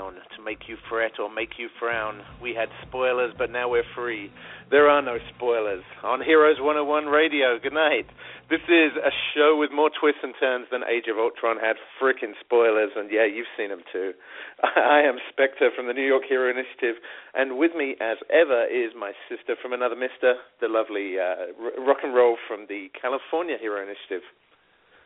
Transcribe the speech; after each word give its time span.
Down, 0.00 0.14
to 0.36 0.42
make 0.42 0.68
you 0.68 0.76
fret 0.88 1.12
or 1.18 1.32
make 1.32 1.58
you 1.58 1.68
frown. 1.78 2.22
We 2.42 2.54
had 2.54 2.68
spoilers, 2.86 3.32
but 3.36 3.50
now 3.50 3.68
we're 3.68 3.88
free. 3.94 4.30
There 4.70 4.88
are 4.88 5.02
no 5.02 5.18
spoilers. 5.34 5.82
On 6.02 6.20
Heroes 6.22 6.56
101 6.58 7.06
Radio, 7.06 7.58
good 7.62 7.72
night. 7.72 8.06
This 8.48 8.60
is 8.68 8.96
a 8.96 9.12
show 9.34 9.56
with 9.58 9.70
more 9.72 9.90
twists 9.90 10.20
and 10.22 10.34
turns 10.40 10.66
than 10.70 10.82
Age 10.84 11.04
of 11.10 11.18
Ultron 11.18 11.56
had 11.58 11.76
frickin' 12.00 12.32
spoilers, 12.40 12.90
and 12.96 13.10
yeah, 13.10 13.26
you've 13.26 13.50
seen 13.56 13.68
them 13.70 13.82
too. 13.92 14.12
I 14.62 15.02
am 15.04 15.18
Spectre 15.30 15.70
from 15.74 15.86
the 15.86 15.92
New 15.92 16.06
York 16.06 16.24
Hero 16.28 16.50
Initiative, 16.50 16.96
and 17.34 17.58
with 17.58 17.72
me, 17.76 17.96
as 18.00 18.18
ever, 18.30 18.66
is 18.66 18.92
my 18.98 19.12
sister 19.28 19.54
from 19.60 19.72
another 19.72 19.96
mister, 19.96 20.34
the 20.60 20.68
lovely 20.68 21.16
uh, 21.18 21.52
r- 21.60 21.86
rock 21.86 21.98
and 22.02 22.14
roll 22.14 22.36
from 22.48 22.66
the 22.68 22.88
California 23.00 23.56
Hero 23.60 23.82
Initiative. 23.82 24.22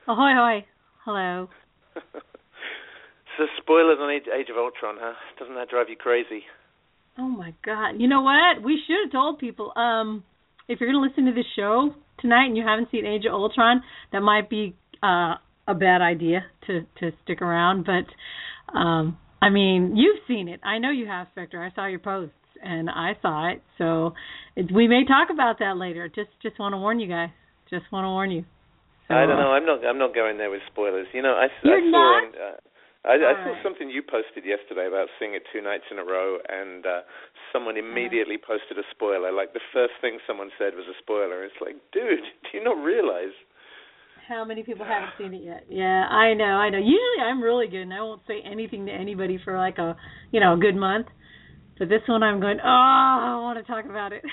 Ahoy, 0.06 0.32
hoy. 0.34 0.66
Hello. 1.04 1.48
So 3.36 3.44
spoilers 3.58 3.98
on 4.00 4.10
Age, 4.10 4.24
Age 4.32 4.46
of 4.50 4.56
Ultron, 4.56 4.96
huh? 4.98 5.14
Doesn't 5.38 5.54
that 5.54 5.68
drive 5.68 5.88
you 5.88 5.96
crazy? 5.96 6.44
Oh 7.18 7.28
my 7.28 7.54
god. 7.64 7.92
You 7.98 8.08
know 8.08 8.22
what? 8.22 8.62
We 8.62 8.80
should 8.86 8.96
have 9.04 9.12
told 9.12 9.38
people. 9.38 9.72
Um, 9.76 10.24
if 10.68 10.80
you're 10.80 10.90
gonna 10.90 11.04
listen 11.04 11.26
to 11.26 11.32
this 11.32 11.46
show 11.56 11.94
tonight 12.20 12.46
and 12.46 12.56
you 12.56 12.64
haven't 12.66 12.90
seen 12.90 13.06
Age 13.06 13.24
of 13.26 13.34
Ultron, 13.34 13.82
that 14.12 14.20
might 14.20 14.48
be 14.48 14.74
uh 15.02 15.34
a 15.66 15.74
bad 15.74 16.00
idea 16.02 16.44
to 16.66 16.82
to 17.00 17.10
stick 17.24 17.42
around. 17.42 17.86
But 17.86 18.76
um, 18.76 19.18
I 19.40 19.50
mean, 19.50 19.96
you've 19.96 20.20
seen 20.26 20.48
it. 20.48 20.60
I 20.64 20.78
know 20.78 20.90
you 20.90 21.06
have, 21.06 21.28
Spectre. 21.32 21.62
I 21.62 21.74
saw 21.74 21.86
your 21.86 21.98
posts 22.00 22.34
and 22.62 22.88
I 22.90 23.12
saw 23.20 23.50
it. 23.52 23.62
So 23.78 24.14
it, 24.56 24.72
we 24.72 24.88
may 24.88 25.04
talk 25.04 25.28
about 25.32 25.58
that 25.58 25.76
later. 25.76 26.08
Just 26.08 26.30
just 26.42 26.58
want 26.58 26.72
to 26.72 26.78
warn 26.78 27.00
you 27.00 27.08
guys. 27.08 27.30
Just 27.70 27.84
want 27.92 28.04
to 28.04 28.08
warn 28.08 28.30
you. 28.30 28.44
So, 29.08 29.14
I 29.14 29.26
don't 29.26 29.36
know. 29.36 29.52
I'm 29.52 29.66
not. 29.66 29.84
I'm 29.84 29.98
not 29.98 30.14
going 30.14 30.38
there 30.38 30.50
with 30.50 30.60
spoilers. 30.72 31.06
You 31.12 31.22
know, 31.22 31.34
I, 31.34 31.48
You're 31.62 31.76
I 31.76 31.80
saw. 31.80 31.90
not? 31.90 32.24
On, 32.24 32.32
uh, 32.32 32.56
I, 33.04 33.20
I 33.20 33.34
saw 33.44 33.52
something 33.62 33.90
you 33.90 34.00
posted 34.02 34.44
yesterday 34.48 34.88
about 34.88 35.08
seeing 35.20 35.34
it 35.34 35.42
two 35.52 35.60
nights 35.60 35.84
in 35.92 35.98
a 35.98 36.04
row, 36.04 36.38
and 36.48 36.86
uh 36.86 37.00
someone 37.52 37.76
immediately 37.76 38.36
posted 38.40 38.78
a 38.78 38.86
spoiler. 38.90 39.30
Like 39.30 39.52
the 39.52 39.60
first 39.72 39.92
thing 40.00 40.18
someone 40.26 40.50
said 40.58 40.74
was 40.74 40.86
a 40.88 40.96
spoiler. 40.98 41.44
It's 41.44 41.60
like, 41.60 41.76
dude, 41.92 42.24
do 42.42 42.48
you 42.58 42.64
not 42.64 42.76
realize? 42.82 43.36
How 44.26 44.44
many 44.44 44.62
people 44.62 44.86
haven't 44.88 45.12
seen 45.18 45.34
it 45.34 45.44
yet? 45.44 45.64
Yeah, 45.68 46.08
I 46.08 46.32
know, 46.34 46.56
I 46.56 46.70
know. 46.70 46.78
Usually 46.78 47.20
I'm 47.22 47.42
really 47.42 47.68
good 47.68 47.82
and 47.82 47.92
I 47.92 48.00
won't 48.00 48.22
say 48.26 48.40
anything 48.40 48.86
to 48.86 48.92
anybody 48.92 49.38
for 49.44 49.56
like 49.58 49.76
a 49.78 49.96
you 50.32 50.40
know, 50.40 50.54
a 50.54 50.58
good 50.58 50.74
month. 50.76 51.06
But 51.78 51.88
this 51.90 52.02
one 52.08 52.22
I'm 52.22 52.40
going, 52.40 52.58
Oh, 52.64 52.66
I 52.66 53.36
want 53.42 53.58
to 53.58 53.64
talk 53.70 53.84
about 53.84 54.12
it. 54.12 54.24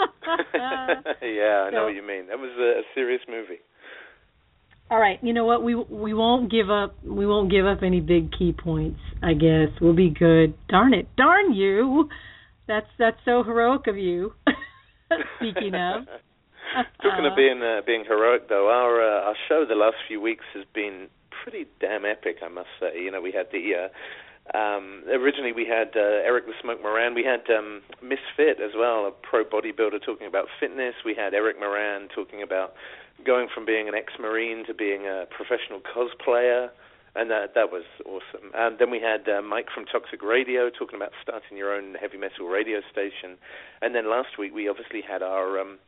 yeah, 0.00 1.66
I 1.66 1.70
know 1.70 1.80
So- 1.80 1.84
what 1.86 1.94
you 1.94 2.02
mean. 2.06 2.26
That 2.28 2.38
was 2.38 2.50
a, 2.58 2.80
a 2.80 2.82
serious 2.94 3.22
movie. 3.28 3.60
All 4.90 4.98
right, 4.98 5.20
you 5.22 5.32
know 5.32 5.44
what? 5.44 5.62
We 5.62 5.76
we 5.76 6.14
won't 6.14 6.50
give 6.50 6.68
up 6.68 6.96
we 7.04 7.24
won't 7.24 7.50
give 7.50 7.64
up 7.64 7.84
any 7.84 8.00
big 8.00 8.32
key 8.36 8.52
points, 8.52 8.98
I 9.22 9.34
guess. 9.34 9.68
We'll 9.80 9.94
be 9.94 10.10
good. 10.10 10.54
Darn 10.68 10.94
it. 10.94 11.06
Darn 11.16 11.54
you. 11.54 12.08
That's 12.66 12.88
that's 12.98 13.16
so 13.24 13.44
heroic 13.44 13.86
of 13.86 13.96
you. 13.96 14.32
Speaking 15.38 15.74
of. 15.74 16.06
Talking 17.02 17.26
of 17.26 17.36
being 17.36 17.62
uh, 17.62 17.82
being 17.86 18.04
heroic, 18.06 18.48
though, 18.48 18.68
our 18.68 19.00
uh, 19.00 19.28
our 19.28 19.36
show 19.48 19.64
the 19.68 19.74
last 19.74 19.96
few 20.06 20.20
weeks 20.20 20.44
has 20.54 20.64
been 20.74 21.08
pretty 21.42 21.66
damn 21.80 22.04
epic, 22.04 22.36
I 22.44 22.48
must 22.48 22.68
say. 22.78 23.00
You 23.00 23.10
know, 23.10 23.20
we 23.20 23.32
had 23.32 23.46
the 23.50 23.86
uh, 23.86 23.88
um, 24.54 25.04
originally 25.08 25.52
we 25.52 25.64
had 25.64 25.94
uh, 25.94 26.26
Eric 26.26 26.46
the 26.46 26.52
Smoke 26.60 26.82
Moran. 26.82 27.14
We 27.14 27.24
had 27.24 27.46
um, 27.54 27.82
Misfit 28.02 28.60
as 28.60 28.72
well, 28.76 29.06
a 29.06 29.12
pro 29.12 29.44
bodybuilder 29.44 30.02
talking 30.04 30.26
about 30.26 30.46
fitness. 30.58 30.94
We 31.04 31.14
had 31.14 31.34
Eric 31.34 31.58
Moran 31.60 32.08
talking 32.14 32.42
about 32.42 32.74
going 33.24 33.48
from 33.54 33.64
being 33.64 33.88
an 33.88 33.94
ex-marine 33.94 34.66
to 34.66 34.74
being 34.74 35.06
a 35.06 35.26
professional 35.30 35.80
cosplayer, 35.80 36.70
and 37.14 37.30
that 37.30 37.54
that 37.54 37.70
was 37.70 37.84
awesome. 38.06 38.50
And 38.54 38.78
then 38.78 38.90
we 38.90 39.00
had 39.00 39.28
uh, 39.28 39.42
Mike 39.42 39.68
from 39.72 39.84
Toxic 39.84 40.22
Radio 40.22 40.70
talking 40.70 40.96
about 40.96 41.12
starting 41.22 41.56
your 41.56 41.72
own 41.72 41.94
heavy 41.94 42.16
metal 42.18 42.46
radio 42.48 42.80
station. 42.90 43.36
And 43.82 43.94
then 43.94 44.10
last 44.10 44.38
week 44.38 44.54
we 44.54 44.68
obviously 44.68 45.02
had 45.02 45.22
our 45.22 45.60
um, 45.60 45.78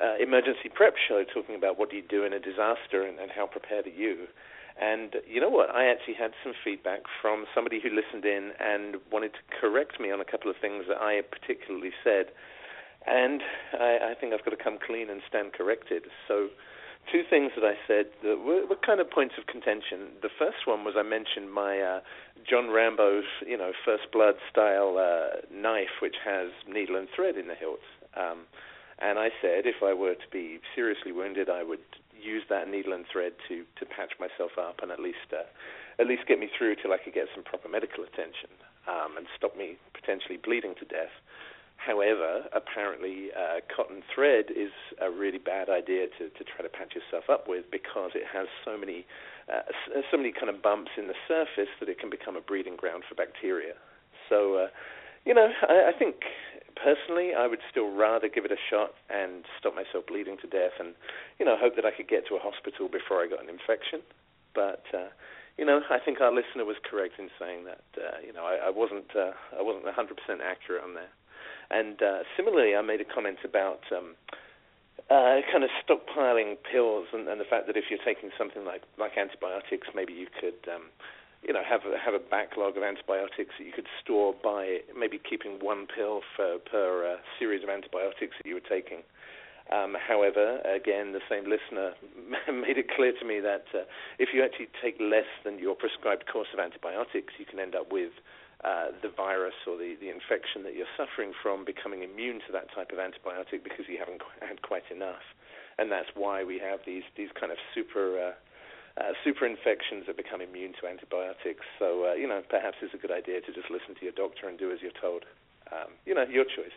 uh, 0.00 0.14
emergency 0.20 0.68
prep 0.72 0.94
show 1.08 1.24
talking 1.24 1.56
about 1.56 1.78
what 1.78 1.90
do 1.90 1.96
you 1.96 2.04
do 2.08 2.24
in 2.24 2.32
a 2.32 2.40
disaster 2.40 3.02
and, 3.02 3.18
and 3.18 3.30
how 3.30 3.46
prepared 3.46 3.86
are 3.86 3.90
you. 3.90 4.28
And 4.80 5.16
you 5.28 5.40
know 5.40 5.50
what? 5.50 5.70
I 5.70 5.86
actually 5.86 6.14
had 6.14 6.32
some 6.42 6.54
feedback 6.64 7.02
from 7.20 7.44
somebody 7.54 7.80
who 7.80 7.90
listened 7.90 8.24
in 8.24 8.52
and 8.58 8.96
wanted 9.10 9.32
to 9.34 9.42
correct 9.60 10.00
me 10.00 10.10
on 10.10 10.20
a 10.20 10.24
couple 10.24 10.50
of 10.50 10.56
things 10.60 10.84
that 10.88 10.98
I 10.98 11.20
particularly 11.20 11.92
said. 12.02 12.32
And 13.06 13.42
I, 13.78 14.12
I 14.12 14.14
think 14.18 14.32
I've 14.32 14.44
got 14.44 14.56
to 14.56 14.62
come 14.62 14.78
clean 14.84 15.10
and 15.10 15.20
stand 15.28 15.52
corrected. 15.52 16.04
So, 16.28 16.48
two 17.10 17.22
things 17.28 17.50
that 17.56 17.64
I 17.64 17.74
said 17.86 18.06
that 18.22 18.38
were, 18.38 18.64
were 18.66 18.76
kind 18.76 19.00
of 19.00 19.10
points 19.10 19.34
of 19.36 19.46
contention. 19.46 20.14
The 20.22 20.30
first 20.38 20.66
one 20.66 20.84
was 20.84 20.94
I 20.96 21.02
mentioned 21.02 21.52
my 21.52 21.80
uh, 21.80 22.00
John 22.48 22.70
Rambo's, 22.70 23.26
you 23.46 23.58
know, 23.58 23.72
First 23.84 24.12
Blood 24.12 24.36
style 24.50 24.96
uh, 24.98 25.42
knife, 25.52 26.00
which 26.00 26.16
has 26.24 26.50
needle 26.68 26.96
and 26.96 27.08
thread 27.14 27.36
in 27.36 27.48
the 27.48 27.54
hilt. 27.54 27.82
Um, 28.16 28.46
and 29.00 29.18
I 29.18 29.30
said 29.42 29.66
if 29.66 29.82
I 29.82 29.92
were 29.92 30.14
to 30.14 30.28
be 30.30 30.60
seriously 30.76 31.10
wounded, 31.10 31.50
I 31.50 31.64
would 31.64 31.82
use 32.22 32.42
that 32.48 32.68
needle 32.68 32.92
and 32.92 33.04
thread 33.10 33.32
to 33.48 33.64
to 33.78 33.84
patch 33.86 34.12
myself 34.18 34.52
up 34.58 34.80
and 34.82 34.90
at 34.90 35.00
least 35.00 35.28
uh, 35.32 35.44
at 35.98 36.06
least 36.06 36.26
get 36.26 36.38
me 36.38 36.48
through 36.56 36.76
till 36.76 36.92
I 36.92 36.98
could 36.98 37.14
get 37.14 37.26
some 37.34 37.44
proper 37.44 37.68
medical 37.68 38.04
attention 38.04 38.50
um, 38.88 39.16
and 39.16 39.26
stop 39.36 39.56
me 39.56 39.76
potentially 39.92 40.38
bleeding 40.38 40.74
to 40.78 40.84
death. 40.84 41.12
However, 41.76 42.46
apparently, 42.54 43.30
uh, 43.34 43.58
cotton 43.74 44.02
thread 44.14 44.46
is 44.54 44.70
a 45.00 45.10
really 45.10 45.38
bad 45.38 45.68
idea 45.68 46.06
to, 46.18 46.30
to 46.30 46.44
try 46.46 46.62
to 46.62 46.68
patch 46.70 46.94
yourself 46.94 47.28
up 47.28 47.48
with 47.48 47.66
because 47.72 48.12
it 48.14 48.22
has 48.32 48.46
so 48.64 48.78
many 48.78 49.04
uh, 49.50 49.66
so 50.10 50.16
many 50.16 50.30
kind 50.30 50.48
of 50.48 50.62
bumps 50.62 50.92
in 50.96 51.08
the 51.08 51.18
surface 51.26 51.70
that 51.80 51.88
it 51.88 51.98
can 51.98 52.08
become 52.08 52.36
a 52.36 52.40
breeding 52.40 52.76
ground 52.76 53.02
for 53.08 53.16
bacteria. 53.16 53.74
So, 54.28 54.54
uh, 54.54 54.66
you 55.24 55.34
know, 55.34 55.50
I, 55.68 55.90
I 55.90 55.98
think 55.98 56.22
personally, 56.76 57.32
I 57.34 57.46
would 57.46 57.60
still 57.70 57.90
rather 57.90 58.28
give 58.28 58.44
it 58.44 58.52
a 58.52 58.60
shot 58.70 58.94
and 59.10 59.44
stop 59.58 59.74
myself 59.74 60.06
bleeding 60.06 60.36
to 60.42 60.46
death, 60.46 60.78
and 60.78 60.94
you 61.38 61.44
know, 61.44 61.56
hope 61.58 61.76
that 61.76 61.84
I 61.84 61.90
could 61.90 62.08
get 62.08 62.26
to 62.28 62.36
a 62.36 62.42
hospital 62.42 62.88
before 62.88 63.22
I 63.22 63.28
got 63.28 63.42
an 63.42 63.48
infection. 63.48 64.00
But 64.54 64.84
uh, 64.92 65.10
you 65.56 65.64
know, 65.64 65.80
I 65.90 65.98
think 65.98 66.20
our 66.20 66.32
listener 66.32 66.64
was 66.64 66.76
correct 66.82 67.18
in 67.18 67.28
saying 67.38 67.64
that. 67.64 67.84
Uh, 67.96 68.18
you 68.24 68.32
know, 68.32 68.44
I, 68.44 68.68
I 68.68 68.70
wasn't 68.70 69.14
uh, 69.14 69.32
I 69.56 69.62
wasn't 69.62 69.84
100% 69.84 69.96
accurate 70.40 70.82
on 70.84 70.94
that. 70.94 71.12
And 71.70 72.02
uh, 72.02 72.22
similarly, 72.36 72.76
I 72.76 72.82
made 72.82 73.00
a 73.00 73.08
comment 73.08 73.38
about 73.44 73.80
um, 73.90 74.14
uh, 75.10 75.40
kind 75.50 75.64
of 75.64 75.70
stockpiling 75.80 76.56
pills 76.70 77.08
and, 77.12 77.28
and 77.28 77.40
the 77.40 77.48
fact 77.48 77.66
that 77.66 77.76
if 77.76 77.84
you're 77.88 78.02
taking 78.04 78.30
something 78.36 78.64
like 78.64 78.82
like 78.98 79.16
antibiotics, 79.16 79.88
maybe 79.94 80.12
you 80.12 80.26
could. 80.28 80.60
Um, 80.68 80.92
you 81.42 81.52
know, 81.52 81.62
have 81.66 81.82
a, 81.82 81.98
have 81.98 82.14
a 82.14 82.22
backlog 82.22 82.76
of 82.76 82.82
antibiotics 82.82 83.54
that 83.58 83.64
you 83.64 83.72
could 83.72 83.90
store 84.02 84.34
by 84.42 84.78
maybe 84.96 85.18
keeping 85.18 85.58
one 85.60 85.86
pill 85.86 86.20
for, 86.36 86.58
per 86.58 87.14
uh, 87.14 87.16
series 87.38 87.62
of 87.62 87.68
antibiotics 87.68 88.34
that 88.38 88.46
you 88.46 88.54
were 88.54 88.68
taking. 88.68 89.02
Um, 89.70 89.96
however, 89.96 90.60
again, 90.62 91.12
the 91.12 91.22
same 91.30 91.46
listener 91.48 91.94
made 92.46 92.78
it 92.78 92.90
clear 92.94 93.12
to 93.18 93.24
me 93.24 93.40
that 93.40 93.66
uh, 93.74 93.86
if 94.18 94.30
you 94.34 94.42
actually 94.42 94.68
take 94.82 94.98
less 95.00 95.28
than 95.44 95.58
your 95.58 95.74
prescribed 95.74 96.26
course 96.30 96.48
of 96.52 96.58
antibiotics, 96.58 97.34
you 97.38 97.46
can 97.46 97.58
end 97.58 97.74
up 97.74 97.90
with 97.90 98.12
uh, 98.62 98.94
the 99.02 99.10
virus 99.10 99.58
or 99.66 99.76
the, 99.76 99.96
the 99.98 100.10
infection 100.10 100.62
that 100.62 100.74
you're 100.74 100.90
suffering 100.94 101.32
from 101.42 101.64
becoming 101.64 102.02
immune 102.02 102.38
to 102.46 102.52
that 102.52 102.70
type 102.74 102.90
of 102.94 102.98
antibiotic 102.98 103.62
because 103.64 103.86
you 103.88 103.98
haven't 103.98 104.22
qu- 104.22 104.46
had 104.46 104.62
quite 104.62 104.86
enough. 104.94 105.26
And 105.78 105.90
that's 105.90 106.10
why 106.14 106.44
we 106.44 106.58
have 106.58 106.80
these, 106.86 107.02
these 107.16 107.30
kind 107.38 107.50
of 107.50 107.58
super 107.74 108.34
uh, 108.96 109.00
uh, 109.00 109.12
super 109.24 109.46
infections 109.46 110.04
that 110.06 110.16
become 110.16 110.40
immune 110.40 110.72
to 110.80 110.88
antibiotics. 110.88 111.64
So, 111.78 112.10
uh, 112.10 112.14
you 112.14 112.28
know, 112.28 112.42
perhaps 112.48 112.76
it's 112.82 112.94
a 112.94 112.98
good 112.98 113.12
idea 113.12 113.40
to 113.40 113.52
just 113.52 113.70
listen 113.70 113.94
to 113.98 114.02
your 114.04 114.12
doctor 114.12 114.48
and 114.48 114.58
do 114.58 114.72
as 114.72 114.78
you're 114.82 114.96
told. 115.00 115.24
Um, 115.72 115.92
you 116.04 116.14
know, 116.14 116.24
your 116.28 116.44
choice. 116.44 116.76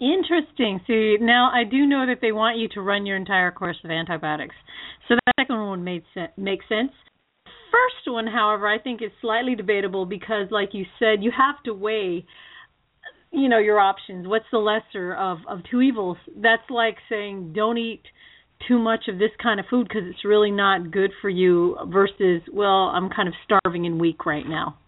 Interesting. 0.00 0.80
See, 0.86 1.16
now 1.20 1.50
I 1.52 1.64
do 1.64 1.86
know 1.86 2.06
that 2.06 2.18
they 2.20 2.32
want 2.32 2.58
you 2.58 2.68
to 2.74 2.80
run 2.80 3.06
your 3.06 3.16
entire 3.16 3.50
course 3.50 3.76
of 3.84 3.90
antibiotics. 3.90 4.54
So 5.06 5.14
that 5.14 5.32
second 5.38 5.66
one 5.66 5.84
made 5.84 6.02
se- 6.14 6.32
makes 6.36 6.66
sense. 6.68 6.90
First 7.44 8.12
one, 8.12 8.26
however, 8.26 8.66
I 8.66 8.78
think 8.78 9.00
is 9.00 9.10
slightly 9.20 9.54
debatable 9.54 10.04
because, 10.04 10.48
like 10.50 10.70
you 10.72 10.84
said, 10.98 11.22
you 11.22 11.30
have 11.36 11.62
to 11.64 11.72
weigh, 11.72 12.26
you 13.30 13.48
know, 13.48 13.58
your 13.58 13.78
options. 13.78 14.26
What's 14.26 14.46
the 14.50 14.58
lesser 14.58 15.14
of 15.14 15.38
of 15.48 15.60
two 15.70 15.80
evils? 15.80 16.18
That's 16.36 16.68
like 16.68 16.96
saying 17.08 17.52
don't 17.54 17.78
eat 17.78 18.02
too 18.68 18.78
much 18.78 19.04
of 19.08 19.18
this 19.18 19.30
kind 19.42 19.60
of 19.60 19.66
food 19.68 19.88
because 19.88 20.02
it's 20.08 20.24
really 20.24 20.50
not 20.50 20.90
good 20.90 21.10
for 21.20 21.28
you 21.28 21.76
versus 21.86 22.42
well 22.52 22.90
i'm 22.94 23.10
kind 23.10 23.28
of 23.28 23.34
starving 23.44 23.86
and 23.86 24.00
weak 24.00 24.26
right 24.26 24.46
now. 24.46 24.78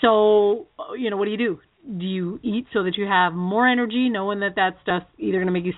So 0.00 0.66
you 0.96 1.10
know 1.10 1.16
what 1.16 1.26
do 1.26 1.30
you 1.30 1.36
do? 1.36 1.60
Do 1.98 2.04
you 2.04 2.40
eat 2.42 2.66
so 2.72 2.82
that 2.84 2.96
you 2.96 3.06
have 3.06 3.32
more 3.32 3.68
energy 3.68 4.08
knowing 4.08 4.40
that 4.40 4.56
that 4.56 4.76
stuff's 4.82 5.06
either 5.18 5.38
going 5.38 5.46
to 5.46 5.52
make 5.52 5.64
you 5.64 5.72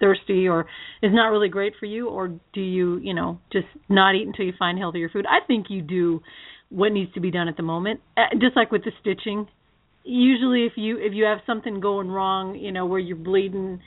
thirsty 0.00 0.46
or 0.46 0.66
is 1.02 1.12
not 1.12 1.28
really 1.28 1.48
great 1.48 1.74
for 1.78 1.86
you? 1.86 2.08
Or 2.08 2.28
do 2.28 2.60
you 2.60 2.98
you 2.98 3.14
know 3.14 3.40
just 3.52 3.66
not 3.88 4.14
eat 4.14 4.26
until 4.26 4.46
you 4.46 4.52
find 4.58 4.78
healthier 4.78 5.08
food? 5.08 5.26
I 5.26 5.44
think 5.46 5.66
you 5.68 5.82
do 5.82 6.22
what 6.70 6.92
needs 6.92 7.12
to 7.14 7.20
be 7.20 7.30
done 7.30 7.48
at 7.48 7.56
the 7.56 7.62
moment. 7.62 8.00
Uh, 8.16 8.34
just 8.40 8.56
like 8.56 8.70
with 8.70 8.84
the 8.84 8.92
stitching 9.00 9.48
usually 10.04 10.64
if 10.64 10.72
you 10.76 10.96
if 10.98 11.12
you 11.12 11.24
have 11.24 11.38
something 11.44 11.80
going 11.80 12.08
wrong 12.08 12.54
you 12.54 12.72
know 12.72 12.86
where 12.86 12.98
you're 12.98 13.16
bleeding 13.16 13.78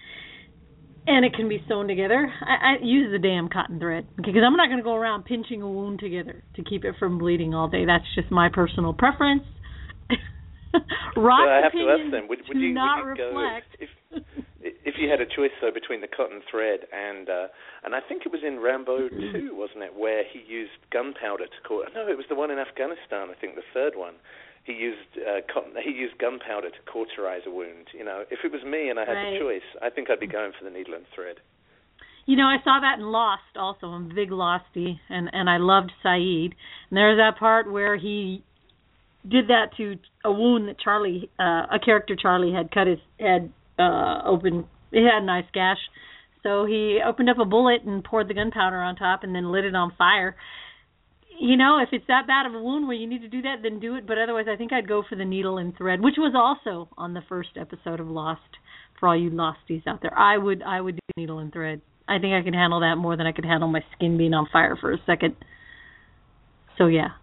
and 1.08 1.26
it 1.26 1.34
can 1.34 1.50
be 1.50 1.64
sewn 1.68 1.88
together. 1.88 2.32
I, 2.42 2.74
I 2.74 2.84
use 2.84 3.12
the 3.12 3.20
damn 3.20 3.50
cotton 3.50 3.80
thread 3.80 4.08
because 4.16 4.42
I'm 4.46 4.56
not 4.56 4.68
going 4.68 4.78
to 4.78 4.84
go 4.84 4.96
around 4.96 5.26
pinching 5.26 5.62
a 5.62 5.70
wound 5.70 6.00
together 6.00 6.44
to 6.56 6.64
keep 6.64 6.86
it 6.86 6.96
from 7.00 7.18
bleeding 7.18 7.54
all 7.54 7.68
day. 7.68 7.86
That's 7.86 8.06
just 8.16 8.32
my 8.32 8.50
personal 8.54 8.94
preference. 8.94 9.44
Rock's 11.18 11.48
so 11.48 11.52
I 11.52 11.62
have 11.64 11.72
to 11.74 11.88
ask 11.90 12.12
them: 12.12 12.28
would, 12.30 12.40
would 12.48 12.58
you, 12.58 12.74
not 12.74 13.06
would 13.06 13.18
you 13.18 13.26
reflect. 13.26 13.76
Go 13.80 14.18
if, 14.62 14.72
if, 14.86 14.96
you 15.00 15.10
had 15.10 15.20
a 15.20 15.26
choice 15.26 15.52
though 15.60 15.74
between 15.74 16.00
the 16.00 16.08
cotton 16.08 16.42
thread 16.50 16.88
and 16.94 17.28
uh, 17.28 17.48
and 17.84 17.96
I 17.96 18.00
think 18.00 18.24
it 18.26 18.32
was 18.32 18.42
in 18.46 18.60
Rambo 18.60 19.10
two, 19.10 19.52
wasn't 19.52 19.84
it, 19.84 19.92
where 19.98 20.24
he 20.24 20.40
used 20.48 20.72
gunpowder 20.94 21.48
to 21.48 21.60
cause? 21.68 21.92
No, 21.96 22.08
it 22.08 22.16
was 22.16 22.26
the 22.30 22.36
one 22.36 22.52
in 22.52 22.60
Afghanistan. 22.60 23.28
I 23.28 23.36
think 23.40 23.56
the 23.56 23.68
third 23.74 23.94
one 23.96 24.16
he 24.64 24.74
used 24.74 25.18
uh, 25.18 25.42
cotton, 25.52 25.74
he 25.84 25.92
used 25.92 26.18
gunpowder 26.20 26.70
to 26.70 26.82
cauterize 26.92 27.42
a 27.48 27.52
wound. 27.52 27.88
You 27.94 28.06
know, 28.06 28.24
if 28.30 28.40
it 28.44 28.52
was 28.52 28.64
me 28.64 28.90
and 28.90 29.00
I 29.00 29.06
had 29.06 29.14
Right. 29.14 29.34
the 29.34 29.40
choice, 29.40 29.68
I 29.82 29.90
think 29.90 30.10
I'd 30.10 30.20
be 30.20 30.28
going 30.28 30.52
for 30.58 30.64
the 30.64 30.70
needle 30.70 30.94
and 30.94 31.06
thread. 31.14 31.38
You 32.28 32.38
know, 32.38 32.46
I 32.46 32.58
saw 32.64 32.80
that 32.80 33.00
in 33.00 33.06
Lost 33.06 33.58
also. 33.58 33.88
I'm 33.88 34.12
a 34.12 34.14
big 34.14 34.30
Losty, 34.30 35.00
and 35.10 35.30
and 35.34 35.50
I 35.50 35.58
loved 35.58 35.92
Sayid. 36.06 36.54
And 36.90 36.98
there's 36.98 37.18
that 37.18 37.40
part 37.40 37.72
where 37.72 37.98
he 37.98 38.44
did 39.28 39.48
that 39.48 39.76
to 39.78 39.98
a 40.24 40.32
wound 40.32 40.68
that 40.68 40.80
Charlie, 40.80 41.30
uh, 41.40 41.66
a 41.72 41.80
character 41.84 42.16
Charlie 42.16 42.54
had 42.54 42.72
cut 42.72 42.88
his 42.88 43.00
head 43.20 43.52
uh, 43.80 44.22
open. 44.26 44.66
He 44.92 45.04
had 45.04 45.24
a 45.24 45.26
nice 45.26 45.46
gash, 45.54 45.80
so 46.44 46.66
he 46.66 47.00
opened 47.04 47.30
up 47.30 47.40
a 47.40 47.46
bullet 47.46 47.84
and 47.86 48.04
poured 48.04 48.28
the 48.28 48.34
gunpowder 48.34 48.78
on 48.78 48.96
top, 48.96 49.24
and 49.24 49.34
then 49.34 49.52
lit 49.52 49.66
it 49.66 49.76
on 49.76 49.92
fire. 49.98 50.36
You 51.42 51.58
know, 51.58 51.80
if 51.82 51.90
it's 51.92 52.06
that 52.08 52.28
bad 52.28 52.46
of 52.46 52.54
a 52.54 52.62
wound 52.62 52.88
where 52.88 52.96
you 52.96 53.08
need 53.08 53.24
to 53.24 53.28
do 53.28 53.42
that, 53.42 53.64
then 53.64 53.80
do 53.80 53.96
it. 53.96 54.06
But 54.06 54.20
otherwise, 54.20 54.46
I 54.48 54.56
think 54.56 54.72
I'd 54.72 54.88
go 54.88 55.02
for 55.10 55.16
the 55.16 55.26
needle 55.26 55.58
and 55.58 55.76
thread, 55.76 56.00
which 56.00 56.14
was 56.16 56.34
also 56.38 56.88
on 57.00 57.16
the 57.16 57.22
first 57.28 57.58
episode 57.60 58.00
of 58.00 58.08
Lost. 58.08 58.42
For 59.00 59.08
all 59.08 59.18
you 59.18 59.32
losties 59.32 59.88
out 59.88 60.04
there, 60.04 60.16
I 60.16 60.38
would 60.38 60.62
I 60.62 60.80
would 60.80 60.98
do 60.98 61.02
needle 61.18 61.40
and 61.40 61.52
thread. 61.52 61.82
I 62.08 62.20
think 62.20 62.36
I 62.36 62.44
can 62.44 62.54
handle 62.54 62.82
that 62.82 62.98
more 62.98 63.18
than 63.18 63.26
I 63.26 63.32
could 63.32 63.46
handle 63.46 63.68
my 63.68 63.82
skin 63.96 64.16
being 64.16 64.36
on 64.36 64.46
fire 64.54 64.78
for 64.80 64.94
a 64.94 65.00
second. 65.08 65.36
So 66.78 66.86
yeah, 66.86 67.18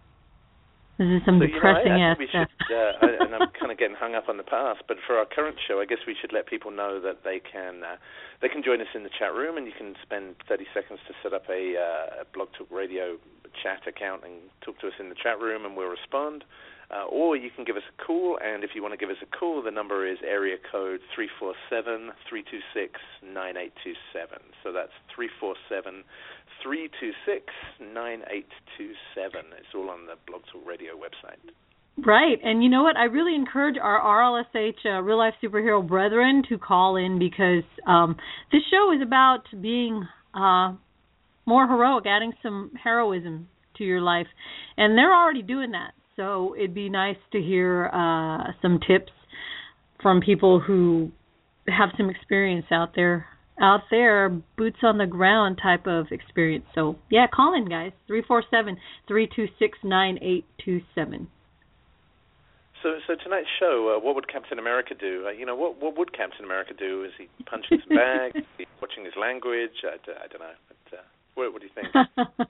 this 0.99 1.07
is 1.07 1.23
some 1.25 1.39
So, 1.39 1.47
you 1.47 1.55
know, 1.55 1.55
depressing 1.55 1.95
I, 1.95 2.03
I 2.03 2.11
ass 2.11 2.17
stuff. 2.27 2.49
should, 2.67 2.75
uh, 2.75 2.91
I, 2.99 3.23
and 3.23 3.31
I'm 3.33 3.47
kind 3.59 3.71
of 3.71 3.79
getting 3.79 3.95
hung 3.95 4.15
up 4.15 4.27
on 4.27 4.35
the 4.35 4.43
past, 4.43 4.83
but 4.89 4.97
for 5.07 5.15
our 5.15 5.23
current 5.23 5.55
show, 5.65 5.79
I 5.79 5.85
guess 5.85 6.03
we 6.05 6.13
should 6.19 6.33
let 6.33 6.45
people 6.45 6.71
know 6.71 6.99
that 6.99 7.23
they 7.23 7.39
can 7.39 7.87
uh, 7.87 7.95
they 8.41 8.49
can 8.49 8.61
join 8.61 8.81
us 8.81 8.91
in 8.93 9.03
the 9.03 9.09
chat 9.17 9.31
room, 9.33 9.55
and 9.55 9.65
you 9.65 9.71
can 9.71 9.95
spend 10.03 10.35
30 10.49 10.67
seconds 10.73 10.99
to 11.07 11.13
set 11.23 11.31
up 11.31 11.47
a, 11.47 11.79
uh, 11.79 12.23
a 12.23 12.25
Blog 12.35 12.49
Talk 12.59 12.67
Radio 12.69 13.15
chat 13.61 13.85
account 13.87 14.23
and 14.23 14.49
talk 14.61 14.79
to 14.79 14.87
us 14.87 14.93
in 14.99 15.09
the 15.09 15.15
chat 15.15 15.39
room, 15.39 15.65
and 15.65 15.75
we'll 15.75 15.89
respond. 15.89 16.43
Uh, 16.89 17.05
or 17.05 17.37
you 17.37 17.51
can 17.53 17.63
give 17.65 17.77
us 17.77 17.85
a 17.85 18.03
call, 18.03 18.39
and 18.41 18.63
if 18.63 18.71
you 18.73 18.81
want 18.81 18.91
to 18.93 18.97
give 18.97 19.13
us 19.13 19.21
a 19.21 19.37
call, 19.37 19.61
the 19.61 19.69
number 19.69 20.09
is 20.09 20.17
area 20.25 20.57
code 20.71 20.99
347 21.13 22.09
326 22.25 22.97
9827. 23.21 24.41
So 24.65 24.73
that's 24.73 24.95
347 25.13 26.01
326 26.65 27.45
9827. 27.93 29.53
It's 29.53 29.69
all 29.77 29.93
on 29.93 30.09
the 30.09 30.17
Blog 30.25 30.41
Talk 30.49 30.65
Radio 30.65 30.97
website. 30.97 31.37
Right, 32.01 32.39
and 32.43 32.63
you 32.63 32.69
know 32.69 32.81
what? 32.81 32.97
I 32.97 33.05
really 33.05 33.35
encourage 33.35 33.77
our 33.77 34.01
RLSH 34.01 34.85
uh, 34.85 35.01
real 35.01 35.17
life 35.17 35.33
superhero 35.43 35.85
brethren 35.85 36.43
to 36.49 36.57
call 36.57 36.95
in 36.95 37.19
because 37.19 37.63
um, 37.85 38.15
this 38.51 38.61
show 38.71 38.91
is 38.95 39.01
about 39.01 39.43
being 39.61 40.07
uh, 40.33 40.73
more 41.49 41.67
heroic, 41.67 42.05
adding 42.05 42.31
some 42.43 42.71
heroism 42.81 43.49
to 43.77 43.83
your 43.83 44.01
life, 44.01 44.27
and 44.77 44.97
they're 44.97 45.13
already 45.13 45.41
doing 45.41 45.71
that. 45.71 45.93
So 46.15 46.55
it'd 46.55 46.75
be 46.75 46.89
nice 46.89 47.17
to 47.31 47.41
hear 47.41 47.89
uh, 47.91 48.51
some 48.61 48.79
tips 48.87 49.11
from 50.01 50.21
people 50.21 50.59
who 50.59 51.11
have 51.67 51.89
some 51.97 52.09
experience 52.09 52.67
out 52.71 52.89
there, 52.95 53.25
out 53.59 53.81
there, 53.89 54.29
boots 54.57 54.77
on 54.83 54.97
the 54.97 55.07
ground 55.07 55.59
type 55.61 55.87
of 55.87 56.07
experience. 56.11 56.65
So 56.75 56.97
yeah, 57.09 57.25
call 57.33 57.55
in, 57.55 57.67
guys. 57.67 57.91
Three 58.05 58.23
four 58.25 58.43
seven 58.51 58.77
three 59.07 59.27
two 59.35 59.47
six 59.57 59.77
nine 59.83 60.19
eight 60.21 60.45
two 60.63 60.81
seven. 60.93 61.27
So, 62.83 62.95
so 63.07 63.15
tonight's 63.21 63.49
show, 63.59 63.93
uh, 63.97 63.99
what 63.99 64.15
would 64.15 64.31
Captain 64.31 64.57
America 64.57 64.95
do? 64.97 65.25
Uh, 65.27 65.31
you 65.31 65.45
know, 65.45 65.55
what 65.55 65.81
what 65.81 65.97
would 65.97 66.15
Captain 66.15 66.45
America 66.45 66.73
do? 66.77 67.03
Is 67.03 67.11
he 67.17 67.27
punching 67.45 67.79
some 67.87 67.97
bags? 67.97 68.35
Is 68.37 68.43
he 68.57 68.65
watching 68.81 69.03
his 69.03 69.15
language? 69.19 69.83
I 69.83 69.97
don't 70.27 70.39
know. 70.39 70.55
But, 70.67 70.97
uh, 70.97 71.01
what, 71.35 71.53
what 71.53 71.61
do 71.61 71.67
you 71.67 71.73
think? 71.73 71.87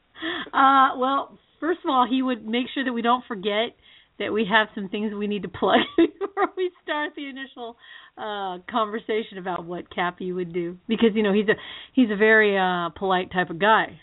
uh, 0.54 0.90
well, 0.98 1.38
first 1.60 1.80
of 1.84 1.90
all, 1.90 2.08
he 2.10 2.22
would 2.22 2.46
make 2.46 2.68
sure 2.74 2.84
that 2.84 2.94
we 2.94 3.02
don't 3.02 3.24
forget 3.28 3.76
that 4.20 4.34
we 4.34 4.46
have 4.52 4.68
some 4.76 4.90
things 4.90 5.14
we 5.14 5.28
need 5.28 5.44
to 5.44 5.50
plug 5.50 5.80
before 5.98 6.50
we 6.58 6.72
start 6.84 7.12
the 7.16 7.28
initial 7.28 7.78
uh 8.18 8.58
conversation 8.70 9.38
about 9.38 9.66
what 9.66 9.94
Cappy 9.94 10.32
would 10.32 10.54
do. 10.54 10.78
Because 10.88 11.10
you 11.14 11.24
know 11.24 11.34
he's 11.34 11.48
a 11.48 11.56
he's 11.94 12.12
a 12.12 12.18
very 12.18 12.58
uh 12.58 12.90
polite 12.90 13.32
type 13.32 13.50
of 13.50 13.60
guy. 13.60 14.00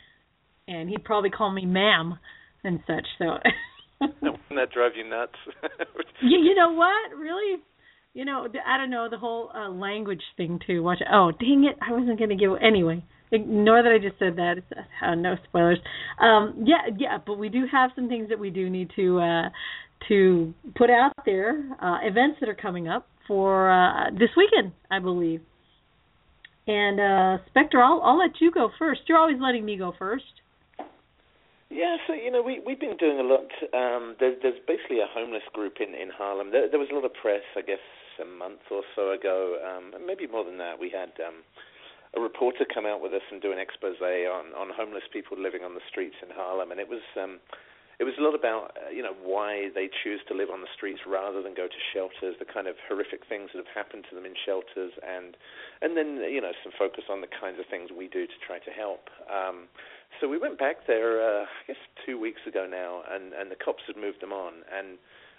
And 0.66 0.88
he'd 0.88 1.04
probably 1.04 1.30
call 1.30 1.52
me 1.52 1.66
ma'am 1.66 2.18
and 2.64 2.80
such 2.86 3.06
so. 3.18 3.38
Wouldn't 4.00 4.40
that 4.50 4.72
drive 4.72 4.92
you 4.96 5.08
nuts? 5.08 5.36
you, 6.22 6.38
you 6.38 6.54
know 6.54 6.72
what? 6.72 7.16
Really? 7.16 7.62
You 8.14 8.24
know 8.24 8.48
I 8.66 8.78
don't 8.78 8.90
know 8.90 9.08
the 9.10 9.18
whole 9.18 9.50
uh 9.54 9.68
language 9.68 10.22
thing 10.36 10.60
too. 10.66 10.82
Watch 10.82 11.02
it. 11.02 11.08
oh 11.12 11.30
dang 11.38 11.68
it. 11.70 11.76
I 11.86 11.92
wasn't 11.92 12.18
going 12.18 12.30
to 12.30 12.36
give 12.36 12.52
anyway 12.62 13.04
ignore 13.32 13.82
that 13.82 13.92
I 13.92 13.98
just 13.98 14.18
said 14.18 14.36
that. 14.36 14.56
Uh, 15.02 15.14
no 15.14 15.36
spoilers. 15.48 15.78
Um, 16.20 16.64
yeah, 16.64 16.92
yeah, 16.96 17.18
but 17.24 17.38
we 17.38 17.48
do 17.48 17.64
have 17.70 17.90
some 17.94 18.08
things 18.08 18.28
that 18.28 18.38
we 18.38 18.50
do 18.50 18.70
need 18.70 18.90
to 18.96 19.20
uh, 19.20 19.48
to 20.08 20.54
put 20.76 20.90
out 20.90 21.12
there. 21.24 21.62
Uh, 21.80 21.98
events 22.02 22.38
that 22.40 22.48
are 22.48 22.54
coming 22.54 22.88
up 22.88 23.06
for 23.26 23.70
uh, 23.70 24.10
this 24.10 24.30
weekend, 24.36 24.72
I 24.90 24.98
believe. 24.98 25.40
And 26.66 27.00
uh, 27.00 27.44
Spectre, 27.48 27.80
I'll 27.80 28.00
I'll 28.02 28.18
let 28.18 28.40
you 28.40 28.50
go 28.50 28.70
first. 28.78 29.02
You're 29.06 29.18
always 29.18 29.38
letting 29.40 29.64
me 29.64 29.76
go 29.76 29.92
first. 29.98 30.24
Yeah, 31.68 31.96
so 32.06 32.14
you 32.14 32.30
know 32.30 32.42
we 32.42 32.60
we've 32.64 32.78
been 32.78 32.96
doing 32.96 33.18
a 33.18 33.22
lot. 33.22 33.50
Um, 33.74 34.16
there's 34.18 34.38
there's 34.42 34.58
basically 34.66 35.00
a 35.00 35.06
homeless 35.12 35.42
group 35.52 35.74
in 35.80 35.94
in 35.94 36.10
Harlem. 36.10 36.50
There, 36.50 36.68
there 36.70 36.78
was 36.78 36.88
a 36.90 36.94
lot 36.94 37.04
of 37.04 37.12
press, 37.14 37.42
I 37.56 37.62
guess, 37.62 37.82
a 38.22 38.24
month 38.24 38.60
or 38.70 38.82
so 38.94 39.12
ago, 39.12 39.58
um, 39.60 39.92
maybe 40.06 40.26
more 40.26 40.44
than 40.44 40.58
that. 40.58 40.78
We 40.78 40.90
had 40.90 41.10
um, 41.24 41.42
a 42.16 42.20
reporter 42.20 42.64
come 42.64 42.86
out 42.86 43.02
with 43.04 43.12
us 43.12 43.22
and 43.30 43.42
do 43.42 43.52
an 43.52 43.58
expose 43.58 44.00
on 44.00 44.56
on 44.56 44.72
homeless 44.74 45.04
people 45.12 45.36
living 45.36 45.62
on 45.62 45.74
the 45.74 45.84
streets 45.88 46.16
in 46.24 46.32
Harlem, 46.32 46.72
and 46.72 46.80
it 46.80 46.88
was 46.88 47.04
um, 47.20 47.38
it 47.98 48.04
was 48.04 48.14
a 48.18 48.22
lot 48.24 48.34
about 48.34 48.76
uh, 48.76 48.90
you 48.90 49.02
know 49.02 49.12
why 49.22 49.68
they 49.76 49.88
choose 49.88 50.20
to 50.28 50.34
live 50.34 50.48
on 50.48 50.60
the 50.60 50.72
streets 50.74 51.00
rather 51.06 51.42
than 51.42 51.52
go 51.52 51.68
to 51.68 51.80
shelters, 51.92 52.36
the 52.40 52.48
kind 52.48 52.66
of 52.66 52.76
horrific 52.88 53.28
things 53.28 53.52
that 53.52 53.60
have 53.60 53.72
happened 53.72 54.04
to 54.08 54.16
them 54.16 54.24
in 54.24 54.32
shelters, 54.32 54.92
and 55.04 55.36
and 55.80 55.96
then 55.96 56.24
you 56.24 56.40
know 56.40 56.52
some 56.64 56.72
focus 56.72 57.04
on 57.12 57.20
the 57.20 57.28
kinds 57.28 57.60
of 57.60 57.68
things 57.68 57.92
we 57.92 58.08
do 58.08 58.26
to 58.26 58.38
try 58.40 58.58
to 58.60 58.72
help. 58.72 59.12
Um, 59.28 59.68
so 60.20 60.28
we 60.28 60.38
went 60.38 60.58
back 60.58 60.86
there, 60.86 61.20
uh, 61.20 61.44
I 61.44 61.62
guess 61.68 61.82
two 62.04 62.18
weeks 62.20 62.40
ago 62.48 62.64
now, 62.64 63.04
and 63.08 63.32
and 63.36 63.50
the 63.52 63.60
cops 63.60 63.84
had 63.86 63.96
moved 63.96 64.20
them 64.20 64.32
on, 64.32 64.64
and 64.72 64.96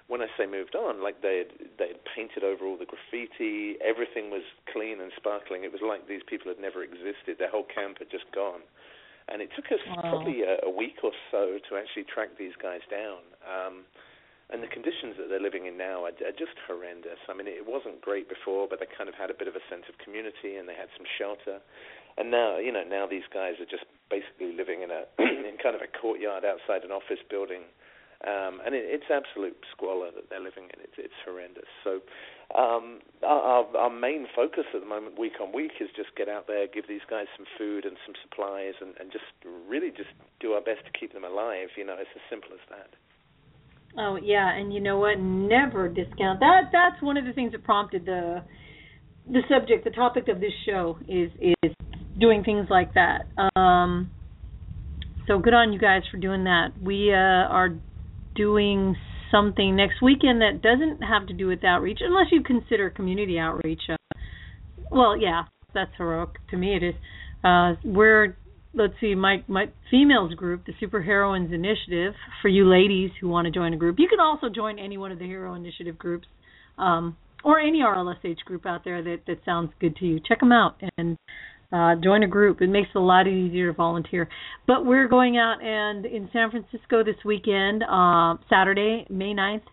when 0.08 0.22
I 0.22 0.28
say 0.38 0.46
moved 0.48 0.76
on, 0.76 1.04
like 1.04 1.22
they 1.22 1.44
had 1.44 1.52
they 1.78 1.88
had 1.92 2.00
painted 2.16 2.44
over 2.44 2.66
all 2.66 2.78
the 2.78 2.88
graffiti, 2.88 3.76
everything 3.84 4.32
was 4.32 4.44
clean 4.72 5.02
and 5.02 5.12
sparkling. 5.16 5.64
It 5.64 5.72
was 5.72 5.82
like 5.84 6.08
these 6.08 6.24
people 6.26 6.48
had 6.48 6.60
never 6.60 6.84
existed. 6.84 7.38
Their 7.40 7.52
whole 7.52 7.68
camp 7.68 8.00
had 8.00 8.10
just 8.10 8.32
gone. 8.32 8.64
And 9.28 9.42
it 9.44 9.52
took 9.56 9.68
us 9.72 9.84
Wow. 9.84 10.08
probably 10.10 10.44
a, 10.48 10.64
a 10.64 10.72
week 10.72 11.04
or 11.04 11.12
so 11.32 11.60
to 11.68 11.76
actually 11.76 12.06
track 12.08 12.40
these 12.40 12.56
guys 12.56 12.80
down. 12.90 13.20
Um, 13.44 13.84
and 14.50 14.64
the 14.64 14.72
conditions 14.72 15.20
that 15.20 15.28
they're 15.28 15.44
living 15.44 15.68
in 15.68 15.76
now 15.76 16.08
are, 16.08 16.16
are 16.24 16.32
just 16.32 16.56
horrendous. 16.64 17.20
I 17.28 17.36
mean, 17.36 17.48
it 17.52 17.68
wasn't 17.68 18.00
great 18.00 18.30
before, 18.32 18.68
but 18.72 18.80
they 18.80 18.88
kind 18.88 19.10
of 19.12 19.16
had 19.20 19.28
a 19.30 19.36
bit 19.36 19.52
of 19.52 19.60
a 19.60 19.64
sense 19.68 19.84
of 19.92 20.00
community 20.00 20.56
and 20.56 20.70
they 20.72 20.76
had 20.80 20.88
some 20.96 21.04
shelter. 21.20 21.60
And 22.16 22.32
now, 22.32 22.56
you 22.58 22.72
know, 22.72 22.88
now 22.88 23.06
these 23.06 23.28
guys 23.28 23.60
are 23.60 23.68
just 23.68 23.84
basically 24.10 24.56
living 24.56 24.82
in 24.88 24.90
a 24.90 25.04
in 25.20 25.60
kind 25.60 25.76
of 25.76 25.84
a 25.84 25.92
courtyard 25.92 26.48
outside 26.48 26.88
an 26.88 26.96
office 26.96 27.20
building, 27.28 27.68
um, 28.26 28.62
and 28.66 28.74
it, 28.74 28.86
it's 28.88 29.06
absolute 29.14 29.58
squalor 29.70 30.10
that 30.16 30.30
they're 30.30 30.42
living 30.42 30.66
in. 30.74 30.82
It's 30.82 30.98
it's 30.98 31.20
horrendous. 31.22 31.70
So, 31.84 32.02
um, 32.58 33.06
our, 33.22 33.66
our 33.78 33.94
main 33.94 34.26
focus 34.36 34.66
at 34.74 34.82
the 34.82 34.90
moment, 34.90 35.20
week 35.20 35.38
on 35.42 35.54
week, 35.54 35.78
is 35.80 35.90
just 35.96 36.16
get 36.18 36.28
out 36.28 36.48
there, 36.48 36.66
give 36.66 36.88
these 36.88 37.06
guys 37.10 37.30
some 37.38 37.46
food 37.58 37.86
and 37.86 37.98
some 38.06 38.16
supplies, 38.26 38.74
and, 38.82 38.98
and 38.98 39.12
just 39.12 39.30
really 39.70 39.92
just 39.92 40.10
do 40.40 40.54
our 40.54 40.62
best 40.62 40.82
to 40.90 40.92
keep 40.98 41.14
them 41.14 41.24
alive. 41.24 41.70
You 41.78 41.86
know, 41.86 41.96
it's 42.00 42.10
as 42.16 42.26
simple 42.30 42.50
as 42.54 42.64
that. 42.74 42.90
Oh 43.98 44.18
yeah, 44.18 44.50
and 44.56 44.74
you 44.74 44.80
know 44.80 44.98
what? 44.98 45.20
Never 45.20 45.88
discount 45.88 46.40
that. 46.40 46.70
That's 46.72 47.02
one 47.02 47.18
of 47.18 47.26
the 47.26 47.34
things 47.34 47.52
that 47.52 47.64
prompted 47.64 48.06
the 48.06 48.42
the 49.30 49.42
subject, 49.50 49.84
the 49.84 49.92
topic 49.92 50.28
of 50.28 50.40
this 50.40 50.54
show 50.66 50.98
is 51.08 51.30
is 51.40 51.72
doing 52.20 52.44
things 52.44 52.68
like 52.70 52.94
that. 52.94 53.28
Um, 53.56 54.10
so 55.28 55.40
good 55.40 55.54
on 55.54 55.74
you 55.74 55.80
guys 55.80 56.04
for 56.10 56.18
doing 56.18 56.46
that. 56.46 56.70
We 56.82 57.12
uh, 57.14 57.16
are 57.16 57.76
doing 58.38 58.96
something 59.32 59.76
next 59.76 60.02
weekend 60.02 60.42
that 60.42 60.62
doesn't 60.62 61.02
have 61.04 61.28
to 61.28 61.34
do 61.34 61.48
with 61.48 61.64
outreach, 61.64 62.00
unless 62.02 62.28
you 62.32 62.42
consider 62.42 62.90
community 62.90 63.38
outreach. 63.38 63.82
Uh, 63.90 63.98
well, 64.90 65.18
yeah, 65.18 65.44
that's 65.74 65.92
heroic 65.98 66.30
to 66.52 66.58
me. 66.58 66.78
It 66.78 66.84
is. 66.84 66.96
Uh, 67.44 67.74
we're 67.84 68.38
let's 68.74 68.94
see, 69.02 69.16
my 69.16 69.44
my 69.48 69.66
females 69.92 70.34
group, 70.36 70.66
the 70.66 70.74
Super 70.80 71.02
Heroines 71.02 71.52
Initiative, 71.52 72.14
for 72.42 72.48
you 72.48 72.70
ladies 72.70 73.12
who 73.20 73.28
want 73.28 73.46
to 73.46 73.52
join 73.52 73.74
a 73.74 73.78
group. 73.78 73.98
You 74.00 74.08
can 74.08 74.20
also 74.20 74.48
join 74.50 74.80
any 74.80 74.98
one 74.98 75.12
of 75.12 75.20
the 75.20 75.26
Hero 75.26 75.56
Initiative 75.56 75.98
groups, 75.98 76.28
um, 76.78 77.18
or 77.44 77.60
any 77.60 77.80
RLSH 77.80 78.40
group 78.46 78.66
out 78.66 78.84
there 78.86 79.04
that 79.04 79.22
that 79.28 79.40
sounds 79.44 79.72
good 79.80 79.96
to 79.98 80.06
you. 80.06 80.20
Check 80.26 80.40
them 80.40 80.52
out 80.52 80.80
and 80.98 81.18
uh, 81.72 81.96
join 82.04 82.24
a 82.24 82.28
group. 82.28 82.62
It 82.62 82.70
makes 82.70 82.90
it 82.94 82.98
a 82.98 83.02
lot 83.02 83.28
easier 83.28 83.68
to 83.68 83.74
volunteer. 83.74 84.30
But 84.66 84.86
we're 84.86 85.08
going 85.08 85.38
out 85.38 85.62
and 85.62 86.06
in 86.06 86.30
San 86.32 86.52
Francisco 86.52 87.04
this 87.04 87.18
weekend, 87.26 87.84
uh, 87.84 88.36
Saturday, 88.50 89.06
May 89.10 89.34
9th. 89.34 89.64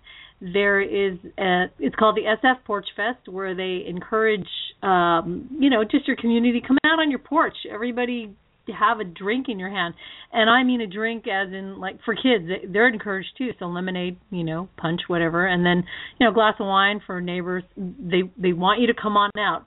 There 0.40 0.80
is 0.80 1.18
a, 1.38 1.66
it's 1.78 1.94
called 1.96 2.16
the 2.16 2.22
SF 2.22 2.64
Porch 2.66 2.86
Fest, 2.96 3.28
where 3.28 3.54
they 3.54 3.84
encourage, 3.88 4.48
um, 4.82 5.48
you 5.58 5.70
know, 5.70 5.84
just 5.84 6.06
your 6.06 6.16
community 6.16 6.60
come 6.66 6.76
out 6.84 6.98
on 6.98 7.10
your 7.10 7.20
porch. 7.20 7.54
Everybody 7.72 8.34
have 8.72 9.00
a 9.00 9.04
drink 9.04 9.46
in 9.48 9.58
your 9.58 9.68
hand 9.68 9.94
and 10.32 10.48
i 10.48 10.62
mean 10.62 10.80
a 10.80 10.86
drink 10.86 11.24
as 11.28 11.52
in 11.52 11.78
like 11.78 11.98
for 12.04 12.14
kids 12.14 12.48
they're 12.72 12.88
encouraged 12.88 13.28
too 13.36 13.50
so 13.58 13.66
lemonade 13.66 14.16
you 14.30 14.42
know 14.42 14.68
punch 14.78 15.02
whatever 15.06 15.46
and 15.46 15.66
then 15.66 15.84
you 16.18 16.24
know 16.24 16.30
a 16.30 16.34
glass 16.34 16.54
of 16.58 16.66
wine 16.66 17.00
for 17.06 17.20
neighbors 17.20 17.62
they 17.76 18.22
they 18.38 18.52
want 18.52 18.80
you 18.80 18.86
to 18.86 18.94
come 18.94 19.16
on 19.16 19.30
out 19.38 19.66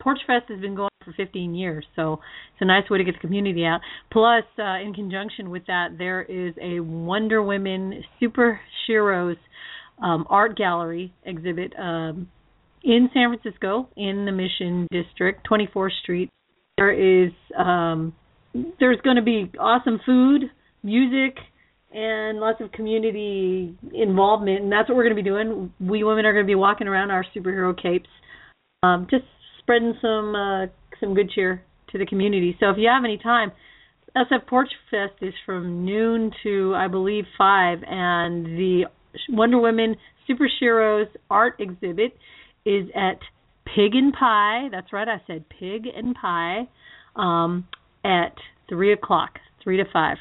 porch 0.00 0.18
fest 0.26 0.44
has 0.48 0.60
been 0.60 0.74
going 0.74 0.88
for 1.04 1.12
15 1.12 1.54
years 1.54 1.84
so 1.96 2.14
it's 2.52 2.60
a 2.60 2.64
nice 2.64 2.88
way 2.90 2.98
to 2.98 3.04
get 3.04 3.14
the 3.14 3.20
community 3.20 3.64
out 3.64 3.80
plus 4.12 4.44
uh 4.58 4.78
in 4.78 4.92
conjunction 4.94 5.50
with 5.50 5.66
that 5.66 5.88
there 5.96 6.22
is 6.22 6.54
a 6.60 6.80
wonder 6.80 7.42
women 7.42 8.02
super 8.20 8.60
sheroes 8.88 9.36
um 10.02 10.26
art 10.28 10.56
gallery 10.56 11.12
exhibit 11.24 11.72
um 11.78 12.28
in 12.84 13.10
San 13.12 13.36
Francisco 13.36 13.88
in 13.96 14.24
the 14.24 14.32
Mission 14.32 14.86
District, 14.90 15.46
24th 15.48 15.90
Street. 16.02 16.30
There 16.76 16.92
is 16.92 17.32
um 17.56 18.14
there's 18.80 19.00
going 19.02 19.16
to 19.16 19.22
be 19.22 19.52
awesome 19.60 20.00
food, 20.06 20.42
music, 20.82 21.36
and 21.92 22.38
lots 22.38 22.60
of 22.60 22.72
community 22.72 23.76
involvement, 23.92 24.62
and 24.62 24.72
that's 24.72 24.88
what 24.88 24.96
we're 24.96 25.04
going 25.04 25.16
to 25.16 25.22
be 25.22 25.28
doing. 25.28 25.72
We 25.80 26.02
women 26.02 26.24
are 26.24 26.32
going 26.32 26.44
to 26.44 26.50
be 26.50 26.54
walking 26.54 26.88
around 26.88 27.10
our 27.10 27.24
superhero 27.36 27.80
capes, 27.80 28.08
um, 28.82 29.06
just 29.10 29.24
spreading 29.68 29.92
some 30.00 30.34
uh, 30.34 30.66
some 30.98 31.14
good 31.14 31.30
cheer 31.30 31.62
to 31.92 31.98
the 31.98 32.06
community. 32.06 32.56
So 32.58 32.70
if 32.70 32.78
you 32.78 32.88
have 32.88 33.04
any 33.04 33.18
time, 33.18 33.52
SF 34.16 34.46
Porch 34.46 34.70
Fest 34.90 35.12
is 35.20 35.34
from 35.44 35.84
noon 35.84 36.30
to 36.42 36.74
I 36.74 36.88
believe 36.88 37.24
five, 37.36 37.80
and 37.86 38.46
the 38.46 38.84
Wonder 39.28 39.58
Woman 39.58 39.96
Super 40.26 40.48
Sheroes 40.62 41.06
art 41.28 41.60
exhibit 41.60 42.16
is 42.64 42.88
at 42.96 43.18
Pig 43.66 43.94
and 43.94 44.14
Pie. 44.14 44.68
That's 44.70 44.90
right, 44.90 45.06
I 45.06 45.20
said 45.26 45.44
Pig 45.60 45.86
and 45.94 46.14
Pie. 46.14 46.68
Um, 47.14 47.66
at 48.04 48.34
three 48.68 48.92
o'clock, 48.92 49.38
three 49.62 49.76
to 49.76 49.84
five. 49.92 50.16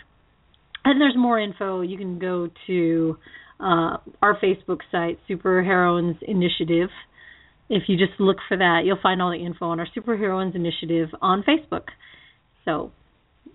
And 0.83 0.99
there's 0.99 1.15
more 1.15 1.39
info. 1.39 1.81
You 1.81 1.97
can 1.97 2.19
go 2.19 2.49
to 2.65 3.17
uh, 3.59 3.97
our 4.21 4.37
Facebook 4.43 4.79
site, 4.91 5.19
Super 5.27 5.63
Heroines 5.63 6.17
Initiative. 6.21 6.89
If 7.69 7.83
you 7.87 7.97
just 7.97 8.19
look 8.19 8.37
for 8.47 8.57
that, 8.57 8.81
you'll 8.85 9.01
find 9.01 9.21
all 9.21 9.31
the 9.31 9.43
info 9.45 9.65
on 9.65 9.79
our 9.79 9.87
Super 9.93 10.15
Heroines 10.15 10.55
Initiative 10.55 11.09
on 11.21 11.43
Facebook. 11.43 11.91
So 12.63 12.91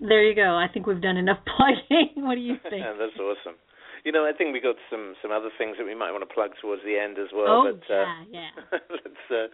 there 0.00 0.22
you 0.22 0.34
go. 0.34 0.56
I 0.56 0.66
think 0.72 0.86
we've 0.86 1.00
done 1.00 1.16
enough 1.16 1.38
plugging. 1.56 2.22
what 2.24 2.34
do 2.34 2.40
you 2.40 2.56
think? 2.70 2.82
That's 2.98 3.16
awesome. 3.16 3.56
You 4.04 4.10
know, 4.10 4.26
I 4.26 4.32
think 4.36 4.52
we 4.52 4.60
got 4.60 4.74
some 4.90 5.14
some 5.22 5.30
other 5.30 5.50
things 5.56 5.76
that 5.78 5.86
we 5.86 5.94
might 5.94 6.10
want 6.10 6.26
to 6.26 6.34
plug 6.34 6.58
towards 6.60 6.82
the 6.82 6.98
end 6.98 7.22
as 7.22 7.30
well. 7.30 7.62
Oh 7.62 7.70
but, 7.70 7.86
yeah, 7.86 8.02
uh, 8.02 8.24
yeah. 8.34 8.50
let's 8.90 9.26
uh, 9.30 9.46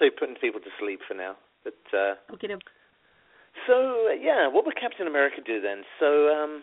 say 0.00 0.08
putting 0.08 0.36
people 0.40 0.60
to 0.64 0.72
sleep 0.80 1.00
for 1.06 1.12
now. 1.12 1.36
But 1.62 1.76
uh, 1.92 2.16
okay. 2.32 2.48
So 3.68 4.08
yeah, 4.16 4.48
what 4.48 4.64
would 4.64 4.80
Captain 4.80 5.06
America 5.06 5.44
do 5.44 5.60
then? 5.60 5.84
So 6.00 6.32
um, 6.32 6.62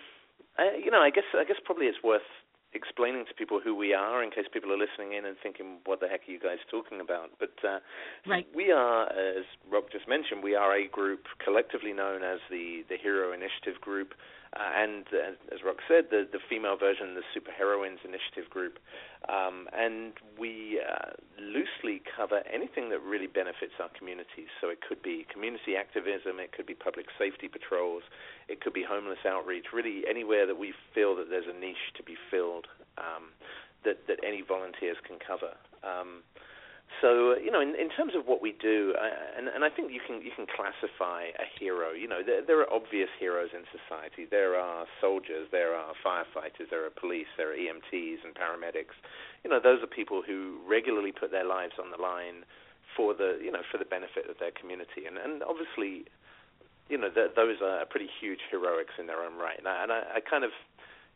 I, 0.57 0.81
you 0.83 0.89
know, 0.89 1.05
I 1.05 1.11
guess 1.13 1.29
I 1.37 1.45
guess 1.45 1.61
probably 1.63 1.85
it's 1.85 2.01
worth 2.03 2.25
explaining 2.73 3.25
to 3.25 3.33
people 3.33 3.59
who 3.63 3.75
we 3.75 3.93
are 3.93 4.23
in 4.23 4.29
case 4.29 4.45
people 4.51 4.71
are 4.71 4.77
listening 4.77 5.17
in 5.17 5.25
and 5.25 5.35
thinking, 5.41 5.77
what 5.85 5.99
the 5.99 6.07
heck 6.07 6.21
are 6.27 6.31
you 6.31 6.39
guys 6.39 6.59
talking 6.69 7.01
about? 7.01 7.31
But 7.39 7.53
uh, 7.63 7.79
right. 8.27 8.45
we 8.53 8.71
are, 8.71 9.09
as 9.09 9.45
Rob 9.71 9.85
just 9.91 10.07
mentioned, 10.07 10.43
we 10.43 10.55
are 10.55 10.75
a 10.75 10.87
group 10.87 11.25
collectively 11.43 11.93
known 11.93 12.23
as 12.23 12.39
the 12.49 12.83
the 12.89 12.97
Hero 12.97 13.33
Initiative 13.33 13.81
Group. 13.81 14.13
Uh, 14.57 14.71
and 14.75 15.05
uh, 15.13 15.53
as 15.53 15.61
Rock 15.63 15.77
said, 15.87 16.05
the, 16.09 16.27
the 16.31 16.39
female 16.49 16.75
version, 16.75 17.13
the 17.13 17.21
Super 17.33 17.51
Heroines 17.51 17.99
Initiative 18.03 18.49
Group, 18.49 18.79
um, 19.29 19.69
and 19.77 20.13
we 20.39 20.81
uh, 20.81 21.13
loosely 21.37 22.01
cover 22.17 22.41
anything 22.51 22.89
that 22.89 23.01
really 23.01 23.27
benefits 23.27 23.73
our 23.79 23.89
communities. 23.93 24.49
So 24.59 24.69
it 24.69 24.79
could 24.81 25.03
be 25.03 25.27
community 25.31 25.77
activism, 25.77 26.39
it 26.39 26.51
could 26.51 26.65
be 26.65 26.73
public 26.73 27.07
safety 27.17 27.47
patrols, 27.47 28.03
it 28.47 28.59
could 28.59 28.73
be 28.73 28.81
homeless 28.81 29.21
outreach. 29.21 29.67
Really, 29.71 30.01
anywhere 30.09 30.47
that 30.47 30.57
we 30.57 30.73
feel 30.95 31.15
that 31.17 31.29
there's 31.29 31.47
a 31.47 31.53
niche 31.53 31.93
to 31.97 32.03
be 32.03 32.17
filled, 32.31 32.65
um, 32.97 33.29
that 33.85 34.07
that 34.07 34.17
any 34.25 34.41
volunteers 34.41 34.97
can 35.05 35.19
cover. 35.21 35.53
Um, 35.85 36.23
so 37.01 37.37
you 37.37 37.51
know, 37.51 37.61
in, 37.61 37.77
in 37.77 37.89
terms 37.93 38.13
of 38.17 38.25
what 38.25 38.41
we 38.41 38.57
do, 38.57 38.93
uh, 38.97 39.37
and, 39.37 39.47
and 39.47 39.63
I 39.63 39.69
think 39.69 39.93
you 39.93 40.01
can 40.01 40.21
you 40.21 40.31
can 40.35 40.45
classify 40.49 41.29
a 41.37 41.47
hero. 41.59 41.91
You 41.91 42.07
know, 42.07 42.21
there, 42.25 42.41
there 42.45 42.59
are 42.59 42.69
obvious 42.73 43.09
heroes 43.19 43.49
in 43.53 43.63
society. 43.69 44.25
There 44.29 44.57
are 44.57 44.85
soldiers, 44.99 45.47
there 45.51 45.75
are 45.75 45.93
firefighters, 46.05 46.69
there 46.69 46.85
are 46.85 46.89
police, 46.89 47.29
there 47.37 47.53
are 47.53 47.55
EMTs 47.55 48.25
and 48.25 48.33
paramedics. 48.33 48.97
You 49.43 49.49
know, 49.49 49.59
those 49.61 49.83
are 49.83 49.87
people 49.87 50.21
who 50.25 50.59
regularly 50.67 51.11
put 51.11 51.31
their 51.31 51.45
lives 51.45 51.77
on 51.79 51.91
the 51.91 52.01
line 52.01 52.43
for 52.97 53.13
the 53.13 53.37
you 53.41 53.51
know 53.51 53.61
for 53.71 53.77
the 53.77 53.85
benefit 53.85 54.29
of 54.29 54.37
their 54.39 54.51
community. 54.51 55.05
And 55.05 55.17
and 55.17 55.43
obviously, 55.43 56.09
you 56.89 56.97
know, 56.97 57.09
th- 57.09 57.37
those 57.37 57.61
are 57.61 57.85
pretty 57.85 58.09
huge 58.19 58.41
heroics 58.49 58.97
in 58.97 59.07
their 59.07 59.21
own 59.21 59.37
right. 59.37 59.57
And 59.57 59.67
I, 59.67 59.83
and 59.83 59.91
I, 59.91 60.01
I 60.17 60.19
kind 60.19 60.43
of, 60.43 60.51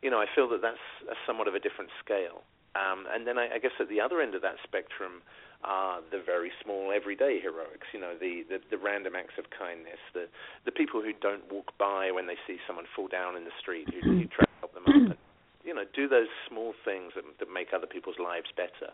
you 0.02 0.10
know, 0.10 0.22
I 0.22 0.30
feel 0.34 0.48
that 0.50 0.62
that's 0.62 0.80
somewhat 1.26 1.48
of 1.50 1.56
a 1.56 1.60
different 1.60 1.90
scale. 2.04 2.46
Um, 2.74 3.06
and 3.10 3.28
then 3.28 3.38
I, 3.38 3.56
I 3.56 3.60
guess 3.60 3.74
at 3.80 3.90
the 3.90 4.02
other 4.02 4.22
end 4.22 4.34
of 4.34 4.42
that 4.42 4.58
spectrum 4.64 5.22
are 5.64 6.02
the 6.12 6.22
very 6.26 6.52
small 6.64 6.92
everyday 6.92 7.40
heroics. 7.40 7.88
You 7.94 8.00
know, 8.00 8.14
the, 8.20 8.44
the, 8.50 8.60
the 8.70 8.78
random 8.78 9.16
acts 9.16 9.36
of 9.38 9.46
kindness, 9.50 10.00
the 10.14 10.28
the 10.66 10.72
people 10.72 11.02
who 11.02 11.14
don't 11.22 11.44
walk 11.52 11.72
by 11.80 12.12
when 12.12 12.28
they 12.28 12.38
see 12.48 12.58
someone 12.68 12.86
fall 12.96 13.08
down 13.08 13.36
in 13.36 13.44
the 13.44 13.56
street, 13.60 13.88
who, 13.92 14.02
who 14.02 14.26
try 14.28 14.46
to 14.46 14.60
help 14.60 14.74
them 14.74 14.84
up. 14.88 14.96
And, 14.96 15.18
you 15.64 15.74
know, 15.74 15.86
do 15.96 16.08
those 16.08 16.28
small 16.50 16.74
things 16.84 17.14
that, 17.16 17.24
that 17.40 17.48
make 17.52 17.70
other 17.74 17.88
people's 17.88 18.20
lives 18.20 18.52
better. 18.56 18.92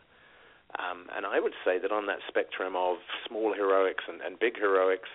Um, 0.77 1.09
and 1.15 1.25
I 1.25 1.39
would 1.39 1.57
say 1.65 1.79
that 1.81 1.91
on 1.91 2.05
that 2.05 2.19
spectrum 2.27 2.75
of 2.75 2.97
small 3.27 3.53
heroics 3.53 4.03
and, 4.07 4.21
and 4.21 4.37
big 4.37 4.53
heroics, 4.55 5.09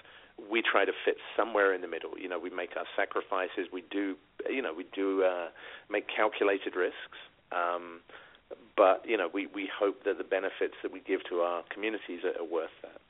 we 0.51 0.63
try 0.63 0.85
to 0.85 0.91
fit 1.05 1.15
somewhere 1.37 1.73
in 1.73 1.81
the 1.81 1.87
middle. 1.87 2.19
You 2.19 2.29
know, 2.29 2.41
we 2.41 2.51
make 2.51 2.75
our 2.77 2.87
sacrifices. 2.97 3.71
We 3.73 3.85
do, 3.89 4.17
you 4.51 4.63
know, 4.63 4.75
we 4.75 4.85
do 4.93 5.23
uh, 5.23 5.55
make 5.89 6.07
calculated 6.11 6.75
risks. 6.75 7.19
Um, 7.53 8.03
but 8.76 9.02
you 9.07 9.16
know, 9.16 9.28
we 9.33 9.47
we 9.54 9.69
hope 9.78 10.04
that 10.04 10.19
the 10.19 10.25
benefits 10.25 10.75
that 10.83 10.93
we 10.93 11.00
give 11.07 11.21
to 11.31 11.37
our 11.37 11.62
communities 11.73 12.21
are, 12.25 12.43
are 12.43 12.49
worth 12.49 12.75
that. 12.83 13.00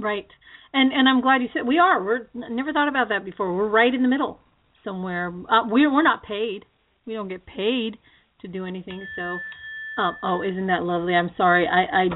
Right, 0.00 0.28
and 0.72 0.92
and 0.92 1.08
I'm 1.08 1.20
glad 1.20 1.42
you 1.42 1.48
said 1.52 1.66
we 1.66 1.78
are. 1.78 2.02
We're 2.02 2.28
never 2.34 2.72
thought 2.72 2.88
about 2.88 3.08
that 3.08 3.24
before. 3.24 3.54
We're 3.54 3.68
right 3.68 3.92
in 3.92 4.02
the 4.02 4.08
middle 4.08 4.38
somewhere. 4.84 5.28
Uh, 5.48 5.66
we're 5.66 5.92
we're 5.92 6.02
not 6.02 6.22
paid. 6.22 6.64
We 7.06 7.14
don't 7.14 7.28
get 7.28 7.44
paid 7.46 7.98
to 8.42 8.48
do 8.48 8.66
anything. 8.66 9.04
So, 9.16 9.38
um, 10.00 10.16
oh, 10.22 10.42
isn't 10.42 10.66
that 10.68 10.82
lovely? 10.82 11.14
I'm 11.14 11.30
sorry. 11.36 11.66
I 11.66 12.04
I 12.04 12.08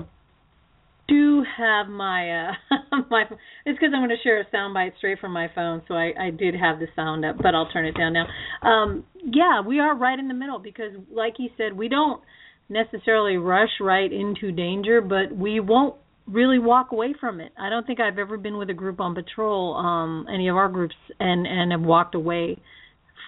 do 1.08 1.44
have 1.58 1.88
my 1.88 2.48
uh 2.48 2.52
my 3.10 3.24
it's 3.64 3.78
because 3.78 3.92
I'm 3.94 4.00
going 4.00 4.10
to 4.10 4.22
share 4.22 4.40
a 4.40 4.44
soundbite 4.54 4.96
straight 4.98 5.18
from 5.18 5.32
my 5.32 5.48
phone, 5.54 5.82
so 5.88 5.94
I 5.94 6.12
I 6.18 6.30
did 6.30 6.54
have 6.54 6.78
the 6.78 6.86
sound 6.96 7.24
up, 7.24 7.36
but 7.36 7.54
I'll 7.54 7.70
turn 7.70 7.86
it 7.86 7.96
down 7.96 8.12
now. 8.12 8.26
Um 8.62 9.04
yeah, 9.24 9.60
we 9.60 9.80
are 9.80 9.96
right 9.96 10.18
in 10.18 10.28
the 10.28 10.34
middle 10.34 10.58
because 10.58 10.92
like 11.12 11.34
he 11.36 11.50
said, 11.56 11.76
we 11.76 11.88
don't 11.88 12.22
necessarily 12.68 13.36
rush 13.36 13.80
right 13.80 14.10
into 14.10 14.52
danger, 14.52 15.00
but 15.00 15.36
we 15.36 15.60
won't 15.60 15.96
really 16.26 16.58
walk 16.58 16.92
away 16.92 17.14
from 17.18 17.40
it. 17.40 17.52
I 17.58 17.68
don't 17.68 17.86
think 17.86 18.00
I've 18.00 18.18
ever 18.18 18.38
been 18.38 18.56
with 18.56 18.70
a 18.70 18.74
group 18.74 19.00
on 19.00 19.14
patrol, 19.14 19.74
um 19.76 20.26
any 20.32 20.48
of 20.48 20.56
our 20.56 20.68
groups 20.68 20.96
and 21.20 21.46
and 21.46 21.72
have 21.72 21.82
walked 21.82 22.14
away 22.14 22.58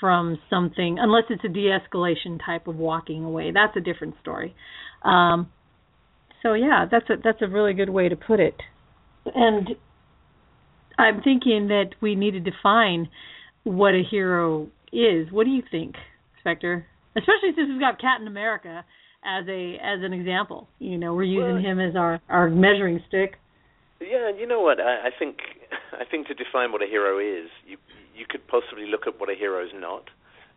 from 0.00 0.38
something 0.50 0.99
unless 0.99 1.25
it's 1.30 1.42
a 1.45 1.49
de-escalation 1.49 2.38
type 2.45 2.66
of 2.66 2.76
walking 2.76 3.25
away. 3.25 3.50
That's 3.52 3.76
a 3.76 3.80
different 3.80 4.14
story. 4.21 4.54
Um 5.04 5.50
so 6.46 6.54
yeah, 6.54 6.86
that's 6.90 7.10
a 7.10 7.14
that's 7.22 7.42
a 7.42 7.48
really 7.48 7.74
good 7.74 7.90
way 7.90 8.08
to 8.08 8.16
put 8.16 8.38
it. 8.38 8.54
And 9.34 9.70
I'm 10.96 11.20
thinking 11.22 11.68
that 11.68 11.90
we 12.00 12.14
need 12.14 12.32
to 12.32 12.40
define 12.40 13.08
what 13.64 13.94
a 13.94 14.02
hero 14.08 14.68
is. 14.92 15.30
What 15.32 15.44
do 15.44 15.50
you 15.50 15.62
think, 15.68 15.96
Spectre? 16.40 16.86
Especially 17.16 17.50
since 17.56 17.68
we've 17.68 17.80
got 17.80 18.00
Captain 18.00 18.28
America 18.28 18.84
as 19.24 19.44
a 19.48 19.74
as 19.82 20.04
an 20.04 20.12
example. 20.12 20.68
You 20.78 20.98
know, 20.98 21.14
we're 21.14 21.24
using 21.24 21.54
Well, 21.54 21.72
him 21.72 21.80
as 21.80 21.96
our 21.96 22.20
our 22.28 22.48
measuring 22.48 23.02
stick. 23.08 23.38
Yeah, 24.00 24.28
and 24.28 24.38
you 24.38 24.46
know 24.46 24.60
what? 24.60 24.78
I, 24.78 25.08
I 25.08 25.10
think 25.18 25.38
I 25.92 26.04
think 26.08 26.28
to 26.28 26.34
define 26.34 26.70
what 26.70 26.82
a 26.82 26.86
hero 26.86 27.18
is, 27.18 27.50
you 27.66 27.76
you 28.14 28.24
could 28.28 28.46
possibly 28.46 28.86
look 28.86 29.06
at 29.08 29.18
what 29.18 29.30
a 29.30 29.34
hero 29.34 29.64
is 29.64 29.72
not. 29.74 30.04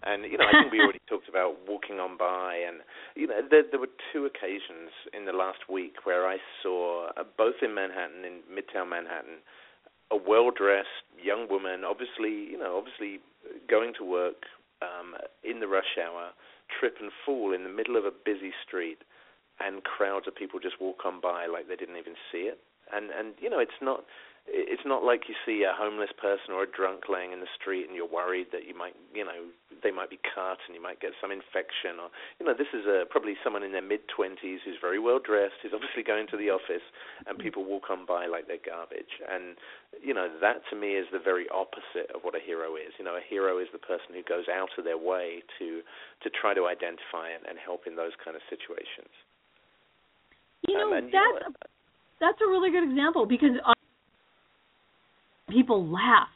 And 0.03 0.23
you 0.23 0.37
know, 0.37 0.45
I 0.47 0.63
think 0.63 0.71
we 0.71 0.79
already 0.79 1.01
talked 1.09 1.27
about 1.27 1.55
walking 1.67 1.99
on 1.99 2.17
by, 2.17 2.55
and 2.55 2.79
you 3.15 3.27
know, 3.27 3.41
there, 3.49 3.63
there 3.69 3.79
were 3.79 3.91
two 4.13 4.25
occasions 4.25 4.95
in 5.13 5.25
the 5.25 5.33
last 5.33 5.67
week 5.69 6.05
where 6.05 6.27
I 6.27 6.37
saw 6.63 7.09
uh, 7.17 7.23
both 7.37 7.55
in 7.61 7.75
Manhattan, 7.75 8.23
in 8.23 8.39
Midtown 8.47 8.89
Manhattan, 8.89 9.43
a 10.11 10.15
well-dressed 10.15 11.05
young 11.21 11.47
woman, 11.49 11.83
obviously, 11.83 12.31
you 12.49 12.57
know, 12.57 12.77
obviously 12.77 13.19
going 13.69 13.93
to 13.99 14.05
work 14.05 14.47
um, 14.81 15.15
in 15.43 15.59
the 15.59 15.67
rush 15.67 15.99
hour, 16.01 16.31
trip 16.79 16.95
and 17.01 17.11
fall 17.25 17.53
in 17.53 17.63
the 17.63 17.69
middle 17.69 17.97
of 17.97 18.05
a 18.05 18.11
busy 18.11 18.53
street, 18.65 18.99
and 19.59 19.83
crowds 19.83 20.27
of 20.27 20.35
people 20.35 20.59
just 20.59 20.79
walk 20.79 21.03
on 21.05 21.19
by 21.19 21.45
like 21.45 21.67
they 21.67 21.75
didn't 21.75 21.97
even 21.97 22.15
see 22.31 22.47
it. 22.47 22.59
And 22.91 23.11
and 23.11 23.35
you 23.39 23.49
know, 23.49 23.59
it's 23.59 23.81
not 23.81 24.05
it's 24.47 24.85
not 24.85 25.03
like 25.03 25.27
you 25.27 25.35
see 25.45 25.63
a 25.63 25.73
homeless 25.75 26.09
person 26.15 26.55
or 26.55 26.63
a 26.63 26.69
drunk 26.69 27.11
laying 27.11 27.31
in 27.31 27.39
the 27.39 27.51
street 27.59 27.85
and 27.85 27.95
you're 27.95 28.09
worried 28.09 28.47
that 28.51 28.65
you 28.65 28.73
might, 28.73 28.95
you 29.13 29.23
know, 29.23 29.51
they 29.83 29.91
might 29.91 30.09
be 30.09 30.19
cut 30.21 30.57
and 30.65 30.73
you 30.73 30.81
might 30.81 30.99
get 30.99 31.11
some 31.21 31.31
infection 31.31 32.01
or, 32.01 32.09
you 32.39 32.45
know, 32.45 32.55
this 32.57 32.71
is 32.73 32.87
a, 32.89 33.05
probably 33.09 33.37
someone 33.43 33.61
in 33.61 33.71
their 33.71 33.85
mid 33.85 34.01
20s 34.09 34.63
who's 34.65 34.79
very 34.81 34.97
well 34.97 35.19
dressed, 35.19 35.59
who's 35.61 35.75
obviously 35.75 36.01
going 36.01 36.25
to 36.27 36.37
the 36.37 36.49
office 36.49 36.83
and 37.27 37.37
people 37.37 37.63
walk 37.63 37.89
on 37.89 38.05
by 38.05 38.25
like 38.25 38.47
they're 38.47 38.63
garbage. 38.63 39.21
And, 39.29 39.59
you 40.01 40.13
know, 40.13 40.31
that 40.41 40.65
to 40.69 40.75
me 40.75 40.97
is 40.97 41.05
the 41.11 41.21
very 41.21 41.45
opposite 41.53 42.09
of 42.15 42.21
what 42.23 42.33
a 42.33 42.41
hero 42.41 42.73
is. 42.75 42.95
You 42.97 43.05
know, 43.05 43.17
a 43.19 43.25
hero 43.25 43.59
is 43.59 43.67
the 43.71 43.81
person 43.81 44.17
who 44.17 44.23
goes 44.23 44.49
out 44.49 44.73
of 44.77 44.83
their 44.83 44.99
way 44.99 45.43
to 45.59 45.81
to 46.23 46.27
try 46.29 46.53
to 46.53 46.67
identify 46.67 47.29
and, 47.31 47.45
and 47.47 47.57
help 47.57 47.87
in 47.87 47.95
those 47.95 48.15
kind 48.23 48.35
of 48.35 48.43
situations. 48.49 49.11
You 50.67 50.75
know, 50.75 50.91
Um, 50.91 50.93
and 50.93 51.07
you 51.07 51.15
know 51.15 51.39
that's 51.39 51.71
that's 52.19 52.41
a 52.43 52.47
really 52.47 52.71
good 52.71 52.83
example 52.83 53.25
because 53.25 53.55
people 55.49 55.85
laugh. 55.87 56.29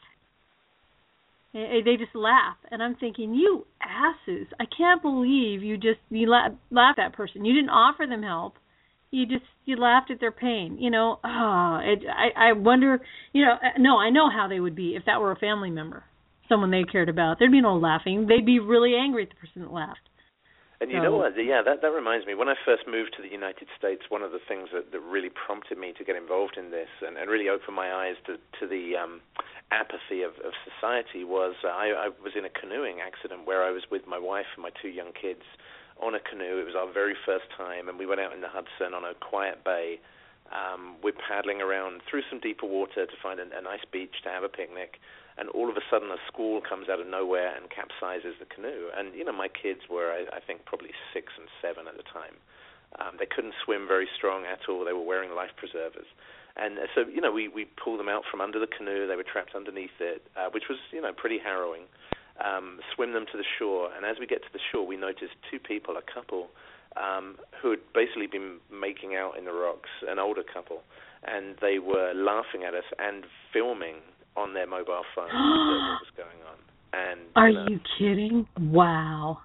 Eh, 1.54 1.80
They 1.84 1.96
just 1.96 2.14
laugh, 2.14 2.56
and 2.70 2.82
I'm 2.82 2.96
thinking, 2.96 3.34
you 3.34 3.66
asses! 3.80 4.48
I 4.58 4.64
can't 4.66 5.00
believe 5.02 5.62
you 5.62 5.76
just 5.76 6.00
you 6.10 6.26
la- 6.28 6.48
laughed 6.70 6.98
at 6.98 7.10
that 7.10 7.16
person. 7.16 7.44
You 7.44 7.54
didn't 7.54 7.70
offer 7.70 8.06
them 8.06 8.22
help. 8.22 8.54
You 9.10 9.26
just 9.26 9.44
you 9.64 9.76
laughed 9.76 10.10
at 10.10 10.18
their 10.20 10.32
pain. 10.32 10.76
You 10.78 10.90
know, 10.90 11.20
ah, 11.22 11.80
it, 11.80 12.00
I 12.08 12.48
I 12.50 12.52
wonder. 12.52 13.00
You 13.32 13.44
know, 13.44 13.52
uh, 13.52 13.78
no, 13.78 13.98
I 13.98 14.10
know 14.10 14.28
how 14.28 14.48
they 14.48 14.58
would 14.60 14.74
be 14.74 14.96
if 14.96 15.04
that 15.06 15.20
were 15.20 15.30
a 15.32 15.36
family 15.36 15.70
member, 15.70 16.04
someone 16.48 16.70
they 16.72 16.84
cared 16.84 17.08
about. 17.08 17.38
There'd 17.38 17.52
be 17.52 17.60
no 17.60 17.76
laughing. 17.76 18.26
They'd 18.26 18.44
be 18.46 18.58
really 18.58 18.94
angry 18.96 19.22
at 19.22 19.28
the 19.30 19.36
person 19.36 19.62
that 19.62 19.72
laughed. 19.72 20.00
And 20.80 20.90
you 20.90 20.98
So- 20.98 21.04
know 21.04 21.16
what? 21.16 21.36
Yeah, 21.36 21.62
that 21.62 21.80
that 21.82 21.92
reminds 21.92 22.26
me. 22.26 22.34
When 22.34 22.48
I 22.48 22.56
first 22.64 22.86
moved 22.86 23.14
to 23.14 23.22
the 23.22 23.28
United 23.28 23.68
States, 23.78 24.10
one 24.10 24.22
of 24.22 24.32
the 24.32 24.38
things 24.40 24.70
that, 24.72 24.90
that 24.92 25.00
really 25.00 25.30
prompted 25.30 25.78
me 25.78 25.92
to 25.94 26.04
get 26.04 26.16
involved 26.16 26.56
in 26.56 26.70
this 26.70 26.88
and, 27.00 27.16
and 27.16 27.30
really 27.30 27.48
opened 27.48 27.76
my 27.76 27.92
eyes 27.92 28.16
to 28.26 28.38
to 28.60 28.66
the 28.66 28.96
um, 28.96 29.20
apathy 29.70 30.22
of, 30.22 30.32
of 30.44 30.52
society 30.64 31.24
was 31.24 31.54
uh, 31.64 31.68
I, 31.68 32.06
I 32.06 32.08
was 32.22 32.34
in 32.36 32.44
a 32.44 32.50
canoeing 32.50 33.00
accident 33.00 33.46
where 33.46 33.62
I 33.62 33.70
was 33.70 33.82
with 33.90 34.06
my 34.06 34.18
wife 34.18 34.46
and 34.54 34.62
my 34.62 34.70
two 34.82 34.88
young 34.88 35.12
kids 35.12 35.42
on 36.02 36.14
a 36.14 36.20
canoe. 36.20 36.58
It 36.58 36.66
was 36.66 36.74
our 36.74 36.90
very 36.92 37.14
first 37.24 37.46
time, 37.56 37.88
and 37.88 37.98
we 37.98 38.06
went 38.06 38.20
out 38.20 38.32
in 38.32 38.40
the 38.40 38.48
Hudson 38.48 38.94
on 38.94 39.04
a 39.04 39.14
quiet 39.14 39.62
bay. 39.64 40.00
Um, 40.52 40.96
we're 41.02 41.12
paddling 41.16 41.62
around 41.62 42.02
through 42.08 42.22
some 42.28 42.40
deeper 42.40 42.66
water 42.66 43.06
to 43.06 43.16
find 43.22 43.40
a, 43.40 43.46
a 43.56 43.62
nice 43.62 43.84
beach 43.90 44.14
to 44.24 44.28
have 44.28 44.42
a 44.42 44.48
picnic 44.48 45.00
and 45.36 45.48
all 45.50 45.68
of 45.68 45.76
a 45.76 45.84
sudden 45.90 46.10
a 46.10 46.20
squall 46.26 46.60
comes 46.60 46.88
out 46.88 47.00
of 47.00 47.06
nowhere 47.06 47.54
and 47.54 47.66
capsizes 47.70 48.38
the 48.38 48.46
canoe. 48.46 48.90
And 48.96 49.14
you 49.14 49.24
know, 49.24 49.32
my 49.32 49.48
kids 49.48 49.90
were, 49.90 50.12
I, 50.12 50.36
I 50.36 50.40
think, 50.40 50.64
probably 50.64 50.90
six 51.12 51.32
and 51.38 51.48
seven 51.60 51.88
at 51.88 51.96
the 51.96 52.06
time. 52.06 52.38
Um, 53.00 53.18
they 53.18 53.26
couldn't 53.26 53.54
swim 53.64 53.88
very 53.88 54.06
strong 54.16 54.44
at 54.46 54.68
all. 54.68 54.84
They 54.84 54.92
were 54.92 55.02
wearing 55.02 55.34
life 55.34 55.50
preservers, 55.56 56.06
and 56.56 56.78
uh, 56.78 56.86
so 56.94 57.02
you 57.10 57.20
know, 57.20 57.32
we 57.32 57.48
we 57.48 57.66
pulled 57.82 57.98
them 57.98 58.08
out 58.08 58.22
from 58.30 58.40
under 58.40 58.60
the 58.60 58.70
canoe. 58.70 59.08
They 59.08 59.16
were 59.16 59.26
trapped 59.26 59.54
underneath 59.54 59.98
it, 59.98 60.22
uh, 60.36 60.50
which 60.54 60.64
was 60.70 60.78
you 60.92 61.02
know 61.02 61.12
pretty 61.12 61.38
harrowing. 61.38 61.90
Um, 62.38 62.80
swim 62.94 63.12
them 63.12 63.26
to 63.30 63.38
the 63.38 63.44
shore, 63.58 63.90
and 63.94 64.04
as 64.04 64.18
we 64.18 64.26
get 64.26 64.42
to 64.42 64.52
the 64.52 64.58
shore, 64.70 64.86
we 64.86 64.96
noticed 64.96 65.34
two 65.50 65.60
people, 65.60 65.96
a 65.96 66.02
couple, 66.02 66.50
um, 66.96 67.38
who 67.62 67.70
had 67.70 67.78
basically 67.94 68.26
been 68.26 68.58
making 68.70 69.14
out 69.14 69.38
in 69.38 69.44
the 69.44 69.52
rocks, 69.52 69.90
an 70.06 70.18
older 70.18 70.42
couple, 70.42 70.82
and 71.22 71.56
they 71.60 71.78
were 71.78 72.12
laughing 72.14 72.64
at 72.64 72.74
us 72.74 72.86
and 72.98 73.24
filming 73.52 74.02
on 74.36 74.54
their 74.54 74.66
mobile 74.66 75.04
phones 75.14 75.30
what 75.34 76.00
was 76.02 76.12
going 76.16 76.40
on. 76.48 76.58
And 76.92 77.20
Are 77.36 77.48
you, 77.48 77.54
know, 77.54 77.66
you 77.68 77.80
kidding? 77.98 78.46
Wow. 78.58 79.38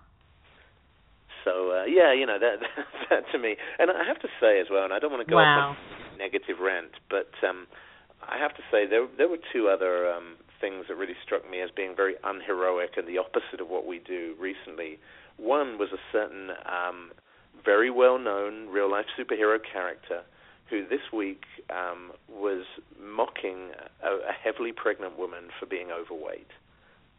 so 1.46 1.72
uh, 1.82 1.86
yeah, 1.86 2.14
you 2.14 2.26
know 2.26 2.38
that, 2.40 2.60
that 2.60 2.86
that 3.10 3.32
to 3.32 3.40
me, 3.40 3.56
and 3.80 3.90
I 3.92 4.06
have 4.08 4.20
to 4.22 4.28
say 4.40 4.60
as 4.60 4.68
well, 4.70 4.84
and 4.84 4.94
I 4.94 5.00
don't 5.00 5.12
want 5.12 5.26
to 5.26 5.30
go 5.30 5.38
Wow. 5.38 5.76
on 5.76 6.18
negative 6.18 6.58
rant, 6.62 6.92
but 7.10 7.32
um, 7.48 7.66
I 8.28 8.38
have 8.38 8.54
to 8.56 8.62
say 8.72 8.86
there 8.86 9.08
there 9.18 9.30
were 9.30 9.40
two 9.54 9.68
other 9.70 10.12
um, 10.12 10.36
things 10.62 10.86
that 10.90 10.96
really 10.96 11.16
struck 11.24 11.50
me 11.50 11.62
as 11.62 11.70
being 11.76 11.96
very 11.96 12.16
unheroic 12.24 12.92
and 12.98 13.08
the 13.08 13.18
opposite 13.18 13.62
of 13.62 13.70
what 13.70 13.86
we 13.88 14.00
do 14.00 14.36
recently. 14.40 15.00
One 15.38 15.78
was 15.80 15.90
a 15.94 16.02
certain 16.12 16.50
um, 16.68 17.12
very 17.64 17.90
well 17.90 18.20
known 18.20 18.68
real 18.70 18.92
life 18.92 19.06
superhero 19.18 19.58
character 19.72 20.22
who 20.70 20.88
this 20.88 21.12
week 21.14 21.44
um, 21.70 22.12
was 22.30 22.66
mocking 23.02 23.72
a, 24.04 24.30
a 24.30 24.34
heavily 24.34 24.72
pregnant 24.72 25.18
woman 25.18 25.50
for 25.60 25.66
being 25.66 25.90
overweight 25.92 26.50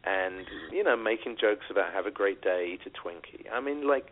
and 0.03 0.45
you 0.71 0.83
know 0.83 0.97
making 0.97 1.37
jokes 1.39 1.65
about 1.69 1.93
have 1.93 2.05
a 2.05 2.11
great 2.11 2.41
day 2.41 2.73
eat 2.73 2.81
a 2.85 2.89
twinkie. 2.89 3.45
I 3.51 3.59
mean 3.59 3.87
like 3.87 4.07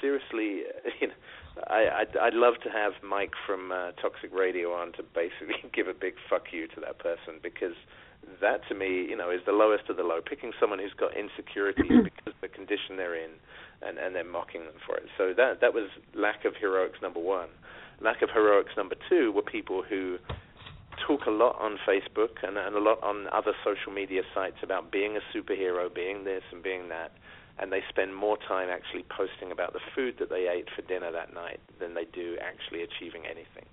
seriously 0.00 0.62
you 1.00 1.08
know 1.08 1.14
i 1.66 2.04
i'd, 2.04 2.16
I'd 2.16 2.34
love 2.34 2.54
to 2.64 2.70
have 2.70 2.92
mike 3.02 3.32
from 3.46 3.72
uh, 3.72 3.92
toxic 3.92 4.32
radio 4.32 4.72
on 4.72 4.92
to 4.92 5.02
basically 5.02 5.56
give 5.74 5.88
a 5.88 5.94
big 5.94 6.14
fuck 6.28 6.52
you 6.52 6.68
to 6.68 6.80
that 6.80 6.98
person 6.98 7.40
because 7.42 7.74
that 8.40 8.60
to 8.68 8.74
me 8.74 9.06
you 9.08 9.16
know 9.16 9.30
is 9.30 9.40
the 9.46 9.52
lowest 9.52 9.88
of 9.88 9.96
the 9.96 10.02
low. 10.02 10.20
Picking 10.20 10.52
someone 10.60 10.78
who's 10.78 10.94
got 10.94 11.16
insecurities 11.16 11.88
because 12.04 12.34
of 12.34 12.40
the 12.40 12.48
condition 12.48 12.96
they're 12.96 13.16
in 13.16 13.30
and 13.82 13.98
and 13.98 14.14
they're 14.14 14.24
mocking 14.28 14.64
them 14.64 14.76
for 14.86 14.96
it. 14.96 15.08
So 15.16 15.32
that 15.36 15.60
that 15.60 15.72
was 15.72 15.88
lack 16.14 16.44
of 16.44 16.54
heroics 16.60 16.98
number 17.00 17.20
one 17.20 17.48
lack 18.00 18.22
of 18.22 18.30
heroics 18.30 18.72
number 18.76 18.96
two 19.08 19.32
were 19.32 19.42
people 19.42 19.82
who 19.82 20.18
talk 21.06 21.26
a 21.26 21.30
lot 21.30 21.56
on 21.60 21.78
Facebook 21.88 22.42
and, 22.42 22.56
and 22.56 22.76
a 22.76 22.80
lot 22.80 23.02
on 23.02 23.26
other 23.32 23.52
social 23.64 23.92
media 23.92 24.22
sites 24.34 24.56
about 24.62 24.92
being 24.92 25.16
a 25.16 25.36
superhero, 25.36 25.92
being 25.92 26.24
this 26.24 26.42
and 26.52 26.62
being 26.62 26.88
that, 26.88 27.12
and 27.58 27.72
they 27.72 27.80
spend 27.88 28.14
more 28.14 28.38
time 28.48 28.68
actually 28.70 29.04
posting 29.14 29.52
about 29.52 29.72
the 29.72 29.80
food 29.94 30.16
that 30.18 30.30
they 30.30 30.48
ate 30.48 30.66
for 30.74 30.82
dinner 30.82 31.10
that 31.12 31.32
night 31.34 31.60
than 31.78 31.94
they 31.94 32.04
do 32.12 32.36
actually 32.40 32.82
achieving 32.82 33.24
anything. 33.24 33.66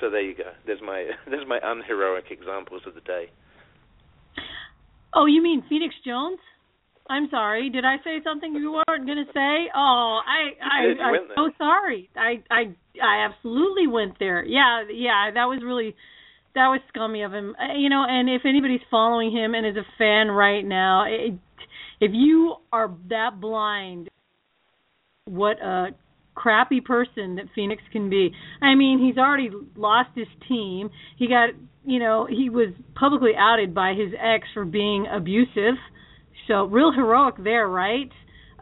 So 0.00 0.08
there 0.10 0.22
you 0.22 0.34
go. 0.34 0.50
There's 0.66 0.80
my 0.82 1.10
there's 1.30 1.46
my 1.46 1.60
unheroic 1.62 2.30
examples 2.30 2.82
of 2.86 2.94
the 2.94 3.02
day. 3.02 3.30
Oh, 5.14 5.26
you 5.26 5.42
mean 5.42 5.62
Phoenix 5.68 5.94
Jones? 6.04 6.38
I'm 7.10 7.28
sorry. 7.30 7.70
Did 7.70 7.84
I 7.84 7.96
say 8.04 8.20
something 8.22 8.54
you 8.54 8.72
weren't 8.72 9.06
going 9.06 9.24
to 9.26 9.32
say? 9.32 9.68
Oh, 9.74 10.20
I 10.24 10.54
I 10.62 11.02
I'm 11.02 11.16
so 11.34 11.42
there. 11.46 11.54
sorry. 11.58 12.08
I 12.16 12.42
I 12.50 12.74
I 13.02 13.26
absolutely 13.28 13.86
went 13.86 14.18
there. 14.18 14.44
Yeah, 14.44 14.84
yeah, 14.92 15.30
that 15.34 15.44
was 15.44 15.60
really 15.64 15.94
that 16.54 16.68
was 16.68 16.80
scummy 16.88 17.22
of 17.22 17.32
him. 17.32 17.56
Uh, 17.60 17.74
You 17.76 17.88
know, 17.88 18.04
and 18.08 18.28
if 18.30 18.42
anybody's 18.44 18.80
following 18.90 19.32
him 19.32 19.54
and 19.54 19.66
is 19.66 19.76
a 19.76 19.86
fan 19.98 20.28
right 20.28 20.64
now, 20.64 21.04
it, 21.06 21.34
if 22.00 22.12
you 22.14 22.54
are 22.72 22.90
that 23.08 23.40
blind 23.40 24.08
what 25.26 25.60
a 25.62 25.88
crappy 26.34 26.80
person 26.80 27.36
that 27.36 27.44
Phoenix 27.54 27.82
can 27.92 28.08
be. 28.08 28.30
I 28.62 28.74
mean, 28.74 28.98
he's 29.04 29.18
already 29.18 29.50
lost 29.76 30.10
his 30.14 30.26
team. 30.48 30.90
He 31.18 31.28
got, 31.28 31.50
you 31.84 31.98
know, 31.98 32.26
he 32.28 32.48
was 32.48 32.72
publicly 32.94 33.32
outed 33.38 33.74
by 33.74 33.90
his 33.92 34.12
ex 34.18 34.46
for 34.54 34.64
being 34.64 35.06
abusive. 35.12 35.74
So 36.48 36.64
real 36.64 36.92
heroic 36.92 37.34
there, 37.42 37.68
right? 37.68 38.10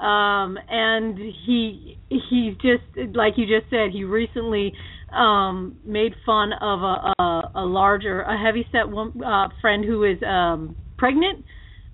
um, 0.01 0.57
and 0.69 1.19
he 1.19 1.99
he 2.09 2.57
just 2.62 3.17
like 3.17 3.35
you 3.37 3.47
just 3.47 3.69
said 3.69 3.91
he 3.93 4.05
recently 4.05 4.73
um, 5.12 5.77
made 5.85 6.12
fun 6.25 6.53
of 6.61 6.81
a, 6.83 7.12
a, 7.19 7.51
a 7.57 7.64
larger 7.64 8.21
a 8.23 8.38
heavy 8.38 8.67
set 8.71 8.88
woman, 8.88 9.23
uh, 9.25 9.49
friend 9.61 9.85
who 9.85 10.05
is 10.05 10.19
um, 10.27 10.77
pregnant 10.97 11.45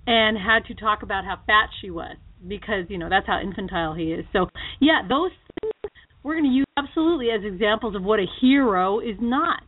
and 0.05 0.37
had 0.37 0.65
to 0.67 0.75
talk 0.75 1.01
about 1.01 1.25
how 1.25 1.37
fat 1.47 1.69
she 1.81 1.89
was 1.89 2.15
because 2.47 2.85
you 2.89 2.97
know 2.99 3.09
that's 3.09 3.25
how 3.25 3.41
infantile 3.41 3.95
he 3.95 4.11
is. 4.11 4.25
So 4.33 4.47
yeah, 4.79 5.01
those 5.09 5.31
things 5.61 5.73
we're 6.21 6.35
going 6.35 6.51
to 6.51 6.55
use 6.55 6.65
absolutely 6.77 7.29
as 7.31 7.41
examples 7.43 7.95
of 7.95 8.03
what 8.03 8.19
a 8.19 8.25
hero 8.39 8.99
is 8.99 9.17
not. 9.19 9.63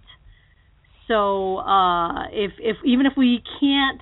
So 1.07 1.57
uh, 1.57 2.27
if 2.27 2.51
if 2.59 2.77
even 2.85 3.07
if 3.07 3.13
we 3.17 3.41
can't 3.59 4.01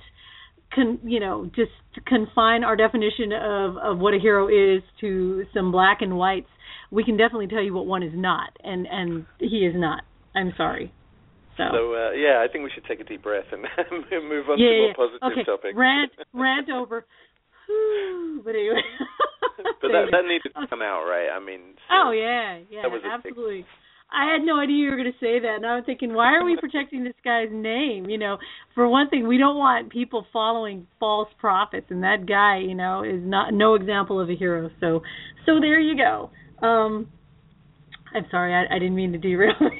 con, 0.76 1.00
you 1.02 1.18
know 1.18 1.50
just 1.56 1.72
confine 2.06 2.62
our 2.62 2.76
definition 2.76 3.32
of 3.32 3.76
of 3.78 3.98
what 3.98 4.14
a 4.14 4.18
hero 4.18 4.48
is 4.48 4.82
to 5.00 5.44
some 5.52 5.72
black 5.72 6.02
and 6.02 6.16
whites, 6.16 6.48
we 6.90 7.02
can 7.04 7.16
definitely 7.16 7.48
tell 7.48 7.62
you 7.62 7.74
what 7.74 7.86
one 7.86 8.02
is 8.02 8.12
not, 8.14 8.50
and 8.62 8.86
and 8.86 9.26
he 9.40 9.66
is 9.66 9.74
not. 9.74 10.04
I'm 10.34 10.52
sorry. 10.56 10.92
So, 11.56 11.64
so 11.72 11.94
uh, 11.94 12.10
yeah, 12.12 12.44
I 12.44 12.52
think 12.52 12.64
we 12.64 12.70
should 12.74 12.84
take 12.84 13.00
a 13.00 13.04
deep 13.04 13.22
breath 13.22 13.46
and 13.50 13.62
move 14.28 14.48
on 14.48 14.58
yeah, 14.58 14.68
to 14.68 14.76
more 14.76 14.88
yeah. 14.88 14.92
positive 14.94 15.32
okay. 15.32 15.44
topics. 15.44 15.74
Rant 15.74 16.12
rant 16.34 16.68
over. 16.70 17.06
but 18.44 18.50
anyway. 18.54 18.84
but 19.80 19.88
that 19.88 20.12
that 20.12 20.24
needed 20.28 20.52
to 20.54 20.66
come 20.68 20.82
out, 20.82 21.08
right? 21.08 21.32
I 21.32 21.40
mean. 21.40 21.74
Oh 21.90 22.12
yeah, 22.12 22.60
yeah, 22.70 22.82
that 22.82 22.90
was 22.92 23.02
a 23.04 23.08
absolutely. 23.08 23.64
I 24.16 24.32
had 24.32 24.40
no 24.42 24.58
idea 24.58 24.76
you 24.76 24.90
were 24.90 24.96
going 24.96 25.12
to 25.12 25.18
say 25.20 25.38
that, 25.40 25.56
and 25.56 25.66
I'm 25.66 25.84
thinking, 25.84 26.14
why 26.14 26.34
are 26.34 26.44
we 26.44 26.56
protecting 26.60 27.04
this 27.04 27.12
guy's 27.22 27.50
name? 27.52 28.08
You 28.08 28.16
know, 28.16 28.38
for 28.74 28.88
one 28.88 29.10
thing, 29.10 29.28
we 29.28 29.36
don't 29.36 29.58
want 29.58 29.92
people 29.92 30.24
following 30.32 30.86
false 30.98 31.28
prophets, 31.38 31.88
and 31.90 32.02
that 32.02 32.24
guy, 32.26 32.60
you 32.66 32.74
know, 32.74 33.04
is 33.04 33.20
not 33.22 33.52
no 33.52 33.74
example 33.74 34.18
of 34.18 34.30
a 34.30 34.34
hero. 34.34 34.70
So, 34.80 35.02
so 35.44 35.60
there 35.60 35.78
you 35.78 35.96
go. 35.98 36.30
Um, 36.66 37.08
I'm 38.14 38.24
sorry, 38.30 38.54
I, 38.54 38.74
I 38.74 38.78
didn't 38.78 38.94
mean 38.94 39.12
to 39.12 39.18
derail. 39.18 39.52
okay, 39.60 39.70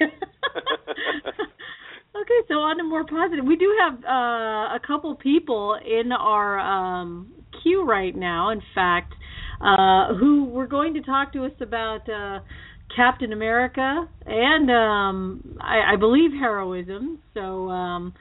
so 2.47 2.55
on 2.57 2.77
to 2.77 2.85
more 2.85 3.07
positive. 3.07 3.43
We 3.47 3.57
do 3.57 3.75
have 3.81 4.05
uh, 4.05 4.77
a 4.77 4.81
couple 4.87 5.15
people 5.15 5.79
in 5.83 6.13
our 6.13 6.59
um, 6.59 7.33
queue 7.63 7.87
right 7.87 8.15
now. 8.15 8.51
In 8.51 8.61
fact, 8.75 9.15
uh, 9.63 10.13
who 10.15 10.45
were 10.45 10.67
going 10.67 10.93
to 10.93 11.01
talk 11.01 11.33
to 11.33 11.47
us 11.47 11.53
about. 11.63 12.07
Uh, 12.07 12.41
Captain 12.95 13.33
America 13.33 14.09
and 14.27 14.71
um 14.71 15.59
I, 15.61 15.95
I 15.95 15.97
believe 15.97 16.31
heroism. 16.33 17.21
So 17.35 17.69
um 17.69 18.15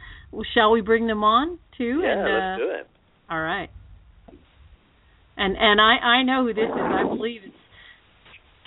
shall 0.54 0.72
we 0.72 0.82
bring 0.82 1.08
them 1.08 1.24
on 1.24 1.60
too? 1.78 2.02
Yeah, 2.04 2.12
and, 2.12 2.22
uh, 2.22 2.34
let's 2.34 2.60
do 2.60 2.80
it. 2.80 2.88
All 3.30 3.42
right. 3.42 3.70
And 5.38 5.56
and 5.58 5.82
I 5.82 5.98
I 6.04 6.24
know 6.24 6.46
who 6.46 6.54
this 6.54 6.66
is. 6.66 6.72
I 6.76 7.04
believe 7.04 7.42
it's 7.46 7.56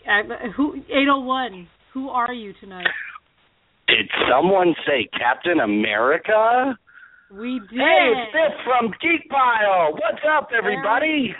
I, 0.08 0.22
who 0.56 0.74
801. 0.74 1.68
Who 1.92 2.08
are 2.08 2.32
you 2.32 2.54
tonight? 2.60 2.86
Did 3.88 4.08
someone 4.30 4.74
say 4.86 5.08
Captain 5.18 5.60
America? 5.60 6.78
We 7.30 7.60
did. 7.70 7.78
Hey, 7.78 8.12
it's 8.12 8.32
Biff 8.32 8.64
from 8.64 8.90
Geek 9.02 9.28
Pile. 9.30 9.92
What's 9.92 10.24
up, 10.30 10.48
everybody? 10.56 11.34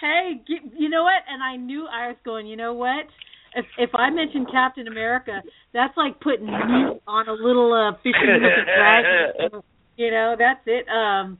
Hey, 0.00 0.42
you 0.76 0.88
know 0.88 1.02
what? 1.02 1.22
And 1.28 1.42
I 1.42 1.56
knew 1.56 1.86
I 1.86 2.08
was 2.08 2.16
going. 2.24 2.46
You 2.46 2.56
know 2.56 2.74
what? 2.74 3.06
If 3.54 3.66
if 3.78 3.90
I 3.94 4.10
mention 4.10 4.46
Captain 4.50 4.86
America, 4.88 5.42
that's 5.72 5.96
like 5.96 6.20
putting 6.20 6.46
meat 6.46 7.00
on 7.06 7.28
a 7.28 7.32
little 7.32 7.72
uh, 7.72 7.96
fishing 8.02 8.40
dragon. 8.76 9.62
You 9.96 10.10
know, 10.10 10.34
that's 10.38 10.60
it. 10.66 10.86
Um, 10.88 11.38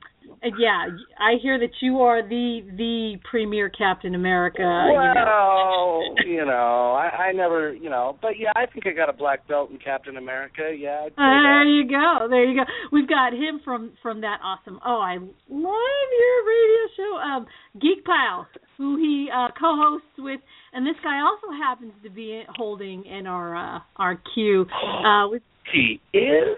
yeah, 0.58 0.86
I 1.18 1.34
hear 1.42 1.58
that 1.58 1.70
you 1.80 1.98
are 1.98 2.22
the 2.22 2.60
the 2.76 3.16
premier 3.28 3.68
Captain 3.68 4.14
America. 4.14 4.62
Well, 4.62 5.04
you 5.04 5.14
know, 5.14 6.02
you 6.26 6.44
know 6.46 6.92
I, 6.92 7.28
I 7.28 7.32
never, 7.32 7.74
you 7.74 7.90
know, 7.90 8.16
but 8.22 8.38
yeah, 8.38 8.52
I 8.56 8.66
think 8.66 8.86
I 8.86 8.92
got 8.92 9.08
a 9.10 9.12
black 9.12 9.46
belt 9.48 9.70
in 9.70 9.78
Captain 9.78 10.16
America. 10.16 10.74
Yeah. 10.76 11.08
There 11.16 11.64
you 11.64 11.88
go. 11.88 12.26
There 12.28 12.44
you 12.44 12.56
go. 12.56 12.64
We've 12.90 13.08
got 13.08 13.32
him 13.32 13.60
from 13.64 13.92
from 14.02 14.22
that 14.22 14.38
awesome. 14.42 14.80
Oh, 14.84 15.00
I 15.00 15.16
love 15.16 15.30
your 15.48 16.38
radio 16.46 16.82
show, 16.96 17.16
um, 17.16 17.46
Geek 17.80 18.04
Pile, 18.04 18.46
who 18.78 18.96
he 18.96 19.28
uh, 19.34 19.48
co-hosts 19.58 20.08
with, 20.18 20.40
and 20.72 20.86
this 20.86 20.96
guy 21.02 21.20
also 21.20 21.52
happens 21.62 21.92
to 22.02 22.10
be 22.10 22.42
holding 22.56 23.04
in 23.04 23.26
our 23.26 23.56
uh, 23.56 23.80
our 23.96 24.18
queue. 24.34 24.64
Uh, 25.04 25.28
with, 25.28 25.42
He 25.72 26.00
is. 26.14 26.56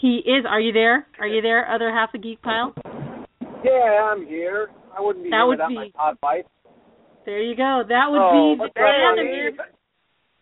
he 0.00 0.22
is. 0.24 0.46
Are 0.48 0.60
you 0.60 0.72
there? 0.72 1.06
Are 1.20 1.28
you 1.28 1.42
there? 1.42 1.70
Other 1.70 1.90
half 1.90 2.14
of 2.14 2.22
Geek 2.22 2.40
Pile. 2.42 2.74
Yeah, 3.64 4.12
I'm 4.12 4.26
here. 4.26 4.68
I 4.96 5.00
wouldn't 5.00 5.24
be 5.24 5.30
That 5.30 5.44
would 5.44 5.58
without 5.58 5.68
be- 5.68 5.74
my 5.74 5.90
pod 5.94 6.18
wife. 6.22 6.44
There 7.24 7.42
you 7.42 7.56
go. 7.56 7.82
That 7.86 8.06
would 8.08 8.20
oh, 8.20 8.56
be 8.56 8.58
the 8.58 8.64
up, 8.64 8.72
animator. 8.76 9.56
buddy? 9.56 9.70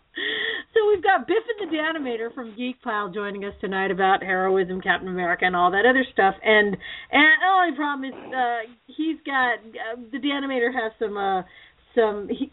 so 0.72 0.78
we've 0.88 1.02
got 1.02 1.26
Biff 1.26 1.42
and 1.58 1.68
the 1.68 1.76
Danimator 1.76 2.32
from 2.32 2.54
Geek 2.56 2.80
Pile 2.80 3.10
joining 3.10 3.44
us 3.44 3.54
tonight 3.60 3.90
about 3.90 4.22
heroism, 4.22 4.80
Captain 4.80 5.08
America, 5.08 5.44
and 5.44 5.56
all 5.56 5.72
that 5.72 5.84
other 5.84 6.04
stuff. 6.12 6.36
And 6.44 6.76
and 7.10 7.24
the 7.40 7.48
only 7.50 7.76
problem 7.76 8.08
is 8.08 8.14
uh, 8.32 8.72
he's 8.86 9.16
got 9.26 9.54
uh, 9.54 10.00
the 10.12 10.18
Danimator 10.18 10.72
has 10.72 10.92
some 11.00 11.16
uh, 11.16 11.42
some 11.96 12.28
he, 12.28 12.52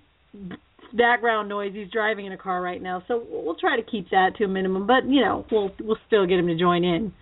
background 0.97 1.47
noise. 1.47 1.73
He's 1.75 1.91
driving 1.91 2.25
in 2.25 2.31
a 2.31 2.37
car 2.37 2.59
right 2.59 2.81
now, 2.81 3.03
so 3.07 3.23
we'll 3.29 3.55
try 3.55 3.75
to 3.75 3.83
keep 3.83 4.09
that 4.09 4.31
to 4.37 4.45
a 4.45 4.47
minimum. 4.47 4.87
But 4.87 5.05
you 5.07 5.21
know, 5.21 5.45
we'll 5.51 5.71
we'll 5.79 5.99
still 6.07 6.25
get 6.25 6.39
him 6.39 6.47
to 6.47 6.57
join 6.57 6.83
in. 6.83 7.13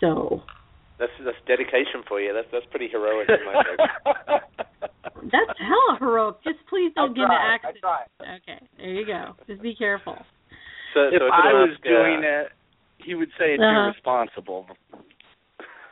So 0.00 0.42
That's 0.98 1.12
that's 1.24 1.36
dedication 1.46 2.02
for 2.08 2.20
you. 2.20 2.32
That's 2.34 2.48
that's 2.52 2.66
pretty 2.70 2.88
heroic 2.88 3.28
in 3.28 3.44
my 3.46 3.62
book. 3.62 4.42
that's 5.30 5.58
hella 5.58 5.98
heroic. 6.00 6.36
Just 6.42 6.58
please 6.68 6.92
don't 6.96 7.12
I 7.12 7.14
get 7.14 7.22
into 7.22 7.34
tried, 7.34 7.46
I 7.46 7.54
accident. 7.54 7.78
tried. 7.80 8.08
Okay, 8.42 8.58
there 8.78 8.92
you 8.94 9.06
go. 9.06 9.34
Just 9.46 9.62
be 9.62 9.74
careful. 9.74 10.16
So, 10.94 11.00
if 11.12 11.20
so 11.20 11.26
I 11.32 11.50
I 11.50 11.52
was 11.54 11.70
ask, 11.76 11.86
uh, 11.86 11.88
doing 11.88 12.20
it, 12.24 12.46
he 12.98 13.14
would 13.14 13.28
say 13.38 13.54
it's 13.54 13.62
Uh-huh. 13.62 13.92
irresponsible. 13.92 14.66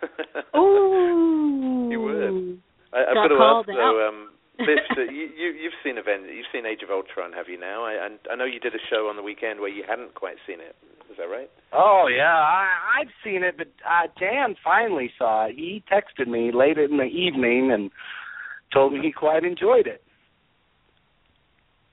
Ooh. 0.57 1.89
You 1.91 2.01
would. 2.01 2.59
I, 2.93 3.11
I've 3.11 3.15
Got 3.15 3.23
got 3.23 3.29
to 3.29 3.37
called 3.37 3.67
ask 3.69 3.77
out. 3.79 3.93
though, 3.93 4.09
um, 4.09 4.31
Biff, 4.59 4.81
so 4.95 5.03
you, 5.03 5.29
you 5.37 5.49
you've 5.53 5.77
seen 5.85 5.99
Avengers, 5.99 6.33
you've 6.35 6.47
seen 6.53 6.65
Age 6.67 6.81
of 6.83 6.91
Ultron, 6.91 7.33
have 7.33 7.49
you 7.49 7.59
now? 7.61 7.85
I, 7.85 7.93
and 8.07 8.19
I 8.31 8.37
know 8.37 8.45
you 8.47 8.59
did 8.61 8.75
a 8.75 8.79
show 8.89 9.09
on 9.09 9.17
the 9.17 9.23
weekend 9.23 9.61
where 9.61 9.69
you 9.69 9.85
hadn't 9.89 10.15
quite 10.15 10.37
seen 10.47 10.61
it. 10.61 10.75
Is 11.11 11.17
that 11.19 11.25
right? 11.29 11.51
Oh 11.73 12.09
yeah, 12.11 12.35
I 12.35 13.01
I've 13.01 13.13
seen 13.23 13.45
it, 13.45 13.57
but 13.59 13.69
uh, 13.85 14.09
Dan 14.19 14.57
finally 14.65 15.11
saw 15.19 15.47
it. 15.47 15.55
He 15.57 15.83
texted 15.93 16.27
me 16.27 16.51
late 16.53 16.79
in 16.79 16.97
the 16.97 17.05
evening 17.05 17.71
and 17.73 17.91
told 18.73 18.93
me 18.93 19.01
he 19.03 19.13
quite 19.13 19.45
enjoyed 19.45 19.87
it. 19.87 20.03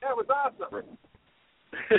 That 0.02 0.16
was 0.16 0.26
awesome. 0.28 0.98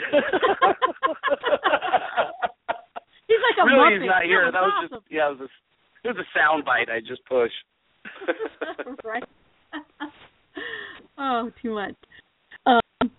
He's 3.27 3.41
like 3.41 3.57
a 3.57 3.65
really, 3.65 3.97
Muppet. 3.97 4.01
he's 4.01 4.07
not 4.07 4.23
here. 4.23 4.45
Yeah, 4.45 4.51
That 4.51 4.61
was 4.61 4.73
awesome. 4.77 4.99
just 4.99 5.11
yeah, 5.11 5.27
it 5.29 5.39
was 5.39 5.49
a 5.49 6.07
it 6.07 6.15
was 6.15 6.17
a 6.25 6.27
sound 6.37 6.65
bite 6.65 6.89
I 6.89 6.99
just 6.99 7.25
pushed. 7.25 7.65
right. 9.03 9.23
oh, 11.17 11.51
too 11.61 11.73
much. 11.73 11.95
Um, 12.65 13.11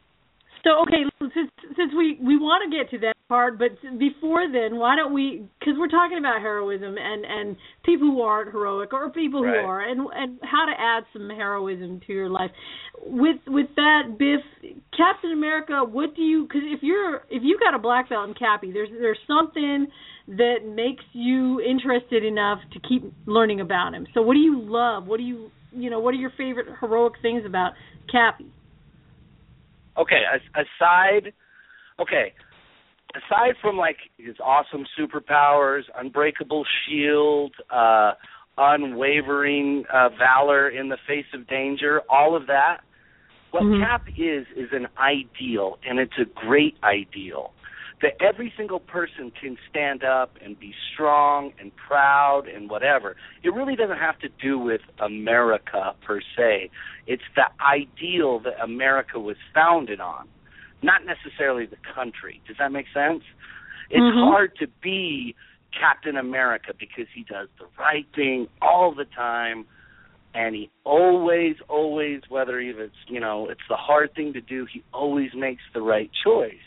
so 0.67 0.83
okay, 0.83 1.05
since 1.21 1.51
since 1.77 1.93
we 1.97 2.19
we 2.21 2.37
want 2.37 2.69
to 2.69 2.77
get 2.77 2.91
to 2.91 2.99
that 3.07 3.15
part, 3.29 3.57
but 3.57 3.71
before 3.99 4.51
then, 4.51 4.79
why 4.79 4.97
don't 4.97 5.15
we? 5.15 5.47
Because 5.61 5.75
we're 5.79 5.89
talking 5.89 6.19
about 6.19 6.41
heroism 6.41 6.97
and 6.99 7.25
and 7.25 7.57
people 7.85 8.09
who 8.09 8.21
aren't 8.23 8.51
heroic 8.51 8.93
or 8.93 9.11
people 9.11 9.45
who 9.45 9.49
are, 9.49 9.81
and 9.81 10.09
and 10.13 10.41
how 10.43 10.67
to 10.67 10.73
add 10.77 11.05
some 11.13 11.29
heroism 11.31 12.01
to 12.09 12.13
your 12.13 12.29
life. 12.29 12.51
With 13.01 13.37
with 13.47 13.69
that, 13.77 14.19
Biff, 14.19 14.41
Captain 14.97 15.31
America, 15.31 15.85
what 15.85 16.17
do 16.17 16.23
you? 16.23 16.43
Because 16.43 16.63
if 16.65 16.83
you're 16.83 17.23
if 17.31 17.43
you 17.45 17.59
got 17.61 17.75
a 17.75 17.79
black 17.79 18.09
belt 18.09 18.29
in 18.29 18.35
Cappy, 18.35 18.73
there's 18.73 18.91
there's 18.91 19.21
something 19.29 19.87
that 20.29 20.67
makes 20.67 21.05
you 21.13 21.61
interested 21.61 22.25
enough 22.25 22.59
to 22.73 22.81
keep 22.89 23.05
learning 23.27 23.61
about 23.61 23.95
him. 23.95 24.07
So 24.15 24.23
what 24.23 24.35
do 24.35 24.41
you 24.41 24.61
love? 24.61 25.07
What 25.07 25.19
do 25.19 25.23
you 25.23 25.53
you 25.77 25.91
know? 25.91 26.01
What 26.01 26.15
are 26.15 26.19
your 26.19 26.33
favorite 26.37 26.67
heroic 26.81 27.15
things 27.23 27.45
about 27.47 27.73
Cappy? 28.11 28.51
Okay, 29.99 30.23
as, 30.33 30.41
aside 30.55 31.33
okay, 32.01 32.33
aside 33.15 33.55
from 33.63 33.77
like 33.77 33.97
his 34.19 34.37
awesome 34.45 34.85
superpowers, 34.99 35.83
unbreakable 35.97 36.65
shield, 36.87 37.55
uh 37.71 38.13
unwavering 38.59 39.85
uh 39.93 40.09
valor 40.19 40.71
in 40.71 40.89
the 40.89 40.97
face 41.07 41.27
of 41.35 41.47
danger, 41.47 42.01
all 42.09 42.35
of 42.37 42.47
that, 42.47 42.79
what 43.51 43.63
Mhm. 43.63 43.81
Cap 43.87 44.03
is 44.17 44.47
is 44.57 44.69
an 44.73 44.87
ideal 44.99 45.79
and 45.87 45.99
it's 45.99 46.19
a 46.19 46.25
great 46.47 46.77
ideal 46.83 47.53
that 48.03 48.13
every 48.21 48.53
single 48.57 48.81
person 48.81 49.33
can 49.41 49.57
stand 49.71 50.05
up 50.05 50.37
and 50.45 50.59
be 50.59 50.75
strong 50.93 51.53
and 51.59 51.73
proud 51.77 52.43
and 52.47 52.69
whatever. 52.69 53.17
It 53.43 53.55
really 53.55 53.75
doesn't 53.75 53.99
have 53.99 54.19
to 54.19 54.29
do 54.29 54.59
with 54.59 54.83
America 54.99 55.95
per 56.07 56.21
se. 56.37 56.71
It's 57.07 57.23
the 57.35 57.45
ideal 57.65 58.41
that 58.41 58.63
America 58.63 59.19
was 59.19 59.37
founded 59.55 60.01
on, 60.01 60.29
not 60.83 61.03
necessarily 61.07 61.65
the 61.65 61.79
country. 61.95 62.43
Does 62.47 62.57
that 62.59 62.71
make 62.71 62.87
sense? 62.93 63.23
It's 63.89 64.01
Mhm. 64.01 64.29
hard 64.29 64.57
to 64.57 64.67
be 64.67 65.35
Captain 65.73 66.17
America 66.17 66.75
because 66.75 67.09
he 67.15 67.23
does 67.23 67.49
the 67.59 67.67
right 67.79 68.07
thing 68.15 68.49
all 68.61 68.93
the 68.93 69.05
time 69.07 69.67
and 70.35 70.55
he 70.55 70.71
always, 70.85 71.57
always, 71.69 72.21
whether 72.29 72.61
it's 72.61 72.95
you 73.09 73.21
know 73.21 73.49
it's 73.49 73.67
the 73.69 73.77
hard 73.77 74.15
thing 74.15 74.35
to 74.35 74.41
do, 74.41 74.67
he 74.67 74.83
always 74.93 75.33
makes 75.35 75.63
the 75.73 75.81
right 75.81 76.11
choice. 76.13 76.61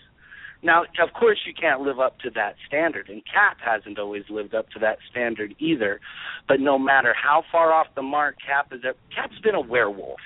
Now, 0.62 0.84
of 1.02 1.14
course, 1.14 1.40
you 1.46 1.54
can't 1.54 1.82
live 1.82 2.00
up 2.00 2.20
to 2.20 2.30
that 2.32 2.56
standard, 2.68 3.08
and 3.08 3.22
Cap 3.26 3.58
hasn't 3.64 3.98
always 3.98 4.24
lived 4.30 4.54
up 4.54 4.70
to 4.72 4.80
that 4.80 4.98
standard 5.10 5.56
either. 5.58 6.02
But 6.48 6.60
no 6.60 6.78
matter 6.78 7.14
how 7.14 7.44
far 7.50 7.72
off 7.72 7.88
the 7.96 8.02
mark 8.02 8.36
Cap 8.46 8.74
is, 8.74 8.82
Cap's 9.16 9.40
been 9.42 9.56
a 9.56 9.62
werewolf. 9.62 10.20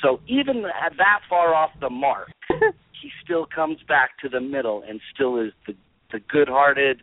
So 0.00 0.20
even 0.26 0.64
at 0.64 0.96
that 0.96 1.20
far 1.28 1.54
off 1.54 1.70
the 1.80 1.90
mark, 1.90 2.28
he 2.50 3.10
still 3.22 3.46
comes 3.46 3.78
back 3.86 4.18
to 4.22 4.28
the 4.28 4.40
middle 4.40 4.82
and 4.88 5.00
still 5.14 5.38
is 5.38 5.52
the 5.66 5.74
the 6.10 6.20
good-hearted, 6.20 7.02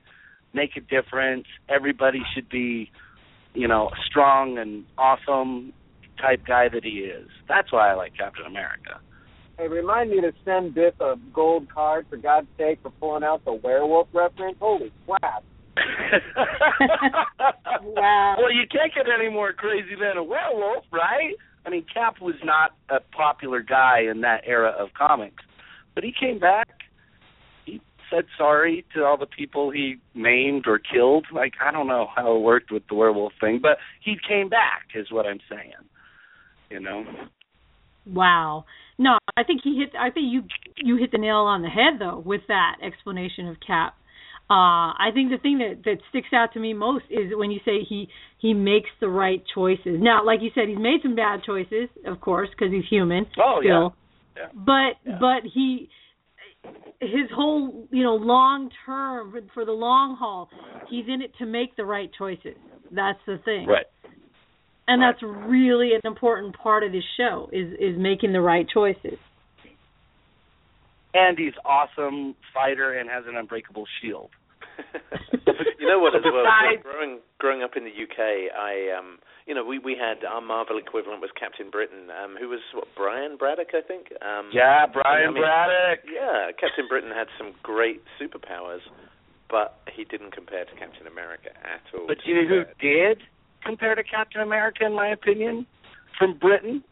make 0.54 0.71
a 0.75 0.82
difference. 0.82 1.45
Everybody 1.69 2.21
should 2.34 2.49
be, 2.49 2.89
you 3.54 3.67
know, 3.67 3.91
strong 4.04 4.58
and 4.58 4.84
awesome 4.97 5.73
type 6.19 6.41
guy 6.47 6.69
that 6.69 6.84
he 6.84 7.01
is. 7.01 7.28
That's 7.47 7.71
why 7.71 7.91
I 7.91 7.93
like 7.93 8.17
Captain 8.17 8.45
America. 8.45 8.99
Hey, 9.57 9.67
remind 9.69 10.09
me 10.11 10.19
to 10.21 10.33
send 10.43 10.75
Biff 10.75 10.95
a 10.99 11.03
uh, 11.03 11.15
gold 11.33 11.71
card 11.73 12.07
for 12.09 12.17
God's 12.17 12.47
sake 12.57 12.79
for 12.81 12.91
pulling 12.91 13.23
out 13.23 13.45
the 13.45 13.53
werewolf 13.53 14.09
reference. 14.13 14.57
Holy 14.59 14.91
crap! 15.05 15.43
wow. 17.83 18.35
Well, 18.37 18.51
you 18.51 18.63
can't 18.69 18.93
get 18.93 19.05
any 19.07 19.29
more 19.29 19.53
crazy 19.53 19.95
than 19.95 20.17
a 20.17 20.23
werewolf, 20.23 20.83
right? 20.91 21.35
I 21.65 21.69
mean, 21.69 21.85
Cap 21.93 22.15
was 22.21 22.35
not 22.43 22.71
a 22.89 22.99
popular 23.15 23.61
guy 23.61 24.01
in 24.11 24.21
that 24.21 24.41
era 24.45 24.73
of 24.77 24.89
comics, 24.93 25.43
but 25.93 26.03
he 26.03 26.13
came 26.17 26.39
back. 26.39 26.67
He 27.65 27.81
said 28.09 28.25
sorry 28.37 28.85
to 28.93 29.03
all 29.03 29.17
the 29.17 29.25
people 29.25 29.71
he 29.71 29.95
maimed 30.13 30.67
or 30.67 30.79
killed. 30.79 31.27
Like 31.33 31.53
I 31.65 31.71
don't 31.71 31.87
know 31.87 32.07
how 32.13 32.35
it 32.35 32.41
worked 32.41 32.71
with 32.71 32.83
the 32.89 32.95
werewolf 32.95 33.33
thing, 33.39 33.59
but 33.61 33.77
he 34.03 34.17
came 34.27 34.49
back, 34.49 34.87
is 34.93 35.11
what 35.11 35.25
I'm 35.25 35.39
saying. 35.49 35.71
You 36.69 36.81
know. 36.81 37.05
Wow. 38.05 38.65
No, 38.97 39.17
I 39.36 39.43
think 39.43 39.62
he 39.63 39.77
hit. 39.77 39.93
I 39.99 40.10
think 40.10 40.27
you 40.31 40.43
you 40.77 40.97
hit 40.97 41.12
the 41.12 41.17
nail 41.17 41.38
on 41.38 41.62
the 41.62 41.69
head 41.69 41.99
though 41.99 42.21
with 42.25 42.41
that 42.47 42.75
explanation 42.86 43.47
of 43.47 43.58
Cap. 43.65 43.95
Uh, 44.47 44.93
I 44.93 45.10
think 45.13 45.31
the 45.31 45.38
thing 45.38 45.58
that 45.58 45.84
that 45.86 45.97
sticks 46.10 46.29
out 46.34 46.53
to 46.53 46.60
me 46.60 46.73
most 46.73 47.05
is 47.10 47.31
when 47.36 47.51
you 47.51 47.60
say 47.65 47.79
he 47.88 48.08
he 48.38 48.53
makes 48.53 48.89
the 49.01 49.10
right 49.10 49.43
choices. 49.53 49.97
Now, 49.99 50.23
like 50.25 50.41
you 50.41 50.51
said, 50.53 50.69
he's 50.69 50.77
made 50.77 51.01
some 51.01 51.15
bad 51.15 51.41
choices, 51.45 51.89
of 52.05 52.21
course, 52.21 52.49
because 52.51 52.71
he's 52.71 52.86
human. 52.89 53.25
Oh 53.41 53.60
still. 53.62 53.95
yeah. 54.38 54.43
yeah. 54.43 54.47
But 54.53 55.10
Yeah. 55.10 55.17
but 55.19 55.49
he 55.51 55.89
his 57.01 57.29
whole 57.36 57.88
you 57.91 58.03
know 58.03 58.15
long 58.15 58.69
term 58.86 59.34
for 59.53 59.65
the 59.65 59.71
long 59.71 60.15
haul, 60.15 60.49
he's 60.89 61.05
in 61.08 61.21
it 61.21 61.31
to 61.39 61.45
make 61.45 61.75
the 61.75 61.84
right 61.86 62.10
choices. 62.17 62.55
That's 62.91 63.19
the 63.25 63.39
thing. 63.43 63.67
Right. 63.67 63.86
And 64.88 65.02
that's 65.02 65.21
really 65.24 65.93
an 65.93 66.02
important 66.04 66.56
part 66.58 66.84
of 66.84 66.91
this 66.91 67.04
show 67.17 67.50
is 67.52 67.74
is 67.80 67.98
making 67.98 68.34
the 68.34 68.41
right 68.41 68.67
choices. 68.71 69.17
Andy's 71.15 71.54
awesome 71.63 72.36
fighter 72.54 72.93
and 72.93 73.10
has 73.10 73.24
an 73.28 73.38
unbreakable 73.38 73.86
shield. 74.02 74.30
you 75.80 75.88
know 75.88 76.00
what? 76.00 76.13
As 76.15 76.21
well, 76.24 76.43
Besides- 76.43 76.84
growing 76.84 77.19
growing 77.39 77.63
up 77.63 77.71
in 77.78 77.84
the 77.86 77.89
UK, 77.95 78.52
I 78.54 78.91
um, 78.98 79.19
you 79.48 79.56
know, 79.56 79.63
we 79.63 79.80
we 79.80 79.95
had 79.95 80.26
our 80.26 80.41
Marvel 80.41 80.78
equivalent 80.78 81.21
was 81.21 81.32
Captain 81.39 81.69
Britain, 81.71 82.12
um, 82.12 82.36
who 82.39 82.50
was 82.50 82.60
what 82.74 82.88
Brian 82.95 83.38
Braddock, 83.38 83.69
I 83.74 83.82
think. 83.82 84.12
Um, 84.21 84.50
Yeah, 84.52 84.86
Brian 84.91 85.30
I 85.30 85.32
mean, 85.32 85.41
Braddock. 85.41 86.00
Yeah, 86.12 86.52
Captain 86.60 86.88
Britain 86.89 87.12
had 87.15 87.28
some 87.38 87.54
great 87.63 88.04
superpowers, 88.19 88.84
but 89.50 89.80
he 89.95 90.04
didn't 90.04 90.32
compare 90.34 90.65
to 90.65 90.76
Captain 90.76 91.08
America 91.08 91.50
at 91.63 91.82
all. 91.98 92.06
But 92.08 92.17
you 92.26 92.36
know 92.36 92.48
who 92.48 92.63
did 92.82 93.24
compare 93.65 93.95
to 93.95 94.04
Captain 94.04 94.41
America, 94.41 94.86
in 94.86 94.93
my 94.93 95.10
opinion, 95.10 95.65
from 96.17 96.38
Britain? 96.38 96.84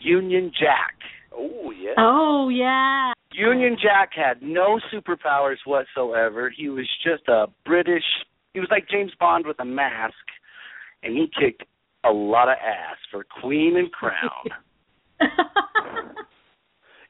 Union 0.00 0.50
Jack. 0.58 0.94
Oh 1.32 1.70
yeah. 1.70 1.94
Oh 1.98 2.48
yeah. 2.48 3.12
Union 3.32 3.76
Jack 3.80 4.10
had 4.14 4.42
no 4.42 4.80
superpowers 4.92 5.56
whatsoever. 5.64 6.52
He 6.54 6.68
was 6.68 6.88
just 7.04 7.28
a 7.28 7.46
British. 7.64 8.04
He 8.54 8.60
was 8.60 8.68
like 8.70 8.88
James 8.88 9.12
Bond 9.20 9.46
with 9.46 9.60
a 9.60 9.64
mask, 9.64 10.14
and 11.02 11.14
he 11.16 11.30
kicked 11.38 11.64
a 12.04 12.10
lot 12.10 12.48
of 12.48 12.54
ass 12.54 12.96
for 13.10 13.24
Queen 13.40 13.76
and 13.76 13.92
Crown. 13.92 14.50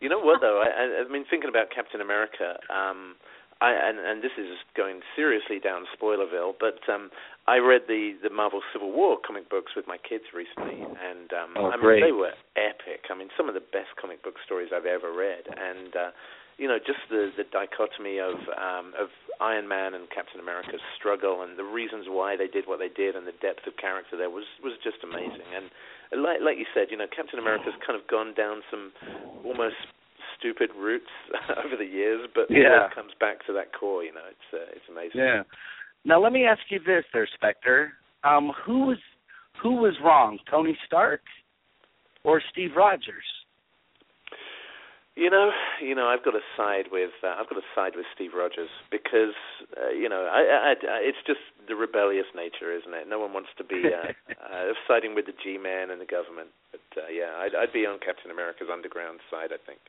You 0.00 0.08
know 0.08 0.18
what 0.18 0.40
though? 0.40 0.64
I, 0.64 0.68
I, 0.72 1.04
I 1.04 1.12
mean, 1.12 1.24
thinking 1.28 1.50
about 1.50 1.68
Captain 1.74 2.00
America, 2.00 2.56
um, 2.72 3.20
I 3.60 3.76
and, 3.76 4.00
and 4.00 4.24
this 4.24 4.32
is 4.40 4.56
going 4.74 5.00
seriously 5.14 5.60
down 5.60 5.84
spoilerville, 5.92 6.56
but 6.58 6.80
um, 6.88 7.10
I 7.48 7.58
read 7.58 7.82
the 7.88 8.14
the 8.22 8.30
Marvel 8.30 8.60
Civil 8.72 8.92
War 8.92 9.18
comic 9.24 9.48
books 9.50 9.72
with 9.74 9.86
my 9.86 9.96
kids 9.98 10.24
recently, 10.34 10.82
and 10.82 11.32
um, 11.32 11.50
Oh, 11.56 11.70
I 11.70 11.76
mean 11.76 11.80
great. 11.98 12.04
they 12.04 12.12
were 12.12 12.32
epic. 12.56 13.06
I 13.10 13.14
mean, 13.14 13.28
some 13.36 13.48
of 13.48 13.54
the 13.54 13.64
best 13.72 13.96
comic 14.00 14.22
book 14.22 14.36
stories 14.44 14.70
I've 14.74 14.86
ever 14.86 15.12
read, 15.12 15.44
and 15.48 15.96
uh, 15.96 16.10
you 16.58 16.68
know, 16.68 16.78
just 16.78 17.00
the 17.08 17.32
the 17.36 17.44
dichotomy 17.48 18.20
of 18.20 18.36
um, 18.54 18.92
of 18.98 19.08
Iron 19.40 19.66
Man 19.66 19.94
and 19.94 20.04
Captain 20.12 20.38
America's 20.38 20.84
struggle 20.98 21.40
and 21.42 21.56
the 21.58 21.64
reasons 21.64 22.06
why 22.12 22.36
they 22.36 22.46
did 22.46 22.68
what 22.68 22.78
they 22.78 22.92
did 22.92 23.16
and 23.16 23.26
the 23.26 23.32
depth 23.40 23.66
of 23.66 23.76
character 23.80 24.16
there 24.16 24.28
was 24.30 24.44
was 24.62 24.74
just 24.84 25.00
amazing. 25.02 25.48
And 25.56 25.72
like 26.22 26.40
like 26.44 26.58
you 26.58 26.66
said, 26.74 26.88
you 26.92 26.96
know, 27.00 27.08
Captain 27.08 27.38
America's 27.40 27.74
kind 27.84 27.98
of 27.98 28.06
gone 28.06 28.34
down 28.36 28.60
some 28.70 28.92
almost 29.44 29.80
stupid 30.38 30.70
routes 30.76 31.10
over 31.64 31.76
the 31.76 31.88
years, 31.88 32.28
but 32.34 32.46
it 32.52 32.60
Yeah. 32.62 32.88
comes 32.94 33.12
back 33.18 33.44
to 33.46 33.52
that 33.56 33.72
core. 33.72 34.04
You 34.04 34.12
know, 34.12 34.28
it's 34.28 34.48
uh, 34.52 34.68
it's 34.76 34.86
amazing. 34.92 35.20
Yeah. 35.24 35.42
Now 36.04 36.22
let 36.22 36.32
me 36.32 36.44
ask 36.44 36.60
you 36.70 36.78
this, 36.78 37.04
there, 37.12 37.28
Spectre. 37.34 37.92
Um, 38.24 38.52
who 38.64 38.86
was 38.86 38.98
who 39.62 39.76
was 39.76 39.94
wrong, 40.02 40.38
Tony 40.50 40.76
Stark 40.86 41.20
or 42.24 42.42
Steve 42.52 42.70
Rogers? 42.76 43.24
You 45.16 45.28
know, 45.28 45.50
you 45.82 45.94
know, 45.94 46.06
I've 46.06 46.24
got 46.24 46.32
to 46.32 46.40
side 46.56 46.86
with 46.90 47.10
uh, 47.22 47.36
I've 47.36 47.48
got 47.48 47.56
to 47.56 47.68
side 47.74 47.92
with 47.94 48.06
Steve 48.14 48.30
Rogers 48.36 48.70
because 48.90 49.36
uh, 49.76 49.90
you 49.90 50.08
know, 50.08 50.24
I, 50.24 50.40
I, 50.40 50.72
I, 50.72 50.98
it's 51.04 51.20
just 51.26 51.40
the 51.68 51.76
rebellious 51.76 52.26
nature, 52.34 52.72
isn't 52.72 52.94
it? 52.94 53.08
No 53.08 53.18
one 53.18 53.32
wants 53.32 53.50
to 53.58 53.64
be 53.64 53.82
uh, 53.92 54.16
uh, 54.32 54.72
siding 54.88 55.14
with 55.14 55.26
the 55.26 55.36
G-man 55.42 55.90
and 55.90 56.00
the 56.00 56.08
government. 56.08 56.48
But 56.72 57.04
uh, 57.04 57.08
yeah, 57.12 57.36
I'd, 57.36 57.52
I'd 57.54 57.72
be 57.72 57.84
on 57.84 57.98
Captain 57.98 58.30
America's 58.30 58.68
underground 58.72 59.20
side. 59.30 59.50
I 59.52 59.60
think. 59.66 59.80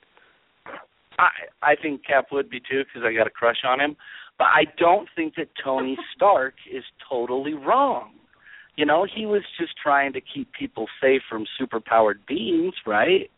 I 1.19 1.29
I 1.61 1.75
think 1.79 2.03
Cap 2.03 2.27
would 2.31 2.49
be 2.49 2.59
too 2.59 2.83
because 2.83 3.07
I 3.07 3.13
got 3.13 3.27
a 3.27 3.31
crush 3.31 3.63
on 3.63 3.79
him, 3.79 3.95
but 4.41 4.47
I 4.47 4.63
don't 4.79 5.07
think 5.15 5.35
that 5.35 5.49
Tony 5.63 5.95
Stark 6.15 6.55
is 6.73 6.83
totally 7.07 7.53
wrong. 7.53 8.13
You 8.75 8.87
know, 8.87 9.05
he 9.05 9.27
was 9.27 9.43
just 9.59 9.73
trying 9.83 10.13
to 10.13 10.19
keep 10.19 10.51
people 10.57 10.87
safe 10.99 11.21
from 11.29 11.45
superpowered 11.61 12.25
beings, 12.27 12.73
right? 12.87 13.29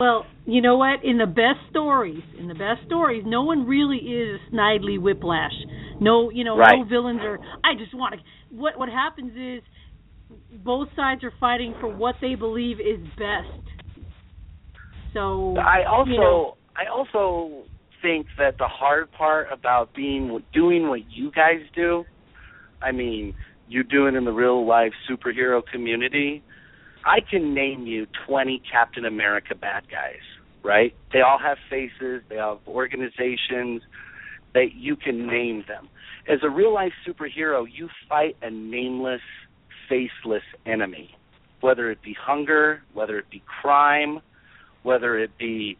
Well, 0.00 0.26
you 0.44 0.60
know 0.60 0.76
what? 0.76 1.04
In 1.04 1.18
the 1.18 1.26
best 1.26 1.70
stories, 1.70 2.24
in 2.36 2.48
the 2.48 2.54
best 2.54 2.84
stories, 2.86 3.22
no 3.24 3.44
one 3.44 3.64
really 3.64 3.98
is 3.98 4.40
Snidely 4.52 5.00
Whiplash. 5.00 5.52
No, 6.00 6.30
you 6.30 6.42
know, 6.42 6.56
no 6.56 6.82
villains 6.82 7.20
are. 7.22 7.38
I 7.62 7.78
just 7.78 7.94
want 7.94 8.16
to. 8.16 8.20
What 8.56 8.76
what 8.76 8.88
happens 8.88 9.32
is 9.36 9.62
both 10.64 10.88
sides 10.96 11.22
are 11.22 11.32
fighting 11.38 11.74
for 11.80 11.94
what 11.94 12.16
they 12.20 12.34
believe 12.34 12.80
is 12.80 13.06
best. 13.10 13.62
So 15.14 15.56
I 15.58 15.84
also 15.88 16.10
you 16.10 16.18
know, 16.18 16.56
I 16.76 16.90
also 16.92 17.66
think 18.02 18.26
that 18.38 18.58
the 18.58 18.68
hard 18.68 19.10
part 19.12 19.48
about 19.52 19.94
being 19.94 20.42
doing 20.52 20.88
what 20.88 21.00
you 21.10 21.30
guys 21.30 21.60
do, 21.74 22.04
I 22.82 22.92
mean, 22.92 23.34
you 23.68 23.82
do 23.84 24.06
it 24.06 24.14
in 24.14 24.24
the 24.24 24.32
real 24.32 24.66
life 24.66 24.92
superhero 25.08 25.62
community. 25.72 26.42
I 27.04 27.18
can 27.28 27.54
name 27.54 27.86
you 27.86 28.06
20 28.26 28.62
Captain 28.70 29.04
America 29.04 29.54
bad 29.54 29.84
guys, 29.90 30.22
right? 30.64 30.92
They 31.12 31.20
all 31.20 31.38
have 31.38 31.56
faces, 31.70 32.22
they 32.28 32.38
all 32.38 32.58
have 32.58 32.68
organizations, 32.68 33.82
that 34.54 34.68
you 34.74 34.96
can 34.96 35.26
name 35.26 35.64
them. 35.68 35.88
As 36.28 36.40
a 36.42 36.50
real 36.50 36.74
life 36.74 36.92
superhero, 37.06 37.64
you 37.72 37.88
fight 38.08 38.36
a 38.42 38.50
nameless, 38.50 39.20
faceless 39.88 40.42
enemy, 40.66 41.10
whether 41.60 41.90
it 41.90 42.02
be 42.02 42.14
hunger, 42.20 42.82
whether 42.92 43.18
it 43.18 43.30
be 43.30 43.42
crime, 43.62 44.20
whether 44.82 45.18
it 45.18 45.30
be 45.38 45.78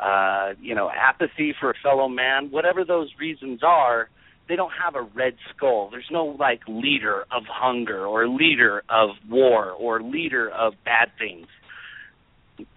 uh, 0.00 0.54
you 0.60 0.74
know 0.74 0.90
apathy 0.90 1.54
for 1.58 1.70
a 1.70 1.74
fellow 1.82 2.08
man, 2.08 2.50
whatever 2.50 2.84
those 2.84 3.10
reasons 3.18 3.60
are, 3.62 4.08
they 4.48 4.56
don't 4.56 4.72
have 4.72 4.96
a 4.96 5.02
red 5.02 5.34
skull. 5.54 5.88
There's 5.90 6.10
no 6.10 6.24
like 6.38 6.62
leader 6.66 7.22
of 7.30 7.44
hunger 7.46 8.04
or 8.04 8.28
leader 8.28 8.82
of 8.88 9.10
war 9.28 9.70
or 9.70 10.02
leader 10.02 10.50
of 10.50 10.74
bad 10.84 11.10
things. 11.18 11.46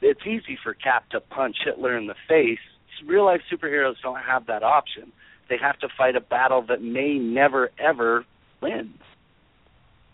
It's 0.01 0.21
easy 0.25 0.57
for 0.63 0.73
Cap 0.73 1.09
to 1.09 1.19
punch 1.19 1.57
Hitler 1.65 1.97
in 1.97 2.07
the 2.07 2.15
face. 2.27 2.59
Real 3.05 3.25
life 3.25 3.41
superheroes 3.51 3.95
don't 4.01 4.21
have 4.21 4.45
that 4.45 4.63
option. 4.63 5.12
They 5.49 5.57
have 5.57 5.77
to 5.79 5.89
fight 5.97 6.15
a 6.15 6.21
battle 6.21 6.62
that 6.69 6.81
may 6.81 7.15
never 7.15 7.71
ever 7.77 8.23
win. 8.62 8.93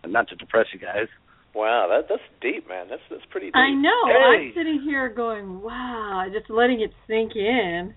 And 0.03 0.13
not 0.13 0.29
to 0.29 0.35
depress 0.35 0.67
you 0.73 0.79
guys. 0.79 1.07
Wow, 1.55 1.87
that 1.89 2.07
that's 2.09 2.21
deep, 2.41 2.67
man. 2.69 2.87
That's 2.89 3.01
that's 3.09 3.23
pretty 3.31 3.47
deep. 3.47 3.55
I 3.55 3.71
know. 3.71 3.89
Hey. 4.05 4.47
I'm 4.47 4.53
sitting 4.55 4.81
here 4.83 5.09
going, 5.09 5.61
wow, 5.61 6.25
just 6.31 6.49
letting 6.49 6.81
it 6.81 6.91
sink 7.07 7.35
in. 7.35 7.93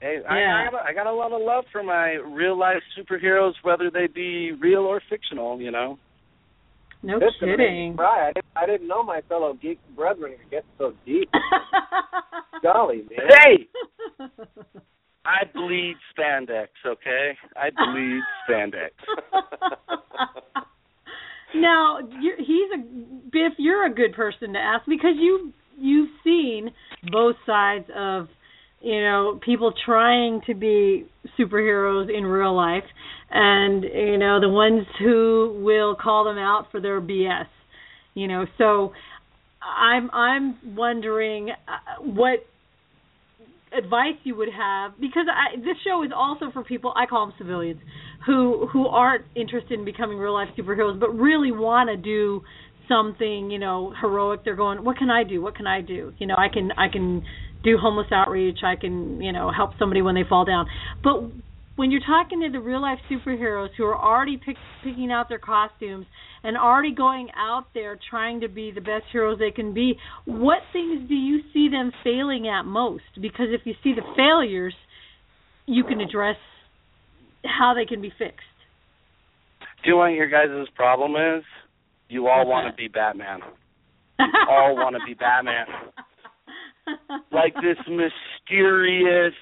Hey, 0.00 0.18
Yeah. 0.22 0.28
I, 0.28 0.90
I, 0.90 0.92
got 0.92 1.04
got 1.04 1.06
a 1.06 1.14
lot 1.14 1.32
of 1.32 1.40
love 1.40 1.64
for 1.72 1.82
my 1.82 2.12
real 2.12 2.58
life 2.58 2.82
superheroes, 2.98 3.52
whether 3.62 3.90
they 3.90 4.08
be 4.08 4.52
real 4.52 4.80
or 4.80 5.00
fictional. 5.08 5.60
You 5.60 5.70
know. 5.70 5.98
No 7.02 7.20
this 7.20 7.30
gonna 7.40 7.52
make 7.52 7.58
me 7.58 7.66
kidding. 7.66 7.96
cry. 7.96 8.28
I 8.28 8.32
didn't, 8.32 8.46
I 8.56 8.66
didn't 8.66 8.88
know 8.88 9.02
my 9.02 9.20
fellow 9.28 9.54
geek 9.60 9.78
brethren 9.94 10.34
could 10.40 10.50
get 10.50 10.64
so 10.76 10.92
deep. 11.04 11.30
Golly, 12.62 13.04
man. 13.08 13.28
Hey, 13.28 13.68
I 15.24 15.44
bleed 15.54 15.96
spandex. 16.16 16.68
Okay, 16.84 17.36
I 17.56 17.70
bleed 17.70 18.22
spandex. 18.50 18.90
Now, 21.54 21.98
you're, 22.20 22.36
he's 22.36 22.70
a 22.74 22.82
Biff. 23.30 23.52
You're 23.58 23.86
a 23.86 23.94
good 23.94 24.14
person 24.14 24.52
to 24.52 24.58
ask 24.58 24.86
because 24.86 25.14
you 25.16 25.52
you've 25.78 26.10
seen 26.24 26.70
both 27.10 27.36
sides 27.44 27.86
of 27.94 28.28
you 28.80 29.00
know 29.00 29.40
people 29.44 29.72
trying 29.84 30.40
to 30.46 30.54
be 30.54 31.06
superheroes 31.38 32.14
in 32.14 32.24
real 32.24 32.54
life, 32.54 32.84
and 33.30 33.84
you 33.84 34.18
know 34.18 34.40
the 34.40 34.48
ones 34.48 34.86
who 34.98 35.60
will 35.62 35.94
call 35.94 36.24
them 36.24 36.38
out 36.38 36.66
for 36.70 36.80
their 36.80 37.00
BS. 37.00 37.46
You 38.14 38.28
know, 38.28 38.46
so 38.58 38.92
I'm 39.62 40.10
I'm 40.12 40.76
wondering 40.76 41.50
uh, 41.50 42.02
what 42.02 42.40
advice 43.76 44.16
you 44.24 44.34
would 44.36 44.48
have 44.56 44.92
because 45.00 45.26
I, 45.28 45.56
this 45.56 45.76
show 45.86 46.02
is 46.02 46.10
also 46.14 46.50
for 46.52 46.62
people 46.62 46.92
I 46.96 47.06
call 47.06 47.26
them 47.26 47.34
civilians 47.36 47.80
who 48.26 48.66
who 48.72 48.86
aren't 48.86 49.24
interested 49.34 49.78
in 49.78 49.84
becoming 49.84 50.18
real 50.18 50.34
life 50.34 50.48
superheroes 50.58 50.98
but 50.98 51.10
really 51.10 51.52
want 51.52 51.88
to 51.88 51.96
do 51.96 52.42
something 52.88 53.50
you 53.50 53.58
know 53.58 53.92
heroic. 54.00 54.44
They're 54.44 54.56
going 54.56 54.84
what 54.84 54.96
can 54.96 55.10
I 55.10 55.24
do? 55.24 55.40
What 55.40 55.54
can 55.56 55.66
I 55.66 55.80
do? 55.80 56.12
You 56.18 56.26
know 56.26 56.34
I 56.36 56.48
can 56.52 56.72
I 56.72 56.88
can 56.92 57.22
do 57.62 57.78
homeless 57.78 58.08
outreach. 58.12 58.58
I 58.64 58.76
can 58.76 59.20
you 59.22 59.32
know 59.32 59.50
help 59.50 59.70
somebody 59.78 60.02
when 60.02 60.14
they 60.14 60.24
fall 60.28 60.44
down. 60.44 60.66
But 61.02 61.30
when 61.76 61.90
you're 61.90 62.00
talking 62.00 62.40
to 62.40 62.50
the 62.50 62.58
real 62.58 62.80
life 62.80 62.98
superheroes 63.10 63.68
who 63.76 63.84
are 63.84 63.96
already 63.96 64.38
pick, 64.38 64.56
picking 64.82 65.12
out 65.12 65.28
their 65.28 65.38
costumes 65.38 66.06
and 66.42 66.56
already 66.56 66.94
going 66.94 67.28
out 67.36 67.66
there 67.74 67.98
trying 68.08 68.40
to 68.40 68.48
be 68.48 68.72
the 68.74 68.80
best 68.80 69.04
heroes 69.12 69.38
they 69.38 69.50
can 69.50 69.74
be, 69.74 69.94
what 70.24 70.58
things 70.72 71.06
do 71.06 71.14
you 71.14 71.40
see 71.52 71.68
them 71.70 71.92
failing 72.02 72.48
at 72.48 72.62
most? 72.62 73.04
Because 73.20 73.48
if 73.50 73.60
you 73.64 73.74
see 73.84 73.92
the 73.92 74.02
failures, 74.16 74.74
you 75.66 75.84
can 75.84 76.00
address 76.00 76.36
how 77.46 77.74
they 77.74 77.84
can 77.84 78.00
be 78.00 78.12
fixed. 78.18 78.40
Do 79.82 79.90
you 79.90 79.92
know 79.92 79.98
what 79.98 80.06
your 80.08 80.28
guys' 80.28 80.68
problem 80.74 81.12
is? 81.12 81.44
You 82.08 82.28
all 82.28 82.48
want 82.48 82.70
to 82.70 82.76
be 82.76 82.88
Batman. 82.88 83.40
You 84.18 84.26
all 84.50 84.74
want 84.76 84.96
to 84.96 85.00
be 85.06 85.14
Batman. 85.14 85.66
Like 87.32 87.54
this 87.54 87.78
mysterious 87.88 89.34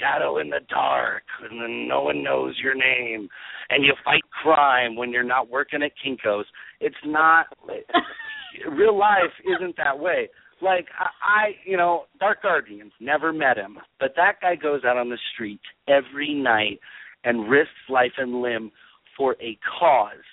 shadow 0.00 0.38
in 0.38 0.50
the 0.50 0.60
dark, 0.68 1.24
and 1.42 1.60
then 1.60 1.88
no 1.88 2.02
one 2.02 2.22
knows 2.22 2.54
your 2.62 2.74
name, 2.74 3.28
and 3.70 3.84
you 3.84 3.92
fight 4.04 4.22
crime 4.42 4.96
when 4.96 5.10
you're 5.10 5.24
not 5.24 5.50
working 5.50 5.82
at 5.82 5.92
Kinko's. 6.04 6.46
It's 6.80 6.96
not. 7.04 7.46
real 8.70 8.96
life 8.96 9.32
isn't 9.44 9.76
that 9.76 9.98
way. 9.98 10.28
Like 10.62 10.86
I, 10.98 11.04
I, 11.04 11.44
you 11.66 11.76
know, 11.76 12.04
Dark 12.20 12.42
Guardians 12.42 12.92
never 13.00 13.32
met 13.32 13.56
him, 13.56 13.78
but 13.98 14.12
that 14.16 14.34
guy 14.40 14.54
goes 14.54 14.82
out 14.84 14.96
on 14.96 15.10
the 15.10 15.18
street 15.34 15.60
every 15.88 16.34
night 16.34 16.78
and 17.24 17.48
risks 17.48 17.72
life 17.88 18.12
and 18.18 18.40
limb 18.40 18.70
for 19.16 19.36
a 19.40 19.58
cause. 19.78 20.24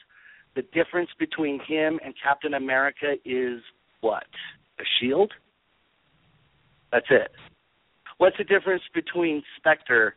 The 0.55 0.63
difference 0.73 1.09
between 1.17 1.59
him 1.65 1.99
and 2.03 2.13
Captain 2.21 2.53
America 2.53 3.13
is 3.23 3.61
what? 4.01 4.25
A 4.79 4.83
shield? 4.99 5.31
That's 6.91 7.05
it. 7.09 7.31
What's 8.17 8.37
the 8.37 8.43
difference 8.43 8.83
between 8.93 9.43
Spectre 9.57 10.15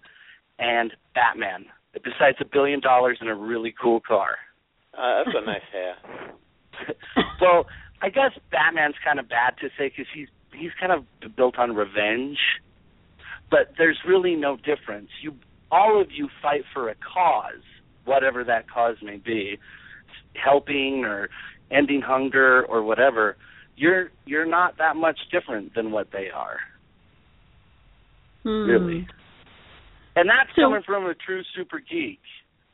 and 0.59 0.93
Batman? 1.15 1.67
Besides 1.95 2.37
a 2.41 2.45
billion 2.45 2.81
dollars 2.81 3.19
and 3.21 3.31
a 3.31 3.35
really 3.35 3.73
cool 3.81 4.01
car. 4.01 4.37
Uh, 4.93 5.23
that's 5.25 5.33
got 5.33 5.47
nice 5.47 5.61
hair. 5.73 5.95
well, 7.41 7.67
I 8.03 8.09
guess 8.09 8.33
Batman's 8.51 8.97
kind 9.05 9.21
of 9.21 9.29
bad 9.29 9.55
to 9.61 9.69
say 9.79 9.89
because 9.89 10.07
he's 10.15 10.29
he's 10.53 10.71
kind 10.79 10.93
of 10.93 11.05
built 11.37 11.59
on 11.59 11.75
revenge, 11.75 12.39
but 13.51 13.73
there's 13.79 13.99
really 14.07 14.35
no 14.35 14.57
difference. 14.57 15.09
You 15.23 15.35
all 15.71 16.01
of 16.01 16.09
you 16.13 16.29
fight 16.43 16.63
for 16.73 16.89
a 16.89 16.95
cause, 16.95 17.63
whatever 18.05 18.45
that 18.45 18.71
cause 18.71 18.97
may 19.03 19.17
be, 19.17 19.59
helping 20.35 21.05
or 21.05 21.29
ending 21.71 22.01
hunger 22.01 22.65
or 22.67 22.83
whatever. 22.83 23.37
You're 23.77 24.11
you're 24.25 24.47
not 24.47 24.79
that 24.79 24.97
much 24.97 25.19
different 25.33 25.75
than 25.75 25.91
what 25.91 26.11
they 26.13 26.31
are, 26.31 26.59
Hmm. 28.43 28.67
really. 28.67 29.09
And 30.17 30.29
that's 30.29 30.55
So- 30.55 30.63
coming 30.63 30.83
from 30.83 31.07
a 31.07 31.15
true 31.15 31.43
super 31.57 31.81
geek, 31.81 32.21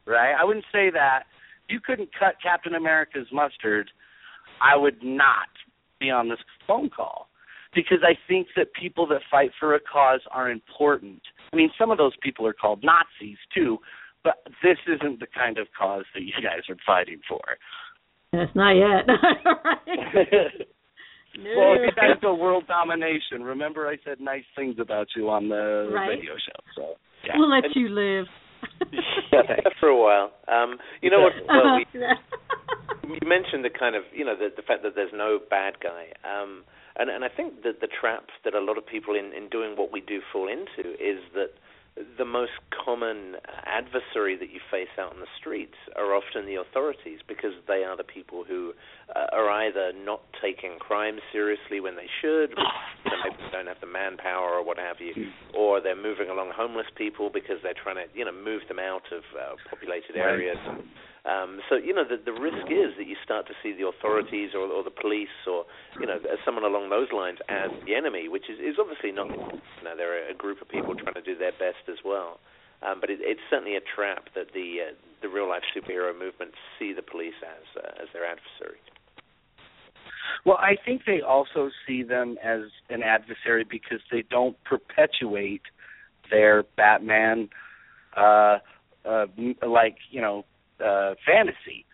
right? 0.05 0.35
I 0.35 0.45
wouldn't 0.45 0.67
say 0.71 0.91
that. 0.91 1.27
If 1.65 1.73
you 1.73 1.81
couldn't 1.81 2.13
cut 2.13 2.41
Captain 2.43 2.75
America's 2.75 3.31
mustard, 3.33 3.91
I 4.61 4.77
would 4.77 5.03
not 5.03 5.49
be 5.99 6.11
on 6.11 6.29
this 6.29 6.41
phone 6.67 6.91
call 6.91 7.30
because 7.75 7.99
I 8.03 8.15
think 8.29 8.49
that 8.57 8.73
people 8.73 9.07
that 9.09 9.21
fight 9.31 9.51
for 9.59 9.75
a 9.75 9.81
cause 9.81 10.21
are 10.31 10.51
important. 10.51 11.21
I 11.53 11.57
mean, 11.57 11.71
some 11.79 11.91
of 11.91 11.99
those 11.99 12.13
people 12.23 12.47
are 12.47 12.53
called 12.53 12.83
Nazis 12.85 13.39
too, 13.55 13.79
but 14.25 14.35
this 14.63 14.79
isn't 14.87 15.21
the 15.21 15.27
kind 15.35 15.59
of 15.59 15.69
cause 15.79 16.05
that 16.15 16.23
you 16.23 16.33
guys 16.43 16.63
are 16.69 16.77
fighting 16.87 17.21
for. 17.29 17.41
That's 18.33 18.55
not 18.55 18.73
yet. 18.73 19.07
No. 21.39 21.51
well, 21.57 21.75
you 21.81 21.93
guys 21.95 22.19
go 22.21 22.35
world 22.35 22.67
domination. 22.67 23.43
Remember, 23.43 23.87
I 23.87 23.97
said 24.05 24.21
nice 24.21 24.43
things 24.57 24.77
about 24.81 25.07
you 25.17 25.31
on 25.31 25.49
the 25.49 25.89
Right. 25.93 26.09
radio 26.09 26.33
show. 26.35 26.61
So 26.75 26.95
yeah. 27.25 27.35
We'll 27.37 27.49
let 27.51 27.65
you 27.77 27.89
live. 27.89 28.27
Yeah, 29.33 29.43
for 29.79 29.89
a 29.89 29.97
while. 29.97 30.33
Um, 30.49 30.77
you 31.01 31.11
know 31.11 31.21
what? 31.21 31.33
Well, 31.47 31.77
we, 31.77 33.15
you 33.15 33.29
mentioned 33.29 33.65
the 33.65 33.71
kind 33.71 33.95
of 33.95 34.03
you 34.13 34.25
know 34.25 34.35
the 34.37 34.49
the 34.55 34.63
fact 34.63 34.83
that 34.83 34.95
there's 34.97 35.13
no 35.15 35.39
bad 35.49 35.75
guy 35.81 36.09
um 36.27 36.65
and 37.01 37.11
and 37.11 37.25
i 37.25 37.29
think 37.29 37.63
that 37.65 37.81
the 37.81 37.89
trap 37.89 38.29
that 38.45 38.55
a 38.55 38.61
lot 38.61 38.79
of 38.79 38.87
people 38.87 39.15
in 39.15 39.33
in 39.33 39.49
doing 39.49 39.77
what 39.77 39.93
we 39.93 40.01
do 40.01 40.21
fall 40.33 40.49
into 40.49 40.93
is 41.03 41.19
that 41.35 41.51
the 42.17 42.25
most 42.25 42.53
common 42.71 43.37
adversary 43.67 44.37
that 44.37 44.51
you 44.51 44.61
face 44.71 44.89
out 44.99 45.13
on 45.13 45.21
the 45.21 45.27
streets 45.39 45.75
are 45.97 46.15
often 46.15 46.47
the 46.47 46.55
authorities 46.55 47.19
because 47.27 47.53
they 47.67 47.83
are 47.85 47.97
the 47.97 48.05
people 48.05 48.45
who 48.47 48.73
uh, 49.15 49.27
are 49.33 49.51
either 49.67 49.93
not 50.05 50.23
taking 50.41 50.79
crime 50.79 51.19
seriously 51.33 51.81
when 51.81 51.97
they 51.97 52.07
should, 52.23 52.51
you 52.51 53.11
know, 53.11 53.19
maybe 53.25 53.37
they 53.43 53.51
don't 53.51 53.67
have 53.67 53.81
the 53.81 53.91
manpower 53.91 54.51
or 54.51 54.65
what 54.65 54.79
have 54.79 54.97
you, 55.01 55.13
or 55.53 55.81
they're 55.81 56.01
moving 56.01 56.31
along 56.31 56.53
homeless 56.55 56.87
people 56.97 57.29
because 57.33 57.57
they're 57.63 57.75
trying 57.83 57.97
to 57.97 58.07
you 58.15 58.25
know 58.25 58.33
move 58.33 58.63
them 58.69 58.79
out 58.79 59.05
of 59.13 59.23
uh, 59.35 59.57
populated 59.69 60.17
areas. 60.17 60.59
Right. 60.67 60.85
Um, 61.29 61.61
so 61.69 61.77
you 61.77 61.93
know 61.93 62.05
the 62.05 62.17
the 62.17 62.33
risk 62.33 62.73
is 62.73 62.97
that 62.97 63.07
you 63.07 63.17
start 63.23 63.47
to 63.49 63.55
see 63.63 63.77
the 63.77 63.87
authorities 63.87 64.51
or, 64.55 64.65
or 64.65 64.83
the 64.83 64.91
police 64.91 65.37
or 65.47 65.67
you 66.01 66.07
know 66.07 66.17
someone 66.45 66.65
along 66.65 66.89
those 66.89 67.13
lines 67.13 67.39
as 67.49 67.69
the 67.85 67.95
enemy, 67.95 68.29
which 68.29 68.49
is, 68.49 68.59
is 68.59 68.77
obviously 68.81 69.13
not. 69.13 69.29
You 69.29 69.85
know, 69.85 69.97
they're 69.97 70.31
a 70.31 70.35
group 70.35 70.63
of 70.63 70.69
people 70.69 70.95
trying 70.95 71.15
to 71.15 71.23
do 71.23 71.37
their 71.37 71.53
best 71.53 71.85
as 71.89 72.01
well. 72.05 72.41
Um, 72.83 73.01
but 73.01 73.11
it, 73.11 73.19
it's 73.21 73.41
certainly 73.51 73.77
a 73.77 73.85
trap 73.85 74.33
that 74.35 74.55
the 74.55 74.89
uh, 74.89 74.95
the 75.21 75.29
real 75.29 75.49
life 75.49 75.63
superhero 75.77 76.17
movement 76.19 76.53
see 76.79 76.95
the 76.95 77.03
police 77.03 77.37
as 77.45 77.85
uh, 77.85 78.03
as 78.03 78.09
their 78.15 78.25
adversary. 78.25 78.81
Well, 80.47 80.57
I 80.57 80.77
think 80.85 81.03
they 81.05 81.21
also 81.21 81.71
see 81.87 82.03
them 82.03 82.37
as 82.43 82.63
an 82.89 83.03
adversary 83.03 83.65
because 83.69 84.01
they 84.11 84.23
don't 84.31 84.57
perpetuate 84.65 85.63
their 86.31 86.63
Batman, 86.77 87.51
uh, 88.17 88.59
uh, 89.05 89.27
like 89.67 89.97
you 90.11 90.23
know, 90.23 90.45
uh, 90.85 91.15
fantasy. 91.27 91.85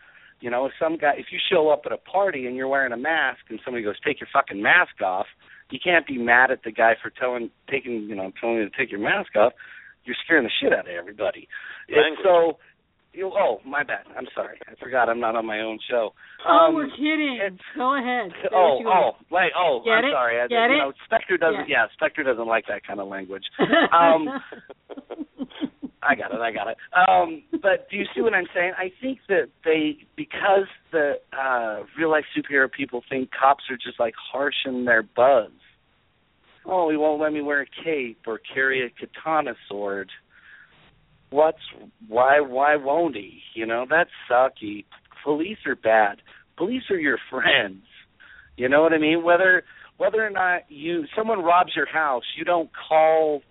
You 0.40 0.51
know, 0.51 0.66
if 0.66 0.72
some 0.79 0.96
guy, 0.99 1.14
if 1.16 1.27
you 1.33 1.38
show 1.51 1.70
up 1.70 1.83
at 1.87 1.92
a 1.92 1.96
party 1.96 2.46
and 2.46 2.57
you're 2.57 2.68
wearing 2.68 2.92
a 2.92 2.96
mask, 2.96 3.40
and 3.49 3.59
somebody 3.64 3.83
goes, 3.85 3.96
"Take 4.05 4.20
your 4.20 4.29
fucking 4.33 4.61
mask 4.62 5.01
off," 5.03 5.27
you 5.70 5.79
can't 5.83 6.07
be 6.07 6.18
mad 6.18 6.51
at 6.51 6.62
the 6.62 6.70
guy 6.72 6.92
for 7.03 7.11
telling, 7.11 7.51
taking, 7.70 8.03
you 8.03 8.14
know, 8.14 8.31
telling 8.40 8.57
you 8.57 8.68
to 8.68 8.77
take 8.77 8.90
your 8.90 9.01
mask 9.01 9.35
off. 9.37 9.53
You're 10.05 10.16
scaring 10.25 10.44
the 10.44 10.51
shit 10.61 10.72
out 10.72 10.87
of 10.87 10.94
everybody. 10.94 11.49
And 11.88 12.16
so, 12.22 12.59
you, 13.12 13.33
oh, 13.35 13.59
my 13.66 13.83
bad. 13.83 14.05
I'm 14.16 14.27
sorry. 14.37 14.59
I 14.70 14.75
forgot. 14.81 15.09
I'm 15.09 15.18
not 15.18 15.35
on 15.35 15.44
my 15.46 15.59
own 15.61 15.81
show. 15.90 16.12
oh, 16.46 16.66
Um, 16.68 16.75
we're 16.77 16.87
kidding. 16.90 17.40
Go 17.75 17.96
ahead. 17.99 18.31
Say 18.40 18.49
Oh, 18.55 18.75
what 18.75 18.81
you 18.81 18.87
want. 18.87 19.16
oh, 19.18 19.35
like, 19.35 19.51
oh, 19.59 19.81
Get 19.85 19.90
I'm 19.90 20.05
it? 20.05 20.12
sorry. 20.12 20.40
I, 20.40 20.46
Get 20.46 20.55
you 20.70 20.77
it? 20.77 20.79
know, 20.79 20.92
Spectre 21.07 21.37
doesn't. 21.38 21.66
Yeah. 21.68 21.87
Yeah. 21.90 21.92
Spectre 21.94 22.22
doesn't 22.22 22.46
like 22.46 22.66
that 22.68 22.87
kind 22.87 23.01
of 23.01 23.09
language. 23.09 23.42
Um, 23.92 24.29
I 26.07 26.14
got 26.14 26.33
it. 26.33 26.40
I 26.40 26.53
got 26.53 26.69
it. 26.69 26.77
Um, 26.95 27.42
but 27.51 27.88
do 27.90 27.97
you 27.97 28.05
see 28.14 28.21
what 28.21 28.35
I'm 28.35 28.47
saying? 28.55 28.73
I 28.79 28.90
think 29.01 29.19
that 29.29 29.49
they, 29.64 29.99
because 30.16 30.66
the 30.92 31.14
uh, 31.37 31.83
real 31.99 32.11
life 32.11 32.25
superhero 32.37 32.71
people 32.71 33.03
think 33.09 33.31
cops 33.38 33.64
are 33.71 33.77
just 33.77 33.99
like 33.99 34.14
harshing 34.33 34.85
their 34.85 35.03
buzz. 35.03 35.51
Oh, 36.64 36.90
he 36.90 36.97
won't 36.97 37.21
let 37.21 37.33
me 37.33 37.42
wear 37.42 37.62
a 37.62 37.85
cape 37.85 38.21
or 38.27 38.40
carry 38.55 38.85
a 38.85 38.90
katana 38.90 39.55
sword. 39.69 40.11
What's 41.31 41.59
why? 42.09 42.40
Why 42.40 42.77
won't 42.77 43.16
he? 43.16 43.40
You 43.55 43.66
know 43.66 43.85
that's 43.88 44.11
sucky. 44.31 44.85
Police 45.25 45.59
are 45.67 45.77
bad. 45.77 46.19
Police 46.57 46.85
are 46.90 46.98
your 46.98 47.19
friends. 47.31 47.83
You 48.57 48.69
know 48.69 48.83
what 48.83 48.92
I 48.92 48.98
mean? 48.98 49.23
Whether 49.23 49.65
whether 49.96 50.25
or 50.25 50.31
not 50.31 50.63
you 50.69 51.04
someone 51.17 51.42
robs 51.42 51.73
your 51.75 51.88
house, 51.88 52.25
you 52.37 52.44
don't 52.44 52.71
call 52.88 53.42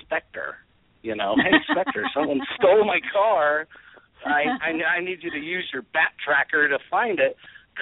Spectre. 0.00 0.56
You 1.02 1.16
know, 1.16 1.34
hey 1.36 1.58
Spectre, 1.70 2.04
someone 2.14 2.40
stole 2.56 2.84
my 2.84 3.00
car. 3.12 3.66
I, 4.24 4.44
I 4.62 4.98
I 4.98 5.00
need 5.00 5.18
you 5.22 5.30
to 5.30 5.38
use 5.38 5.68
your 5.72 5.82
bat 5.82 6.12
tracker 6.24 6.68
to 6.68 6.78
find 6.90 7.18
it. 7.18 7.36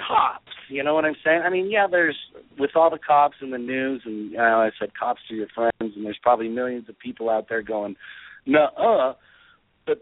Cops, 0.07 0.53
you 0.69 0.83
know 0.83 0.95
what 0.95 1.03
I'm 1.03 1.17
saying? 1.23 1.41
I 1.45 1.49
mean, 1.49 1.69
yeah, 1.69 1.85
there's 1.89 2.17
with 2.57 2.71
all 2.75 2.89
the 2.89 2.97
cops 2.97 3.35
in 3.41 3.51
the 3.51 3.57
news, 3.57 4.01
and 4.05 4.31
you 4.31 4.37
know, 4.37 4.61
I 4.61 4.69
said 4.79 4.91
cops 4.97 5.19
to 5.27 5.35
your 5.35 5.47
friends, 5.53 5.73
and 5.95 6.05
there's 6.05 6.19
probably 6.23 6.47
millions 6.47 6.87
of 6.87 6.97
people 6.97 7.29
out 7.29 7.47
there 7.49 7.61
going, 7.61 7.97
no, 8.45 8.67
uh, 8.77 9.13
but 9.85 10.01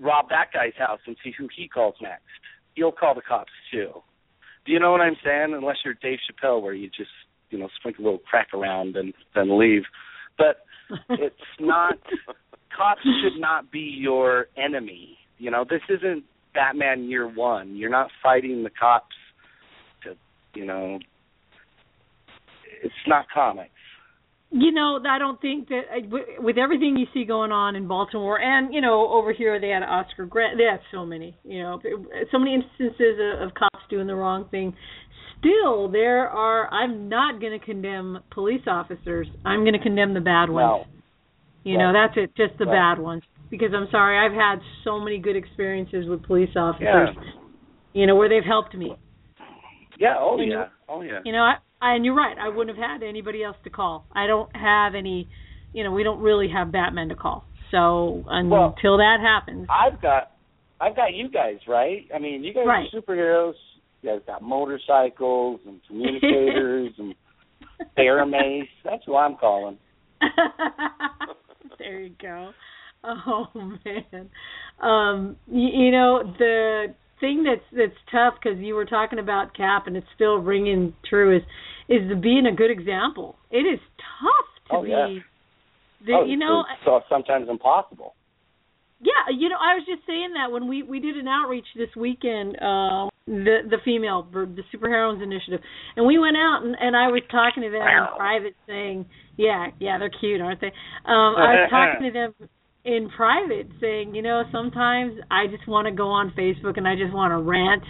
rob 0.00 0.28
that 0.28 0.52
guy's 0.54 0.76
house 0.78 1.00
and 1.06 1.16
see 1.24 1.32
who 1.36 1.48
he 1.54 1.66
calls 1.66 1.96
next. 2.00 2.22
You'll 2.76 2.92
call 2.92 3.16
the 3.16 3.20
cops 3.20 3.50
too. 3.72 3.90
Do 4.64 4.72
you 4.72 4.78
know 4.78 4.92
what 4.92 5.00
I'm 5.00 5.16
saying? 5.24 5.54
Unless 5.54 5.78
you're 5.84 5.94
Dave 5.94 6.18
Chappelle, 6.30 6.62
where 6.62 6.74
you 6.74 6.88
just 6.88 7.10
you 7.50 7.58
know 7.58 7.68
sprinkle 7.76 8.04
a 8.04 8.06
little 8.06 8.20
crack 8.20 8.54
around 8.54 8.96
and 8.96 9.12
then 9.34 9.58
leave. 9.58 9.82
But 10.40 10.64
it's 11.10 11.36
not. 11.60 11.98
cops 12.76 13.02
should 13.22 13.38
not 13.40 13.70
be 13.70 13.96
your 13.98 14.46
enemy. 14.56 15.18
You 15.38 15.50
know, 15.50 15.64
this 15.68 15.82
isn't 15.88 16.24
Batman 16.54 17.04
Year 17.04 17.28
One. 17.28 17.76
You're 17.76 17.90
not 17.90 18.10
fighting 18.22 18.62
the 18.62 18.70
cops 18.70 19.14
to, 20.04 20.16
you 20.54 20.64
know, 20.64 20.98
it's 22.82 22.94
not 23.06 23.26
comics. 23.32 23.70
You 24.52 24.72
know, 24.72 24.98
I 25.08 25.18
don't 25.18 25.40
think 25.40 25.68
that 25.68 25.82
with 26.40 26.58
everything 26.58 26.96
you 26.96 27.06
see 27.14 27.24
going 27.24 27.52
on 27.52 27.76
in 27.76 27.86
Baltimore, 27.86 28.40
and 28.40 28.74
you 28.74 28.80
know, 28.80 29.08
over 29.08 29.32
here 29.32 29.60
they 29.60 29.68
had 29.68 29.84
Oscar 29.84 30.26
Grant. 30.26 30.58
They 30.58 30.64
have 30.64 30.80
so 30.90 31.06
many, 31.06 31.36
you 31.44 31.62
know, 31.62 31.80
so 32.32 32.38
many 32.38 32.54
instances 32.54 33.18
of, 33.20 33.48
of 33.48 33.54
cops 33.54 33.84
doing 33.88 34.08
the 34.08 34.16
wrong 34.16 34.48
thing. 34.50 34.74
Still, 35.38 35.88
there 35.88 36.28
are. 36.28 36.68
I'm 36.68 37.08
not 37.08 37.40
going 37.40 37.58
to 37.58 37.64
condemn 37.64 38.18
police 38.32 38.62
officers. 38.66 39.28
I'm 39.44 39.60
going 39.60 39.74
to 39.74 39.78
condemn 39.82 40.14
the 40.14 40.20
bad 40.20 40.50
ones. 40.50 40.84
No. 40.84 41.00
You 41.62 41.76
right. 41.78 41.92
know, 41.92 41.92
that's 41.92 42.16
it. 42.16 42.36
Just 42.36 42.58
the 42.58 42.66
right. 42.66 42.96
bad 42.96 43.02
ones. 43.02 43.22
Because 43.50 43.70
I'm 43.74 43.86
sorry, 43.92 44.18
I've 44.18 44.36
had 44.36 44.60
so 44.82 44.98
many 44.98 45.18
good 45.18 45.36
experiences 45.36 46.06
with 46.08 46.24
police 46.24 46.50
officers. 46.56 47.10
Yeah. 47.14 47.22
You 47.92 48.06
know, 48.06 48.16
where 48.16 48.28
they've 48.28 48.44
helped 48.44 48.74
me. 48.74 48.96
Yeah. 49.98 50.16
Oh 50.18 50.38
You 50.38 50.50
yeah. 50.50 50.54
know- 50.56 50.68
Oh 50.88 51.02
yeah. 51.02 51.20
You 51.24 51.30
know, 51.32 51.42
I 51.42 51.54
and 51.80 52.04
you're 52.04 52.14
right. 52.14 52.36
I 52.38 52.48
wouldn't 52.48 52.76
have 52.76 52.90
had 52.90 53.02
anybody 53.02 53.42
else 53.42 53.56
to 53.64 53.70
call. 53.70 54.06
I 54.12 54.26
don't 54.26 54.54
have 54.54 54.94
any. 54.94 55.28
You 55.72 55.84
know, 55.84 55.92
we 55.92 56.02
don't 56.02 56.20
really 56.20 56.48
have 56.52 56.72
Batman 56.72 57.08
to 57.10 57.14
call. 57.14 57.44
So 57.70 58.24
until 58.28 58.50
Well, 58.50 58.74
that 58.98 59.18
happens, 59.20 59.68
I've 59.70 60.00
got 60.02 60.32
I've 60.80 60.96
got 60.96 61.14
you 61.14 61.28
guys, 61.30 61.58
right? 61.68 62.06
I 62.14 62.18
mean, 62.18 62.42
you 62.42 62.52
guys 62.52 62.64
Right. 62.66 62.86
are 62.92 63.00
superheroes. 63.00 63.54
You 64.02 64.10
guys 64.10 64.20
got 64.26 64.42
motorcycles 64.42 65.60
and 65.66 65.80
communicators 65.86 66.92
and 66.98 67.14
bear 67.96 68.24
mace. 68.26 68.66
That's 68.84 69.02
who 69.06 69.14
I'm 69.16 69.36
calling. 69.36 69.78
there 71.78 72.00
you 72.00 72.14
go. 72.20 72.50
Oh 73.02 73.46
man, 73.54 74.28
um, 74.82 75.36
you, 75.46 75.68
you 75.84 75.90
know 75.90 76.34
the 76.38 76.94
thing 77.20 77.44
that's 77.44 77.64
that's 77.76 77.98
tough 78.10 78.34
because 78.42 78.58
you 78.58 78.74
were 78.74 78.84
talking 78.86 79.18
about 79.18 79.54
Cap 79.56 79.86
and 79.86 79.96
it's 79.96 80.06
still 80.14 80.36
ringing 80.38 80.94
true 81.08 81.36
is 81.36 81.42
is 81.88 82.08
the 82.08 82.16
being 82.16 82.46
a 82.46 82.54
good 82.54 82.70
example. 82.70 83.36
It 83.50 83.66
is 83.66 83.80
tough 83.98 84.70
to 84.70 84.76
Oh, 84.76 84.82
yeah. 84.84 85.06
be. 85.08 85.22
The, 86.06 86.12
oh, 86.14 86.24
you 86.24 86.36
know, 86.36 86.60
it's 86.60 86.84
so 86.84 87.00
sometimes 87.10 87.48
impossible. 87.50 88.14
yeah, 89.00 89.34
you 89.36 89.48
know, 89.50 89.56
I 89.60 89.74
was 89.74 89.84
just 89.86 90.06
saying 90.06 90.32
that 90.34 90.50
when 90.52 90.66
we 90.68 90.82
we 90.82 90.98
did 91.00 91.16
an 91.16 91.28
outreach 91.28 91.66
this 91.76 91.90
weekend, 91.96 92.56
um, 92.62 93.10
the 93.26 93.58
the 93.68 93.76
female 93.84 94.26
the 94.32 94.62
superheroes 94.74 95.22
initiative, 95.22 95.60
and 95.96 96.06
we 96.06 96.18
went 96.18 96.36
out 96.36 96.62
and, 96.64 96.74
and 96.80 96.96
I 96.96 97.08
was 97.08 97.22
talking 97.30 97.62
to 97.64 97.70
them 97.70 97.82
in 97.82 98.06
private, 98.16 98.54
saying, 98.66 99.04
yeah, 99.36 99.68
yeah, 99.78 99.98
they're 99.98 100.10
cute, 100.10 100.40
aren't 100.40 100.60
they? 100.60 100.72
Um, 101.04 101.36
I 101.36 101.52
was 101.60 101.68
talking 101.70 102.06
to 102.06 102.12
them 102.12 102.48
in 102.84 103.10
private, 103.14 103.68
saying, 103.80 104.14
you 104.14 104.22
know, 104.22 104.44
sometimes 104.52 105.14
I 105.30 105.46
just 105.46 105.68
want 105.68 105.86
to 105.86 105.92
go 105.92 106.08
on 106.08 106.32
Facebook 106.36 106.76
and 106.76 106.88
I 106.88 106.96
just 106.96 107.12
want 107.12 107.32
to 107.32 107.38
rant 107.38 107.84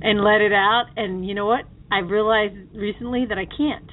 and 0.00 0.22
let 0.24 0.40
it 0.40 0.52
out, 0.52 0.86
and 0.96 1.26
you 1.26 1.34
know 1.34 1.46
what? 1.46 1.64
I've 1.90 2.10
realized 2.10 2.54
recently 2.74 3.26
that 3.28 3.38
I 3.38 3.44
can't. 3.44 3.90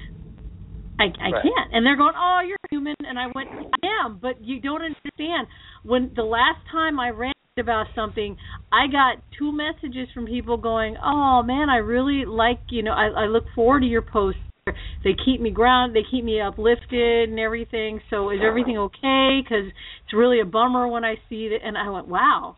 I 1.00 1.06
I 1.22 1.32
Right. 1.32 1.44
can't. 1.44 1.70
And 1.74 1.86
they're 1.86 1.98
going, 1.98 2.16
"Oh, 2.18 2.42
you're 2.46 2.58
human." 2.70 2.96
And 3.08 3.20
I 3.20 3.28
went, 3.36 3.50
"I 3.52 4.06
am, 4.06 4.18
but 4.22 4.44
you 4.44 4.60
don't 4.60 4.82
understand. 4.82 5.48
When 5.84 6.12
the 6.16 6.24
last 6.24 6.60
time 6.72 7.00
I 7.00 7.10
ranted 7.10 7.36
about 7.58 7.88
something, 7.94 8.38
I 8.72 8.88
got 8.88 9.18
two 9.38 9.52
messages 9.52 10.10
from 10.14 10.26
people 10.26 10.58
going, 10.58 10.98
"Oh 11.04 11.44
man, 11.44 11.70
I 11.70 11.78
really 11.78 12.26
like, 12.26 12.60
you 12.70 12.84
know, 12.84 12.94
I 12.94 13.08
I 13.08 13.26
look 13.28 13.46
forward 13.54 13.82
to 13.82 13.88
your 13.88 14.02
posts. 14.02 14.42
They 15.04 15.16
keep 15.26 15.42
me 15.42 15.52
grounded, 15.52 15.96
they 15.96 16.08
keep 16.10 16.24
me 16.24 16.42
uplifted 16.42 17.30
and 17.30 17.40
everything. 17.40 18.02
So 18.10 18.30
is 18.32 18.40
everything 18.44 18.78
okay? 18.78 19.44
Cuz 19.48 19.72
it's 20.04 20.14
really 20.14 20.40
a 20.40 20.46
bummer 20.46 20.88
when 20.88 21.04
I 21.06 21.16
see 21.30 21.50
that." 21.50 21.62
And 21.64 21.78
I 21.78 21.90
went, 21.90 22.08
"Wow." 22.08 22.58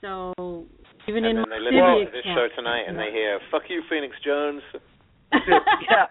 So 0.00 0.32
even 1.08 1.24
and 1.24 1.38
in 1.38 1.44
then 1.44 1.50
they 1.50 1.64
city, 1.64 1.76
listen 1.76 2.02
it 2.02 2.04
to 2.06 2.10
this 2.12 2.24
show 2.24 2.48
tonight 2.56 2.84
and 2.88 2.98
they 2.98 3.10
hear 3.10 3.40
"fuck 3.50 3.62
you, 3.68 3.82
Phoenix 3.88 4.14
Jones." 4.24 4.62
Yeah. 5.32 6.06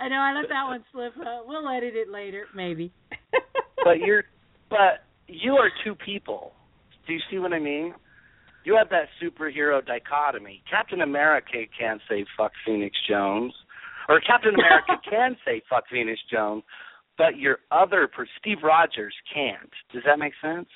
I 0.00 0.08
know 0.08 0.16
I 0.16 0.32
let 0.32 0.48
that 0.48 0.64
one 0.64 0.82
slip. 0.92 1.12
Uh, 1.18 1.40
we'll 1.44 1.68
edit 1.68 1.94
it 1.94 2.08
later, 2.08 2.46
maybe. 2.54 2.90
but 3.84 3.98
you're 3.98 4.24
but 4.70 5.04
you 5.26 5.52
are 5.54 5.70
two 5.84 5.94
people. 5.94 6.52
Do 7.06 7.12
you 7.12 7.20
see 7.30 7.38
what 7.38 7.52
I 7.52 7.58
mean? 7.58 7.94
You 8.64 8.76
have 8.76 8.90
that 8.90 9.08
superhero 9.22 9.84
dichotomy. 9.84 10.62
Captain 10.70 11.00
America 11.00 11.64
can't 11.78 12.00
say 12.08 12.24
fuck 12.36 12.52
Phoenix 12.66 12.96
Jones. 13.08 13.52
Or 14.08 14.20
Captain 14.20 14.54
America 14.54 15.00
can 15.08 15.36
say 15.44 15.62
fuck 15.70 15.84
Phoenix 15.90 16.20
Jones, 16.30 16.62
but 17.16 17.38
your 17.38 17.58
other 17.70 18.08
per 18.08 18.26
Steve 18.38 18.58
Rogers 18.62 19.14
can't. 19.32 19.70
Does 19.92 20.02
that 20.04 20.18
make 20.18 20.32
sense? 20.42 20.68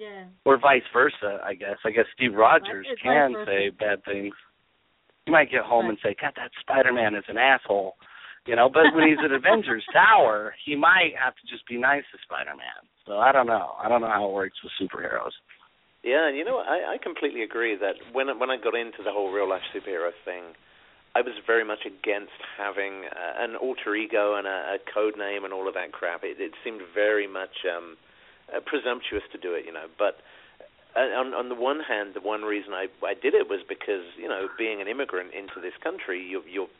yeah. 0.00 0.24
Or 0.44 0.58
vice 0.58 0.86
versa, 0.92 1.40
I 1.44 1.54
guess. 1.54 1.76
I 1.84 1.90
guess 1.90 2.04
Steve 2.14 2.34
Rogers 2.34 2.86
It's 2.90 3.00
can 3.00 3.34
say 3.46 3.70
bad 3.70 4.04
things. 4.04 4.34
You 5.26 5.32
might 5.32 5.50
get 5.50 5.62
home 5.62 5.88
and 5.88 5.98
say, 6.02 6.14
God, 6.20 6.32
that 6.36 6.50
Spider 6.60 6.92
Man 6.92 7.14
is 7.14 7.24
an 7.28 7.38
asshole. 7.38 7.94
You 8.46 8.54
know, 8.54 8.68
but 8.68 8.94
when 8.94 9.08
he's 9.08 9.18
at 9.24 9.32
Avengers 9.34 9.84
Tower, 9.92 10.54
he 10.64 10.76
might 10.76 11.12
have 11.20 11.34
to 11.34 11.44
just 11.50 11.66
be 11.66 11.78
nice 11.78 12.04
to 12.12 12.18
Spider 12.22 12.54
Man. 12.54 12.86
So 13.06 13.18
I 13.18 13.32
don't 13.32 13.46
know. 13.46 13.74
I 13.82 13.88
don't 13.88 14.00
know 14.00 14.10
how 14.12 14.28
it 14.28 14.32
works 14.34 14.58
with 14.62 14.72
superheroes. 14.80 15.34
Yeah, 16.06 16.30
you 16.30 16.44
know, 16.44 16.58
I, 16.62 16.94
I 16.94 16.98
completely 17.02 17.42
agree 17.42 17.74
that 17.74 17.96
when 18.12 18.28
when 18.38 18.48
I 18.48 18.56
got 18.56 18.76
into 18.78 19.02
the 19.02 19.10
whole 19.10 19.32
real 19.32 19.50
life 19.50 19.66
superhero 19.74 20.14
thing, 20.24 20.54
I 21.16 21.20
was 21.20 21.34
very 21.44 21.64
much 21.64 21.82
against 21.84 22.38
having 22.56 23.10
uh, 23.10 23.42
an 23.42 23.56
alter 23.56 23.96
ego 23.96 24.36
and 24.38 24.46
a, 24.46 24.76
a 24.76 24.78
code 24.94 25.18
name 25.18 25.42
and 25.42 25.52
all 25.52 25.66
of 25.66 25.74
that 25.74 25.90
crap. 25.90 26.22
It, 26.22 26.38
it 26.38 26.52
seemed 26.62 26.82
very 26.94 27.26
much 27.26 27.66
um, 27.66 27.96
uh, 28.54 28.60
presumptuous 28.64 29.24
to 29.32 29.38
do 29.38 29.52
it, 29.54 29.66
you 29.66 29.72
know. 29.72 29.90
But 29.98 30.22
uh, 30.94 31.10
on 31.18 31.34
on 31.34 31.48
the 31.48 31.58
one 31.58 31.80
hand, 31.80 32.14
the 32.14 32.22
one 32.22 32.42
reason 32.42 32.72
I 32.72 32.86
I 33.02 33.14
did 33.14 33.34
it 33.34 33.50
was 33.50 33.66
because 33.68 34.06
you 34.16 34.28
know, 34.28 34.46
being 34.56 34.80
an 34.80 34.86
immigrant 34.86 35.34
into 35.34 35.58
this 35.60 35.74
country, 35.82 36.22
you 36.22 36.40
you're 36.46 36.70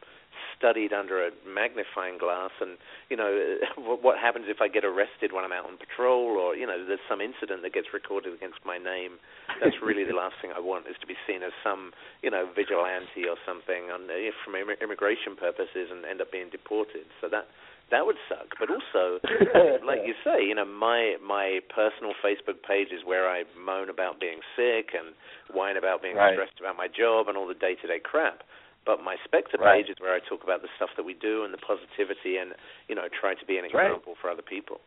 studied 0.58 0.92
under 0.92 1.24
a 1.24 1.30
magnifying 1.46 2.18
glass 2.18 2.50
and 2.60 2.76
you 3.08 3.16
know 3.16 3.30
what, 4.02 4.18
happens 4.18 4.46
if 4.48 4.60
I 4.60 4.68
get 4.68 4.84
arrested 4.84 5.32
when 5.32 5.44
I'm 5.44 5.52
out 5.52 5.68
on 5.68 5.76
patrol 5.76 6.40
or 6.40 6.56
you 6.56 6.66
know 6.66 6.76
there's 6.80 7.02
some 7.08 7.20
incident 7.20 7.62
that 7.62 7.72
gets 7.72 7.92
recorded 7.92 8.32
against 8.34 8.64
my 8.64 8.78
name. 8.78 9.20
That's 9.60 9.76
really 9.84 10.04
the 10.04 10.16
last 10.16 10.40
thing 10.40 10.50
I 10.56 10.60
want 10.60 10.88
is 10.88 10.96
to 11.00 11.06
be 11.06 11.16
seen 11.28 11.44
as 11.44 11.52
some 11.62 11.92
you 12.24 12.30
know 12.30 12.48
vigilante 12.48 13.28
or 13.28 13.36
something 13.44 13.92
on 13.92 14.08
uh, 14.08 14.32
from 14.44 14.56
immigration 14.56 15.36
purposes 15.36 15.92
and 15.92 16.04
end 16.04 16.20
up 16.20 16.32
being 16.32 16.48
deported. 16.50 17.06
So 17.20 17.28
that 17.28 17.46
that 17.90 18.02
would 18.02 18.18
suck. 18.26 18.56
But 18.58 18.72
also 18.72 19.20
like 19.86 20.02
you 20.08 20.16
say 20.24 20.42
you 20.42 20.56
know 20.56 20.66
my 20.66 21.20
my 21.22 21.60
personal 21.70 22.16
Facebook 22.24 22.64
page 22.66 22.90
is 22.90 23.04
where 23.04 23.28
I 23.28 23.44
moan 23.54 23.90
about 23.92 24.18
being 24.18 24.40
sick 24.56 24.96
and 24.96 25.14
whine 25.52 25.76
about 25.76 26.02
being 26.02 26.16
Right. 26.16 26.32
stressed 26.32 26.58
about 26.58 26.76
my 26.76 26.88
job 26.88 27.28
and 27.28 27.36
all 27.36 27.46
the 27.46 27.54
day-to-day 27.54 28.00
crap 28.00 28.40
but 28.86 29.02
my 29.02 29.16
Spectre 29.24 29.58
Right. 29.58 29.82
page 29.84 29.90
is 29.90 30.00
where 30.00 30.14
I 30.14 30.20
talk 30.20 30.44
about 30.44 30.62
the 30.62 30.68
stuff 30.76 30.90
that 30.96 31.02
we 31.04 31.14
do 31.14 31.44
and 31.44 31.52
the 31.52 31.58
positivity 31.58 32.38
and 32.38 32.54
you 32.88 32.94
know 32.94 33.08
try 33.20 33.34
to 33.34 33.44
be 33.44 33.58
an 33.58 33.64
That's 33.64 33.74
right. 33.74 33.90
example 33.90 34.14
for 34.22 34.30
other 34.30 34.42
people. 34.42 34.80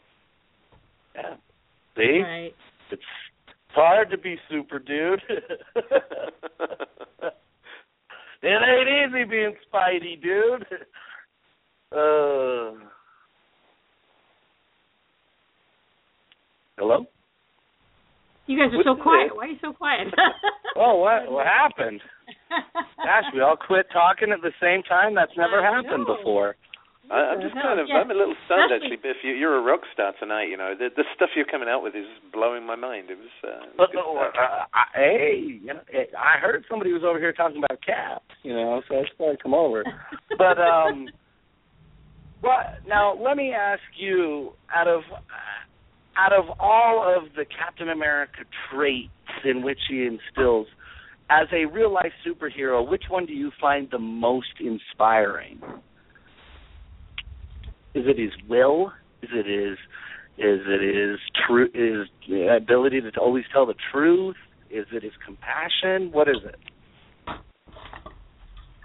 Yeah. 1.16 1.36
See? 1.98 2.22
Right. 2.24 2.56
It's 2.92 3.04
it's 3.44 3.76
hard 3.76 4.10
to 4.12 4.18
be 4.18 4.38
super 4.50 4.80
dude. 4.80 5.22
it 8.42 8.44
ain't 8.44 9.14
easy 9.14 9.24
being 9.30 9.56
Spidey, 9.72 10.22
dude. 10.22 10.66
Uh 11.92 12.72
Hello? 16.78 17.06
You 18.48 18.58
guys 18.58 18.72
are 18.74 18.78
What's 18.78 18.88
so 18.88 18.96
this? 18.96 19.04
quiet. 19.04 19.36
Why 19.36 19.44
are 19.44 19.48
you 19.48 19.58
so 19.62 19.74
quiet? 19.74 20.08
Oh, 20.76 20.96
what 20.98 21.30
what 21.32 21.46
happened? 21.46 22.00
Gosh, 22.50 23.26
we 23.34 23.42
all 23.42 23.56
quit 23.58 23.88
talking 23.94 24.32
at 24.32 24.42
the 24.42 24.52
same 24.62 24.84
time. 24.84 25.16
That's 25.16 25.32
never 25.38 25.62
I 25.62 25.76
happened 25.76 26.06
know. 26.08 26.18
before. 26.18 26.56
I, 27.12 27.34
I'm 27.34 27.42
just 27.42 27.54
hell? 27.56 27.64
kind 27.64 27.80
of 27.80 27.88
Yeah. 27.90 27.96
I'm 28.06 28.12
a 28.12 28.14
little 28.14 28.36
stunned 28.46 28.70
Especially- 28.72 28.98
actually, 28.98 29.02
Biff. 29.02 29.18
You, 29.24 29.34
you're 29.34 29.58
a 29.58 29.62
rock 29.62 29.82
star 29.94 30.14
tonight. 30.20 30.50
You 30.50 30.58
know 30.58 30.76
the 30.78 30.90
the 30.96 31.04
stuff 31.16 31.30
you're 31.36 31.46
coming 31.50 31.68
out 31.70 31.82
with 31.82 31.96
is 31.96 32.06
blowing 32.32 32.66
my 32.66 32.76
mind. 32.76 33.10
It 33.10 33.18
was, 33.18 33.34
uh, 33.44 33.48
it 33.48 33.74
was 33.78 33.90
But, 33.90 33.92
good 33.94 34.06
uh, 34.06 34.30
stuff. 34.30 34.70
I, 34.74 34.84
hey, 34.94 35.60
you 35.62 35.74
know, 35.74 35.82
I 36.18 36.38
heard 36.40 36.66
somebody 36.70 36.94
was 36.94 37.02
over 37.04 37.18
here 37.18 37.34
talking 37.34 37.58
about 37.58 37.82
cats, 37.82 38.26
you 38.44 38.54
know, 38.54 38.82
so 38.88 39.00
I 39.00 39.02
just 39.04 39.18
thought 39.18 39.32
I'd 39.32 39.42
come 39.44 39.54
over. 39.56 39.84
But 40.38 40.58
um, 40.62 41.08
what? 42.42 42.80
Now 42.88 43.18
let 43.20 43.36
me 43.38 43.54
ask 43.54 43.82
you, 43.98 44.54
out 44.74 44.88
of 44.88 45.02
out 46.18 46.32
of 46.34 46.46
all 46.60 47.04
of 47.04 47.34
the 47.36 47.46
Captain 47.46 47.90
America 47.90 48.40
traits 48.72 49.10
in 49.46 49.64
which 49.64 49.80
he 49.90 50.06
instills, 50.06 50.68
as 51.30 51.48
a 51.54 51.66
real 51.66 51.92
life 51.94 52.12
superhero, 52.26 52.88
which 52.88 53.04
one 53.10 53.26
do 53.26 53.34
you 53.34 53.52
find 53.62 53.88
the 53.92 54.00
most 54.00 54.48
inspiring? 54.60 55.60
Is 57.94 58.06
it 58.08 58.18
his 58.18 58.32
will? 58.50 58.92
Is 59.22 59.30
it 59.34 59.46
his 59.46 59.78
is 60.38 60.62
it 60.66 60.82
his 60.96 61.20
true 61.48 61.68
his 61.74 62.08
ability 62.56 63.02
to 63.02 63.20
always 63.20 63.44
tell 63.52 63.66
the 63.66 63.76
truth? 63.92 64.36
Is 64.72 64.86
it 64.92 65.04
his 65.04 65.12
compassion? 65.26 66.12
What 66.12 66.28
is 66.30 66.38
it? 66.46 66.56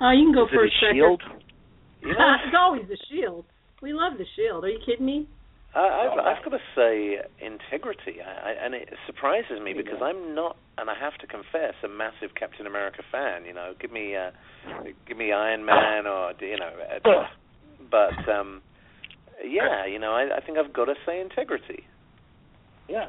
Oh, 0.00 0.10
you 0.10 0.26
can 0.26 0.34
go 0.34 0.44
is 0.44 0.50
it 0.52 0.56
first. 0.56 0.72
his 0.74 0.80
Becker. 0.80 0.94
shield? 0.94 1.22
it's 2.02 2.56
always 2.58 2.82
the 2.88 2.98
shield. 3.10 3.44
We 3.82 3.92
love 3.92 4.14
the 4.18 4.24
shield. 4.36 4.64
Are 4.64 4.68
you 4.68 4.80
kidding 4.84 5.06
me? 5.06 5.28
Uh, 5.74 5.80
I've, 5.80 6.18
I've 6.18 6.44
got 6.44 6.50
to 6.50 6.62
say 6.76 7.18
integrity, 7.44 8.22
I, 8.22 8.50
I, 8.50 8.64
and 8.64 8.74
it 8.74 8.90
surprises 9.06 9.58
me 9.62 9.72
because 9.72 9.98
I'm 10.00 10.32
not, 10.34 10.56
and 10.78 10.88
I 10.88 10.94
have 10.94 11.18
to 11.18 11.26
confess, 11.26 11.74
a 11.82 11.88
massive 11.88 12.36
Captain 12.38 12.66
America 12.66 13.02
fan. 13.10 13.44
You 13.44 13.54
know, 13.54 13.74
give 13.80 13.90
me, 13.90 14.14
uh, 14.14 14.30
give 15.06 15.16
me 15.16 15.32
Iron 15.32 15.64
Man, 15.64 16.06
or 16.06 16.32
you 16.40 16.58
know, 16.58 16.70
uh, 17.04 17.26
but 17.90 18.30
um, 18.30 18.62
yeah, 19.44 19.84
you 19.84 19.98
know, 19.98 20.12
I, 20.12 20.36
I 20.36 20.40
think 20.46 20.58
I've 20.58 20.72
got 20.72 20.84
to 20.84 20.94
say 21.04 21.20
integrity. 21.20 21.82
Yeah. 22.88 23.06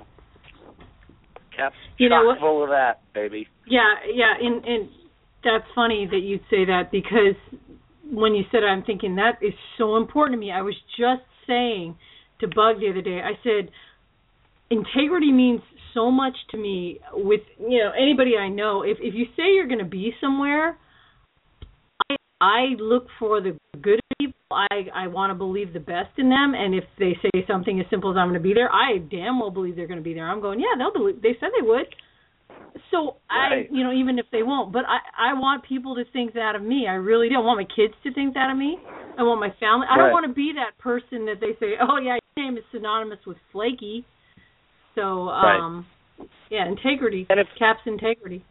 Cap's 1.55 1.76
You 1.97 2.09
know 2.09 2.18
chock 2.18 2.26
what? 2.26 2.39
full 2.39 2.63
of 2.63 2.70
that, 2.70 3.01
baby. 3.13 3.47
Yeah, 3.68 3.93
yeah, 4.11 4.34
and 4.41 4.66
and 4.66 4.89
that's 5.43 5.66
funny 5.76 6.07
that 6.09 6.20
you'd 6.20 6.41
say 6.49 6.66
that 6.66 6.89
because 6.91 7.38
when 8.11 8.34
you 8.34 8.43
said 8.51 8.63
it, 8.63 8.68
I'm 8.68 8.84
thinking 8.84 9.16
that 9.18 9.38
is 9.41 9.53
so 9.78 9.97
important 9.97 10.36
to 10.36 10.39
me. 10.39 10.51
I 10.51 10.61
was 10.61 10.76
just 10.97 11.22
saying 11.47 11.95
to 12.40 12.48
Bug 12.48 12.80
the 12.80 12.90
other 12.90 13.02
day. 13.02 13.22
I 13.24 13.34
said 13.44 13.72
integrity 14.70 15.32
means 15.32 15.62
so 15.94 16.12
much 16.12 16.36
to 16.52 16.58
me 16.58 17.00
with 17.14 17.42
you 17.60 17.80
know 17.80 17.92
anybody 17.98 18.36
I 18.38 18.50
know. 18.50 18.82
If 18.84 18.98
if 19.00 19.14
you 19.14 19.26
say 19.36 19.54
you're 19.56 19.68
going 19.68 19.80
to 19.80 19.86
be 19.86 20.14
somewhere, 20.20 20.78
I 22.10 22.16
I 22.42 22.62
look 22.80 23.08
for 23.20 23.42
the 23.42 23.58
good 23.82 24.00
people. 24.20 24.36
I 24.52 24.88
I 24.94 25.08
want 25.08 25.32
to 25.32 25.36
believe 25.36 25.74
the 25.74 25.80
best 25.80 26.18
in 26.18 26.30
them, 26.30 26.54
and 26.56 26.76
if 26.76 26.84
they 27.00 27.18
say 27.22 27.46
something 27.48 27.80
as 27.80 27.86
simple 27.90 28.12
as 28.12 28.18
I'm 28.18 28.28
going 28.28 28.42
to 28.42 28.48
be 28.48 28.54
there, 28.54 28.72
I 28.72 28.98
damn 28.98 29.40
well 29.40 29.52
believe 29.52 29.76
they're 29.76 29.88
going 29.88 30.00
to 30.00 30.04
be 30.04 30.14
there. 30.14 30.28
I'm 30.30 30.42
going, 30.42 30.60
yeah, 30.60 30.76
they'll 30.78 30.94
believe. 30.94 31.22
They 31.22 31.36
said 31.40 31.50
they 31.60 31.66
would. 31.66 31.88
So 32.92 33.18
Right. 33.32 33.68
I, 33.70 33.74
you 33.74 33.84
know, 33.84 33.92
even 33.92 34.20
if 34.20 34.26
they 34.32 34.44
won't, 34.44 34.72
but 34.74 34.84
I 34.86 35.32
I 35.32 35.34
want 35.34 35.64
people 35.64 35.96
to 35.96 36.04
think 36.12 36.34
that 36.34 36.56
of 36.56 36.62
me. 36.62 36.88
I 36.88 36.94
really 36.94 37.30
do. 37.30 37.36
I 37.36 37.40
want 37.40 37.60
my 37.60 37.68
kids 37.76 37.94
to 38.04 38.14
think 38.14 38.34
that 38.36 38.50
of 38.52 38.58
me. 38.58 38.78
I 39.18 39.24
want 39.24 39.40
my 39.40 39.54
family. 39.60 39.88
I 39.90 39.96
Right. 39.96 40.04
don't 40.04 40.12
want 40.12 40.28
to 40.28 40.34
be 40.34 40.54
that 40.56 40.78
person 40.78 41.26
that 41.26 41.40
they 41.40 41.56
say, 41.60 41.74
oh 41.82 41.98
yeah, 41.98 42.18
name 42.38 42.58
is 42.58 42.64
synonymous 42.74 43.20
with 43.26 43.38
flaky. 43.54 44.06
So 44.94 45.30
um, 45.30 45.86
yeah, 46.50 46.68
integrity. 46.68 47.26
And 47.30 47.40
if- 47.40 47.48
Cap's 47.58 47.80
integrity. 47.86 48.44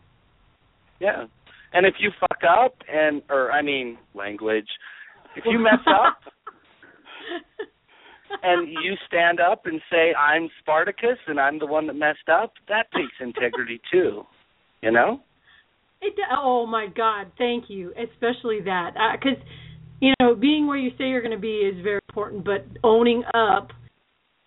Yeah. 1.01 1.27
And 1.75 1.85
if 1.85 1.95
you 1.99 2.11
fuck 2.19 2.39
up 2.49 2.77
and 2.91 3.21
or 3.29 3.53
I 3.53 3.61
mean 3.61 3.99
language, 4.15 4.69
if 5.37 5.45
you 5.45 5.59
mess 5.59 5.81
up 5.87 6.19
and 8.43 8.69
you 8.69 8.95
stand 9.07 9.39
up 9.39 9.67
and 9.67 9.83
say 9.91 10.15
I'm 10.15 10.49
Spartacus 10.61 11.19
and 11.27 11.39
I'm 11.39 11.59
the 11.59 11.67
one 11.67 11.87
that 11.89 11.95
messed 11.95 12.31
up, 12.33 12.55
that 12.69 12.87
takes 12.95 13.13
integrity 13.21 13.83
too. 13.93 14.23
You 14.81 14.93
know? 14.93 15.21
It, 16.01 16.15
oh 16.35 16.65
my 16.65 16.87
God, 16.95 17.33
thank 17.37 17.65
you, 17.69 17.91
especially 17.91 18.61
that, 18.65 18.93
because 19.21 19.43
you 20.05 20.13
know, 20.21 20.35
being 20.35 20.67
where 20.67 20.77
you 20.77 20.91
say 20.99 21.09
you're 21.09 21.23
going 21.23 21.33
to 21.33 21.39
be 21.39 21.57
is 21.57 21.83
very 21.83 22.01
important, 22.09 22.45
but 22.45 22.67
owning 22.83 23.25
up 23.35 23.69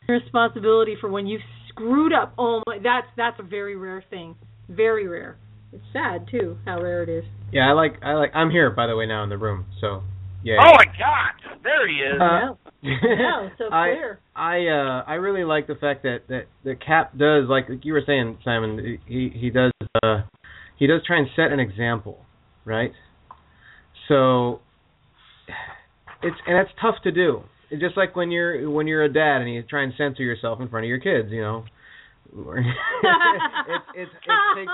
responsibility 0.08 0.96
for 1.00 1.10
when 1.10 1.28
you've 1.28 1.42
screwed 1.70 2.14
up, 2.14 2.34
oh 2.38 2.62
my, 2.68 2.78
that's 2.78 3.08
that's 3.18 3.40
a 3.40 3.44
very 3.44 3.76
rare 3.76 4.04
thing, 4.10 4.36
very 4.70 5.08
rare. 5.08 5.38
It's 5.74 5.84
sad 5.92 6.28
too 6.32 6.58
how 6.66 6.82
rare 6.82 7.04
it 7.04 7.10
is. 7.10 7.26
Yeah, 7.52 7.70
I 7.70 7.74
like 7.74 7.94
I 8.04 8.14
like 8.14 8.32
I'm 8.34 8.50
here 8.50 8.70
by 8.70 8.88
the 8.88 8.96
way 8.96 9.06
now 9.06 9.24
in 9.24 9.30
the 9.30 9.38
room. 9.38 9.66
So 9.82 10.04
yeah. 10.44 10.58
Oh 10.62 10.72
my 10.74 10.86
god, 10.86 11.62
there 11.64 11.88
he 11.90 11.96
is. 11.96 12.22
Uh, 12.22 12.56
Yeah, 12.82 13.50
so 13.58 13.66
I 13.72 13.94
clear. 13.94 14.20
I 14.36 14.68
uh 14.68 15.04
I 15.08 15.16
really 15.16 15.44
like 15.44 15.68
the 15.68 15.76
fact 15.76 16.04
that 16.04 16.20
that 16.30 16.44
that 16.64 16.86
Cap 16.86 17.18
does 17.18 17.50
like 17.50 17.70
like 17.70 17.84
you 17.84 17.94
were 17.94 18.04
saying 18.06 18.38
Simon 18.46 19.00
he 19.08 19.32
he 19.34 19.50
does 19.50 19.72
uh 20.04 20.22
he 20.78 20.88
does 20.88 21.02
try 21.06 21.18
and 21.18 21.28
set 21.36 21.52
an 21.52 21.60
example, 21.60 22.26
right? 22.66 22.92
So 24.08 24.62
it's 26.24 26.38
and 26.46 26.58
it's 26.58 26.72
tough 26.82 26.96
to 27.04 27.12
do. 27.12 27.44
It's 27.70 27.82
just 27.82 27.98
like 27.98 28.16
when 28.16 28.32
you're 28.32 28.70
when 28.70 28.88
you're 28.88 29.04
a 29.04 29.12
dad 29.12 29.42
and 29.42 29.54
you 29.54 29.64
try 29.64 29.84
and 29.84 29.94
censor 29.98 30.24
yourself 30.24 30.62
in 30.62 30.70
front 30.70 30.86
of 30.86 30.90
your 30.90 31.00
kids, 31.00 31.30
you 31.32 31.42
know. 31.42 31.66
it's 32.28 32.36
it's 33.96 34.12
it 34.12 34.56
takes 34.56 34.72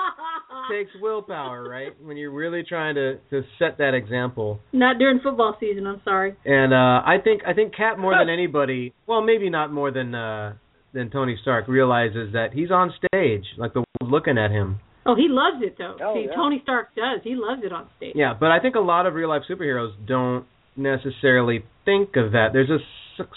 takes 0.71 0.91
willpower, 1.01 1.67
right? 1.67 1.91
When 2.01 2.17
you're 2.17 2.31
really 2.31 2.63
trying 2.67 2.95
to 2.95 3.17
to 3.31 3.43
set 3.59 3.77
that 3.79 3.93
example. 3.93 4.59
Not 4.71 4.97
during 4.99 5.19
football 5.19 5.55
season. 5.59 5.87
I'm 5.87 6.01
sorry. 6.03 6.35
And 6.45 6.73
uh 6.73 7.01
I 7.05 7.17
think 7.23 7.41
I 7.47 7.53
think 7.53 7.75
Cap 7.75 7.97
more 7.97 8.15
than 8.17 8.29
anybody, 8.29 8.93
well 9.07 9.21
maybe 9.21 9.49
not 9.49 9.71
more 9.71 9.91
than 9.91 10.13
uh 10.13 10.53
than 10.93 11.09
Tony 11.09 11.37
Stark 11.41 11.67
realizes 11.67 12.33
that 12.33 12.49
he's 12.53 12.69
on 12.69 12.93
stage, 12.97 13.45
like 13.57 13.73
the 13.73 13.79
world 13.79 14.11
looking 14.11 14.37
at 14.37 14.51
him. 14.51 14.79
Oh, 15.05 15.15
he 15.15 15.27
loves 15.27 15.61
it 15.61 15.75
though. 15.77 15.97
Oh, 16.01 16.15
See, 16.15 16.27
yeah. 16.29 16.35
Tony 16.35 16.59
Stark 16.63 16.95
does. 16.95 17.19
He 17.23 17.35
loves 17.35 17.61
it 17.65 17.73
on 17.73 17.87
stage. 17.97 18.13
Yeah, 18.15 18.33
but 18.39 18.51
I 18.51 18.59
think 18.59 18.75
a 18.75 18.79
lot 18.79 19.05
of 19.05 19.15
real 19.15 19.29
life 19.29 19.41
superheroes 19.49 19.91
don't 20.07 20.45
necessarily 20.75 21.63
think 21.85 22.15
of 22.15 22.31
that. 22.31 22.49
There's 22.53 22.69
a 22.69 22.77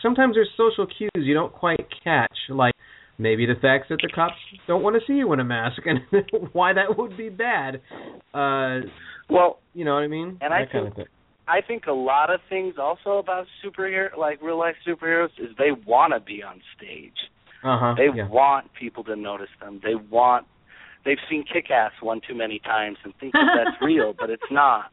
sometimes 0.03 0.34
there's 0.34 0.51
social 0.57 0.87
cues 0.87 1.11
you 1.14 1.34
don't 1.34 1.53
quite 1.53 1.87
catch, 2.03 2.37
like 2.49 2.74
maybe 3.18 3.47
the 3.47 3.55
fact 3.61 3.89
that 3.89 3.99
the 4.03 4.11
cops 4.14 4.34
don't 4.66 4.82
want 4.82 4.97
to 4.97 5.01
see 5.07 5.14
you 5.14 5.32
in 5.32 5.41
a 5.41 5.45
mask 5.45 5.82
and 5.84 6.01
why 6.53 6.72
that 6.72 6.97
would 6.97 7.16
be 7.16 7.28
bad. 7.28 7.80
Uh 8.32 8.80
well, 9.28 9.59
you 9.74 9.84
know 9.84 9.95
what 9.95 10.05
I 10.05 10.09
mean? 10.09 10.39
And 10.41 10.53
that 10.53 10.53
I 10.53 10.59
kind 10.59 10.70
think- 10.72 10.89
of 10.89 10.95
thing. 10.97 11.07
I 11.49 11.61
think 11.61 11.87
a 11.87 11.93
lot 11.93 12.34
of 12.34 12.41
things 12.49 12.74
also 12.76 13.18
about 13.18 13.47
superhero 13.64 14.16
like 14.18 14.43
real 14.43 14.59
life 14.59 14.74
superheroes 14.87 15.28
is 15.39 15.51
they 15.57 15.70
want 15.87 16.12
to 16.12 16.18
be 16.18 16.43
on 16.43 16.61
stage. 16.76 17.14
Uh-huh. 17.62 17.95
They 17.97 18.09
yeah. 18.16 18.28
want 18.28 18.66
people 18.78 19.05
to 19.05 19.14
notice 19.14 19.49
them. 19.61 19.80
They 19.82 19.95
want 19.95 20.47
they've 21.05 21.18
seen 21.30 21.45
Kick 21.51 21.70
Ass 21.70 21.93
one 22.01 22.20
too 22.26 22.34
many 22.34 22.59
times 22.59 22.99
and 23.05 23.14
think 23.20 23.32
that 23.32 23.47
that's 23.57 23.76
real, 23.82 24.12
but 24.18 24.28
it's 24.28 24.51
not. 24.51 24.91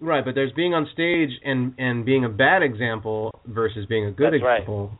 Right, 0.00 0.24
but 0.24 0.34
there's 0.34 0.52
being 0.52 0.74
on 0.74 0.88
stage 0.92 1.30
and 1.44 1.74
and 1.78 2.04
being 2.04 2.24
a 2.24 2.28
bad 2.28 2.62
example 2.62 3.30
versus 3.46 3.86
being 3.86 4.06
a 4.06 4.10
good 4.12 4.32
That's 4.32 4.42
right. 4.44 4.56
example. 4.60 4.90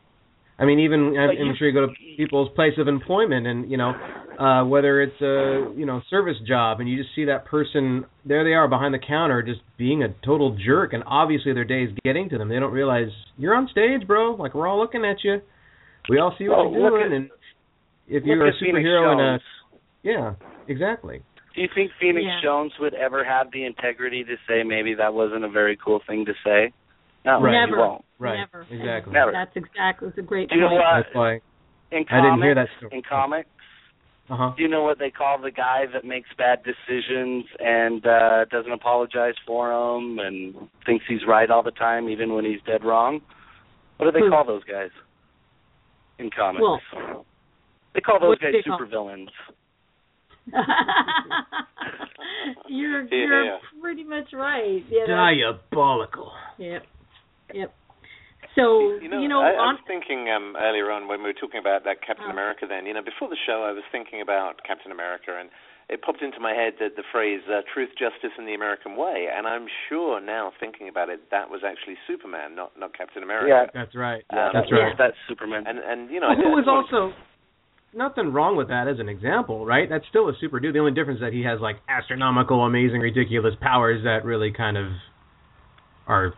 I 0.58 0.64
mean, 0.66 0.78
even 0.80 1.16
I'm, 1.18 1.30
you- 1.36 1.50
I'm 1.50 1.56
sure 1.56 1.66
you 1.68 1.74
go 1.74 1.86
to 1.86 1.92
people's 2.16 2.48
place 2.54 2.74
of 2.78 2.86
employment, 2.86 3.44
and 3.46 3.68
you 3.68 3.76
know, 3.76 3.90
uh, 4.38 4.64
whether 4.64 5.02
it's 5.02 5.20
a 5.20 5.72
you 5.76 5.84
know 5.84 6.00
service 6.08 6.36
job, 6.46 6.78
and 6.80 6.88
you 6.88 6.96
just 6.96 7.14
see 7.16 7.24
that 7.24 7.44
person 7.44 8.04
there, 8.24 8.44
they 8.44 8.54
are 8.54 8.68
behind 8.68 8.94
the 8.94 9.00
counter, 9.00 9.42
just 9.42 9.60
being 9.76 10.04
a 10.04 10.08
total 10.24 10.56
jerk, 10.64 10.92
and 10.92 11.02
obviously 11.06 11.52
their 11.52 11.64
day 11.64 11.82
is 11.82 11.90
getting 12.04 12.28
to 12.30 12.38
them. 12.38 12.48
They 12.48 12.60
don't 12.60 12.72
realize 12.72 13.08
you're 13.36 13.54
on 13.56 13.68
stage, 13.72 14.06
bro. 14.06 14.34
Like 14.36 14.54
we're 14.54 14.68
all 14.68 14.78
looking 14.78 15.04
at 15.04 15.24
you. 15.24 15.40
We 16.08 16.18
all 16.20 16.34
see 16.38 16.48
what 16.48 16.70
Well, 16.70 16.72
you're 16.72 16.90
doing, 16.90 17.02
at- 17.04 17.12
and 17.12 17.30
if 18.06 18.22
you're 18.24 18.46
a 18.46 18.52
superhero 18.54 19.12
in 19.12 19.20
a 19.20 19.38
yeah, 20.04 20.34
exactly. 20.68 21.22
Do 21.54 21.60
you 21.62 21.68
think 21.74 21.92
Phoenix 22.00 22.24
Yeah. 22.26 22.40
Jones 22.42 22.72
would 22.80 22.94
ever 22.94 23.22
have 23.24 23.50
the 23.52 23.64
integrity 23.64 24.24
to 24.24 24.36
say 24.48 24.62
maybe 24.64 24.94
that 24.94 25.14
wasn't 25.14 25.44
a 25.44 25.48
very 25.48 25.76
cool 25.76 26.00
thing 26.06 26.24
to 26.26 26.34
say? 26.44 26.72
No, 27.24 27.40
Right. 27.40 27.54
he 27.54 27.60
Never. 27.60 27.78
won't. 27.78 28.04
Right, 28.18 28.38
Never. 28.38 28.66
exactly. 28.70 29.12
Never. 29.12 29.32
That's 29.32 29.56
exactly. 29.56 30.08
It's 30.08 30.18
a 30.18 30.22
great 30.22 30.48
Do 30.50 30.56
you 30.56 30.60
know 30.62 30.68
point. 30.68 30.82
what? 30.82 31.02
That's 31.04 31.14
why 31.14 31.32
In 31.92 32.04
comics, 32.04 32.12
I 32.12 32.20
didn't 32.22 32.42
hear 32.42 32.54
that 32.56 32.68
story. 32.78 32.92
in 32.96 33.02
comics, 33.02 33.48
Uh 34.30 34.36
huh. 34.36 34.52
do 34.56 34.62
you 34.62 34.68
know 34.68 34.82
what 34.82 34.98
they 34.98 35.10
call 35.10 35.38
the 35.38 35.50
guy 35.50 35.86
that 35.92 36.04
makes 36.04 36.28
bad 36.34 36.62
decisions 36.64 37.44
and 37.60 38.04
uh 38.06 38.44
doesn't 38.46 38.72
apologize 38.72 39.34
for 39.46 39.68
them 39.68 40.18
and 40.18 40.68
thinks 40.86 41.04
he's 41.06 41.24
right 41.26 41.50
all 41.50 41.62
the 41.62 41.70
time 41.72 42.08
even 42.08 42.34
when 42.34 42.44
he's 42.44 42.60
dead 42.62 42.84
wrong? 42.84 43.20
What 43.98 44.06
do 44.06 44.12
they 44.12 44.20
Who? 44.24 44.30
call 44.30 44.44
those 44.44 44.64
guys 44.64 44.90
in 46.18 46.30
comics? 46.30 46.62
Well, 46.62 46.80
they 47.94 48.00
call 48.00 48.18
those 48.18 48.38
guys 48.38 48.54
they 48.54 48.62
call- 48.62 48.78
supervillains. 48.78 49.28
you're 52.68 53.02
Yeah, 53.04 53.08
you're 53.10 53.44
yeah. 53.44 53.58
pretty 53.80 54.04
much 54.04 54.32
right. 54.32 54.82
Yeah. 54.90 55.06
that's- 55.06 55.70
Diabolical. 55.70 56.32
Yep. 56.58 56.82
Yep. 57.54 57.74
So 58.54 58.98
You 59.02 59.08
know, 59.28 59.40
on 59.42 59.46
I, 59.46 59.50
I 59.58 59.66
was 59.74 59.80
thinking 59.86 60.30
um, 60.30 60.54
earlier 60.56 60.90
on 60.92 61.08
when 61.08 61.18
we 61.20 61.26
were 61.34 61.40
talking 61.40 61.58
about 61.58 61.82
that 61.84 62.02
Captain 62.06 62.26
Oh. 62.28 62.32
America. 62.32 62.66
Then, 62.68 62.86
you 62.86 62.94
know, 62.94 63.02
before 63.02 63.28
the 63.28 63.36
show, 63.46 63.64
I 63.66 63.72
was 63.72 63.82
thinking 63.90 64.20
about 64.20 64.62
Captain 64.64 64.92
America, 64.92 65.34
and 65.34 65.50
it 65.90 66.00
popped 66.02 66.22
into 66.22 66.38
my 66.38 66.52
head 66.54 66.74
that 66.78 66.94
the 66.94 67.02
phrase 67.10 67.42
uh, 67.50 67.62
"truth, 67.74 67.90
justice, 67.98 68.30
and 68.38 68.46
the 68.46 68.54
American 68.54 68.94
way." 68.96 69.26
And 69.26 69.48
I'm 69.48 69.66
sure 69.88 70.20
now, 70.20 70.52
thinking 70.60 70.86
about 70.88 71.08
it, 71.10 71.30
that 71.32 71.50
was 71.50 71.62
actually 71.66 71.96
Superman, 72.06 72.54
not 72.54 72.70
not 72.78 72.96
Captain 72.96 73.24
America. 73.24 73.48
Yeah. 73.50 73.66
That's 73.74 73.94
right. 73.96 74.22
Um, 74.30 74.38
That's 74.38 74.54
That's 74.54 74.72
right. 74.72 74.94
That's 74.98 75.16
Superman. 75.28 75.64
And 75.66 75.78
and 75.82 76.08
you 76.10 76.20
know, 76.20 76.28
I 76.30 76.36
Who 76.38 76.54
was 76.54 76.64
wanted 76.64 76.90
to- 76.94 76.96
also 76.96 77.14
nothing 77.96 78.32
wrong 78.32 78.56
with 78.56 78.68
that 78.68 78.88
as 78.88 78.98
an 78.98 79.08
example, 79.08 79.64
right? 79.64 79.88
That's 79.88 80.04
still 80.08 80.28
a 80.28 80.32
super 80.40 80.60
dude. 80.60 80.74
The 80.74 80.78
only 80.78 80.92
difference 80.92 81.18
is 81.18 81.22
that 81.22 81.32
he 81.32 81.42
has 81.42 81.60
like 81.60 81.76
astronomical, 81.88 82.64
amazing, 82.64 83.00
ridiculous 83.00 83.54
powers 83.60 84.02
that 84.04 84.24
really 84.24 84.52
kind 84.52 84.76
of 84.76 84.88
are 86.06 86.34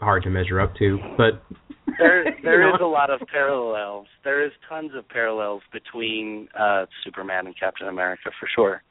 hard 0.00 0.22
to 0.24 0.30
measure 0.30 0.60
up 0.60 0.74
to. 0.76 0.98
But 1.16 1.42
there 1.98 2.24
there 2.42 2.68
is 2.68 2.80
a 2.80 2.86
lot 2.86 3.10
of 3.10 3.20
parallels. 3.30 4.06
There 4.24 4.44
is 4.44 4.52
tons 4.68 4.92
of 4.96 5.08
parallels 5.08 5.62
between 5.72 6.48
uh 6.58 6.86
Superman 7.04 7.46
and 7.46 7.58
Captain 7.58 7.88
America 7.88 8.30
for 8.38 8.48
sure. 8.54 8.82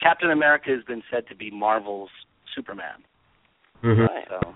Captain 0.00 0.30
America 0.30 0.70
has 0.70 0.84
been 0.84 1.02
said 1.12 1.26
to 1.28 1.36
be 1.36 1.50
Marvel's 1.50 2.10
Superman. 2.54 3.04
Mhm. 3.82 4.08
Right. 4.08 4.26
So 4.28 4.54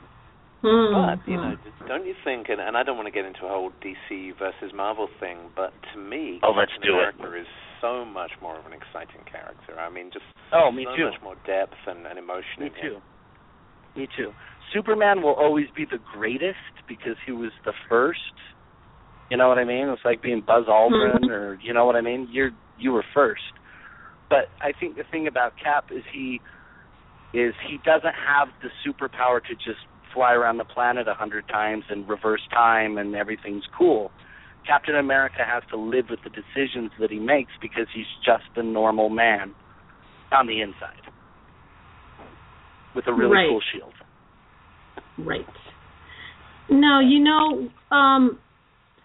Hmm. 0.63 0.93
But 0.95 1.19
you 1.31 1.37
know, 1.37 1.55
don't 1.87 2.07
you 2.07 2.15
think? 2.25 2.49
And, 2.49 2.61
and 2.61 2.77
I 2.77 2.83
don't 2.83 2.97
want 2.97 3.07
to 3.07 3.13
get 3.13 3.25
into 3.25 3.45
a 3.45 3.49
whole 3.49 3.71
DC 3.85 4.33
versus 4.39 4.73
Marvel 4.75 5.09
thing, 5.21 5.51
but 5.55 5.73
to 5.93 6.01
me, 6.01 6.41
Oh, 6.43 6.53
let's 6.57 6.73
Captain 6.73 6.89
do 6.91 6.99
it. 7.01 7.15
America 7.21 7.41
is 7.41 7.47
so 7.81 8.05
much 8.05 8.33
more 8.41 8.59
of 8.59 8.65
an 8.67 8.73
exciting 8.73 9.21
character. 9.31 9.79
I 9.79 9.91
mean, 9.91 10.11
just 10.13 10.25
Oh, 10.53 10.71
me 10.73 10.87
so 10.89 10.97
too. 10.97 11.05
much 11.11 11.21
more 11.23 11.37
depth 11.47 11.77
and, 11.87 12.07
and 12.07 12.19
emotion 12.19 12.61
Me 12.61 12.67
in 12.67 12.73
too. 12.81 12.95
him. 12.97 13.03
Me 13.97 14.09
too. 14.17 14.33
Superman 14.73 15.23
will 15.23 15.35
always 15.35 15.67
be 15.77 15.85
the 15.85 15.99
greatest 16.15 16.59
because 16.89 17.17
he 17.25 17.33
was 17.33 17.53
the 17.65 17.73
first. 17.89 18.21
You 19.31 19.37
know 19.37 19.49
what 19.49 19.59
I 19.59 19.65
mean? 19.65 19.89
It's 19.89 20.03
like 20.05 20.23
being 20.23 20.43
Buzz 20.45 20.67
Aldrin 20.67 21.29
or 21.31 21.59
you 21.63 21.73
know 21.75 21.85
what 21.85 21.97
I 21.97 22.01
mean? 22.01 22.29
You're 22.31 22.51
you 22.79 22.93
were 22.93 23.05
first. 23.15 23.43
But 24.29 24.49
I 24.61 24.73
think 24.79 24.97
the 24.97 25.05
thing 25.11 25.27
about 25.27 25.53
Cap 25.63 25.87
is 25.91 26.03
he 26.13 26.41
is 27.35 27.55
he 27.69 27.79
doesn't 27.85 28.15
have 28.27 28.49
the 28.63 28.69
superpower 28.87 29.43
to 29.43 29.55
just 29.55 29.83
fly 30.17 30.33
around 30.33 30.57
the 30.57 30.65
planet 30.65 31.07
a 31.07 31.15
hundred 31.15 31.47
times 31.47 31.85
and 31.91 32.09
reverse 32.09 32.41
time 32.51 32.97
and 32.97 33.15
everything's 33.15 33.65
cool. 33.79 34.11
Captain 34.67 34.97
America 34.97 35.45
has 35.47 35.63
to 35.71 35.77
live 35.77 36.07
with 36.11 36.19
the 36.25 36.31
decisions 36.31 36.91
that 36.99 37.11
he 37.11 37.21
makes 37.21 37.53
because 37.63 37.87
he's 37.95 38.07
just 38.25 38.49
a 38.57 38.63
normal 38.63 39.11
man 39.11 39.55
on 40.33 40.49
the 40.49 40.61
inside 40.61 41.05
with 42.97 43.07
a 43.07 43.13
really 43.13 43.35
Right. 43.35 43.49
cool 43.49 43.61
shield. 43.73 43.93
Right. 45.19 45.47
No, 46.69 46.99
you 47.01 47.21
know, 47.21 47.71
um, 47.97 48.41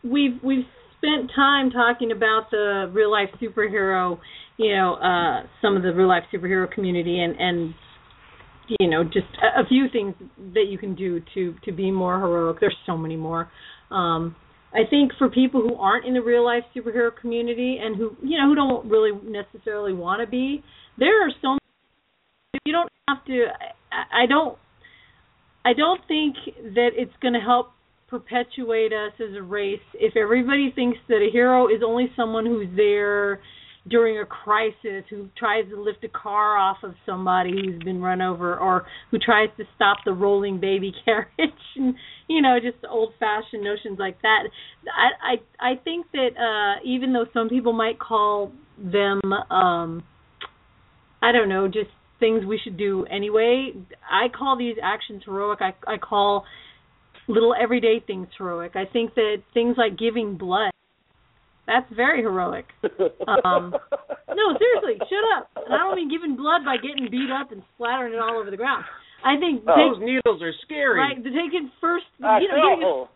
we've 0.04 0.42
we've 0.42 0.66
spent 0.98 1.32
time 1.36 1.70
talking 1.70 2.12
about 2.12 2.50
the 2.50 2.90
real 2.92 3.12
life 3.12 3.30
superhero, 3.40 4.20
you 4.58 4.76
know, 4.76 4.96
uh, 4.96 5.46
some 5.62 5.78
of 5.78 5.84
the 5.84 5.94
real 5.94 6.08
life 6.08 6.24
superhero 6.34 6.70
community, 6.72 7.22
and 7.22 7.36
and 7.40 7.76
you 8.80 8.90
know, 8.90 9.04
just 9.04 9.28
a, 9.42 9.62
a 9.62 9.66
few 9.68 9.88
things 9.92 10.14
that 10.54 10.66
you 10.70 10.78
can 10.78 10.96
do 10.96 11.22
to 11.34 11.56
to 11.66 11.72
be 11.72 11.92
more 11.92 12.20
heroic. 12.20 12.58
There's 12.60 12.76
so 12.86 12.98
many 12.98 13.16
more. 13.16 13.50
Um, 13.90 14.36
I 14.74 14.90
think 14.90 15.12
for 15.18 15.30
people 15.30 15.62
who 15.62 15.76
aren't 15.76 16.06
in 16.06 16.14
the 16.14 16.22
real 16.22 16.46
life 16.46 16.64
superhero 16.76 17.10
community 17.20 17.78
and 17.82 17.96
who 17.96 18.16
you 18.22 18.38
know 18.38 18.48
who 18.48 18.56
don't 18.56 18.90
really 18.90 19.12
necessarily 19.24 19.94
want 19.94 20.22
to 20.22 20.28
be, 20.30 20.64
there 20.98 21.26
are 21.26 21.32
so 21.42 21.50
many, 21.50 21.60
you 22.66 22.74
don't 22.74 22.90
have 23.08 23.26
to. 23.26 23.46
I, 23.92 24.24
I 24.24 24.26
don't. 24.28 24.58
I 25.64 25.74
don't 25.74 26.02
think 26.08 26.36
that 26.74 26.90
it's 26.96 27.14
going 27.22 27.36
to 27.36 27.40
help 27.40 27.72
perpetuate 28.08 28.92
us 28.92 29.14
as 29.20 29.36
a 29.38 29.42
race 29.42 29.80
if 29.94 30.18
everybody 30.18 30.72
thinks 30.74 30.98
that 31.08 31.18
a 31.18 31.30
hero 31.32 31.68
is 31.68 31.82
only 31.86 32.12
someone 32.16 32.46
who's 32.46 32.68
there 32.76 33.40
during 33.90 34.20
a 34.20 34.26
crisis, 34.26 35.04
who 35.10 35.30
tries 35.38 35.68
to 35.70 35.82
lift 35.82 36.04
a 36.04 36.10
car 36.10 36.56
off 36.58 36.78
of 36.84 36.94
somebody 37.06 37.52
who's 37.52 37.82
been 37.84 38.02
run 38.02 38.22
over, 38.22 38.58
or 38.58 38.86
who 39.10 39.18
tries 39.18 39.50
to 39.58 39.64
stop 39.76 39.98
the 40.06 40.14
rolling 40.14 40.60
baby 40.60 40.94
carriage, 41.06 41.52
and 41.76 41.96
you 42.28 42.42
know, 42.42 42.58
just 42.62 42.78
old-fashioned 42.88 43.64
notions 43.64 43.98
like 44.00 44.22
that. 44.22 44.44
I 44.88 45.34
I 45.34 45.72
I 45.72 45.76
think 45.84 46.06
that 46.14 46.30
uh 46.38 46.84
even 46.86 47.14
though 47.14 47.26
some 47.34 47.50
people 47.50 47.74
might 47.74 48.00
call 48.00 48.52
them 48.78 49.20
um 49.50 50.04
I 51.24 51.32
don't 51.32 51.50
know, 51.50 51.68
just 51.68 51.90
things 52.20 52.46
we 52.46 52.60
should 52.64 52.78
do 52.78 53.06
anyway. 53.06 53.72
I 54.10 54.28
call 54.30 54.58
these 54.58 54.76
actions 54.82 55.24
heroic. 55.26 55.60
I 55.62 55.74
I 55.88 55.98
call 55.98 56.46
little 57.28 57.56
everyday 57.60 58.00
things 58.06 58.28
heroic. 58.38 58.74
I 58.76 58.86
think 58.86 59.16
that 59.16 59.38
things 59.54 59.76
like 59.78 59.98
giving 59.98 60.38
blood 60.38 60.72
that's 61.68 61.86
very 61.96 62.22
heroic. 62.22 62.66
Um 63.46 63.76
no, 64.32 64.46
seriously, 64.58 64.98
shut 65.10 65.26
up. 65.38 65.50
And 65.66 65.74
I 65.76 65.78
don't 65.80 65.96
mean 65.96 66.10
giving 66.10 66.36
blood 66.36 66.64
by 66.66 66.78
getting 66.78 67.10
beat 67.12 67.30
up 67.30 67.52
and 67.52 67.62
splattering 67.76 68.14
it 68.14 68.20
all 68.20 68.40
over 68.40 68.50
the 68.50 68.58
ground. 68.58 68.86
I 69.24 69.38
think 69.38 69.64
Oh. 69.68 69.76
Those 69.78 70.00
needles 70.02 70.42
are 70.42 70.54
scary. 70.66 70.98
right, 71.00 71.18
the 71.22 71.30
taking 71.30 71.72
first 71.80 72.06
I 72.24 72.40
you 72.40 72.48
know, 72.50 73.08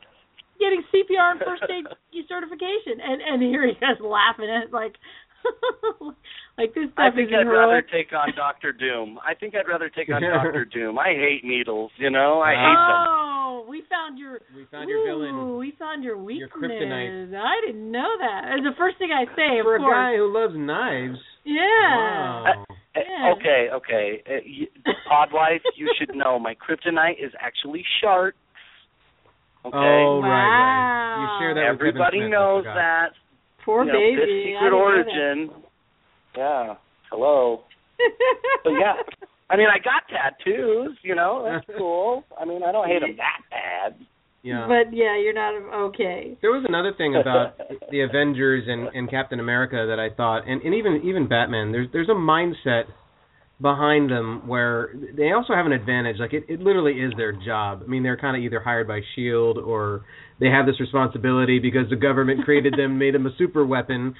getting, 0.59 0.81
getting 0.81 0.81
CPR 0.93 1.31
and 1.31 1.39
first 1.41 1.63
aid 1.69 1.85
certification 2.29 3.01
and 3.03 3.21
and 3.21 3.41
here 3.41 3.65
he 3.65 3.73
is 3.73 3.99
laughing 4.01 4.49
at 4.49 4.63
it 4.69 4.73
like 4.73 4.95
like 6.57 6.73
this 6.73 6.89
I 6.97 7.09
stuff 7.09 7.15
think 7.15 7.29
isn't 7.29 7.47
I'd 7.47 7.51
rather 7.51 7.81
take 7.81 8.13
on 8.13 8.33
Doctor 8.35 8.71
Doom. 8.73 9.19
I 9.25 9.33
think 9.35 9.55
I'd 9.55 9.67
rather 9.67 9.89
take 9.89 10.09
on 10.13 10.21
Doctor 10.35 10.65
Doom. 10.65 10.97
I 10.99 11.13
hate 11.13 11.43
needles, 11.43 11.91
you 11.97 12.09
know. 12.09 12.41
I 12.41 12.51
hate 12.51 12.81
them. 12.87 13.05
Oh, 13.09 13.65
we 13.69 13.83
found 13.89 14.17
your 14.19 14.39
we 14.55 14.65
found 14.71 14.89
your 14.89 14.99
Ooh, 14.99 15.05
villain. 15.05 15.57
We 15.57 15.73
found 15.77 16.03
your 16.03 16.17
weakness. 16.17 16.49
kryptonite. 16.51 17.33
I 17.35 17.55
didn't 17.65 17.91
know 17.91 18.09
that. 18.19 18.55
It's 18.55 18.63
the 18.65 18.75
first 18.77 18.97
thing 18.97 19.09
I 19.11 19.25
say, 19.35 19.59
of 19.59 19.65
For 19.65 19.75
a 19.75 19.79
course. 19.79 19.93
guy 19.93 20.15
who 20.17 20.31
loves 20.33 20.53
knives. 20.55 21.19
yeah. 21.43 21.61
Wow. 21.61 22.45
Uh, 22.47 22.73
Yeah. 22.95 23.33
Okay, 23.35 23.67
okay. 23.73 24.23
Uh, 24.25 24.39
you, 24.45 24.67
Pod 25.09 25.29
Life, 25.33 25.61
you 25.75 25.91
should 25.99 26.15
know 26.15 26.39
my 26.39 26.55
kryptonite 26.55 27.19
is 27.23 27.31
actually 27.41 27.83
sharks. 28.01 28.37
Okay. 29.65 29.75
Oh, 29.75 30.21
right, 30.21 30.29
right. 30.29 31.17
You 31.19 31.27
share 31.41 31.53
that 31.55 31.71
with 31.71 31.79
Kevin 31.79 31.89
Everybody 31.89 32.19
Smith, 32.19 32.31
knows 32.31 32.63
that. 32.65 33.09
Poor 33.65 33.83
you 33.83 33.91
know, 33.91 33.99
baby. 33.99 34.15
This 34.15 34.29
secret 34.45 34.63
didn't 34.63 34.73
origin. 34.73 35.49
Yeah. 36.37 36.75
Hello. 37.11 37.63
But 38.63 38.71
yeah. 38.71 38.93
I 39.49 39.57
mean, 39.57 39.67
I 39.69 39.77
got 39.77 40.03
tattoos. 40.09 40.97
You 41.03 41.15
know, 41.15 41.43
that's 41.45 41.65
cool. 41.77 42.23
I 42.39 42.45
mean, 42.45 42.63
I 42.63 42.71
don't 42.71 42.87
hate 42.87 43.01
them 43.01 43.15
that 43.17 43.41
bad. 43.49 44.05
Yeah. 44.41 44.67
But 44.67 44.95
yeah, 44.95 45.17
you're 45.17 45.33
not 45.33 45.55
okay. 45.89 46.37
There 46.41 46.51
was 46.51 46.65
another 46.67 46.93
thing 46.97 47.15
about 47.15 47.57
the 47.91 48.01
Avengers 48.01 48.65
and, 48.67 48.87
and 48.95 49.09
Captain 49.09 49.39
America 49.39 49.85
that 49.89 49.99
I 49.99 50.15
thought, 50.15 50.47
and, 50.47 50.61
and 50.61 50.75
even 50.75 51.01
even 51.03 51.27
Batman. 51.27 51.71
There's 51.71 51.87
there's 51.91 52.09
a 52.09 52.13
mindset 52.13 52.83
behind 53.59 54.11
them 54.11 54.47
where 54.47 54.93
they 55.17 55.31
also 55.31 55.53
have 55.53 55.65
an 55.65 55.71
advantage. 55.71 56.17
Like 56.19 56.33
it, 56.33 56.43
it 56.47 56.59
literally 56.59 56.93
is 56.93 57.13
their 57.17 57.31
job. 57.31 57.81
I 57.83 57.87
mean, 57.87 58.03
they're 58.03 58.17
kind 58.17 58.37
of 58.37 58.43
either 58.43 58.59
hired 58.59 58.87
by 58.87 59.01
Shield 59.15 59.57
or 59.57 60.03
they 60.39 60.47
have 60.47 60.65
this 60.65 60.79
responsibility 60.79 61.59
because 61.59 61.89
the 61.89 61.95
government 61.95 62.43
created 62.43 62.73
them, 62.77 62.97
made 62.97 63.13
them 63.15 63.25
a 63.25 63.35
super 63.37 63.65
weapon, 63.65 64.15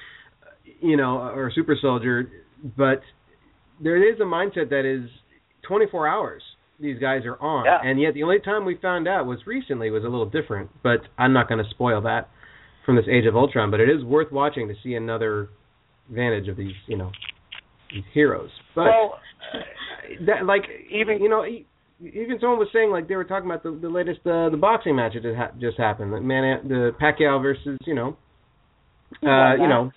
you 0.80 0.96
know, 0.96 1.18
or 1.18 1.48
a 1.48 1.52
super 1.52 1.76
soldier. 1.80 2.30
But 2.76 3.00
there 3.82 3.96
is 4.12 4.18
a 4.20 4.24
mindset 4.24 4.70
that 4.70 4.84
is 4.84 5.08
24 5.68 6.08
hours. 6.08 6.42
These 6.78 6.98
guys 6.98 7.22
are 7.24 7.40
on, 7.40 7.64
Yeah. 7.64 7.80
and 7.82 7.98
yet 8.00 8.12
the 8.14 8.22
only 8.22 8.38
time 8.38 8.64
we 8.66 8.74
found 8.76 9.08
out 9.08 9.24
was 9.26 9.46
recently 9.46 9.90
was 9.90 10.04
a 10.04 10.08
little 10.08 10.26
different. 10.26 10.70
But 10.82 11.00
I'm 11.18 11.32
not 11.32 11.48
going 11.48 11.62
to 11.62 11.70
spoil 11.70 12.02
that 12.02 12.28
from 12.84 12.96
this 12.96 13.06
Age 13.10 13.24
of 13.26 13.34
Ultron. 13.34 13.70
But 13.70 13.80
it 13.80 13.88
is 13.88 14.04
worth 14.04 14.30
watching 14.30 14.68
to 14.68 14.74
see 14.82 14.94
another 14.94 15.48
advantage 16.10 16.48
of 16.48 16.56
these, 16.56 16.74
you 16.86 16.96
know, 16.98 17.10
these 17.92 18.04
heroes. 18.12 18.50
But 18.74 18.84
well, 18.86 19.18
that 20.26 20.44
like 20.46 20.62
even 20.90 21.20
you 21.22 21.28
know 21.28 21.44
e- 21.44 21.66
even 22.00 22.38
someone 22.40 22.58
was 22.58 22.68
saying 22.72 22.90
like 22.90 23.08
they 23.08 23.16
were 23.16 23.24
talking 23.24 23.48
about 23.48 23.62
the 23.62 23.70
the 23.80 23.88
latest 23.88 24.20
uh, 24.26 24.50
the 24.50 24.58
boxing 24.60 24.96
match 24.96 25.14
that 25.14 25.22
just, 25.22 25.36
ha- 25.36 25.52
just 25.60 25.78
happened. 25.78 26.12
The 26.12 26.20
man 26.20 26.68
the 26.68 26.90
Pacquiao 27.00 27.40
versus 27.40 27.78
you 27.86 27.94
know 27.94 28.16
uh 29.22 29.54
you 29.54 29.68
know. 29.68 29.90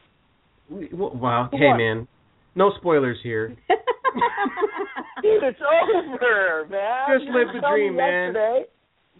We- 0.69 0.87
w- 0.89 1.15
wow 1.17 1.49
hey 1.51 1.73
man. 1.75 2.07
No 2.55 2.71
spoilers 2.79 3.17
here. 3.23 3.49
Dude, 3.49 3.57
it's 5.23 5.59
over, 5.61 6.67
man. 6.69 7.17
Just 7.17 7.25
You 7.25 7.37
live 7.37 7.47
the 7.53 7.67
dream, 7.69 7.95
man. 7.95 8.33
yesterday. 8.33 8.63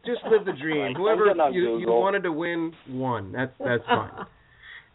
just 0.05 0.19
live 0.31 0.45
the 0.45 0.53
dream. 0.61 0.93
Whoever 0.97 1.23
I'm 1.23 1.27
getting 1.29 1.41
on 1.41 1.53
you 1.53 1.79
you 1.79 1.87
wanted 1.87 2.23
to 2.23 2.31
win 2.31 2.71
won. 2.89 3.31
That's 3.31 3.51
that's 3.59 3.83
fine. 3.87 4.11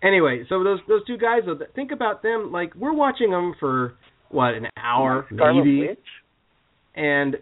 Anyway 0.03 0.45
so 0.49 0.63
those 0.65 0.81
those 0.89 1.05
two 1.07 1.19
guys 1.19 1.43
though 1.47 1.59
think 1.75 1.91
about 1.93 2.23
them 2.23 2.51
like 2.53 2.75
we're 2.75 2.95
watching 2.95 3.31
them 3.31 3.55
for 3.61 3.95
what 4.31 4.55
an 4.55 4.67
hour 4.79 5.27
maybe. 5.31 5.89
And 6.95 7.37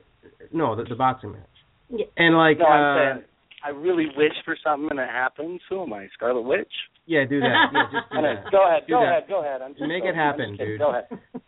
no 0.53 0.76
the, 0.76 0.84
the 0.84 0.94
boxing 0.94 1.32
match 1.32 1.57
Yeah. 1.90 2.07
and 2.16 2.36
like 2.36 2.59
No, 2.59 2.66
uh 2.66 2.68
I'm 2.68 3.16
saying 3.16 3.24
I 3.64 3.68
really 3.70 4.07
wish 4.16 4.32
for 4.44 4.57
something 4.64 4.88
and 4.90 4.98
it 4.98 5.09
happens. 5.09 5.61
Who 5.70 5.82
am 5.84 5.92
I, 5.92 6.09
Scarlet 6.14 6.42
Witch? 6.42 6.72
yeah 7.07 7.24
do 7.28 7.40
that 7.40 7.70
yeah 7.72 7.82
just 7.92 8.11
do 8.12 8.22
that 8.22 8.50
go 8.50 8.66
ahead, 8.66 8.82
Do 8.86 8.94
go 8.94 9.00
that. 9.00 9.09
ahead, 9.11 9.24
go 9.28 9.40
ahead. 9.40 9.62
I'm 9.62 9.72
just 9.72 9.82
Make 9.86 10.03
I'm 10.05 10.09
it 10.11 10.14
happen, 10.14 10.50
just 10.57 10.61
dude. 10.61 10.78
Go 10.80 10.90
ahead. 10.90 11.07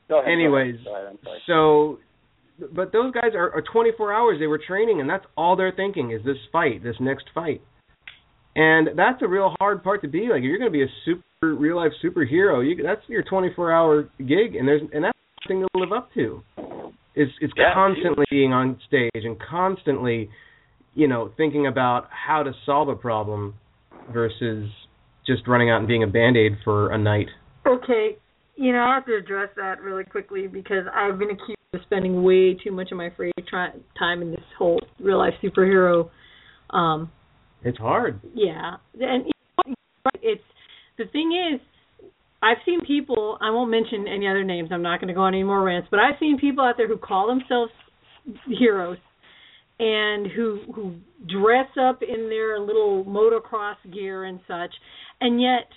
Go 0.09 0.21
ahead. 0.21 0.31
Anyways, 0.33 0.77
go 0.85 0.95
ahead. 0.95 0.95
Go 0.95 0.95
ahead. 0.95 1.07
I'm 1.11 1.19
sorry. 1.25 1.41
So, 1.47 1.99
but 2.73 2.93
those 2.93 3.13
guys 3.13 3.35
are, 3.35 3.51
are 3.53 3.63
24 3.73 4.13
hours. 4.13 4.37
They 4.39 4.47
were 4.47 4.61
training, 4.65 5.01
and 5.01 5.09
that's 5.11 5.25
all 5.37 5.57
they're 5.57 5.73
thinking 5.75 6.11
is 6.13 6.25
this 6.25 6.37
fight, 6.53 6.83
this 6.85 6.95
next 7.01 7.27
fight. 7.35 7.61
And 8.57 8.89
that's 8.97 9.21
a 9.23 9.27
real 9.29 9.55
hard 9.59 9.83
part 9.83 10.03
to 10.03 10.09
be. 10.09 10.29
Like, 10.31 10.39
if 10.39 10.45
you're 10.45 10.59
going 10.59 10.71
to 10.71 10.77
be 10.79 10.85
a 10.85 10.93
super 11.05 11.55
real 11.57 11.77
life 11.77 11.91
superhero, 12.05 12.65
you 12.65 12.81
that's 12.83 13.01
your 13.09 13.23
24 13.25 13.73
hour 13.73 14.03
gig, 14.19 14.55
and 14.55 14.69
there's 14.69 14.83
and 14.93 15.03
that's 15.05 15.19
something 15.43 15.67
to 15.73 15.79
live 15.81 15.93
up 15.93 16.13
to. 16.15 16.43
It's 17.15 17.33
it's 17.41 17.53
Yeah, 17.57 17.73
constantly 17.75 18.25
being 18.31 18.53
on 18.53 18.79
stage 18.87 19.11
and 19.15 19.37
constantly, 19.41 20.31
you 20.95 21.09
know, 21.09 21.31
thinking 21.37 21.67
about 21.67 22.09
how 22.11 22.43
to 22.43 22.53
solve 22.67 22.89
a 22.89 22.97
problem 22.97 23.55
versus 24.13 24.69
just 25.27 25.47
running 25.47 25.71
out 25.71 25.79
and 25.79 25.89
being 25.89 26.03
a 26.03 26.07
band 26.07 26.37
aid 26.37 26.59
for 26.65 26.93
a 26.93 26.99
night. 26.99 27.29
Okay, 27.67 28.17
you 28.57 28.73
know, 28.73 28.81
I 28.81 28.95
have 28.95 29.07
to 29.07 29.17
address 29.17 29.49
that 29.57 29.81
really 29.81 30.05
quickly 30.05 30.47
because 30.47 30.85
I've 30.95 31.19
been 31.19 31.31
accused 31.31 31.59
of 31.73 31.81
spending 31.87 32.23
way 32.23 32.55
too 32.55 32.73
much 32.73 32.93
of 32.93 32.99
my 32.99 33.11
free 33.17 33.33
tri- 33.49 33.73
time 33.99 34.23
in 34.23 34.31
this 34.31 34.45
whole 34.59 34.81
real 35.01 35.19
life 35.19 35.35
superhero 35.43 36.11
um 36.71 37.11
It's 37.63 37.79
hard. 37.79 38.21
Yeah, 38.35 38.77
and 39.01 39.31
it's 40.21 40.43
the 40.99 41.05
thing 41.07 41.33
is, 41.53 41.61
I've 42.45 42.59
seen 42.67 42.85
people. 42.85 43.39
I 43.41 43.51
won't 43.51 43.71
mention 43.71 44.07
any 44.07 44.29
other 44.29 44.45
names. 44.45 44.69
I'm 44.71 44.83
not 44.83 45.01
going 45.01 45.09
to 45.09 45.15
go 45.15 45.23
on 45.23 45.35
any 45.35 45.45
more 45.45 45.63
rants. 45.63 45.89
But 45.91 46.01
I've 46.01 46.17
seen 46.21 46.39
people 46.39 46.63
out 46.65 46.75
there 46.77 46.89
who 46.89 46.99
call 46.99 47.27
themselves 47.27 47.73
heroes 48.47 48.99
and 49.81 50.27
who 50.31 50.61
who 50.75 50.95
dress 51.27 51.69
up 51.81 52.03
in 52.03 52.29
their 52.29 52.61
little 52.61 53.05
motocross 53.05 53.77
gear 53.93 54.25
and 54.25 54.41
such, 54.47 54.73
and 55.21 55.41
yet 55.41 55.69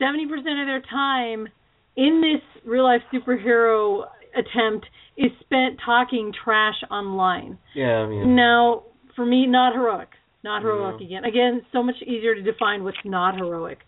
70% 0.00 0.24
of 0.38 0.66
their 0.66 0.82
time 0.82 1.48
in 1.96 2.20
this 2.20 2.42
real 2.64 2.84
life 2.84 3.00
superhero 3.12 4.04
attempt 4.36 4.86
is 5.16 5.30
spent 5.40 5.78
talking 5.84 6.32
trash 6.44 6.76
online. 6.90 7.58
Yeah, 7.74 8.04
I 8.04 8.06
mean. 8.08 8.36
Now, 8.36 8.84
for 9.16 9.24
me, 9.24 9.46
not 9.46 9.72
heroic. 9.74 10.08
Not 10.44 10.62
Yeah. 10.62 10.68
heroic 10.68 11.00
again. 11.00 11.24
Again, 11.24 11.62
so 11.72 11.82
much 11.82 11.96
easier 12.02 12.34
to 12.34 12.42
define 12.42 12.84
what's 12.84 12.98
not 13.04 13.36
heroic. 13.36 13.78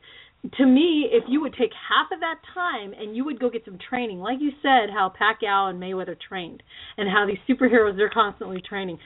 To 0.57 0.65
me, 0.65 1.07
if 1.11 1.25
you 1.29 1.43
would 1.43 1.53
take 1.53 1.71
half 1.89 2.11
of 2.13 2.21
that 2.21 2.37
time 2.55 2.95
and 2.95 3.15
you 3.15 3.25
would 3.27 3.39
go 3.39 3.51
get 3.51 3.65
some 3.67 3.79
training, 3.91 4.21
like 4.21 4.39
you 4.41 4.53
said, 4.63 4.89
how 4.91 5.13
Pacquiao 5.21 5.69
and 5.69 5.81
Mayweather 5.81 6.17
trained, 6.29 6.63
and 6.97 7.09
how 7.11 7.27
these 7.27 7.39
superheroes 7.49 7.97
they're 7.97 8.09
constantly 8.11 8.63
training. 8.67 8.99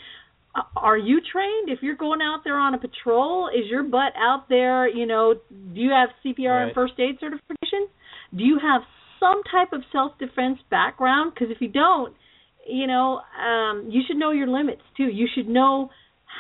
Uh, 0.55 0.63
Are 0.77 0.97
you 0.97 1.21
trained? 1.33 1.71
If 1.71 1.81
you're 1.83 1.97
going 1.97 2.21
out 2.23 2.43
there 2.45 2.57
on 2.57 2.75
a 2.75 2.79
patrol, 2.79 3.49
is 3.49 3.69
your 3.69 3.83
butt 3.83 4.13
out 4.17 4.49
there? 4.49 4.89
You 4.89 5.07
know, 5.07 5.35
do 5.51 5.81
you 5.81 5.91
have 5.91 6.11
CPR 6.25 6.67
and 6.67 6.75
first 6.75 6.95
aid 6.99 7.17
certification? 7.19 7.89
Do 8.37 8.45
you 8.45 8.61
have 8.63 8.83
some 9.19 9.43
type 9.51 9.73
of 9.73 9.83
self 9.91 10.13
defense 10.19 10.59
background? 10.71 11.33
Because 11.35 11.49
if 11.51 11.61
you 11.61 11.69
don't, 11.69 12.15
you 12.69 12.87
know, 12.87 13.21
um, 13.45 13.89
you 13.91 14.03
should 14.07 14.17
know 14.17 14.31
your 14.31 14.47
limits 14.47 14.83
too. 14.97 15.05
You 15.05 15.27
should 15.35 15.49
know 15.49 15.91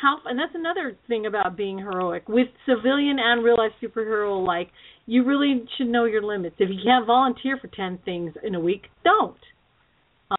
how, 0.00 0.18
and 0.26 0.38
that's 0.38 0.54
another 0.54 0.96
thing 1.08 1.26
about 1.26 1.56
being 1.56 1.78
heroic 1.78 2.28
with 2.28 2.48
civilian 2.66 3.18
and 3.18 3.44
real 3.44 3.56
life 3.56 3.72
superhero. 3.82 4.44
Like, 4.46 4.68
you 5.06 5.24
really 5.24 5.64
should 5.76 5.88
know 5.88 6.04
your 6.04 6.22
limits. 6.22 6.56
If 6.58 6.70
you 6.70 6.78
can't 6.84 7.06
volunteer 7.06 7.58
for 7.60 7.68
ten 7.68 7.98
things 8.04 8.32
in 8.42 8.54
a 8.54 8.60
week, 8.60 8.82
don't. 9.04 9.36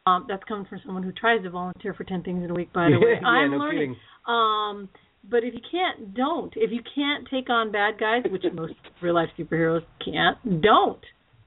Um, 0.08 0.26
that's 0.28 0.44
coming 0.46 0.66
from 0.66 0.82
someone 0.86 1.04
who 1.04 1.12
tries 1.12 1.44
to 1.44 1.50
volunteer 1.50 1.94
for 1.94 2.04
ten 2.04 2.24
things 2.24 2.44
in 2.44 2.50
a 2.50 2.54
week. 2.54 2.74
By 2.74 2.90
the 2.90 3.00
way, 3.02 3.16
yeah, 3.22 3.28
I'm 3.28 3.52
no 3.52 3.58
learning. 3.58 3.96
kidding. 3.96 3.96
Um, 4.28 4.90
but 5.30 5.44
if 5.44 5.54
you 5.54 5.62
can't, 5.72 6.14
don't. 6.14 6.54
If 6.56 6.72
you 6.72 6.82
can't 6.96 7.28
take 7.32 7.50
on 7.50 7.72
bad 7.72 8.00
guys, 8.00 8.24
which 8.32 8.44
most 8.54 8.74
real 9.02 9.16
life 9.16 9.30
superheroes 9.38 9.82
can't, 10.04 10.62
don't. 10.62 11.00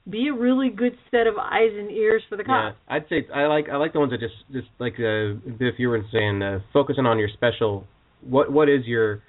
Be 0.09 0.29
a 0.29 0.33
really 0.33 0.71
good 0.71 0.97
set 1.11 1.27
of 1.27 1.37
eyes 1.37 1.71
and 1.77 1.91
ears 1.91 2.23
for 2.31 2.37
the 2.37 2.45
Yeah, 2.47 2.71
cops. 2.71 2.77
I'd 2.89 3.09
say 3.11 3.27
I 3.35 3.47
like 3.47 3.67
I 3.71 3.77
like 3.77 3.93
the 3.93 4.01
ones 4.01 4.13
that 4.13 4.21
just 4.21 4.35
just 4.53 4.69
like 4.79 4.95
uh, 4.95 5.35
Biff 5.59 5.75
you 5.79 5.91
were 5.91 6.03
saying 6.13 6.41
uh, 6.43 6.61
focusing 6.73 7.05
on 7.05 7.19
your 7.19 7.29
special. 7.35 7.85
What 8.21 8.53
what 8.53 8.69
is 8.69 8.85
your 8.87 9.23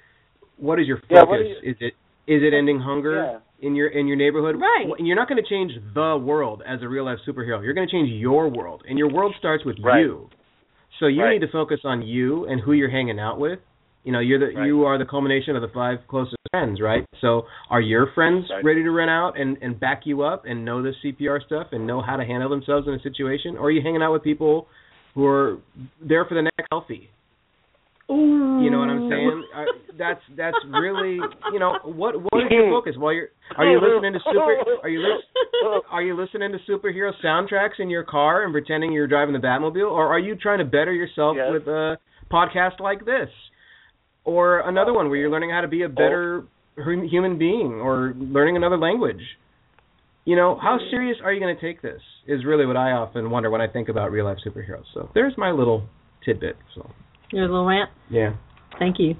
what 0.56 0.78
is 0.78 0.86
your 0.86 0.98
focus? 0.98 1.10
Yeah, 1.10 1.22
what 1.24 1.38
do 1.38 1.42
Is 1.62 1.76
it 1.80 1.94
is 2.26 2.42
it 2.42 2.54
ending 2.54 2.80
hunger 2.80 3.40
in 3.60 3.74
your 3.74 3.88
in 3.88 4.06
your 4.06 4.16
neighborhood? 4.16 4.56
Right. 4.60 4.86
Well, 4.88 4.96
You're 4.98 5.16
not 5.16 5.28
going 5.28 5.42
to 5.42 5.48
change 5.48 5.72
the 5.94 6.16
world 6.22 6.62
as 6.66 6.82
a 6.82 6.88
real 6.88 7.04
life 7.04 7.18
superhero. 7.26 7.62
You're 7.62 7.74
going 7.74 7.86
to 7.86 7.92
change 7.92 8.10
your 8.10 8.48
world, 8.48 8.82
and 8.88 8.98
your 8.98 9.10
world 9.10 9.34
starts 9.38 9.64
with 9.64 9.76
Right. 9.82 10.00
you. 10.00 10.28
So 10.98 11.06
you 11.06 11.22
Right. 11.22 11.40
need 11.40 11.46
to 11.46 11.52
focus 11.52 11.80
on 11.84 12.02
you 12.02 12.46
and 12.46 12.60
who 12.60 12.72
you're 12.72 12.90
hanging 12.90 13.18
out 13.18 13.38
with. 13.38 13.58
You 14.04 14.12
know, 14.12 14.20
you're 14.20 14.38
the 14.38 14.54
Right. 14.56 14.66
you 14.66 14.84
are 14.84 14.98
the 14.98 15.04
culmination 15.04 15.56
of 15.56 15.62
the 15.62 15.68
five 15.68 16.06
closest 16.08 16.36
friends, 16.50 16.80
right? 16.80 17.04
So 17.20 17.46
are 17.68 17.80
your 17.80 18.06
friends 18.08 18.48
Right. 18.50 18.64
ready 18.64 18.82
to 18.82 18.90
run 18.90 19.08
out 19.08 19.38
and 19.38 19.56
and 19.62 19.78
back 19.78 20.06
you 20.06 20.22
up 20.22 20.44
and 20.46 20.64
know 20.64 20.82
the 20.82 20.92
CPR 21.02 21.40
stuff 21.40 21.68
and 21.72 21.86
know 21.86 22.00
how 22.00 22.16
to 22.16 22.24
handle 22.24 22.48
themselves 22.48 22.88
in 22.88 22.94
a 22.94 23.00
situation, 23.00 23.56
or 23.56 23.66
are 23.68 23.70
you 23.70 23.82
hanging 23.82 24.02
out 24.02 24.12
with 24.12 24.22
people 24.22 24.68
who 25.14 25.26
are 25.26 25.58
there 26.00 26.24
for 26.24 26.34
the 26.34 26.42
next 26.42 26.70
selfie? 26.72 27.08
Ooh. 28.10 28.60
You 28.62 28.70
know 28.70 28.78
what 28.80 28.90
I'm 28.90 29.08
saying? 29.08 29.44
That's 29.96 30.20
that's 30.36 30.56
really 30.68 31.18
you 31.52 31.58
know 31.58 31.78
what 31.84 32.20
what 32.20 32.42
is 32.42 32.50
your 32.50 32.70
focus 32.70 32.94
while 32.96 33.12
you're 33.12 33.28
are 33.56 33.66
you 33.66 33.78
listening 33.80 34.14
to 34.14 34.18
super 34.18 34.56
are 34.82 34.88
you 34.88 35.00
lis- 35.00 35.82
are 35.90 36.02
you 36.02 36.20
listening 36.20 36.52
to 36.52 36.58
superhero 36.70 37.12
soundtracks 37.24 37.78
in 37.78 37.88
your 37.88 38.02
car 38.02 38.44
and 38.44 38.52
pretending 38.52 38.92
you're 38.92 39.06
driving 39.06 39.32
the 39.32 39.38
Batmobile, 39.38 39.90
or 39.90 40.08
are 40.08 40.18
you 40.18 40.34
trying 40.34 40.58
to 40.58 40.64
better 40.64 40.92
yourself 40.92 41.36
Yes. 41.36 41.52
with 41.52 41.68
a 41.68 41.98
podcast 42.32 42.80
like 42.80 43.04
this, 43.04 43.28
or 44.24 44.68
another 44.68 44.92
one 44.92 45.08
where 45.08 45.18
you're 45.18 45.30
learning 45.30 45.50
how 45.50 45.60
to 45.60 45.68
be 45.68 45.82
a 45.82 45.88
better 45.88 46.44
oh. 46.78 46.82
hu- 46.82 47.08
human 47.08 47.38
being, 47.38 47.80
or 47.80 48.14
learning 48.16 48.56
another 48.56 48.78
language? 48.78 49.22
You 50.24 50.36
know, 50.36 50.58
how 50.60 50.78
mm. 50.78 50.90
serious 50.90 51.18
are 51.22 51.32
you 51.32 51.40
going 51.40 51.54
to 51.54 51.60
take 51.60 51.82
this? 51.82 52.00
Is 52.26 52.44
really 52.44 52.66
what 52.66 52.76
I 52.76 52.92
often 52.92 53.30
wonder 53.30 53.50
when 53.50 53.60
I 53.60 53.68
think 53.68 53.88
about 53.88 54.12
real 54.12 54.24
life 54.24 54.38
superheroes. 54.46 54.84
So 54.94 55.10
there's 55.14 55.34
my 55.36 55.50
little 55.50 55.84
tidbit. 56.24 56.56
So 56.74 56.90
Your 57.32 57.46
little 57.48 57.66
rant. 57.66 57.90
yeah. 58.10 58.30
Thank 58.78 58.98
you. 58.98 59.10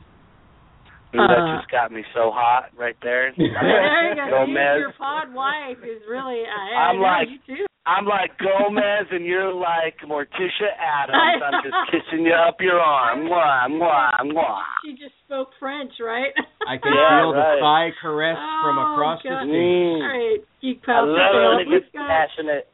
Ooh, 1.15 1.19
that 1.27 1.39
Uh, 1.43 1.59
just 1.59 1.71
got 1.71 1.91
me 1.93 2.03
so 2.15 2.31
hot 2.33 2.71
right 2.77 2.97
there. 3.03 3.33
there 3.37 4.09
you 4.11 4.15
go. 4.31 4.47
Gomez. 4.47 4.79
Your 4.79 4.93
pod 4.97 5.35
wife 5.35 5.79
is 5.83 6.01
really. 6.09 6.43
I, 6.47 6.91
I'm 6.91 6.99
I 7.03 7.19
like- 7.21 7.29
you 7.29 7.39
too. 7.57 7.67
I'm 7.87 8.05
like 8.05 8.31
Gomez, 8.39 9.09
and 9.11 9.25
you're 9.25 9.53
like 9.53 9.97
Morticia 10.07 10.69
Addams. 10.79 11.43
I'm 11.47 11.63
just 11.65 11.75
kissing 11.91 12.27
you 12.27 12.35
up 12.35 12.61
your 12.61 12.79
arm. 12.79 13.27
Mwah, 13.27 13.67
mwah, 13.73 14.21
mwah. 14.31 14.63
She 14.85 14.93
just 14.93 15.15
spoke 15.27 15.49
French, 15.59 15.91
right? 15.99 16.31
I 16.69 16.77
can 16.77 16.93
Yeah, 16.93 17.25
feel 17.25 17.33
right. 17.33 17.57
the 17.57 17.61
thigh 17.61 17.91
caress 18.01 18.37
from 18.63 18.79
Oh, 18.79 18.93
across 18.95 19.23
God. 19.25 19.31
the 19.33 19.49
stage. 19.49 19.57
Mm. 19.57 20.03
All 20.05 20.13
right, 20.13 20.41
geek 20.61 20.83
I 20.83 20.87
pal. 20.87 21.07
love 21.09 21.17
check 21.17 21.33
it 21.35 21.41
it 21.41 21.49
when 21.49 21.61
it 21.61 21.69
gets 21.81 21.91
passionate. 21.97 22.65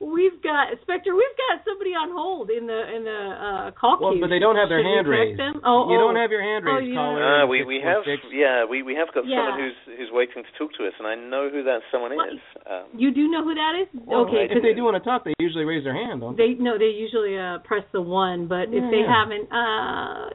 We've 0.00 0.40
got 0.42 0.72
Spectre. 0.82 1.12
We've 1.12 1.36
got 1.48 1.60
somebody 1.68 1.92
on 1.92 2.08
hold 2.10 2.48
in 2.48 2.64
the 2.66 2.80
in 2.96 3.04
the 3.04 3.20
uh, 3.36 3.70
call 3.76 4.00
Well, 4.00 4.16
queue. 4.16 4.24
but 4.24 4.32
they 4.32 4.40
don't 4.40 4.56
have 4.56 4.72
their 4.72 4.80
Should 4.80 4.90
hand 4.90 5.06
raised. 5.06 5.38
Them? 5.38 5.60
Oh, 5.62 5.92
you 5.92 6.00
oh. 6.00 6.08
don't 6.08 6.16
have 6.16 6.32
your 6.32 6.40
hand 6.40 6.64
raised, 6.64 6.72
Oh, 6.72 6.80
raised, 6.80 6.88
you 6.90 6.96
caller. 6.96 7.20
Uh, 7.20 7.46
we 7.46 7.62
we 7.68 7.78
have 7.84 8.02
yeah 8.32 8.64
we 8.64 8.80
we 8.82 8.96
have 8.96 9.12
got 9.12 9.28
Yeah. 9.28 9.44
someone 9.44 9.60
who's 9.60 9.78
who's 10.00 10.10
waiting 10.10 10.42
to 10.42 10.52
talk 10.56 10.72
to 10.80 10.88
us, 10.88 10.96
and 10.98 11.04
I 11.06 11.14
know 11.14 11.52
who 11.52 11.62
that 11.68 11.84
someone 11.92 12.16
is. 12.16 12.40
Um, 12.64 12.88
You 12.96 13.12
do 13.12 13.28
know 13.28 13.44
who 13.44 13.52
that 13.54 13.74
is? 13.76 13.88
Well, 14.08 14.24
okay, 14.26 14.48
if 14.48 14.64
they 14.64 14.72
do 14.72 14.82
want 14.88 14.96
to 14.96 15.04
talk, 15.04 15.22
they 15.28 15.36
usually 15.38 15.68
raise 15.68 15.84
their 15.84 15.94
hand, 15.94 16.24
don't 16.24 16.34
they? 16.36 16.56
They 16.56 16.62
no, 16.64 16.80
they 16.80 16.90
usually 16.96 17.36
uh 17.36 17.60
press 17.68 17.84
the 17.92 18.00
one, 18.00 18.48
but 18.48 18.72
if 18.72 18.84
they 18.88 19.04
yeah. 19.04 19.12
haven't, 19.12 19.46
uh 19.52 20.32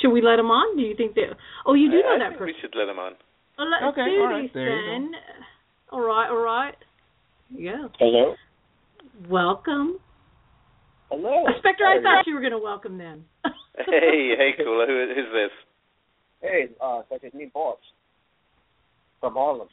should 0.00 0.12
we 0.12 0.20
let 0.20 0.36
them 0.36 0.48
on? 0.52 0.76
Do 0.76 0.82
you 0.82 0.96
think 0.96 1.14
they? 1.14 1.28
Oh, 1.64 1.72
you 1.76 1.90
do 1.92 2.00
I, 2.00 2.00
know 2.00 2.14
I 2.16 2.18
that 2.24 2.28
think 2.36 2.44
person. 2.44 2.54
we 2.56 2.60
should 2.60 2.74
let 2.76 2.88
him 2.88 2.98
on. 2.98 3.12
Well, 3.56 3.68
let's 3.68 3.84
Okay, 3.92 4.04
do 4.08 4.20
all 4.20 4.28
right, 4.32 4.42
this 4.48 4.50
there 4.52 4.68
you 4.68 4.80
go. 4.80 4.90
then. 4.92 5.04
All 5.92 6.00
right, 6.00 6.28
all 6.28 6.40
right. 6.44 6.74
Yeah. 7.52 7.88
Hello. 7.98 8.34
Welcome, 9.28 9.98
Hello. 11.10 11.44
Spectre. 11.58 11.84
I 11.84 12.00
thought 12.02 12.26
you 12.26 12.34
were 12.34 12.40
going 12.40 12.52
to 12.52 12.58
welcome 12.58 12.98
them. 12.98 13.24
hey, 13.76 14.34
hey, 14.36 14.50
caller, 14.56 14.86
who 14.86 15.12
who's 15.14 15.30
this? 15.32 15.52
Hey, 16.40 16.68
uh, 16.80 17.02
it's 17.10 17.34
me, 17.34 17.50
boss 17.52 17.78
from 19.20 19.34
Harlem. 19.34 19.68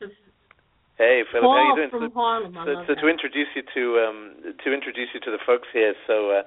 Hey, 0.97 1.23
Philip, 1.31 1.43
how 1.43 1.47
Paul 1.47 1.69
you 1.69 1.75
doing? 1.77 1.89
from 1.89 2.09
So- 2.09 2.13
Harlem. 2.13 2.57
I 2.57 2.65
So, 2.65 2.71
love 2.71 2.85
so 2.87 2.95
to 2.95 3.07
introduce 3.07 3.47
you 3.55 3.63
to 3.73 4.05
um, 4.05 4.35
to 4.63 4.73
introduce 4.73 5.09
you 5.13 5.19
to 5.21 5.31
the 5.31 5.39
folks 5.47 5.67
here, 5.73 5.93
so 6.05 6.29
uh, 6.29 6.43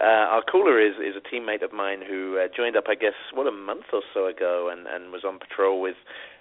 uh, 0.00 0.34
our 0.34 0.42
caller 0.42 0.80
is 0.80 0.94
is 0.96 1.14
a 1.14 1.22
teammate 1.34 1.62
of 1.62 1.72
mine 1.72 2.00
who 2.02 2.38
uh, 2.38 2.48
joined 2.56 2.76
up, 2.76 2.84
I 2.88 2.94
guess, 2.96 3.14
what 3.34 3.46
a 3.46 3.52
month 3.52 3.92
or 3.92 4.02
so 4.14 4.26
ago, 4.26 4.70
and 4.72 4.86
and 4.88 5.12
was 5.12 5.22
on 5.24 5.38
patrol 5.38 5.80
with 5.80 5.96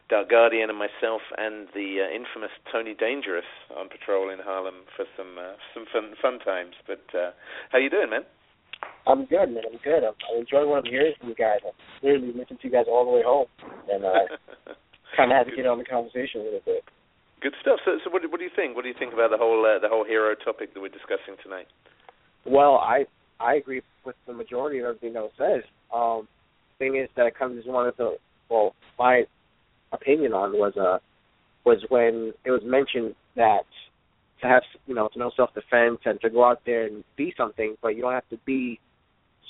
Dark 0.09 0.29
Guardian 0.29 0.69
and 0.69 0.77
myself 0.77 1.21
and 1.37 1.69
the 1.77 2.01
uh, 2.01 2.09
infamous 2.09 2.49
Tony 2.73 2.97
Dangerous 2.97 3.45
on 3.77 3.89
patrol 3.89 4.29
in 4.33 4.39
Harlem 4.41 4.89
for 4.97 5.05
some 5.15 5.37
uh, 5.37 5.53
some 5.73 5.85
fun 5.93 6.17
fun 6.21 6.39
times. 6.41 6.73
But 6.89 7.05
uh, 7.13 7.31
how 7.71 7.77
you 7.77 7.89
doing, 7.89 8.09
man? 8.09 8.25
I'm 9.05 9.25
good, 9.25 9.53
man. 9.53 9.69
I'm 9.69 9.79
good. 9.83 10.01
I'm, 10.01 10.17
I 10.25 10.39
enjoy 10.39 10.65
what 10.65 10.81
I'm 10.81 10.89
hearing 10.89 11.13
from 11.19 11.29
you 11.29 11.35
guys. 11.35 11.61
I 11.61 11.71
literally 12.01 12.33
listened 12.33 12.59
to 12.61 12.67
you 12.67 12.73
guys 12.73 12.89
all 12.89 13.05
the 13.05 13.11
way 13.11 13.21
home, 13.21 13.47
and 13.85 14.03
uh, 14.03 14.25
kind 15.17 15.31
of 15.31 15.37
had 15.37 15.45
to 15.45 15.55
get 15.55 15.69
on 15.69 15.77
the 15.77 15.85
conversation 15.85 16.41
a 16.41 16.43
little 16.43 16.65
bit. 16.65 16.83
Good 17.41 17.53
stuff. 17.61 17.79
So, 17.85 18.01
so 18.03 18.09
what, 18.09 18.25
what 18.29 18.39
do 18.39 18.43
you 18.43 18.55
think? 18.55 18.75
What 18.75 18.83
do 18.83 18.89
you 18.89 18.97
think 18.97 19.13
about 19.13 19.29
the 19.29 19.37
whole 19.37 19.61
uh, 19.61 19.79
the 19.79 19.89
whole 19.89 20.03
hero 20.03 20.33
topic 20.33 20.73
that 20.73 20.81
we're 20.81 20.89
discussing 20.89 21.37
tonight? 21.43 21.67
Well, 22.49 22.81
I 22.81 23.05
I 23.39 23.55
agree 23.61 23.81
with 24.05 24.15
the 24.25 24.33
majority 24.33 24.79
of 24.79 24.85
everything 24.85 25.13
that 25.13 25.21
was 25.21 25.37
said. 25.37 25.63
Um, 25.93 26.27
thing 26.79 26.97
is 26.97 27.09
that 27.15 27.27
it 27.27 27.37
comes 27.37 27.59
as 27.59 27.65
one 27.69 27.87
of 27.87 27.95
the 27.97 28.17
well, 28.49 28.73
my 28.97 29.23
opinion 29.91 30.33
on 30.33 30.53
was 30.53 30.73
uh 30.77 30.99
was 31.65 31.83
when 31.89 32.33
it 32.45 32.51
was 32.51 32.61
mentioned 32.63 33.15
that 33.35 33.63
to 34.41 34.47
have 34.47 34.63
you 34.87 34.95
know 34.95 35.09
to 35.13 35.19
know 35.19 35.31
self 35.35 35.53
defense 35.53 35.99
and 36.05 36.19
to 36.21 36.29
go 36.29 36.43
out 36.43 36.61
there 36.65 36.85
and 36.85 37.03
be 37.17 37.33
something, 37.37 37.75
but 37.81 37.89
you 37.89 38.01
don't 38.01 38.13
have 38.13 38.29
to 38.29 38.37
be 38.45 38.79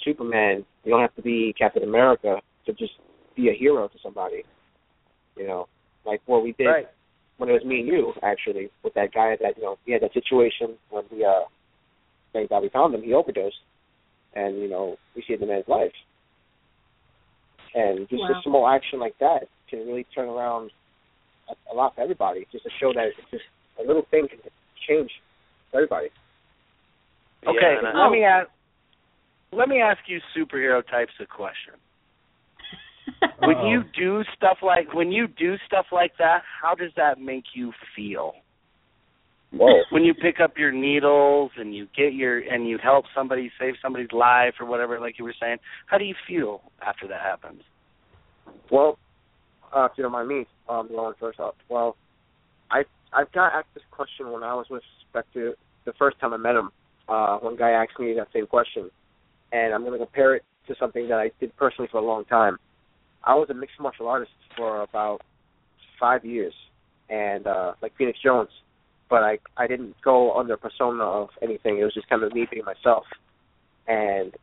Superman. 0.03 0.65
You 0.83 0.91
don't 0.91 1.01
have 1.01 1.15
to 1.15 1.21
be 1.21 1.53
Captain 1.57 1.83
America 1.83 2.37
to 2.65 2.73
just 2.73 2.93
be 3.35 3.49
a 3.49 3.53
hero 3.53 3.87
to 3.87 3.97
somebody. 4.01 4.43
You 5.35 5.47
know, 5.47 5.67
like 6.05 6.21
what 6.25 6.43
we 6.43 6.53
did 6.53 6.65
Right. 6.67 6.87
when 7.37 7.49
it 7.49 7.53
was 7.53 7.63
me 7.63 7.79
and 7.79 7.87
you 7.87 8.13
actually 8.23 8.69
with 8.83 8.93
that 8.95 9.13
guy 9.13 9.35
that 9.41 9.57
you 9.57 9.63
know 9.63 9.77
he 9.85 9.91
had 9.93 10.01
that 10.01 10.13
situation 10.13 10.75
when 10.89 11.03
we 11.11 11.23
uh 11.23 11.43
thank 12.33 12.49
God 12.49 12.63
we 12.63 12.69
found 12.69 12.95
him. 12.95 13.03
He 13.03 13.13
overdosed, 13.13 13.55
and 14.33 14.57
you 14.57 14.69
know 14.69 14.97
we 15.15 15.23
saved 15.27 15.41
the 15.41 15.47
man's 15.47 15.67
life. 15.67 15.93
And 17.75 18.09
just 18.09 18.23
Wow. 18.23 18.39
a 18.39 18.41
small 18.43 18.67
action 18.67 18.99
like 18.99 19.17
that 19.19 19.47
can 19.69 19.79
really 19.87 20.05
turn 20.15 20.27
around 20.29 20.71
a, 21.49 21.73
a 21.73 21.75
lot 21.75 21.95
for 21.95 22.01
everybody. 22.01 22.47
Just 22.51 22.63
to 22.63 22.69
show 22.79 22.93
that 22.93 23.07
it's 23.07 23.31
just 23.31 23.43
a 23.81 23.85
little 23.85 24.05
thing 24.11 24.27
can 24.27 24.39
change 24.87 25.11
for 25.71 25.77
everybody. 25.77 26.09
Okay, 27.47 27.57
Yeah, 27.61 27.77
and 27.79 27.87
I- 27.87 28.03
let 28.03 28.11
me 28.11 28.23
ask. 28.23 28.49
Let 29.51 29.67
me 29.67 29.81
ask 29.81 29.99
you 30.07 30.19
superhero 30.37 30.85
types 30.87 31.13
a 31.19 31.25
question. 31.25 31.73
when 33.39 33.65
you 33.67 33.83
do 33.97 34.23
stuff 34.35 34.57
like 34.61 34.93
when 34.93 35.11
you 35.11 35.27
do 35.27 35.55
stuff 35.65 35.87
like 35.91 36.11
that, 36.19 36.43
how 36.61 36.75
does 36.75 36.91
that 36.95 37.19
make 37.19 37.45
you 37.55 37.73
feel? 37.95 38.33
Whoa. 39.51 39.81
When 39.91 40.03
you 40.03 40.13
pick 40.13 40.39
up 40.39 40.57
your 40.59 40.71
needles 40.71 41.49
and 41.57 41.73
you 41.75 41.87
get 41.97 42.13
your 42.13 42.37
and 42.37 42.67
you 42.67 42.77
help 42.77 43.05
somebody 43.15 43.51
save 43.59 43.73
somebody's 43.81 44.11
life 44.11 44.53
or 44.59 44.67
whatever, 44.67 44.99
like 44.99 45.17
you 45.17 45.25
were 45.25 45.33
saying, 45.41 45.57
how 45.87 45.97
do 45.97 46.05
you 46.05 46.13
feel 46.27 46.61
after 46.85 47.07
that 47.07 47.21
happens? 47.21 47.63
Well, 48.69 48.99
uh, 49.75 49.85
if 49.85 49.91
you 49.97 50.03
don't 50.03 50.11
mind 50.11 50.27
me, 50.27 50.45
um, 50.67 50.87
going 50.87 51.13
first 51.19 51.39
up. 51.39 51.55
Well, 51.69 51.95
I 52.71 52.83
I've 53.13 53.31
got 53.31 53.53
asked 53.53 53.73
this 53.73 53.83
question 53.91 54.31
when 54.31 54.43
I 54.43 54.53
was 54.53 54.67
with 54.69 54.83
Spectre 55.09 55.55
the 55.85 55.93
first 55.93 56.19
time 56.19 56.33
I 56.33 56.37
met 56.37 56.55
him. 56.55 56.71
Uh, 57.07 57.37
one 57.37 57.55
guy 57.55 57.71
asked 57.71 57.99
me 57.99 58.13
that 58.13 58.27
same 58.33 58.45
question, 58.45 58.89
and 59.51 59.73
I'm 59.73 59.81
going 59.81 59.97
to 59.97 60.05
compare 60.05 60.35
it 60.35 60.43
to 60.67 60.75
something 60.79 61.07
that 61.09 61.17
I 61.17 61.31
did 61.39 61.55
personally 61.57 61.89
for 61.91 61.97
a 61.97 62.05
long 62.05 62.25
time. 62.25 62.57
I 63.23 63.35
was 63.35 63.49
a 63.49 63.53
mixed 63.53 63.79
martial 63.79 64.07
artist 64.07 64.31
for 64.55 64.81
about 64.81 65.21
five 65.99 66.23
years, 66.23 66.53
and 67.09 67.47
uh, 67.47 67.73
like 67.81 67.95
Phoenix 67.97 68.19
Jones, 68.21 68.49
but 69.09 69.23
I 69.23 69.39
I 69.57 69.67
didn't 69.67 69.95
go 70.03 70.33
under 70.33 70.55
persona 70.57 71.03
of 71.03 71.29
anything. 71.41 71.79
It 71.79 71.83
was 71.83 71.93
just 71.93 72.09
kind 72.09 72.23
of 72.23 72.33
me 72.33 72.47
being 72.49 72.65
myself, 72.65 73.05
and 73.87 74.33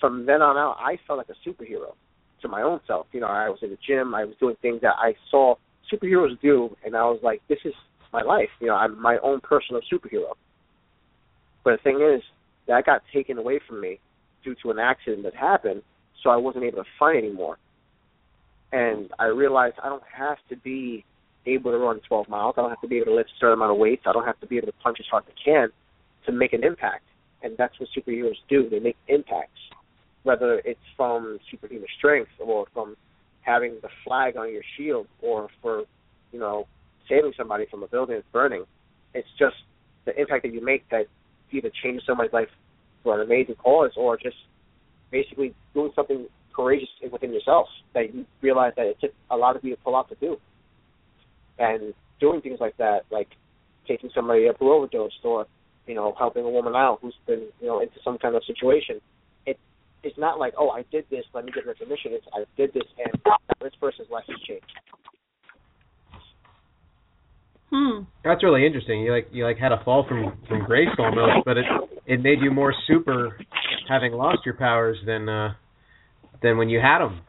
from 0.00 0.26
then 0.26 0.42
on 0.42 0.56
out, 0.56 0.76
I 0.78 0.98
felt 1.06 1.18
like 1.18 1.28
a 1.28 1.48
superhero 1.48 1.94
to 2.44 2.48
my 2.48 2.62
own 2.62 2.80
self. 2.86 3.06
You 3.12 3.20
know, 3.20 3.26
I 3.26 3.48
was 3.48 3.58
in 3.62 3.70
the 3.70 3.78
gym, 3.86 4.14
I 4.14 4.24
was 4.24 4.34
doing 4.38 4.56
things 4.62 4.80
that 4.82 4.94
I 4.96 5.14
saw 5.30 5.56
superheroes 5.92 6.40
do, 6.40 6.76
and 6.84 6.96
I 6.96 7.02
was 7.04 7.20
like, 7.22 7.42
this 7.48 7.58
is 7.64 7.74
my 8.12 8.22
life. 8.22 8.48
You 8.60 8.68
know, 8.68 8.76
I'm 8.76 9.00
my 9.00 9.18
own 9.22 9.40
personal 9.40 9.82
superhero. 9.92 10.32
But 11.64 11.72
the 11.72 11.82
thing 11.82 12.00
is, 12.00 12.22
that 12.68 12.86
got 12.86 13.02
taken 13.12 13.38
away 13.38 13.60
from 13.66 13.80
me 13.80 13.98
due 14.42 14.54
to 14.62 14.70
an 14.70 14.78
accident 14.78 15.24
that 15.24 15.34
happened, 15.34 15.82
so 16.22 16.30
I 16.30 16.36
wasn't 16.36 16.64
able 16.64 16.78
to 16.78 16.88
fight 16.98 17.16
anymore. 17.16 17.58
And 18.72 19.10
I 19.18 19.26
realized 19.26 19.76
I 19.82 19.88
don't 19.88 20.02
have 20.16 20.38
to 20.48 20.56
be 20.56 21.04
able 21.46 21.72
to 21.72 21.78
run 21.78 22.00
12 22.08 22.28
miles. 22.28 22.54
I 22.56 22.62
don't 22.62 22.70
have 22.70 22.80
to 22.80 22.88
be 22.88 22.96
able 22.96 23.06
to 23.06 23.14
lift 23.14 23.30
a 23.30 23.38
certain 23.38 23.54
amount 23.54 23.72
of 23.72 23.78
weights. 23.78 24.04
I 24.06 24.12
don't 24.12 24.24
have 24.24 24.40
to 24.40 24.46
be 24.46 24.56
able 24.56 24.68
to 24.68 24.72
punch 24.82 24.98
as 25.00 25.06
hard 25.10 25.24
as 25.26 25.34
I 25.36 25.44
can 25.44 25.68
to 26.26 26.32
make 26.32 26.52
an 26.52 26.64
impact. 26.64 27.04
And 27.42 27.56
that's 27.58 27.78
what 27.78 27.88
superheroes 27.96 28.36
do. 28.48 28.68
They 28.68 28.80
make 28.80 28.96
impacts, 29.08 29.60
whether 30.24 30.60
it's 30.64 30.80
from 30.96 31.38
superhuman 31.50 31.88
strength 31.96 32.30
or 32.40 32.66
from 32.74 32.96
having 33.42 33.76
the 33.82 33.88
flag 34.04 34.36
on 34.36 34.50
your 34.52 34.62
shield 34.76 35.06
or 35.22 35.48
for, 35.62 35.84
you 36.32 36.40
know, 36.40 36.66
saving 37.08 37.32
somebody 37.36 37.66
from 37.70 37.82
a 37.82 37.86
building 37.86 38.16
that's 38.16 38.26
burning. 38.32 38.64
It's 39.12 39.28
just 39.38 39.56
the 40.06 40.18
impact 40.18 40.42
that 40.42 40.52
you 40.52 40.64
make 40.64 40.88
that 40.90 41.06
either 41.52 41.70
changes 41.82 42.02
somebody's 42.06 42.32
life 42.32 42.48
for 43.02 43.20
an 43.20 43.26
amazing 43.26 43.54
cause 43.56 43.92
or 43.96 44.16
just 44.16 44.36
basically 45.10 45.54
doing 45.74 45.92
something 45.94 46.26
courageous 46.54 46.88
within 47.12 47.32
yourself 47.32 47.68
that 47.92 48.14
you 48.14 48.24
realize 48.40 48.72
that 48.76 48.86
it 48.86 48.96
took 49.00 49.12
a 49.30 49.36
lot 49.36 49.56
of 49.56 49.64
you 49.64 49.76
to 49.76 49.82
pull 49.82 49.94
out 49.94 50.08
to 50.08 50.14
do. 50.16 50.36
And 51.58 51.94
doing 52.18 52.40
things 52.40 52.58
like 52.60 52.76
that, 52.78 53.02
like 53.10 53.28
taking 53.86 54.10
somebody 54.14 54.48
up 54.48 54.56
who 54.58 54.72
overdosed 54.72 55.20
or, 55.22 55.46
you 55.86 55.94
know, 55.94 56.14
helping 56.18 56.44
a 56.44 56.50
woman 56.50 56.74
out 56.74 56.98
who's 57.02 57.14
been, 57.26 57.46
you 57.60 57.66
know, 57.66 57.80
into 57.80 57.96
some 58.02 58.18
kind 58.18 58.34
of 58.34 58.42
situation, 58.44 58.96
it 58.96 59.02
it's 60.04 60.18
not 60.18 60.38
like, 60.38 60.54
oh, 60.58 60.70
I 60.70 60.84
did 60.90 61.04
this, 61.10 61.24
let 61.34 61.44
me 61.44 61.52
get 61.52 61.66
recognition. 61.66 62.12
It's 62.12 62.26
I 62.32 62.44
did 62.56 62.72
this 62.72 62.84
and 62.98 63.20
this 63.60 63.72
person's 63.80 64.08
life 64.10 64.24
has 64.28 64.38
changed. 64.46 64.64
Hmm. 67.70 68.04
That's 68.22 68.42
really 68.42 68.64
interesting. 68.64 69.00
You 69.02 69.12
like 69.12 69.28
you 69.32 69.44
like 69.44 69.58
had 69.58 69.72
a 69.72 69.82
fall 69.84 70.06
from 70.08 70.38
from 70.48 70.64
grace 70.64 70.88
almost, 70.98 71.44
but 71.44 71.56
it 71.56 71.64
it 72.06 72.22
made 72.22 72.40
you 72.40 72.52
more 72.52 72.72
super 72.86 73.36
having 73.88 74.12
lost 74.12 74.40
your 74.44 74.54
powers 74.54 74.96
than 75.06 75.28
uh 75.28 75.54
than 76.40 76.56
when 76.56 76.68
you 76.68 76.78
had 76.78 77.00
them. 77.00 77.22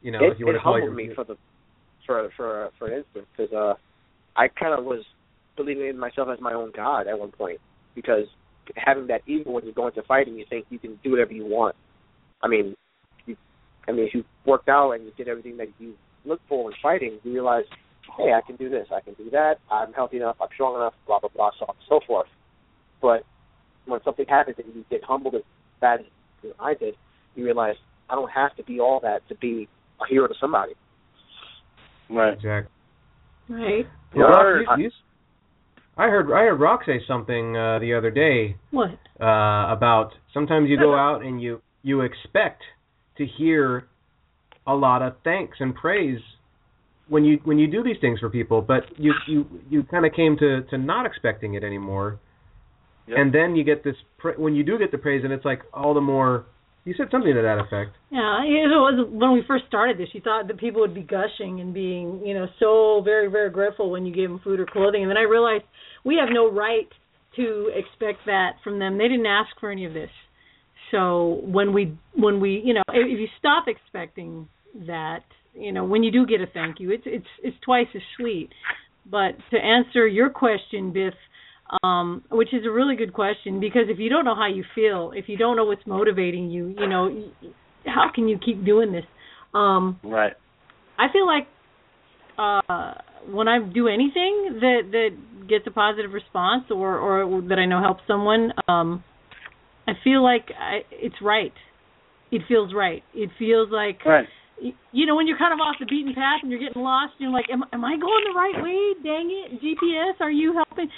You 0.00 0.12
know, 0.12 0.24
it, 0.24 0.32
if 0.32 0.38
you 0.38 0.46
want 0.46 0.56
to 0.56 0.62
call 0.62 0.80
humbled 0.80 0.96
your 0.96 1.08
me 1.08 1.14
for 1.14 1.24
the 1.24 1.36
for 2.06 2.30
for 2.36 2.70
for 2.78 2.88
an 2.88 2.98
instant 3.04 3.26
because 3.36 3.52
uh, 3.52 3.74
I 4.34 4.48
kind 4.48 4.78
of 4.78 4.84
was 4.84 5.04
believing 5.56 5.88
in 5.88 5.98
myself 5.98 6.28
as 6.32 6.40
my 6.40 6.54
own 6.54 6.72
god 6.74 7.06
at 7.06 7.18
one 7.18 7.30
point 7.30 7.60
because 7.94 8.24
having 8.76 9.06
that 9.08 9.22
ego 9.26 9.50
when 9.50 9.64
you 9.64 9.72
go 9.72 9.86
into 9.86 10.02
fighting, 10.02 10.34
you 10.34 10.44
think 10.48 10.66
you 10.70 10.78
can 10.78 10.98
do 11.02 11.10
whatever 11.12 11.32
you 11.32 11.44
want. 11.44 11.74
I 12.42 12.48
mean, 12.48 12.74
you, 13.26 13.36
I 13.88 13.92
mean, 13.92 14.06
if 14.06 14.14
you 14.14 14.24
worked 14.46 14.68
out 14.68 14.92
and 14.92 15.04
you 15.04 15.12
did 15.16 15.28
everything 15.28 15.56
that 15.58 15.68
you 15.78 15.94
look 16.24 16.40
for 16.48 16.70
in 16.70 16.76
fighting, 16.82 17.18
you 17.22 17.32
realize, 17.32 17.64
hey, 18.16 18.32
I 18.32 18.40
can 18.46 18.56
do 18.56 18.68
this, 18.68 18.86
I 18.94 19.00
can 19.00 19.14
do 19.14 19.30
that, 19.30 19.56
I'm 19.70 19.92
healthy 19.92 20.18
enough, 20.18 20.36
I'm 20.40 20.48
strong 20.54 20.76
enough, 20.76 20.94
blah 21.06 21.20
blah 21.20 21.30
blah, 21.34 21.50
so 21.58 21.66
on 21.66 21.74
and 21.76 21.84
so 21.88 22.00
forth. 22.06 22.28
But 23.00 23.24
when 23.86 24.00
something 24.04 24.26
happens 24.28 24.56
and 24.58 24.74
you 24.74 24.84
get 24.90 25.02
humbled 25.04 25.34
as 25.34 25.42
bad 25.80 26.00
as 26.00 26.06
you 26.42 26.50
know, 26.50 26.54
I 26.60 26.74
did, 26.74 26.94
you 27.34 27.44
realize 27.44 27.76
I 28.08 28.14
don't 28.14 28.30
have 28.30 28.56
to 28.56 28.64
be 28.64 28.80
all 28.80 29.00
that 29.00 29.26
to 29.28 29.34
be 29.36 29.68
a 30.00 30.06
hero 30.06 30.26
to 30.26 30.34
somebody. 30.40 30.72
Right. 32.08 32.34
exactly. 32.34 32.72
Right. 33.48 33.86
Yeah, 34.14 34.22
Well, 34.22 34.34
I- 34.68 34.76
you- 34.76 34.84
you- 34.84 34.90
I 35.96 36.04
heard 36.08 36.26
I 36.32 36.44
heard 36.44 36.60
Rock 36.60 36.80
say 36.86 37.00
something 37.06 37.56
uh, 37.56 37.78
the 37.78 37.94
other 37.94 38.10
day 38.10 38.56
What? 38.70 38.90
uh, 39.20 39.72
about 39.72 40.12
sometimes 40.32 40.68
you 40.70 40.78
go 40.78 40.94
out 41.06 41.22
and 41.22 41.40
you 41.42 41.60
you 41.82 42.02
expect 42.02 42.62
to 43.18 43.26
hear 43.26 43.86
a 44.66 44.74
lot 44.74 45.02
of 45.02 45.14
thanks 45.24 45.58
and 45.60 45.74
praise 45.74 46.20
when 47.08 47.24
you 47.24 47.38
when 47.44 47.58
you 47.58 47.66
do 47.66 47.82
these 47.82 47.96
things 48.00 48.20
for 48.20 48.30
people, 48.30 48.62
but 48.62 48.84
you 48.96 49.12
you 49.26 49.46
you 49.68 49.82
kind 49.84 50.06
of 50.06 50.12
came 50.12 50.36
to 50.38 50.62
to 50.70 50.78
not 50.78 51.06
expecting 51.06 51.54
it 51.54 51.64
anymore, 51.64 52.18
Yep. 53.08 53.18
and 53.18 53.34
then 53.34 53.56
you 53.56 53.64
get 53.64 53.82
this 53.82 53.96
pra- 54.18 54.34
when 54.38 54.54
you 54.54 54.62
do 54.62 54.78
get 54.78 54.92
the 54.92 54.98
praise, 54.98 55.24
and 55.24 55.32
it's 55.32 55.44
like 55.44 55.62
all 55.74 55.92
the 55.94 56.00
more. 56.00 56.44
You 56.84 56.94
said 56.96 57.08
something 57.10 57.34
to 57.34 57.42
that 57.42 57.58
effect. 57.58 57.94
Yeah, 58.10 58.40
it 58.42 58.72
was 58.72 59.06
when 59.10 59.32
we 59.32 59.42
first 59.46 59.64
started 59.68 59.98
this. 59.98 60.08
You 60.12 60.22
thought 60.22 60.48
that 60.48 60.58
people 60.58 60.80
would 60.80 60.94
be 60.94 61.02
gushing 61.02 61.60
and 61.60 61.74
being, 61.74 62.22
you 62.24 62.32
know, 62.32 62.46
so 62.58 63.02
very, 63.04 63.28
very 63.30 63.50
grateful 63.50 63.90
when 63.90 64.06
you 64.06 64.14
gave 64.14 64.30
them 64.30 64.40
food 64.42 64.60
or 64.60 64.66
clothing, 64.66 65.02
and 65.02 65.10
then 65.10 65.18
I 65.18 65.22
realized 65.22 65.64
we 66.04 66.16
have 66.16 66.30
no 66.32 66.50
right 66.50 66.88
to 67.36 67.70
expect 67.74 68.20
that 68.26 68.52
from 68.64 68.78
them. 68.78 68.98
They 68.98 69.08
didn't 69.08 69.26
ask 69.26 69.50
for 69.60 69.70
any 69.70 69.84
of 69.84 69.92
this. 69.92 70.10
So 70.90 71.40
when 71.44 71.72
we, 71.72 71.96
when 72.16 72.40
we, 72.40 72.62
you 72.64 72.74
know, 72.74 72.82
if, 72.88 73.20
you 73.20 73.28
stop 73.38 73.66
expecting 73.68 74.48
that, 74.86 75.20
you 75.54 75.72
know, 75.72 75.84
when 75.84 76.02
you 76.02 76.10
do 76.10 76.26
get 76.26 76.40
a 76.40 76.46
thank 76.52 76.80
you, 76.80 76.90
it's 76.90 77.04
it's 77.06 77.26
it's 77.42 77.56
twice 77.64 77.86
as 77.94 78.02
sweet. 78.16 78.50
But 79.08 79.32
to 79.50 79.58
answer 79.58 80.06
your 80.06 80.30
question, 80.30 80.92
Biff, 80.92 81.14
um, 81.82 82.22
which 82.30 82.52
is 82.52 82.66
a 82.66 82.70
really 82.70 82.96
good 82.96 83.12
question 83.12 83.60
because 83.60 83.84
if 83.88 83.98
you 83.98 84.08
don't 84.08 84.24
know 84.24 84.34
how 84.34 84.48
you 84.48 84.64
feel, 84.74 85.12
if 85.14 85.28
you 85.28 85.36
don't 85.36 85.56
know 85.56 85.64
what's 85.64 85.86
motivating 85.86 86.50
you, 86.50 86.68
you 86.68 86.88
know, 86.88 87.32
how 87.86 88.10
can 88.14 88.28
you 88.28 88.38
keep 88.38 88.64
doing 88.64 88.92
this? 88.92 89.04
Um, 89.54 89.98
Right. 90.02 90.32
I 90.98 91.06
feel 91.12 91.26
like 91.26 91.46
uh, 92.38 92.94
when 93.30 93.48
I 93.48 93.58
do 93.60 93.88
anything 93.88 94.58
that 94.60 94.80
that 94.92 95.48
gets 95.48 95.66
a 95.66 95.70
positive 95.70 96.12
response 96.12 96.64
or 96.70 96.98
or 96.98 97.42
that 97.42 97.58
I 97.58 97.66
know 97.66 97.80
helps 97.80 98.02
someone, 98.06 98.52
um, 98.68 99.02
I 99.86 99.92
feel 100.04 100.22
like 100.22 100.46
I, 100.58 100.80
it's 100.90 101.16
right. 101.22 101.52
It 102.30 102.42
feels 102.48 102.72
right. 102.74 103.02
It 103.14 103.30
feels 103.38 103.68
like 103.70 104.04
Right. 104.04 104.26
Y- 104.62 104.74
you 104.92 105.06
know 105.06 105.16
when 105.16 105.26
you're 105.26 105.38
kind 105.38 105.52
of 105.52 105.60
off 105.60 105.76
the 105.80 105.86
beaten 105.86 106.14
path 106.14 106.40
and 106.42 106.50
you're 106.50 106.60
getting 106.60 106.82
lost 106.82 107.12
you're 107.18 107.30
like 107.30 107.46
am, 107.52 107.64
am 107.72 107.84
i 107.84 107.96
going 107.96 108.24
the 108.24 108.36
right 108.36 108.62
way? 108.62 108.94
Dang 109.02 109.28
it 109.30 109.60
gps 109.60 110.20
are 110.20 110.30
you 110.30 110.54
helping? 110.54 110.88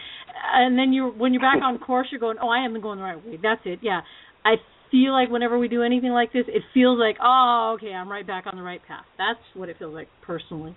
And 0.54 0.78
then 0.78 0.92
you're 0.92 1.10
when 1.10 1.32
you're 1.32 1.42
back 1.42 1.62
on 1.62 1.78
course 1.78 2.08
you're 2.10 2.20
going 2.20 2.36
oh 2.42 2.48
i 2.48 2.64
am 2.64 2.80
going 2.80 2.98
the 2.98 3.04
right 3.04 3.24
way. 3.24 3.38
That's 3.42 3.62
it. 3.64 3.80
Yeah. 3.82 4.00
I 4.44 4.56
feel 4.90 5.12
like 5.12 5.30
whenever 5.30 5.58
we 5.58 5.68
do 5.68 5.82
anything 5.82 6.10
like 6.10 6.32
this 6.32 6.44
it 6.48 6.62
feels 6.74 6.98
like 6.98 7.16
oh 7.22 7.76
okay 7.78 7.92
i'm 7.92 8.10
right 8.10 8.26
back 8.26 8.44
on 8.46 8.56
the 8.56 8.62
right 8.62 8.80
path. 8.86 9.04
That's 9.18 9.40
what 9.54 9.68
it 9.68 9.76
feels 9.78 9.94
like 9.94 10.08
personally. 10.26 10.76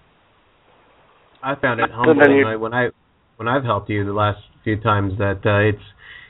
I 1.43 1.53
found 1.61 1.79
it 1.79 1.89
then 1.89 1.95
humbling 1.95 2.43
like, 2.43 2.59
when 2.59 2.73
I 2.73 2.89
when 3.37 3.47
I've 3.47 3.63
helped 3.63 3.89
you 3.89 4.05
the 4.05 4.13
last 4.13 4.39
few 4.63 4.79
times 4.79 5.13
that 5.19 5.41
uh, 5.45 5.69
it's 5.69 5.83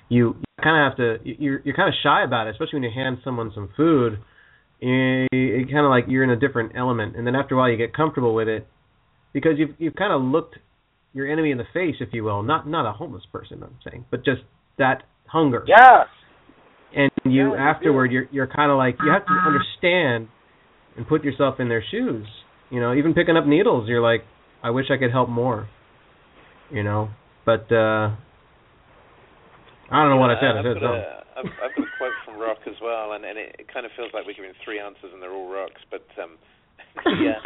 you, 0.09 0.35
you 0.37 0.63
kind 0.63 0.85
of 0.85 0.91
have 0.91 0.97
to 0.97 1.17
you're 1.23 1.61
you're 1.63 1.75
kind 1.75 1.89
of 1.89 1.95
shy 2.03 2.23
about 2.23 2.47
it, 2.47 2.51
especially 2.51 2.79
when 2.79 2.83
you 2.83 2.91
hand 2.93 3.17
someone 3.23 3.51
some 3.53 3.69
food. 3.77 4.19
You, 4.81 5.27
you 5.31 5.65
kind 5.71 5.85
of 5.85 5.89
like 5.89 6.05
you're 6.07 6.23
in 6.23 6.29
a 6.29 6.35
different 6.35 6.73
element, 6.75 7.15
and 7.15 7.25
then 7.25 7.35
after 7.35 7.55
a 7.55 7.57
while 7.57 7.69
you 7.69 7.77
get 7.77 7.93
comfortable 7.95 8.35
with 8.35 8.47
it 8.47 8.67
because 9.33 9.53
you've 9.57 9.71
you've 9.77 9.95
kind 9.95 10.13
of 10.13 10.21
looked 10.21 10.57
your 11.13 11.31
enemy 11.31 11.51
in 11.51 11.57
the 11.57 11.63
face, 11.73 11.95
if 12.01 12.09
you 12.11 12.23
will, 12.23 12.43
not 12.43 12.67
not 12.67 12.87
a 12.87 12.91
homeless 12.91 13.23
person, 13.31 13.63
I'm 13.63 13.77
saying, 13.89 14.05
but 14.11 14.25
just 14.25 14.41
that 14.77 15.03
hunger. 15.27 15.63
Yeah. 15.67 16.03
And 16.95 17.11
you 17.23 17.53
Yeah, 17.53 17.59
afterward 17.71 18.11
you're 18.11 18.27
you're 18.31 18.47
kind 18.47 18.71
of 18.71 18.77
like 18.77 18.97
you 19.03 19.11
have 19.11 19.25
to 19.25 19.33
understand 19.33 20.27
and 20.97 21.07
put 21.07 21.23
yourself 21.23 21.55
in 21.59 21.69
their 21.69 21.83
shoes. 21.89 22.27
You 22.69 22.79
know, 22.81 22.93
even 22.93 23.13
picking 23.13 23.37
up 23.37 23.45
needles, 23.45 23.87
you're 23.87 24.01
like, 24.01 24.21
I 24.63 24.71
wish 24.71 24.85
I 24.91 24.97
could 24.97 25.11
help 25.11 25.29
more. 25.29 25.67
You 26.71 26.83
know, 26.83 27.09
but 27.45 27.71
uh 27.71 28.15
I 29.91 30.01
don't 30.01 30.09
know 30.09 30.17
what 30.17 30.31
I 30.31 30.39
said. 30.39 30.55
I 30.55 30.59
I've 30.59 30.65
said 30.65 30.81
got, 30.81 30.81
something. 30.81 31.03
a, 31.03 31.23
I've, 31.39 31.45
I've 31.63 31.75
a 31.77 31.84
quote 31.97 32.15
from 32.23 32.39
Rock 32.39 32.63
as 32.67 32.77
well, 32.81 33.13
and, 33.13 33.23
and 33.25 33.37
it, 33.37 33.55
it 33.59 33.67
kind 33.71 33.85
of 33.85 33.91
feels 33.95 34.11
like 34.13 34.25
we're 34.25 34.37
giving 34.37 34.53
three 34.63 34.79
answers 34.79 35.11
and 35.13 35.21
they're 35.21 35.33
all 35.33 35.51
rocks. 35.51 35.81
But 35.89 36.07
um, 36.21 36.37
yeah, 37.23 37.39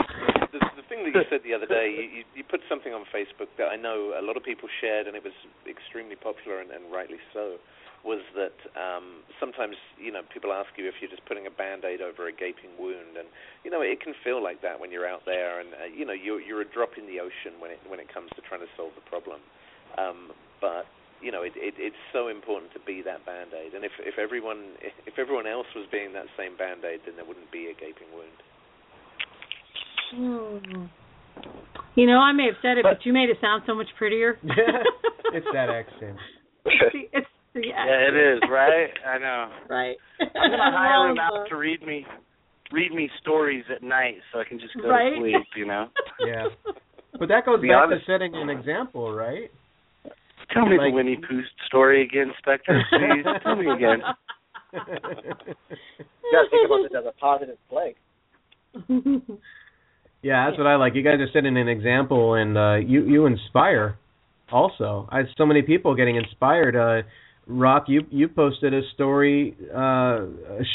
the, 0.54 0.60
the 0.78 0.86
thing 0.90 1.06
that 1.06 1.14
you 1.14 1.26
said 1.30 1.42
the 1.42 1.54
other 1.54 1.66
day. 1.70 1.90
You, 1.90 2.24
you, 2.38 2.44
put 2.46 2.62
something 2.70 2.94
on 2.94 3.06
Facebook 3.10 3.50
that 3.58 3.70
I 3.70 3.78
know 3.78 4.14
a 4.18 4.22
lot 4.22 4.38
of 4.38 4.44
people 4.44 4.70
shared, 4.82 5.06
and 5.06 5.18
it 5.18 5.24
was 5.24 5.34
extremely 5.66 6.16
popular 6.16 6.62
and, 6.62 6.70
and 6.70 6.92
rightly 6.94 7.22
so. 7.34 7.58
Was 8.00 8.24
that 8.32 8.56
um, 8.80 9.28
sometimes 9.44 9.76
you 10.00 10.08
know 10.08 10.24
people 10.32 10.56
ask 10.56 10.72
you 10.80 10.88
if 10.88 11.02
you're 11.04 11.12
just 11.12 11.26
putting 11.28 11.46
a 11.46 11.52
band-aid 11.52 12.00
over 12.00 12.30
a 12.30 12.32
gaping 12.32 12.72
wound, 12.80 13.20
and 13.20 13.28
you 13.66 13.70
know 13.70 13.82
it 13.82 14.00
can 14.00 14.16
feel 14.24 14.42
like 14.42 14.62
that 14.64 14.80
when 14.80 14.90
you're 14.90 15.10
out 15.10 15.28
there, 15.28 15.60
and 15.60 15.70
uh, 15.76 15.90
you 15.92 16.06
know 16.06 16.16
you're 16.16 16.40
you're 16.40 16.62
a 16.62 16.70
drop 16.70 16.96
in 16.96 17.06
the 17.12 17.20
ocean 17.20 17.60
when 17.60 17.76
it 17.76 17.80
when 17.90 18.00
it 18.00 18.08
comes 18.08 18.32
to 18.38 18.42
trying 18.48 18.62
to 18.62 18.72
solve 18.78 18.96
the 18.96 19.04
problem. 19.04 19.44
Um, 20.00 20.32
but 20.62 20.88
you 21.22 21.32
know 21.32 21.44
it, 21.44 21.54
it 21.56 21.76
it's 21.78 22.00
so 22.14 22.28
important 22.28 22.74
to 22.74 22.80
be 22.86 23.02
that 23.04 23.26
band-aid, 23.26 23.74
and 23.74 23.84
if 23.84 23.92
if 24.00 24.18
everyone 24.18 24.76
if 24.82 25.18
everyone 25.18 25.48
else 25.48 25.68
was 25.76 25.86
being 25.92 26.14
that 26.14 26.28
same 26.38 26.58
band-aid, 26.58 27.02
then 27.06 27.16
there 27.16 27.26
wouldn't 27.26 27.52
be 27.52 27.68
a 27.68 27.74
gaping 27.74 28.10
wound. 28.14 28.40
Hmm. 30.12 30.86
You 31.96 32.08
know, 32.08 32.18
I 32.18 32.32
may 32.32 32.46
have 32.46 32.60
said 32.62 32.78
it, 32.78 32.84
but, 32.84 33.06
you 33.06 33.14
made 33.14 33.30
it 33.30 33.38
sound 33.42 33.64
so 33.68 33.76
much 33.76 33.88
prettier. 33.98 34.38
it's 34.44 35.48
that 35.54 35.70
accent. 35.70 36.18
it's 36.66 37.28
the 37.54 37.60
Yeah, 37.62 38.08
it 38.08 38.16
is, 38.16 38.42
right? 38.50 38.90
I 39.06 39.18
know. 39.18 39.50
Right. 39.70 39.98
I'm 40.20 40.28
gonna 40.34 40.58
hire 40.72 41.10
him 41.12 41.18
out 41.20 41.48
to 41.50 41.56
read 41.56 41.82
me 41.82 42.06
read 42.72 42.92
me 42.94 43.10
stories 43.22 43.64
at 43.76 43.82
night 43.82 44.16
so 44.32 44.40
I 44.40 44.44
can 44.44 44.60
just 44.60 44.76
go 44.80 44.90
right? 44.90 45.10
to 45.10 45.20
sleep, 45.20 45.48
you 45.56 45.66
know. 45.66 45.88
Yeah. 46.20 46.46
But 47.18 47.30
that 47.30 47.46
goes 47.46 47.62
Be 47.62 47.70
back 47.70 47.86
honest. 47.88 48.06
to 48.06 48.14
setting 48.14 48.36
an 48.36 48.50
example, 48.50 49.12
right? 49.12 49.50
Tell 50.54 50.66
me 50.66 50.78
Like- 50.78 50.92
the 50.92 50.96
Winnie 50.96 51.18
Pooh 51.18 51.42
story 51.68 52.02
again, 52.04 52.34
Spectre, 52.40 52.82
please. 52.90 53.26
Tell 53.44 53.56
me 53.56 53.70
again. 53.72 54.02
You 54.74 54.80
gotta 56.32 56.50
think 56.50 56.66
about 56.66 56.84
this 56.84 56.92
as 56.98 57.06
a 57.06 57.12
positive 57.20 57.58
play. 57.70 57.96
Yeah, 60.22 60.48
that's 60.50 60.58
what 60.58 60.68
I 60.68 60.76
like. 60.76 60.96
You 60.96 61.02
guys 61.02 61.22
are 61.22 61.30
setting 61.32 61.56
an 61.58 61.70
example, 61.70 62.34
and 62.34 62.58
uh, 62.58 62.76
you 62.76 63.06
you 63.08 63.26
inspire. 63.26 63.98
Also, 64.52 65.08
I 65.10 65.22
so 65.38 65.46
many 65.46 65.62
people 65.62 65.96
getting 65.96 66.18
inspired. 66.18 66.76
Uh, 66.76 67.08
Rock, 67.48 67.86
you 67.88 68.02
you 68.12 68.28
posted 68.28 68.74
a 68.74 68.82
story, 68.94 69.56
uh, 69.74 70.26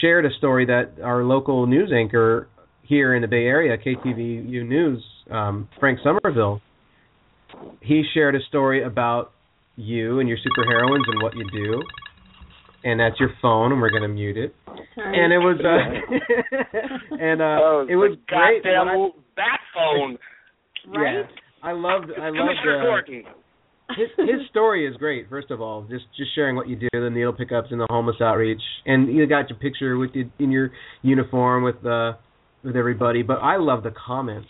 shared 0.01 0.25
a 0.25 0.31
story 0.39 0.65
that 0.65 0.93
our 1.03 1.25
local 1.25 1.67
news 1.67 1.93
anchor 1.95 2.49
here 2.85 3.15
in 3.15 3.21
the 3.21 3.29
Bay 3.29 3.45
Area, 3.45 3.77
KTVU 3.77 4.67
News, 4.67 5.05
um, 5.31 5.69
Frank 5.79 5.99
Somerville. 6.03 6.63
He 7.83 8.03
shared 8.15 8.35
a 8.35 8.41
story 8.49 8.83
about 8.83 9.33
you 9.77 10.21
and 10.21 10.29
your 10.29 10.39
superheroines 10.39 11.03
and 11.09 11.23
what 11.23 11.35
you 11.37 11.45
do, 11.53 11.83
and 12.85 13.01
that's 13.01 13.19
your 13.19 13.31
phone, 13.43 13.73
and 13.73 13.81
we're 13.81 13.91
gonna 13.91 14.09
mute 14.09 14.37
it. 14.37 14.55
Sorry. 14.95 15.25
And 15.25 15.33
it 15.33 15.39
was, 15.39 15.59
uh, 15.65 17.17
and 17.21 17.41
uh, 17.41 17.59
oh, 17.61 17.87
it 17.89 17.97
was 17.97 18.13
the 18.13 18.35
great. 18.35 18.63
goddamn 18.63 18.87
when 18.87 18.89
I- 18.89 18.97
old 18.97 19.13
bat 19.37 19.61
phone. 19.75 20.19
right? 20.97 21.15
yeah, 21.15 21.23
I 21.63 21.73
loved 21.73 22.07
I 22.21 22.29
loved 22.29 22.37
Commissioner 22.39 22.81
uh, 22.81 22.85
Gordon. 22.85 23.23
his 23.97 24.09
his 24.19 24.49
story 24.51 24.87
is 24.87 24.97
great. 24.97 25.29
First 25.29 25.51
of 25.51 25.61
all, 25.61 25.83
just 25.91 26.05
just 26.17 26.35
sharing 26.35 26.57
what 26.57 26.69
you 26.69 26.77
do, 26.77 26.89
the 26.93 27.11
needle 27.11 27.33
pickups 27.33 27.69
and 27.71 27.81
the 27.81 27.87
homeless 27.91 28.17
outreach, 28.21 28.63
and 28.87 29.15
you 29.15 29.27
got 29.27 29.49
your 29.49 29.59
picture 29.59 29.97
with 29.99 30.11
you 30.15 30.31
in 30.39 30.51
your 30.51 30.71
uniform 31.03 31.65
with 31.65 31.85
uh 31.85 32.13
with 32.63 32.77
everybody. 32.77 33.23
But 33.23 33.39
I 33.39 33.57
love 33.57 33.83
the 33.83 33.93
comments. 34.07 34.49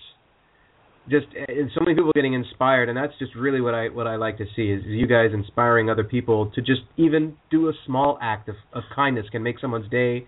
Just 1.11 1.27
and 1.37 1.71
so 1.75 1.81
many 1.81 1.95
people 1.95 2.13
getting 2.15 2.33
inspired, 2.33 2.89
and 2.89 2.97
that's 2.97 3.13
just 3.19 3.35
really 3.35 3.61
what 3.61 3.75
I 3.75 3.89
what 3.89 4.07
I 4.07 4.17
like 4.17 4.39
to 4.39 4.47
see 4.57 4.71
is 4.71 4.83
you 4.87 5.07
guys 5.07 5.31
inspiring 5.35 5.91
other 5.91 6.05
people 6.05 6.51
to 6.55 6.63
just 6.63 6.81
even 6.97 7.37
do 7.51 7.69
a 7.69 7.73
small 7.85 8.19
act 8.23 8.49
of, 8.49 8.57
of 8.73 8.85
kindness 8.95 9.27
can 9.31 9.43
make 9.43 9.59
someone's 9.61 9.91
day, 9.91 10.25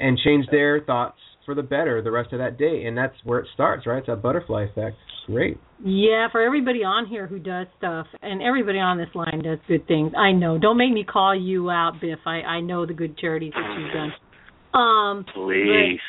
and 0.00 0.18
change 0.18 0.46
their 0.50 0.80
thoughts 0.80 1.18
for 1.44 1.54
the 1.54 1.62
better 1.62 2.02
the 2.02 2.10
rest 2.10 2.32
of 2.32 2.40
that 2.40 2.58
day. 2.58 2.86
And 2.86 2.98
that's 2.98 3.14
where 3.22 3.38
it 3.38 3.46
starts, 3.54 3.86
right? 3.86 3.98
It's 3.98 4.08
that 4.08 4.20
butterfly 4.20 4.64
effect. 4.64 4.96
Great. 5.26 5.58
Yeah, 5.84 6.28
for 6.30 6.40
everybody 6.40 6.84
on 6.84 7.06
here 7.06 7.26
who 7.26 7.38
does 7.38 7.66
stuff, 7.78 8.06
and 8.22 8.40
everybody 8.42 8.78
on 8.78 8.96
this 8.96 9.08
line 9.14 9.42
does 9.42 9.58
good 9.66 9.86
things. 9.86 10.12
I 10.16 10.32
know. 10.32 10.58
Don't 10.58 10.78
make 10.78 10.92
me 10.92 11.04
call 11.04 11.34
you 11.34 11.70
out, 11.70 11.94
Biff. 12.00 12.20
I 12.26 12.42
I 12.42 12.60
know 12.60 12.86
the 12.86 12.94
good 12.94 13.18
charities 13.18 13.52
that 13.52 13.78
you've 13.78 13.92
done. 13.92 14.12
Um, 14.78 15.24
Please. 15.34 16.00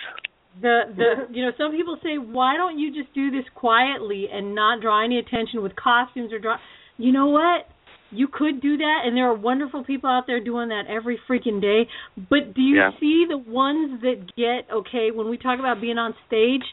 The 0.61 0.81
the 0.95 1.35
you 1.35 1.45
know 1.45 1.51
some 1.57 1.71
people 1.71 1.97
say 2.03 2.17
why 2.17 2.55
don't 2.55 2.77
you 2.79 2.93
just 2.93 3.13
do 3.13 3.29
this 3.31 3.45
quietly 3.55 4.27
and 4.31 4.55
not 4.55 4.81
draw 4.81 5.03
any 5.03 5.19
attention 5.19 5.61
with 5.61 5.75
costumes 5.75 6.31
or 6.33 6.39
draw. 6.39 6.57
You 6.97 7.11
know 7.11 7.27
what? 7.27 7.67
You 8.09 8.27
could 8.31 8.61
do 8.61 8.77
that, 8.77 9.01
and 9.05 9.17
there 9.17 9.29
are 9.29 9.35
wonderful 9.35 9.83
people 9.83 10.09
out 10.09 10.23
there 10.27 10.41
doing 10.41 10.69
that 10.69 10.83
every 10.87 11.19
freaking 11.29 11.61
day. 11.61 11.87
But 12.29 12.53
do 12.55 12.61
you 12.61 12.77
Yeah. 12.77 12.91
see 12.99 13.25
the 13.27 13.37
ones 13.37 14.01
that 14.01 14.33
get 14.35 14.71
okay 14.71 15.11
when 15.11 15.29
we 15.29 15.37
talk 15.37 15.59
about 15.59 15.81
being 15.81 15.97
on 15.97 16.15
stage? 16.25 16.63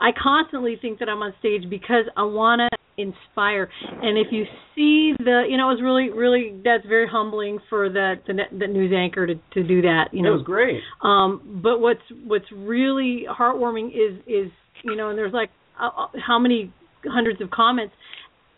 I 0.00 0.10
constantly 0.20 0.76
think 0.80 0.98
that 1.00 1.08
I'm 1.08 1.22
on 1.22 1.34
stage 1.38 1.68
because 1.68 2.06
I 2.16 2.22
want 2.22 2.60
to 2.60 2.78
inspire. 3.00 3.68
And 4.02 4.18
if 4.18 4.28
you 4.30 4.44
see 4.74 5.14
the, 5.18 5.44
you 5.48 5.56
know, 5.56 5.70
it 5.70 5.74
was 5.74 5.82
really, 5.82 6.10
really 6.10 6.60
that's 6.64 6.86
very 6.86 7.06
humbling 7.08 7.58
for 7.68 7.88
the 7.88 8.14
the, 8.26 8.34
the 8.58 8.66
news 8.66 8.92
anchor 8.96 9.26
to 9.26 9.34
to 9.34 9.62
do 9.62 9.82
that. 9.82 10.08
You 10.12 10.22
know, 10.22 10.30
it 10.30 10.36
was 10.36 10.44
great. 10.44 10.80
um, 11.02 11.60
but 11.62 11.80
what's 11.80 12.00
what's 12.24 12.50
really 12.52 13.24
heartwarming 13.28 13.88
is 13.88 14.18
is 14.26 14.50
you 14.84 14.96
know, 14.96 15.10
and 15.10 15.18
there's 15.18 15.32
like 15.32 15.50
uh, 15.80 15.88
uh, 15.96 16.06
how 16.26 16.38
many 16.38 16.72
hundreds 17.04 17.40
of 17.40 17.50
comments, 17.50 17.94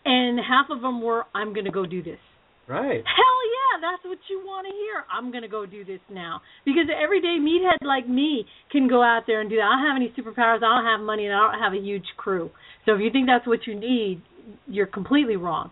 and 0.05 0.39
half 0.39 0.69
of 0.69 0.81
them 0.81 1.01
were, 1.01 1.23
"I'm 1.33 1.53
going 1.53 1.65
to 1.65 1.71
go 1.71 1.85
do 1.85 2.01
this." 2.01 2.19
Right. 2.67 3.03
Hell 3.03 3.39
yeah, 3.51 3.73
that's 3.81 4.03
what 4.05 4.19
you 4.29 4.39
want 4.39 4.65
to 4.67 4.73
hear. 4.73 5.03
I'm 5.11 5.31
going 5.31 5.41
to 5.43 5.49
go 5.49 5.65
do 5.65 5.83
this 5.83 5.99
now 6.09 6.41
because 6.63 6.85
everyday 6.89 7.37
meathead 7.39 7.85
like 7.85 8.07
me 8.07 8.45
can 8.71 8.87
go 8.87 9.03
out 9.03 9.23
there 9.27 9.41
and 9.41 9.49
do 9.49 9.57
that. 9.57 9.63
I 9.63 9.75
don't 9.75 9.87
have 9.87 9.97
any 9.97 10.13
superpowers. 10.17 10.63
I 10.63 10.75
don't 10.75 10.85
have 10.85 11.05
money, 11.05 11.25
and 11.25 11.35
I 11.35 11.51
don't 11.51 11.59
have 11.61 11.73
a 11.73 11.83
huge 11.83 12.05
crew. 12.15 12.51
So 12.85 12.95
if 12.95 13.01
you 13.01 13.11
think 13.11 13.27
that's 13.27 13.45
what 13.45 13.67
you 13.67 13.77
need, 13.77 14.21
you're 14.67 14.87
completely 14.87 15.35
wrong. 15.35 15.71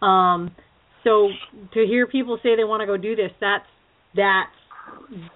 Um, 0.00 0.54
so 1.04 1.28
to 1.74 1.84
hear 1.86 2.06
people 2.06 2.38
say 2.42 2.56
they 2.56 2.64
want 2.64 2.80
to 2.80 2.86
go 2.86 2.96
do 2.96 3.14
this, 3.14 3.30
that's 3.40 3.66
that's 4.16 4.50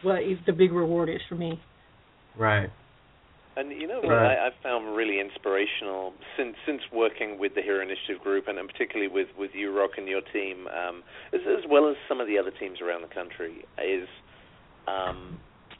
what 0.02 0.22
is 0.22 0.38
the 0.46 0.52
big 0.52 0.72
reward 0.72 1.08
is 1.08 1.20
for 1.28 1.34
me. 1.34 1.60
Right. 2.38 2.70
And 3.56 3.72
you 3.72 3.86
know 3.88 4.00
what 4.00 4.10
Right. 4.10 4.36
I, 4.38 4.46
I've 4.48 4.58
found 4.62 4.94
really 4.94 5.18
inspirational 5.18 6.12
since 6.36 6.56
since 6.66 6.82
working 6.92 7.38
with 7.38 7.54
the 7.54 7.62
Hero 7.62 7.82
Initiative 7.82 8.20
group 8.22 8.48
and, 8.48 8.58
and 8.58 8.68
particularly 8.68 9.08
with 9.10 9.28
with 9.38 9.52
you, 9.54 9.76
Rock, 9.76 9.92
and 9.96 10.06
your 10.06 10.20
team, 10.20 10.68
um, 10.68 11.02
as, 11.32 11.40
as 11.46 11.64
well 11.68 11.88
as 11.88 11.96
some 12.08 12.20
of 12.20 12.26
the 12.26 12.38
other 12.38 12.50
teams 12.50 12.80
around 12.80 13.02
the 13.02 13.08
country, 13.14 13.64
is 13.82 14.08
um, 14.86 15.38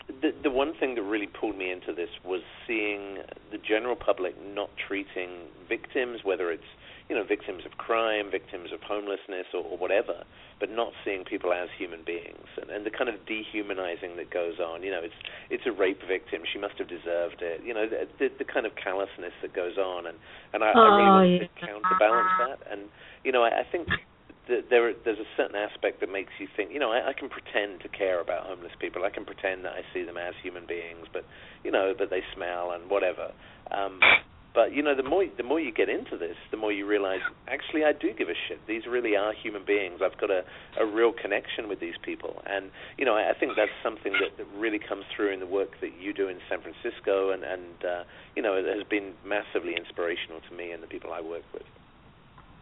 the 0.08 0.32
the 0.42 0.50
one 0.50 0.72
thing 0.80 0.94
that 0.94 1.02
really 1.02 1.26
pulled 1.26 1.58
me 1.58 1.70
into 1.70 1.92
this 1.92 2.08
was 2.24 2.40
seeing 2.66 3.18
the 3.52 3.58
general 3.58 3.96
public 3.96 4.34
not 4.42 4.70
treating 4.88 5.48
victims, 5.68 6.20
whether 6.24 6.50
it's 6.50 6.70
you 7.08 7.14
know 7.14 7.24
victims 7.24 7.62
of 7.64 7.78
crime, 7.78 8.30
victims 8.30 8.70
of 8.72 8.82
homelessness, 8.82 9.46
or, 9.54 9.62
or 9.62 9.78
whatever, 9.78 10.24
but 10.58 10.70
not 10.70 10.92
seeing 11.04 11.24
people 11.24 11.52
as 11.52 11.68
human 11.78 12.02
beings, 12.04 12.48
and, 12.60 12.70
and 12.70 12.84
the 12.86 12.90
kind 12.90 13.08
of 13.08 13.16
dehumanizing 13.26 14.16
that 14.16 14.30
goes 14.30 14.58
on. 14.58 14.82
You 14.82 14.90
know, 14.90 15.02
it's 15.02 15.20
it's 15.50 15.66
a 15.66 15.72
rape 15.72 16.02
victim; 16.06 16.42
she 16.50 16.58
must 16.58 16.78
have 16.78 16.88
deserved 16.88 17.42
it. 17.42 17.62
You 17.64 17.74
know, 17.74 17.86
the 17.88 18.08
the, 18.18 18.28
the 18.42 18.48
kind 18.48 18.66
of 18.66 18.72
callousness 18.74 19.34
that 19.42 19.54
goes 19.54 19.78
on, 19.78 20.06
and 20.06 20.18
and 20.52 20.64
I, 20.64 20.72
I 20.72 20.88
really 20.98 21.06
Oh, 21.06 21.22
yeah. 21.22 21.46
to 21.46 21.66
counterbalance 21.66 22.32
that. 22.38 22.58
And 22.70 22.90
you 23.24 23.32
know, 23.32 23.42
I, 23.44 23.60
I 23.60 23.64
think 23.70 23.88
that 24.48 24.70
there 24.70 24.92
there's 25.04 25.18
a 25.18 25.30
certain 25.36 25.56
aspect 25.56 26.00
that 26.00 26.10
makes 26.10 26.32
you 26.38 26.46
think, 26.56 26.70
you 26.72 26.78
know, 26.78 26.92
I, 26.92 27.10
I 27.10 27.12
can 27.12 27.28
pretend 27.28 27.80
to 27.82 27.88
care 27.88 28.20
about 28.20 28.46
homeless 28.46 28.72
people. 28.80 29.04
I 29.04 29.10
can 29.10 29.24
pretend 29.24 29.64
that 29.64 29.74
I 29.74 29.82
see 29.92 30.04
them 30.04 30.16
as 30.16 30.34
human 30.42 30.66
beings, 30.66 31.06
but 31.12 31.24
you 31.64 31.70
know, 31.70 31.94
but 31.96 32.10
they 32.10 32.22
smell 32.34 32.72
and 32.72 32.90
whatever. 32.90 33.30
Um, 33.70 34.00
but 34.56 34.72
you 34.72 34.82
know, 34.82 34.96
the 34.96 35.04
more 35.04 35.22
the 35.36 35.44
more 35.44 35.60
you 35.60 35.70
get 35.70 35.90
into 35.90 36.16
this, 36.16 36.34
the 36.50 36.56
more 36.56 36.72
you 36.72 36.88
realize 36.88 37.20
actually 37.46 37.84
I 37.84 37.92
do 37.92 38.08
give 38.16 38.32
a 38.32 38.38
shit. 38.48 38.58
These 38.66 38.88
really 38.88 39.14
are 39.14 39.34
human 39.36 39.66
beings. 39.66 40.00
I've 40.02 40.18
got 40.18 40.30
a 40.30 40.48
a 40.80 40.86
real 40.86 41.12
connection 41.12 41.68
with 41.68 41.78
these 41.78 41.94
people, 42.02 42.42
and 42.46 42.72
you 42.96 43.04
know, 43.04 43.14
I, 43.14 43.36
I 43.36 43.38
think 43.38 43.52
that's 43.54 43.76
something 43.84 44.12
that, 44.16 44.32
that 44.40 44.48
really 44.58 44.80
comes 44.80 45.04
through 45.14 45.34
in 45.34 45.40
the 45.40 45.46
work 45.46 45.76
that 45.82 45.92
you 46.00 46.14
do 46.14 46.28
in 46.28 46.38
San 46.48 46.64
Francisco, 46.64 47.36
and 47.36 47.44
and 47.44 47.76
uh, 47.84 48.02
you 48.34 48.42
know, 48.42 48.56
it 48.56 48.64
has 48.64 48.82
been 48.88 49.12
massively 49.28 49.76
inspirational 49.76 50.40
to 50.48 50.56
me 50.56 50.72
and 50.72 50.82
the 50.82 50.88
people 50.88 51.12
I 51.12 51.20
work 51.20 51.44
with. 51.52 51.68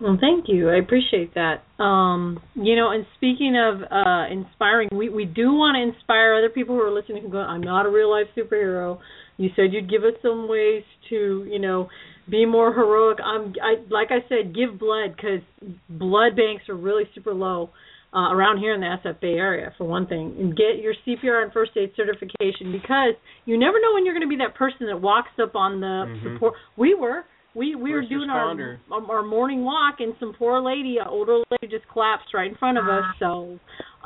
Well, 0.00 0.18
thank 0.20 0.46
you. 0.48 0.70
I 0.70 0.78
appreciate 0.82 1.34
that. 1.34 1.62
Um, 1.78 2.42
you 2.56 2.74
know, 2.74 2.90
and 2.90 3.06
speaking 3.14 3.54
of 3.54 3.82
uh 3.86 4.26
inspiring, 4.34 4.88
we 4.90 5.08
we 5.08 5.26
do 5.26 5.52
want 5.52 5.78
to 5.78 5.94
inspire 5.94 6.34
other 6.34 6.50
people 6.50 6.74
who 6.74 6.82
are 6.82 6.90
listening 6.90 7.22
who 7.22 7.30
go, 7.30 7.38
I'm 7.38 7.62
not 7.62 7.86
a 7.86 7.88
real 7.88 8.10
life 8.10 8.26
superhero. 8.36 8.98
You 9.36 9.50
said 9.56 9.72
you'd 9.72 9.90
give 9.90 10.04
us 10.04 10.14
some 10.22 10.48
ways 10.48 10.82
to, 11.10 11.44
you 11.50 11.58
know, 11.58 11.88
be 12.30 12.46
more 12.46 12.72
heroic. 12.72 13.18
I'm 13.24 13.52
I 13.62 13.74
like 13.90 14.08
I 14.10 14.26
said, 14.28 14.54
give 14.54 14.78
blood 14.78 15.16
cuz 15.20 15.40
blood 15.88 16.36
banks 16.36 16.68
are 16.68 16.76
really 16.76 17.04
super 17.14 17.34
low. 17.34 17.70
Uh, 18.16 18.32
around 18.32 18.58
here 18.58 18.72
in 18.72 18.80
the 18.80 18.86
SF 18.86 19.18
Bay 19.20 19.34
area, 19.34 19.74
for 19.76 19.82
one 19.82 20.06
thing, 20.06 20.36
and 20.38 20.56
get 20.56 20.78
your 20.80 20.94
CPR 21.04 21.42
and 21.42 21.52
first 21.52 21.72
aid 21.76 21.90
certification 21.96 22.70
because 22.70 23.14
you 23.44 23.58
never 23.58 23.80
know 23.80 23.92
when 23.92 24.04
you're 24.06 24.14
going 24.14 24.22
to 24.22 24.28
be 24.28 24.36
that 24.36 24.54
person 24.54 24.86
that 24.86 25.00
walks 25.00 25.32
up 25.42 25.56
on 25.56 25.80
the 25.80 26.06
Mhm. 26.06 26.22
support. 26.22 26.54
We 26.76 26.94
were, 26.94 27.24
we 27.56 27.74
we 27.74 27.92
were 27.92 28.02
doing 28.02 28.28
responder. 28.28 28.78
our 28.92 29.16
our 29.16 29.22
morning 29.24 29.64
walk 29.64 29.98
and 29.98 30.14
some 30.20 30.32
poor 30.32 30.60
lady, 30.60 30.98
an 30.98 31.08
older 31.08 31.38
lady, 31.50 31.66
just 31.68 31.88
collapsed 31.88 32.32
right 32.34 32.48
in 32.48 32.54
front 32.56 32.78
of 32.78 32.88
us. 32.88 33.04
So, 33.18 33.58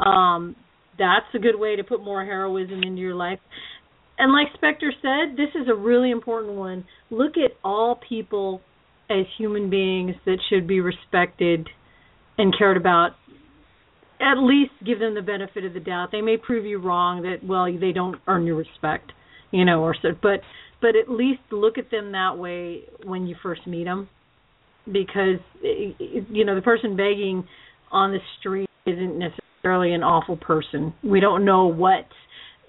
um, 0.03 0.57
that's 0.99 1.27
a 1.35 1.39
good 1.39 1.57
way 1.57 1.77
to 1.77 1.85
put 1.85 2.03
more 2.03 2.25
heroism 2.25 2.83
into 2.83 3.03
your 3.03 3.15
life. 3.15 3.41
And 4.19 4.33
like 4.33 4.49
Spectre 4.55 4.93
said, 5.01 5.37
this 5.37 5.51
is 5.55 5.69
a 5.69 5.75
really 5.75 6.11
important 6.11 6.55
one. 6.55 6.85
Look 7.11 7.33
at 7.37 7.53
all 7.63 8.01
people 8.09 8.61
as 9.09 9.25
human 9.39 9.71
beings 9.71 10.15
that 10.27 10.39
should 10.51 10.67
be 10.67 10.81
respected 10.81 11.69
and 12.37 12.57
cared 12.57 12.77
about. 12.77 13.13
At 14.21 14.39
least 14.39 14.73
give 14.85 14.99
them 14.99 15.15
the 15.15 15.23
benefit 15.23 15.65
of 15.65 15.75
the 15.75 15.81
doubt. 15.81 16.09
They 16.11 16.21
may 16.21 16.37
prove 16.37 16.67
you 16.67 16.79
wrong 16.79 17.23
that 17.23 17.47
well 17.47 17.67
they 17.67 17.93
don't 17.93 18.17
earn 18.27 18.45
your 18.45 18.57
respect 18.57 19.13
you 19.51 19.65
know 19.65 19.83
or 19.83 19.95
so. 20.01 20.09
But 20.21 20.41
but 20.81 20.91
at 20.91 21.11
least 21.11 21.41
look 21.51 21.79
at 21.79 21.91
them 21.91 22.13
that 22.13 22.39
way 22.39 22.83
when 23.05 23.27
you 23.27 23.37
first 23.43 23.67
meet 23.67 23.85
them. 23.85 24.09
Because 24.87 25.41
you 25.63 26.45
know 26.45 26.55
the 26.55 26.63
person 26.63 26.97
begging 26.97 27.47
on 27.91 28.13
the 28.13 28.19
street 28.39 28.69
isn't 28.87 29.19
necessarily 29.19 29.93
an 29.93 30.03
awful 30.03 30.37
person. 30.37 30.95
We 31.03 31.21
don't 31.21 31.45
know 31.45 31.67
what 31.67 32.07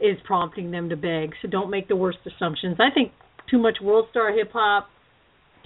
is 0.02 0.18
prompting 0.26 0.72
them 0.72 0.90
to 0.90 0.96
beg. 0.96 1.34
So 1.42 1.48
don't 1.48 1.70
make 1.70 1.88
the 1.88 1.96
worst 1.96 2.20
assumptions. 2.26 2.78
I 2.80 2.94
think 2.94 3.12
too 3.50 3.58
much 3.60 3.78
world 3.82 4.08
star 4.12 4.32
hip 4.36 4.52
hop 4.54 4.90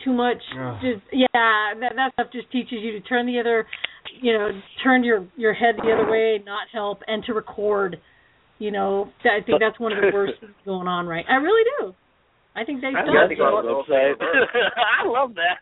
too 0.04 0.14
much 0.14 0.42
Ugh. 0.60 0.76
just 0.82 1.04
yeah 1.12 1.28
that 1.34 1.94
that 1.96 2.14
stuff 2.14 2.28
just 2.32 2.52
teaches 2.52 2.80
you 2.82 2.92
to 2.94 3.02
turn 3.02 3.26
the 3.26 3.40
other 3.40 3.66
you 4.22 4.34
know 4.34 4.50
turn 4.84 5.04
your 5.04 5.28
your 5.38 5.54
head 5.54 5.76
the 5.78 5.92
other 5.92 6.10
way 6.10 6.42
not 6.46 6.68
help 6.72 7.00
and 7.08 7.24
to 7.26 7.34
record. 7.34 7.98
You 8.60 8.72
know 8.72 9.10
i 9.26 9.44
think 9.44 9.60
that's 9.60 9.80
one 9.80 9.92
of 9.92 10.00
the 10.00 10.12
worst 10.14 10.34
things 10.40 10.54
going 10.66 10.88
on 10.88 11.06
right? 11.06 11.26
I 11.30 11.36
really 11.36 11.64
do 11.80 11.94
i 12.56 12.64
think 12.64 12.82
they 12.82 12.92
That's 12.94 13.08
Yeah, 13.08 13.14
I 13.14 13.26
got 13.26 13.28
think 13.30 13.40
to 13.40 13.46
I'll 13.46 13.62
go 13.62 13.84
go 13.84 13.92
website. 13.92 14.16
I 15.02 15.08
love 15.08 15.34
that. 15.36 15.60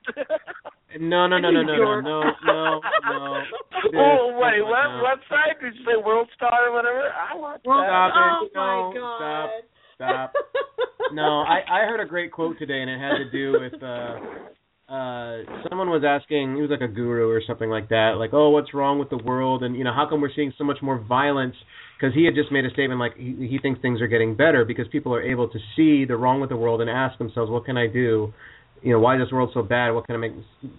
No, 0.99 1.25
no, 1.27 1.37
no, 1.39 1.49
no, 1.51 1.61
no, 1.63 1.73
no, 1.75 2.01
no, 2.01 2.19
no, 2.45 2.81
no. 3.07 3.43
oh 3.95 4.37
wait, 4.41 4.59
Come 4.59 4.69
what 4.69 4.85
on 4.85 4.99
now. 4.99 5.07
website 5.07 5.61
did 5.61 5.75
you 5.75 5.83
say? 5.85 5.95
World 6.03 6.27
Star 6.35 6.67
or 6.67 6.73
whatever? 6.73 7.03
I 7.15 7.35
want 7.35 7.63
World- 7.65 7.83
that. 7.83 8.11
Stop 8.11 8.43
it. 8.43 8.51
oh 8.57 8.91
my 8.91 8.99
No, 8.99 8.99
god 8.99 9.49
Stop. 9.95 10.33
No, 11.13 11.41
I 11.41 11.59
I 11.69 11.79
heard 11.87 11.99
a 12.01 12.05
great 12.09 12.31
quote 12.31 12.57
today, 12.59 12.81
and 12.81 12.89
it 12.89 12.99
had 12.99 13.17
to 13.19 13.29
do 13.31 13.53
with 13.59 13.81
uh 13.81 14.17
uh 14.91 15.43
someone 15.69 15.89
was 15.89 16.03
asking, 16.05 16.55
he 16.55 16.61
was 16.61 16.71
like 16.71 16.81
a 16.81 16.87
guru 16.91 17.29
or 17.29 17.41
something 17.47 17.69
like 17.69 17.87
that, 17.89 18.15
like, 18.17 18.31
oh, 18.33 18.49
what's 18.49 18.73
wrong 18.73 18.99
with 18.99 19.09
the 19.09 19.17
world, 19.17 19.63
and 19.63 19.75
you 19.77 19.83
know, 19.85 19.93
how 19.93 20.07
come 20.09 20.19
we're 20.21 20.33
seeing 20.35 20.51
so 20.57 20.63
much 20.65 20.79
more 20.81 20.97
violence? 20.99 21.55
Because 22.01 22.15
he 22.15 22.25
had 22.25 22.33
just 22.33 22.51
made 22.51 22.65
a 22.65 22.71
statement 22.71 22.99
like 22.99 23.15
he 23.15 23.47
he 23.47 23.59
thinks 23.61 23.79
things 23.79 24.01
are 24.01 24.07
getting 24.07 24.35
better 24.35 24.65
because 24.65 24.87
people 24.91 25.13
are 25.13 25.21
able 25.21 25.47
to 25.47 25.59
see 25.75 26.03
the 26.03 26.15
wrong 26.17 26.41
with 26.41 26.49
the 26.49 26.57
world 26.57 26.81
and 26.81 26.89
ask 26.89 27.15
themselves, 27.19 27.51
what 27.51 27.63
can 27.63 27.77
I 27.77 27.85
do? 27.85 28.33
You 28.81 28.93
know, 28.93 28.99
why 28.99 29.17
is 29.17 29.21
this 29.21 29.31
world 29.31 29.51
so 29.53 29.61
bad? 29.61 29.91
What 29.91 30.07
can 30.07 30.15
I 30.15 30.17
make? 30.17 30.31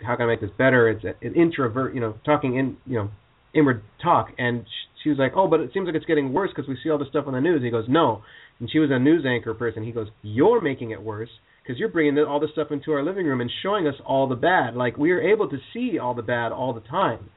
How 0.05 0.17
can 0.17 0.25
I 0.25 0.27
make 0.27 0.41
this 0.41 0.51
better? 0.59 0.89
It's 0.89 1.05
an 1.05 1.35
introvert, 1.35 1.95
you 1.95 2.01
know, 2.01 2.17
talking 2.25 2.57
in, 2.57 2.77
you 2.87 2.99
know, 2.99 3.11
inward 3.55 3.83
talk. 4.03 4.31
And 4.37 4.65
she 5.03 5.11
was 5.11 5.19
like, 5.19 5.33
oh, 5.37 5.47
but 5.47 5.61
it 5.61 5.71
seems 5.73 5.87
like 5.87 5.95
it's 5.95 6.07
getting 6.07 6.33
worse 6.33 6.51
because 6.55 6.69
we 6.69 6.77
see 6.83 6.91
all 6.91 6.99
this 6.99 7.09
stuff 7.09 7.29
on 7.29 7.35
the 7.35 7.41
news. 7.41 7.63
He 7.63 7.71
goes, 7.71 7.85
no. 7.89 8.23
And 8.59 8.69
she 8.69 8.81
was 8.81 8.91
a 8.91 8.99
news 8.99 9.25
anchor 9.25 9.55
person. 9.55 9.85
He 9.85 9.93
goes, 9.93 10.09
you're 10.23 10.61
making 10.61 10.91
it 10.91 11.01
worse 11.01 11.31
because 11.63 11.79
you're 11.79 11.89
bringing 11.89 12.19
all 12.19 12.41
this 12.41 12.51
stuff 12.51 12.73
into 12.73 12.91
our 12.91 13.05
living 13.05 13.27
room 13.27 13.41
and 13.41 13.51
showing 13.63 13.87
us 13.87 13.95
all 14.05 14.29
the 14.29 14.35
bad. 14.35 14.75
Like 14.75 14.97
we 14.97 15.13
are 15.13 15.21
able 15.21 15.49
to 15.51 15.59
see 15.73 16.01
all 16.01 16.15
the 16.15 16.23
bad 16.23 16.51
all 16.51 16.73
the 16.75 16.81
time. 16.81 17.31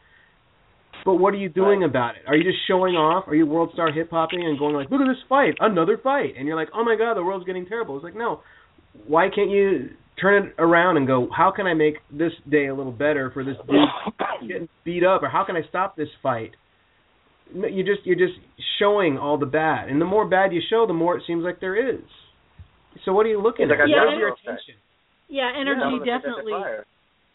But 1.06 1.16
what 1.16 1.36
are 1.36 1.38
you 1.38 1.49
doing 1.49 1.84
about 1.84 2.16
it? 2.16 2.24
Are 2.28 2.36
you 2.36 2.43
just 2.43 2.58
showing 2.68 2.95
off? 2.95 3.28
Are 3.28 3.36
you 3.36 3.45
world 3.45 3.70
star 3.74 3.91
hip 3.91 4.10
hopping 4.10 4.43
and 4.43 4.58
going 4.58 4.74
like, 4.76 4.89
look 4.89 5.01
at 5.01 5.08
this 5.08 5.22
fight, 5.30 5.53
another 5.60 5.99
fight, 6.01 6.34
and 6.36 6.47
you're 6.47 6.56
like, 6.56 6.70
oh 6.74 6.84
my 6.84 6.95
god, 6.95 7.14
the 7.14 7.24
world's 7.24 7.45
getting 7.45 7.68
terrible. 7.68 7.95
It's 7.95 8.03
like, 8.03 8.16
no, 8.16 8.41
why 9.08 9.30
can't 9.34 9.51
you 9.51 9.91
turn 10.20 10.47
it 10.47 10.56
around 10.58 10.97
and 10.97 11.06
go, 11.06 11.30
how 11.36 11.51
can 11.51 11.68
I 11.68 11.76
make 11.76 11.95
this 12.12 12.32
day 12.49 12.68
a 12.68 12.76
little 12.76 12.91
better 12.91 13.30
for 13.32 13.43
this 13.43 13.56
dude 13.70 14.49
getting 14.49 14.70
beat 14.84 15.03
up, 15.03 15.22
or 15.22 15.30
how 15.30 15.45
can 15.45 15.56
I 15.56 15.62
stop 15.70 15.95
this 15.95 16.10
fight? 16.24 16.51
No, 17.53 17.68
you 17.68 17.84
just 17.84 18.03
you're 18.03 18.18
just 18.18 18.39
showing 18.80 19.20
all 19.20 19.38
the 19.38 19.45
bad, 19.45 19.89
and 19.89 20.01
the 20.01 20.06
more 20.06 20.28
bad 20.28 20.53
you 20.53 20.62
show, 20.70 20.88
the 20.88 20.93
more 20.93 21.16
it 21.16 21.24
seems 21.28 21.43
like 21.43 21.60
there 21.60 21.76
is. 21.78 22.01
So 23.03 23.14
what 23.14 23.28
are 23.28 23.30
you 23.30 23.41
looking 23.41 23.70
It's 23.70 23.78
at? 23.78 23.86
a 23.86 23.89
Yeah, 23.89 24.06
Where's 24.06 24.18
your 24.18 24.30
attention? 24.34 24.82
yeah 25.30 25.51
Yeah, 25.53 25.62
energy 25.62 25.82
I'm 25.84 25.91
gonna 25.91 25.99
put 25.99 26.06
that 26.06 26.12
to 26.12 26.18
definitely 26.18 26.53
fire. 26.53 26.86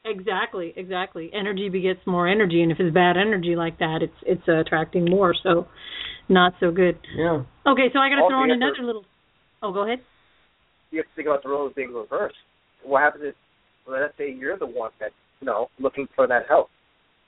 Exactly, 0.04 0.72
exactly. 0.76 1.30
Energy 1.34 1.68
begets 1.68 2.00
more 2.06 2.26
energy, 2.26 2.62
and 2.62 2.72
if 2.72 2.80
it's 2.80 2.92
bad 2.94 3.16
energy 3.16 3.54
like 3.54 3.78
that, 3.78 3.98
it's 4.02 4.16
it's 4.24 4.42
uh, 4.48 4.60
attracting 4.60 5.04
more. 5.10 5.34
So, 5.42 5.66
not 6.28 6.54
so 6.58 6.70
good. 6.70 6.98
Yeah. 7.14 7.42
Okay, 7.66 7.88
so 7.92 7.98
I 7.98 8.08
got 8.08 8.16
to 8.16 8.28
throw 8.28 8.42
in 8.44 8.48
you 8.50 8.58
to- 8.58 8.64
another 8.64 8.82
little. 8.82 9.04
Oh, 9.62 9.72
go 9.72 9.84
ahead. 9.84 10.00
you 10.90 10.98
have 10.98 11.06
to 11.06 11.12
think 11.14 11.28
about 11.28 11.42
the 11.42 11.50
roles 11.50 11.72
being 11.76 11.92
reversed. 11.92 12.36
What 12.82 13.02
happens 13.02 13.24
if, 13.26 13.34
well, 13.86 14.00
let's 14.00 14.16
say 14.16 14.32
you're 14.32 14.56
the 14.56 14.66
one 14.66 14.90
that's, 14.98 15.12
you 15.40 15.46
know, 15.46 15.68
looking 15.78 16.08
for 16.16 16.26
that 16.26 16.44
help. 16.48 16.70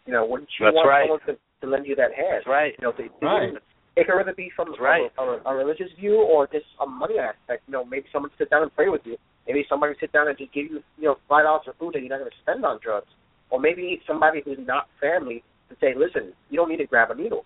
You 0.07 0.14
know, 0.14 0.25
wouldn't 0.25 0.49
you 0.59 0.64
That's 0.66 0.75
want 0.75 0.89
right. 0.89 1.05
someone 1.05 1.20
to, 1.29 1.37
to 1.61 1.70
lend 1.70 1.87
you 1.87 1.95
that 1.97 2.14
hand? 2.16 2.41
That's 2.41 2.47
right. 2.47 2.73
You 2.79 2.85
know, 2.89 2.93
to, 2.93 3.03
to 3.05 3.12
Right. 3.20 3.53
it 3.97 4.07
could 4.07 4.18
either 4.18 4.33
be 4.35 4.51
from, 4.57 4.68
That's 4.70 4.81
right. 4.81 5.12
from 5.14 5.29
a, 5.29 5.51
a, 5.51 5.55
religious 5.55 5.93
view 6.01 6.16
or 6.25 6.47
just 6.47 6.64
a 6.81 6.87
money 6.87 7.18
aspect. 7.18 7.64
You 7.68 7.73
know, 7.73 7.85
maybe 7.85 8.07
someone 8.11 8.31
sit 8.39 8.49
down 8.49 8.62
and 8.62 8.75
pray 8.75 8.89
with 8.89 9.03
you. 9.05 9.16
Maybe 9.47 9.64
somebody 9.68 9.95
sit 10.01 10.12
down 10.12 10.28
and 10.28 10.38
just 10.38 10.53
give 10.53 10.66
you, 10.66 10.82
you 10.99 11.05
know, 11.05 11.16
five 11.28 11.45
dollars 11.45 11.62
for 11.64 11.74
food 11.78 11.95
that 11.95 12.01
you're 12.01 12.09
not 12.11 12.18
going 12.18 12.30
to 12.30 12.36
spend 12.43 12.64
on 12.64 12.78
drugs. 12.82 13.09
Or 13.51 13.61
maybe 13.61 14.01
somebody 14.07 14.40
who's 14.45 14.59
not 14.66 14.86
family 15.01 15.43
to 15.68 15.76
say, 15.80 15.95
listen, 15.97 16.32
you 16.49 16.57
don't 16.57 16.68
need 16.68 16.78
to 16.78 16.86
grab 16.86 17.11
a 17.11 17.14
needle. 17.14 17.45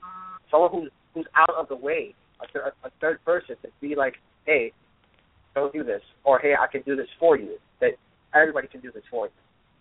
Someone 0.51 0.71
who's 0.71 0.91
who's 1.15 1.27
out 1.35 1.51
of 1.59 1.69
the 1.69 1.77
way, 1.77 2.15
a, 2.43 2.47
thir- 2.53 2.73
a 2.85 2.91
third 3.01 3.25
person 3.25 3.57
to 3.63 3.69
be 3.81 3.95
like, 3.97 4.15
hey, 4.45 4.73
don't 5.55 5.73
do 5.73 5.83
this, 5.83 6.03
or 6.25 6.39
hey, 6.39 6.53
I 6.59 6.67
can 6.71 6.83
do 6.83 6.95
this 6.97 7.09
for 7.19 7.39
you. 7.39 7.57
That 7.81 7.93
everybody 8.35 8.69
can 8.69 8.81
do 8.83 8.93
this 8.93 9.03
for 9.11 9.27
you, 9.27 9.33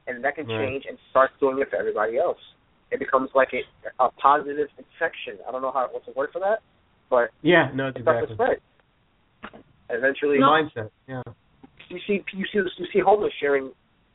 and 0.08 0.24
that 0.24 0.36
can 0.36 0.48
Right. 0.48 0.66
change 0.66 0.86
and 0.88 0.98
start 1.12 1.32
doing 1.40 1.60
it 1.60 1.70
for 1.70 1.76
everybody 1.76 2.18
else. 2.18 2.40
It 2.92 3.00
becomes 3.00 3.30
like 3.36 3.50
a, 3.54 4.04
a 4.04 4.10
positive 4.12 4.70
infection. 4.78 5.38
I 5.48 5.52
don't 5.52 5.62
know 5.62 5.72
how 5.74 5.90
what's 5.92 6.06
the 6.06 6.14
word 6.14 6.30
for 6.32 6.40
that, 6.40 6.60
but 7.10 7.30
Yeah. 7.42 7.70
No. 7.76 7.88
it 7.90 7.98
starts 8.02 8.28
to 8.28 8.34
Exactly. 8.34 8.36
spread. 8.36 9.64
Eventually, 9.90 10.38
Mindset. 10.40 10.90
Yeah. 11.08 11.22
You 11.90 12.00
see 12.08 12.24
you 12.34 12.46
see 12.52 12.60
you 12.78 12.88
see 12.94 13.00
homeless 13.00 13.34
sharing 13.40 13.72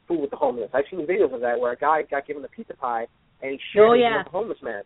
food 0.09 0.21
with 0.21 0.31
the 0.31 0.37
homeless. 0.37 0.71
I've 0.75 0.85
seen 0.91 1.07
videos 1.07 1.35
of 1.35 1.41
that 1.41 1.59
where 1.59 1.73
a 1.73 1.77
guy 1.77 2.03
got 2.11 2.27
given 2.27 2.45
a 2.45 2.49
pizza 2.49 2.75
pie 2.75 3.07
and 3.43 3.53
he 3.53 3.59
shared 3.73 3.89
Oh, 3.89 3.93
it 3.93 4.19
with 4.19 4.27
a 4.27 4.31
homeless 4.31 4.59
man. 4.63 4.83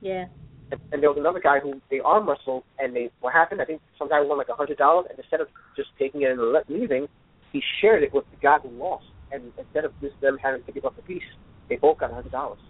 Yeah. 0.00 0.26
And, 0.70 0.80
and 0.92 1.02
there 1.02 1.10
was 1.10 1.18
another 1.18 1.40
guy 1.40 1.58
who 1.60 1.80
they 1.90 2.00
arm 2.00 2.28
wrestled 2.28 2.62
and 2.78 2.94
they 2.94 3.10
what 3.20 3.32
happened? 3.32 3.60
I 3.60 3.64
think 3.64 3.80
some 3.98 4.08
guy 4.08 4.20
won 4.20 4.38
like 4.38 4.48
a 4.48 4.54
hundred 4.54 4.78
dollars 4.78 5.06
and 5.10 5.18
instead 5.18 5.40
of 5.40 5.48
just 5.76 5.88
taking 5.98 6.22
it 6.22 6.30
and 6.30 6.40
leaving, 6.68 7.08
he 7.52 7.62
shared 7.80 8.02
it 8.02 8.12
with 8.12 8.24
the 8.30 8.36
guy 8.40 8.58
who 8.62 8.70
lost. 8.70 9.06
And 9.30 9.52
instead 9.58 9.84
of 9.84 9.92
just 10.00 10.18
them 10.20 10.38
having 10.42 10.62
to 10.64 10.72
give 10.72 10.84
up 10.84 10.96
the 10.96 11.02
piece, 11.02 11.22
they 11.68 11.76
both 11.76 11.98
got 11.98 12.10
a 12.10 12.14
hundred 12.14 12.32
dollars. 12.32 12.60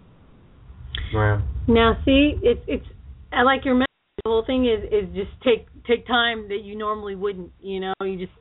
Wow. 1.12 1.42
Now, 1.68 1.96
see, 2.04 2.34
it's 2.42 2.60
it's. 2.66 2.86
I 3.32 3.42
like 3.42 3.64
your 3.64 3.74
message. 3.74 3.86
The 4.24 4.30
whole 4.30 4.44
thing 4.44 4.66
is 4.66 4.82
is 4.90 5.14
just 5.14 5.30
take 5.44 5.68
take 5.86 6.06
time 6.06 6.48
that 6.48 6.62
you 6.64 6.76
normally 6.76 7.14
wouldn't. 7.14 7.52
You 7.60 7.80
know, 7.80 7.94
you 8.00 8.18
just 8.18 8.32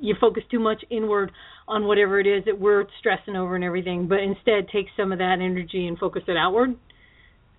you 0.00 0.14
focus 0.20 0.42
too 0.50 0.58
much 0.58 0.84
inward 0.90 1.30
on 1.66 1.84
whatever 1.86 2.18
it 2.18 2.26
is 2.26 2.44
that 2.46 2.58
we're 2.58 2.84
stressing 2.98 3.36
over 3.36 3.54
and 3.54 3.64
everything, 3.64 4.08
but 4.08 4.18
instead 4.20 4.68
take 4.72 4.86
some 4.96 5.12
of 5.12 5.18
that 5.18 5.36
energy 5.40 5.86
and 5.86 5.98
focus 5.98 6.22
it 6.26 6.36
outward. 6.36 6.74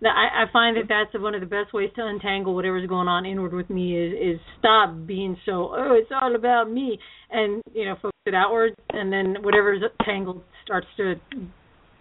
That- 0.02 0.16
I, 0.16 0.44
I 0.44 0.52
find 0.52 0.78
that 0.78 0.88
that's 0.88 1.22
one 1.22 1.36
of 1.36 1.42
the 1.42 1.48
best 1.48 1.74
ways 1.74 1.90
to 1.96 2.06
untangle 2.06 2.56
whatever's 2.56 2.88
going 2.88 3.08
on 3.08 3.26
inward 3.26 3.54
with 3.54 3.70
me 3.70 3.98
is 3.98 4.36
is 4.36 4.42
stop 4.58 4.96
being 5.06 5.36
so 5.46 5.74
oh 5.76 5.94
it's 5.94 6.10
all 6.22 6.36
about 6.36 6.72
me 6.72 6.98
and 7.32 7.62
you 7.74 7.84
know 7.86 7.96
focus 8.02 8.16
it 8.26 8.34
outward 8.34 8.74
and 8.92 9.12
then 9.12 9.36
whatever's 9.44 9.82
tangled 10.06 10.42
starts 10.64 10.88
to 10.98 11.16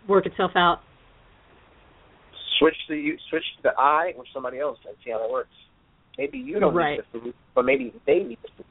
work 0.06 0.26
itself 0.26 0.52
out. 0.54 0.78
Switch 2.58 2.76
the 2.88 2.96
you 2.96 3.16
switch 3.30 3.44
the 3.62 3.70
I 3.78 4.12
or 4.16 4.24
somebody 4.32 4.58
else 4.58 4.78
and 4.86 4.96
see 5.04 5.10
how 5.10 5.18
that 5.18 5.30
works. 5.30 5.50
Maybe 6.16 6.38
you 6.38 6.58
don't 6.58 6.74
Right. 6.74 6.98
need 6.98 7.04
the 7.12 7.20
food, 7.20 7.34
but 7.54 7.64
maybe 7.64 7.92
they 8.06 8.20
need 8.20 8.38
the 8.42 8.48
food. 8.56 8.66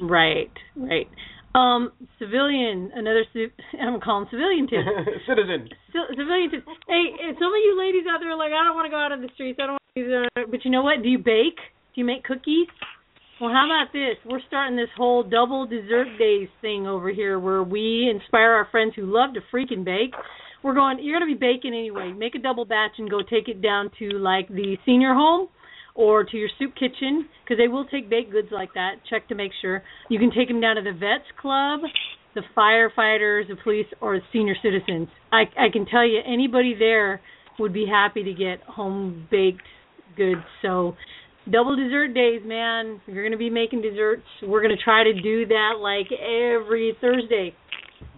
Right, 0.00 0.50
right. 0.76 1.08
Um, 1.54 1.92
civilian, 2.18 2.90
another. 2.94 3.22
I'm 3.80 4.00
calling 4.00 4.26
civilian 4.30 4.66
too. 4.68 4.82
Citizen. 5.28 5.68
C- 5.92 6.14
civilian 6.16 6.50
too. 6.50 6.62
Hey, 6.88 7.14
some 7.38 7.54
of 7.54 7.60
you 7.62 7.78
ladies 7.78 8.04
out 8.10 8.18
there 8.18 8.30
are 8.30 8.38
like, 8.38 8.50
I 8.50 8.64
don't 8.64 8.74
want 8.74 8.86
to 8.86 8.90
go 8.90 8.98
out 8.98 9.12
on 9.12 9.22
the 9.22 9.30
streets. 9.34 9.58
I 9.62 9.66
don't 9.66 9.78
want 9.78 9.94
to 9.94 10.02
do 10.02 10.10
that. 10.10 10.50
But 10.50 10.64
you 10.64 10.70
know 10.70 10.82
what? 10.82 11.02
Do 11.02 11.08
you 11.08 11.18
bake? 11.18 11.62
Do 11.94 12.00
you 12.00 12.04
make 12.04 12.24
cookies? 12.24 12.66
Well, 13.40 13.50
how 13.50 13.66
about 13.66 13.92
this? 13.92 14.16
We're 14.26 14.42
starting 14.46 14.76
this 14.76 14.90
whole 14.96 15.22
double 15.22 15.66
dessert 15.66 16.18
days 16.18 16.48
thing 16.60 16.86
over 16.86 17.10
here, 17.10 17.38
where 17.38 17.62
we 17.62 18.10
inspire 18.10 18.50
our 18.50 18.68
friends 18.70 18.94
who 18.96 19.02
love 19.06 19.34
to 19.34 19.40
freaking 19.54 19.84
bake. 19.84 20.14
We're 20.62 20.74
going. 20.74 20.98
You're 21.02 21.20
going 21.20 21.30
to 21.30 21.38
be 21.38 21.38
baking 21.38 21.74
anyway. 21.74 22.12
Make 22.16 22.34
a 22.34 22.38
double 22.38 22.64
batch 22.64 22.92
and 22.98 23.08
go 23.08 23.20
take 23.22 23.48
it 23.48 23.62
down 23.62 23.90
to 24.00 24.18
like 24.18 24.48
the 24.48 24.76
senior 24.84 25.14
home 25.14 25.48
or 25.94 26.24
to 26.24 26.36
your 26.36 26.48
soup 26.58 26.74
kitchen 26.74 27.28
because 27.42 27.58
they 27.58 27.68
will 27.68 27.84
take 27.86 28.10
baked 28.10 28.32
goods 28.32 28.48
like 28.50 28.74
that. 28.74 28.94
Check 29.08 29.28
to 29.28 29.34
make 29.34 29.52
sure. 29.60 29.82
You 30.08 30.18
can 30.18 30.30
take 30.30 30.48
them 30.48 30.60
down 30.60 30.76
to 30.76 30.82
the 30.82 30.92
vets 30.92 31.28
club, 31.40 31.80
the 32.34 32.42
firefighters, 32.56 33.48
the 33.48 33.56
police, 33.62 33.86
or 34.00 34.16
the 34.16 34.24
senior 34.32 34.54
citizens. 34.62 35.08
I 35.32 35.42
I 35.58 35.70
can 35.72 35.86
tell 35.86 36.06
you 36.06 36.20
anybody 36.26 36.74
there 36.78 37.20
would 37.58 37.72
be 37.72 37.86
happy 37.86 38.24
to 38.24 38.32
get 38.32 38.62
home 38.62 39.28
baked 39.30 39.62
goods. 40.16 40.42
So 40.62 40.96
double 41.50 41.76
dessert 41.76 42.08
days, 42.14 42.42
man. 42.44 43.00
You're 43.06 43.22
going 43.22 43.32
to 43.32 43.38
be 43.38 43.50
making 43.50 43.82
desserts. 43.82 44.24
We're 44.42 44.62
going 44.62 44.76
to 44.76 44.82
try 44.82 45.04
to 45.04 45.12
do 45.12 45.46
that 45.46 45.74
like 45.80 46.10
every 46.10 46.96
Thursday. 47.00 47.54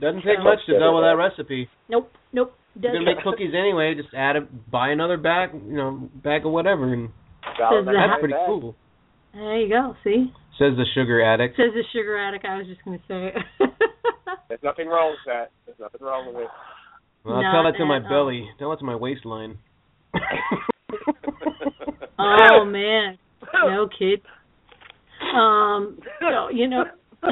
Doesn't 0.01 0.23
take 0.23 0.43
much 0.43 0.59
to 0.67 0.79
double 0.79 1.03
that 1.03 1.17
recipe. 1.17 1.69
Nope, 1.89 2.11
nope. 2.33 2.55
You're 2.81 2.93
gonna 2.93 3.05
make 3.07 3.25
cookies 3.25 3.53
anyway. 3.59 3.95
Just 3.95 4.13
add 4.15 4.37
a 4.37 4.41
buy 4.43 4.91
another 4.91 5.17
bag, 5.17 5.51
you 5.55 5.77
know, 5.77 6.11
bag 6.23 6.45
of 6.45 6.53
whatever, 6.53 6.93
and 6.93 7.09
Says 7.55 7.85
ninety 7.87 7.99
that's 7.99 8.11
nine 8.11 8.21
pretty 8.21 8.35
bag. 8.35 8.47
cool. 8.47 8.75
There 9.35 9.61
you 9.61 9.69
go. 9.69 9.95
See. 10.05 10.33
Says 10.59 10.73
the 10.77 10.85
sugar 10.95 11.23
addict. 11.23 11.57
Says 11.57 11.73
the 11.75 11.85
sugar 11.93 12.17
addict. 12.19 12.45
I 12.45 12.57
was 12.59 12.67
just 12.67 12.83
going 12.85 12.99
to 12.99 13.05
say. 13.07 13.35
There's 14.49 14.63
nothing 14.63 14.89
wrong 14.89 15.11
with 15.11 15.21
that. 15.27 15.51
There's 15.67 15.79
nothing 15.79 16.01
wrong 16.01 16.27
with 16.33 16.45
it. 16.45 16.49
Well, 17.25 17.37
I'll 17.37 17.43
Not 17.43 17.53
tell 17.53 17.65
that 17.73 17.79
to 17.79 17.85
my 17.87 17.97
at 17.99 18.05
all. 18.05 18.09
belly. 18.09 18.49
Tell 18.59 18.71
that 18.71 18.79
to 18.79 18.85
my 18.85 18.95
waistline. 18.97 19.59
oh 22.19 22.65
man, 22.65 23.19
no 23.55 23.89
kid. 23.99 24.21
Um, 25.35 25.99
so 26.21 26.49
you 26.53 26.69
know. 26.69 26.85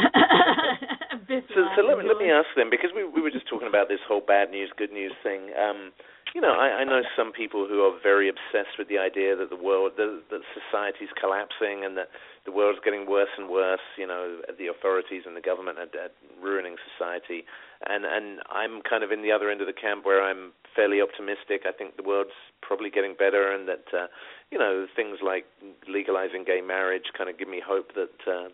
So, 1.27 1.63
so 1.77 1.83
let, 1.83 1.99
me, 1.99 2.05
let 2.07 2.19
me 2.19 2.31
ask 2.31 2.47
them 2.55 2.69
because 2.71 2.91
we 2.95 3.03
we 3.09 3.23
were 3.23 3.31
just 3.31 3.49
talking 3.49 3.67
about 3.69 3.89
this 3.89 3.99
whole 4.07 4.21
bad 4.21 4.51
news, 4.51 4.71
good 4.77 4.93
news 4.93 5.13
thing. 5.23 5.51
Um, 5.57 5.91
you 6.35 6.41
know, 6.41 6.51
I, 6.51 6.83
I 6.83 6.85
know 6.85 7.03
some 7.17 7.31
people 7.31 7.67
who 7.71 7.87
are 7.87 7.95
very 8.03 8.29
obsessed 8.29 8.75
with 8.77 8.89
the 8.89 8.99
idea 8.99 9.37
that 9.37 9.51
the 9.51 9.57
world, 9.57 9.93
that, 9.97 10.23
that 10.31 10.43
society's 10.51 11.15
collapsing, 11.15 11.87
and 11.87 11.97
that 11.97 12.11
the 12.45 12.51
world's 12.51 12.81
getting 12.85 13.09
worse 13.09 13.31
and 13.39 13.49
worse. 13.49 13.87
You 13.97 14.09
know, 14.09 14.43
the 14.59 14.67
authorities 14.67 15.23
and 15.27 15.37
the 15.37 15.41
government 15.41 15.79
are, 15.79 15.87
are 15.95 16.11
ruining 16.43 16.75
society, 16.91 17.47
and 17.87 18.05
and 18.05 18.41
I'm 18.51 18.83
kind 18.83 19.05
of 19.05 19.13
in 19.13 19.23
the 19.23 19.31
other 19.31 19.49
end 19.49 19.61
of 19.61 19.69
the 19.69 19.79
camp 19.79 20.05
where 20.05 20.23
I'm 20.27 20.51
fairly 20.75 21.01
optimistic. 21.01 21.71
I 21.71 21.73
think 21.73 21.97
the 21.97 22.03
world's 22.03 22.35
probably 22.63 22.91
getting 22.91 23.15
better, 23.15 23.55
and 23.55 23.69
that 23.69 23.87
uh, 23.95 24.11
you 24.51 24.59
know 24.59 24.87
things 24.91 25.19
like 25.23 25.47
legalizing 25.87 26.43
gay 26.43 26.61
marriage 26.61 27.15
kind 27.17 27.31
of 27.31 27.39
give 27.39 27.49
me 27.49 27.63
hope 27.65 27.95
that 27.95 28.19
uh, 28.27 28.51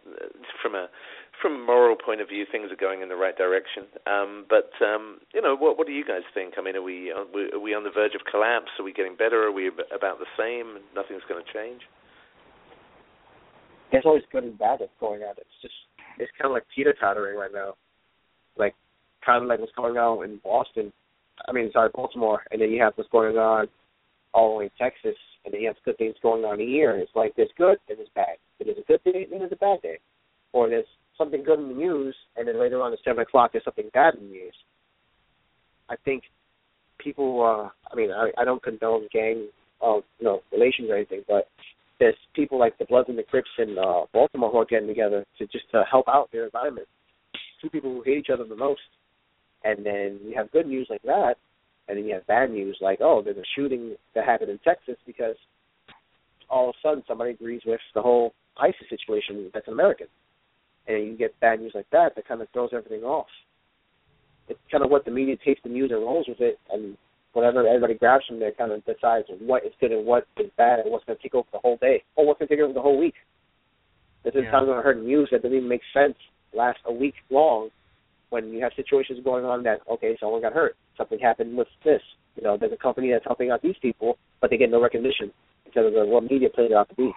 from 0.61 0.75
a 0.75 0.93
from 1.41 1.55
a 1.57 1.65
moral 1.65 1.97
point 1.97 2.21
of 2.21 2.29
view, 2.29 2.45
things 2.51 2.71
are 2.71 2.77
going 2.77 3.03
in 3.03 3.09
the 3.09 3.17
right 3.17 3.37
direction. 3.37 3.85
Um, 4.07 4.47
but 4.49 4.71
um, 4.85 5.19
you 5.35 5.41
know, 5.41 5.57
what 5.57 5.79
what 5.79 5.87
do 5.87 5.93
you 5.93 6.05
guys 6.05 6.23
think? 6.35 6.55
I 6.59 6.63
mean, 6.63 6.77
are 6.77 6.83
we 6.83 7.11
are 7.11 7.59
we, 7.59 7.75
on 7.75 7.85
the 7.85 7.91
verge 7.91 8.15
of 8.15 8.23
collapse? 8.31 8.71
Are 8.79 8.85
we 8.85 8.93
getting 8.93 9.17
better? 9.17 9.43
Are 9.45 9.53
we 9.53 9.69
about 9.69 10.19
the 10.19 10.31
same? 10.39 10.79
Nothing's 10.95 11.23
going 11.29 11.43
to 11.45 11.53
change. 11.53 11.81
There's 13.91 14.05
always 14.07 14.23
good 14.31 14.45
and 14.45 14.59
bad 14.59 14.79
that's 14.81 14.93
going 15.01 15.23
on. 15.23 15.35
It's 15.39 15.59
just 15.63 15.75
it's 16.19 16.31
kind 16.41 16.51
of 16.51 16.53
like 16.53 16.65
teeter 16.75 16.95
tottering 16.99 17.37
right 17.37 17.53
now, 17.53 17.75
like 18.57 18.75
kind 19.25 19.43
of 19.43 19.49
like 19.49 19.61
what's 19.61 19.73
going 19.77 19.97
on 19.97 20.25
in 20.25 20.41
Boston. 20.45 20.93
I 21.49 21.53
mean, 21.53 21.71
sorry, 21.73 21.91
Baltimore, 21.95 22.43
and 22.51 22.61
then 22.61 22.71
you 22.71 22.83
have 22.83 22.93
what's 22.97 23.11
going 23.11 23.37
on 23.37 23.69
all 24.33 24.61
in 24.61 24.71
Texas, 24.79 25.17
and 25.45 25.53
then 25.53 25.61
you 25.61 25.69
have 25.69 25.77
good 25.85 25.99
things 25.99 26.15
going 26.23 26.45
on 26.45 26.59
here. 26.59 26.97
It's 26.97 27.11
like 27.15 27.35
there's 27.37 27.51
good 27.57 27.79
and 27.89 27.99
there's 27.99 28.09
bad. 28.15 28.37
There's 28.59 28.77
a 28.79 28.87
good 28.87 29.03
day 29.05 29.27
and 29.31 29.41
there's 29.41 29.53
a 29.53 29.57
bad 29.57 29.81
day, 29.83 29.99
or 30.53 30.69
there's 30.69 30.85
something 31.17 31.45
good 31.45 31.59
in 31.59 31.69
the 31.69 31.75
news, 31.75 32.15
and 32.37 32.47
then 32.47 32.59
later 32.61 32.81
on 32.83 32.93
at 32.93 32.99
seven 33.05 33.23
o'clock 33.23 33.53
there's 33.53 33.65
something 33.65 33.91
bad 33.93 34.15
in 34.15 34.27
the 34.27 34.31
news. 34.31 34.55
I 35.89 35.97
think 36.05 36.25
people. 36.99 37.43
uh 37.43 37.69
I 37.93 37.97
mean, 37.97 38.11
I, 38.11 38.31
I 38.39 38.45
don't 38.45 38.63
condone 38.63 39.09
gang, 39.13 39.49
uh, 39.83 39.97
you 40.19 40.25
know, 40.25 40.41
relations 40.53 40.89
or 40.91 40.97
anything, 40.97 41.23
but 41.27 41.49
there's 41.99 42.15
people 42.35 42.59
like 42.59 42.79
the 42.79 42.87
Bloods 42.87 43.09
and 43.09 43.19
the 43.19 43.23
Crips 43.23 43.51
in 43.59 43.77
uh, 43.79 44.03
Baltimore 44.13 44.51
who 44.51 44.59
are 44.59 44.65
getting 44.65 44.89
together 44.89 45.25
to 45.39 45.47
just 45.47 45.71
to 45.73 45.85
help 45.91 46.09
out 46.09 46.31
their 46.33 46.45
environment. 46.45 46.89
Two 47.61 47.69
people 47.69 47.93
who 47.93 48.03
hate 48.03 48.19
each 48.19 48.31
other 48.33 48.45
the 48.45 48.57
most, 48.57 48.81
and 49.65 49.85
then 49.85 50.19
you 50.25 50.33
have 50.35 50.51
good 50.51 50.67
news 50.67 50.87
like 50.89 51.03
that, 51.03 51.35
and 51.89 51.99
then 51.99 52.07
you 52.07 52.15
have 52.15 52.27
bad 52.27 52.51
news 52.51 52.79
like, 52.81 53.01
oh, 53.03 53.21
there's 53.23 53.37
a 53.37 53.45
shooting 53.55 53.97
that 54.15 54.25
happened 54.25 54.51
in 54.51 54.59
Texas 54.59 54.97
because 55.07 55.37
all 56.49 56.71
of 56.71 56.75
a 56.75 56.89
sudden 56.89 57.05
somebody 57.07 57.33
agrees 57.33 57.63
with 57.67 57.81
the 57.95 58.03
whole 58.03 58.33
ISIS 58.57 58.89
situation 58.89 59.51
that's 59.53 59.69
American, 59.69 60.07
and 60.87 61.07
you 61.07 61.17
get 61.17 61.39
bad 61.41 61.61
news 61.61 61.73
like 61.75 61.87
that 61.93 62.15
that 62.17 62.27
kind 62.27 62.41
of 62.41 62.49
throws 62.53 62.71
everything 62.73 63.03
off. 63.03 63.27
It's 64.49 64.61
kind 64.71 64.85
of 64.85 64.91
what 64.91 65.05
the 65.05 65.11
media 65.11 65.37
takes 65.45 65.63
the 65.63 65.69
news 65.69 65.91
and 65.93 66.01
rolls 66.01 66.27
with 66.29 66.41
it, 66.41 66.59
and 66.73 66.97
whatever 67.33 67.67
everybody 67.67 67.95
grabs 67.95 68.25
from 68.27 68.41
there 68.41 68.53
kind 68.53 68.73
of 68.73 68.85
decides 68.85 69.27
what 69.41 69.65
is 69.65 69.73
good 69.81 69.93
and 69.93 70.05
what 70.05 70.27
is 70.39 70.51
bad 70.57 70.81
and 70.81 70.91
what's 70.91 71.05
going 71.05 71.17
to 71.17 71.23
take 71.23 71.35
over 71.35 71.49
the 71.53 71.59
whole 71.59 71.77
day 71.77 72.03
or 72.17 72.27
what's 72.27 72.39
going 72.39 72.49
to 72.49 72.57
take 72.57 72.63
over 72.63 72.73
the 72.73 72.81
whole 72.81 72.99
week. 72.99 73.15
This 74.25 74.35
is 74.35 74.45
Yeah. 74.45 74.51
time 74.51 74.71
I 74.71 74.83
heard 74.83 75.03
news 75.03 75.29
that 75.31 75.43
doesn't 75.43 75.57
even 75.57 75.69
make 75.69 75.83
sense 75.95 76.17
last 76.53 76.81
a 76.85 76.93
week 76.93 77.15
long 77.31 77.71
when 78.31 78.53
you 78.53 78.61
have 78.63 78.73
situations 78.75 79.21
going 79.25 79.45
on 79.45 79.63
that 79.65 79.81
okay, 79.89 80.17
someone 80.19 80.41
got 80.43 80.53
hurt, 80.53 80.77
something 80.97 81.19
happened 81.19 81.57
with 81.57 81.69
this. 81.85 82.03
You 82.37 82.43
know, 82.43 82.57
there's 82.57 82.73
a 82.73 82.77
company 82.77 83.11
that's 83.11 83.25
helping 83.25 83.51
out 83.51 83.63
these 83.63 83.77
people, 83.81 84.19
but 84.41 84.51
they 84.51 84.57
get 84.57 84.71
no 84.71 84.81
recognition 84.81 85.33
because 85.65 85.87
of 85.87 85.93
the, 85.93 86.05
what 86.07 86.25
media 86.25 86.49
plays 86.49 86.71
it 86.71 86.77
out 86.77 86.89
to 86.91 86.95
be. 86.95 87.13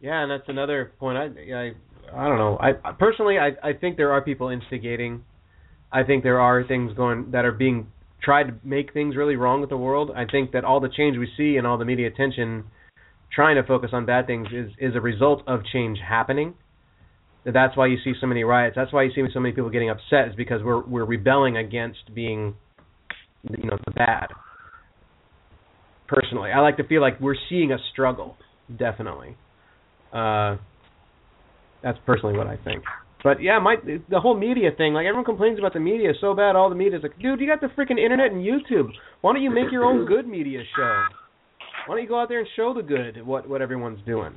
Yeah, 0.00 0.22
and 0.22 0.30
that's 0.30 0.48
another 0.48 0.92
point. 0.98 1.16
I 1.18 1.24
I 1.54 1.72
I 2.14 2.28
don't 2.28 2.38
know. 2.38 2.58
I 2.60 2.92
personally 2.92 3.38
I 3.38 3.50
I 3.62 3.72
think 3.72 3.96
there 3.96 4.12
are 4.12 4.22
people 4.22 4.48
instigating. 4.48 5.24
I 5.92 6.02
think 6.02 6.22
there 6.22 6.40
are 6.40 6.66
things 6.66 6.92
going 6.94 7.30
that 7.32 7.44
are 7.44 7.52
being 7.52 7.88
tried 8.22 8.44
to 8.44 8.54
make 8.64 8.92
things 8.92 9.16
really 9.16 9.36
wrong 9.36 9.60
with 9.60 9.70
the 9.70 9.76
world. 9.76 10.10
I 10.14 10.24
think 10.24 10.52
that 10.52 10.64
all 10.64 10.80
the 10.80 10.88
change 10.88 11.16
we 11.16 11.28
see 11.36 11.56
and 11.56 11.66
all 11.66 11.78
the 11.78 11.84
media 11.84 12.08
attention 12.08 12.64
trying 13.32 13.56
to 13.56 13.62
focus 13.62 13.90
on 13.92 14.06
bad 14.06 14.26
things 14.26 14.48
is 14.52 14.70
is 14.78 14.94
a 14.94 15.00
result 15.00 15.42
of 15.46 15.60
change 15.72 15.98
happening. 16.06 16.54
That's 17.44 17.76
why 17.76 17.86
you 17.86 17.98
see 18.02 18.12
so 18.20 18.26
many 18.26 18.42
riots. 18.42 18.74
That's 18.74 18.92
why 18.92 19.04
you 19.04 19.12
see 19.14 19.22
so 19.32 19.38
many 19.38 19.54
people 19.54 19.70
getting 19.70 19.90
upset 19.90 20.28
is 20.28 20.34
because 20.36 20.62
we're 20.64 20.84
we're 20.84 21.04
rebelling 21.04 21.56
against 21.56 22.14
being 22.14 22.54
you 23.48 23.70
know 23.70 23.78
the 23.84 23.92
bad. 23.92 24.28
Personally, 26.08 26.50
I 26.50 26.60
like 26.60 26.76
to 26.78 26.84
feel 26.86 27.00
like 27.00 27.20
we're 27.20 27.36
seeing 27.48 27.72
a 27.72 27.78
struggle, 27.92 28.36
definitely. 28.76 29.36
Uh, 30.12 30.56
that's 31.82 31.98
personally 32.06 32.36
what 32.36 32.46
I 32.46 32.56
think. 32.64 32.82
But 33.24 33.42
yeah, 33.42 33.58
my 33.58 33.76
the 34.08 34.20
whole 34.20 34.36
media 34.38 34.70
thing, 34.76 34.94
like 34.94 35.06
everyone 35.06 35.24
complains 35.24 35.58
about 35.58 35.72
the 35.72 35.80
media 35.80 36.12
so 36.20 36.34
bad. 36.34 36.54
All 36.54 36.68
the 36.68 36.76
media's 36.76 37.02
like, 37.02 37.18
dude, 37.18 37.40
you 37.40 37.46
got 37.46 37.60
the 37.60 37.68
freaking 37.68 37.98
internet 37.98 38.30
and 38.30 38.44
YouTube. 38.44 38.90
Why 39.20 39.32
don't 39.32 39.42
you 39.42 39.50
make 39.50 39.72
your 39.72 39.84
own 39.84 40.06
good 40.06 40.28
media 40.28 40.60
show? 40.76 41.02
Why 41.86 41.96
don't 41.96 42.02
you 42.02 42.08
go 42.08 42.20
out 42.20 42.28
there 42.28 42.40
and 42.40 42.48
show 42.54 42.72
the 42.74 42.82
good 42.82 43.26
what 43.26 43.48
what 43.48 43.62
everyone's 43.62 44.00
doing? 44.06 44.32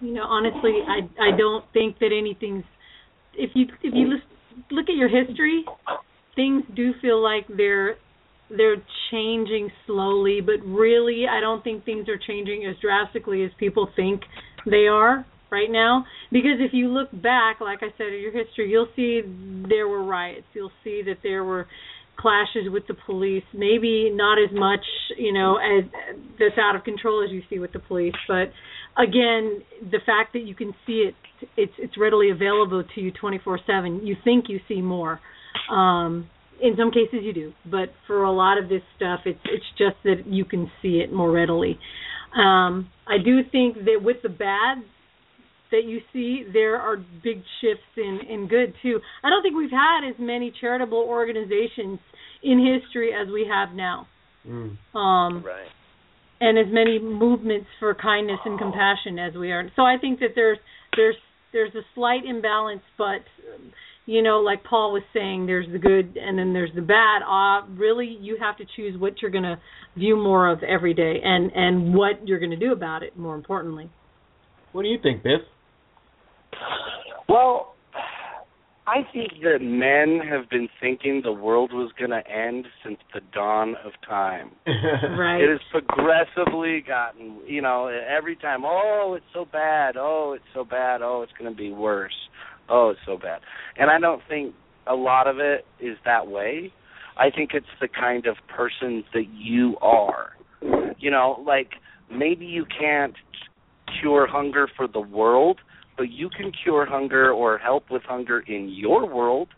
You 0.00 0.14
know, 0.14 0.24
honestly, 0.24 0.80
I 0.86 1.00
I 1.22 1.36
don't 1.36 1.64
think 1.72 1.98
that 2.00 2.10
anything's. 2.16 2.64
If 3.34 3.50
you 3.54 3.66
if 3.82 3.94
you 3.94 4.08
lis- 4.08 4.66
look 4.70 4.88
at 4.88 4.96
your 4.96 5.08
history, 5.08 5.64
things 6.34 6.64
do 6.74 6.92
feel 7.00 7.22
like 7.22 7.46
they're 7.56 7.96
they're 8.50 8.82
changing 9.10 9.70
slowly, 9.86 10.40
but 10.40 10.64
really, 10.66 11.24
I 11.30 11.40
don't 11.40 11.62
think 11.62 11.84
things 11.84 12.08
are 12.08 12.18
changing 12.18 12.66
as 12.66 12.76
drastically 12.80 13.44
as 13.44 13.50
people 13.58 13.88
think 13.94 14.22
they 14.66 14.88
are 14.88 15.24
right 15.50 15.70
now. 15.70 16.04
Because 16.30 16.58
if 16.60 16.72
you 16.72 16.88
look 16.88 17.10
back, 17.12 17.60
like 17.60 17.78
I 17.82 17.88
said, 17.96 18.08
at 18.08 18.20
your 18.20 18.32
history, 18.32 18.70
you'll 18.70 18.88
see 18.96 19.22
there 19.68 19.88
were 19.88 20.04
riots. 20.04 20.46
You'll 20.52 20.72
see 20.84 21.02
that 21.06 21.18
there 21.22 21.44
were 21.44 21.66
clashes 22.18 22.66
with 22.66 22.86
the 22.88 22.94
police. 23.06 23.44
Maybe 23.54 24.10
not 24.12 24.38
as 24.38 24.50
much, 24.52 24.84
you 25.16 25.32
know, 25.32 25.56
as 25.56 25.84
that's 26.38 26.58
out 26.58 26.76
of 26.76 26.84
control 26.84 27.24
as 27.24 27.30
you 27.30 27.42
see 27.48 27.58
with 27.58 27.72
the 27.72 27.78
police, 27.78 28.14
but 28.26 28.50
again, 28.98 29.62
the 29.80 30.00
fact 30.04 30.32
that 30.32 30.40
you 30.40 30.54
can 30.54 30.74
see 30.86 31.08
it, 31.08 31.14
it's 31.56 31.72
it's 31.78 31.96
readily 31.96 32.30
available 32.30 32.82
to 32.94 33.00
you 33.00 33.12
24/7. 33.12 34.04
You 34.04 34.16
think 34.24 34.46
you 34.48 34.60
see 34.68 34.82
more. 34.82 35.20
Um, 35.70 36.28
in 36.60 36.74
some 36.76 36.90
cases 36.90 37.20
you 37.22 37.32
do, 37.32 37.52
but 37.64 37.90
for 38.08 38.24
a 38.24 38.32
lot 38.32 38.58
of 38.58 38.68
this 38.68 38.82
stuff, 38.96 39.20
it's 39.24 39.38
it's 39.44 39.64
just 39.78 39.96
that 40.04 40.26
you 40.26 40.44
can 40.44 40.70
see 40.82 40.98
it 40.98 41.12
more 41.12 41.30
readily. 41.30 41.78
Um, 42.36 42.90
I 43.06 43.18
do 43.24 43.40
think 43.50 43.76
that 43.84 44.00
with 44.02 44.18
the 44.22 44.28
bad 44.28 44.78
that 45.70 45.84
you 45.84 46.00
see, 46.12 46.44
there 46.52 46.76
are 46.76 46.96
big 47.22 47.42
shifts 47.60 47.92
in 47.96 48.20
in 48.28 48.48
good 48.48 48.74
too. 48.82 49.00
I 49.22 49.30
don't 49.30 49.42
think 49.42 49.56
we've 49.56 49.70
had 49.70 50.08
as 50.08 50.14
many 50.18 50.52
charitable 50.60 51.04
organizations 51.08 51.98
in 52.42 52.58
history 52.80 53.12
as 53.12 53.28
we 53.32 53.46
have 53.50 53.74
now. 53.74 54.06
Mm. 54.46 54.76
Um, 54.96 55.42
Right. 55.44 55.68
and 56.40 56.58
as 56.58 56.66
many 56.72 56.98
movements 56.98 57.66
for 57.80 57.94
kindness 57.94 58.38
and 58.44 58.58
compassion 58.58 59.18
as 59.18 59.34
we 59.34 59.50
are. 59.52 59.70
So 59.76 59.82
I 59.82 59.96
think 60.00 60.20
that 60.20 60.30
there's 60.34 60.58
there's 60.96 61.16
there's 61.52 61.74
a 61.74 61.82
slight 61.94 62.24
imbalance, 62.24 62.82
but 62.96 63.22
you 64.06 64.22
know, 64.22 64.40
like 64.40 64.64
Paul 64.64 64.92
was 64.92 65.02
saying, 65.12 65.44
there's 65.46 65.66
the 65.70 65.78
good 65.78 66.16
and 66.16 66.38
then 66.38 66.52
there's 66.54 66.70
the 66.74 66.80
bad. 66.82 67.20
Uh 67.22 67.66
really, 67.76 68.16
you 68.20 68.38
have 68.40 68.56
to 68.58 68.64
choose 68.76 68.98
what 68.98 69.20
you're 69.20 69.30
going 69.30 69.44
to 69.44 69.58
view 69.96 70.16
more 70.16 70.48
of 70.48 70.62
every 70.62 70.94
day, 70.94 71.20
and 71.22 71.50
and 71.54 71.94
what 71.94 72.26
you're 72.26 72.38
going 72.38 72.50
to 72.52 72.56
do 72.56 72.72
about 72.72 73.02
it. 73.02 73.18
More 73.18 73.34
importantly. 73.34 73.90
What 74.72 74.82
do 74.82 74.88
you 74.88 74.98
think, 75.02 75.22
Biff? 75.22 75.40
Well, 77.28 77.74
I 78.88 79.02
think 79.12 79.42
that 79.42 79.58
men 79.60 80.26
have 80.26 80.48
been 80.48 80.68
thinking 80.80 81.20
the 81.22 81.32
world 81.32 81.72
was 81.74 81.92
going 81.98 82.10
to 82.10 82.26
end 82.26 82.66
since 82.82 82.96
the 83.12 83.20
dawn 83.34 83.74
of 83.84 83.92
time. 84.08 84.50
Right. 85.18 85.40
It 85.40 85.50
has 85.50 85.60
progressively 85.70 86.82
gotten, 86.86 87.40
you 87.46 87.60
know, 87.60 87.88
every 87.88 88.36
time, 88.36 88.62
oh, 88.64 89.14
it's 89.16 89.26
so 89.34 89.44
bad, 89.44 89.96
oh, 89.98 90.32
it's 90.34 90.44
so 90.54 90.64
bad, 90.64 91.02
oh, 91.02 91.22
it's 91.22 91.32
going 91.38 91.50
to 91.50 91.56
be 91.56 91.70
worse, 91.70 92.14
oh, 92.68 92.90
it's 92.90 93.00
so 93.04 93.18
bad. 93.18 93.40
And 93.76 93.90
I 93.90 93.98
don't 93.98 94.22
think 94.28 94.54
a 94.86 94.94
lot 94.94 95.26
of 95.26 95.38
it 95.38 95.66
is 95.80 95.96
that 96.04 96.28
way. 96.28 96.72
I 97.18 97.30
think 97.30 97.50
it's 97.52 97.66
the 97.80 97.88
kind 97.88 98.26
of 98.26 98.36
person 98.54 99.04
that 99.12 99.26
you 99.34 99.76
are. 99.82 100.30
You 100.98 101.10
know, 101.10 101.42
like 101.46 101.70
maybe 102.10 102.46
you 102.46 102.64
can't 102.64 103.14
cure 104.00 104.26
hunger 104.26 104.68
for 104.76 104.86
the 104.86 105.00
world, 105.00 105.60
but 105.98 106.10
you 106.10 106.30
can 106.30 106.52
cure 106.62 106.86
hunger 106.86 107.30
or 107.30 107.58
help 107.58 107.90
with 107.90 108.02
hunger 108.04 108.40
in 108.40 108.68
your 108.70 109.12
world. 109.12 109.48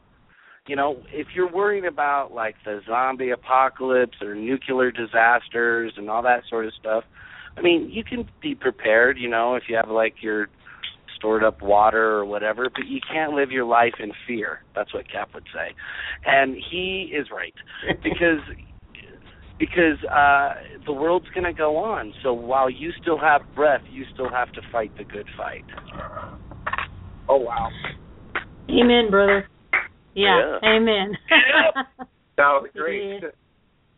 You 0.67 0.75
know, 0.75 0.97
if 1.13 1.29
you're 1.35 1.51
worrying 1.51 1.87
about 1.87 2.33
like 2.33 2.57
the 2.65 2.81
zombie 2.89 3.31
apocalypse 3.31 4.17
or 4.23 4.35
nuclear 4.35 4.91
disasters 4.91 5.93
and 5.97 6.09
all 6.09 6.23
that 6.23 6.43
sort 6.49 6.67
of 6.67 6.73
stuff, 6.79 7.05
I 7.57 7.61
mean, 7.61 7.91
you 7.93 8.03
can 8.03 8.29
be 8.41 8.55
prepared, 8.55 9.19
you 9.19 9.29
know, 9.29 9.55
if 9.55 9.65
you 9.69 9.77
have 9.77 9.91
like 9.91 10.15
your 10.23 10.49
stored 11.17 11.45
up 11.45 11.61
water 11.61 12.13
or 12.13 12.25
whatever, 12.25 12.71
but 12.75 12.87
you 12.87 13.01
can't 13.13 13.35
live 13.35 13.51
your 13.51 13.67
life 13.67 13.95
in 13.99 14.13
fear. 14.27 14.61
That's 14.75 14.95
what 14.95 15.11
Cap 15.11 15.31
would 15.35 15.47
say, 15.53 15.75
and 16.25 16.57
he 16.71 17.13
is 17.15 17.27
right 17.31 17.55
because 18.03 18.41
because 19.61 20.03
uh 20.11 20.55
the 20.87 20.93
world's 20.93 21.29
going 21.35 21.45
to 21.45 21.53
go 21.53 21.77
on. 21.77 22.13
So 22.25 22.33
while 22.33 22.69
you 22.71 22.91
still 23.01 23.19
have 23.19 23.43
breath, 23.55 23.83
you 23.93 24.05
still 24.13 24.31
have 24.31 24.51
to 24.53 24.63
fight 24.73 24.91
the 24.99 25.05
good 25.05 25.27
fight. 25.37 25.65
Oh 27.29 27.37
wow. 27.37 27.69
Amen, 28.71 29.11
brother. 29.11 29.47
Yeah. 30.15 30.59
Yeah. 30.63 30.69
Amen. 30.69 31.17
That 32.37 32.57
was 32.65 32.71
great. 32.73 33.21
Yeah. 33.21 33.29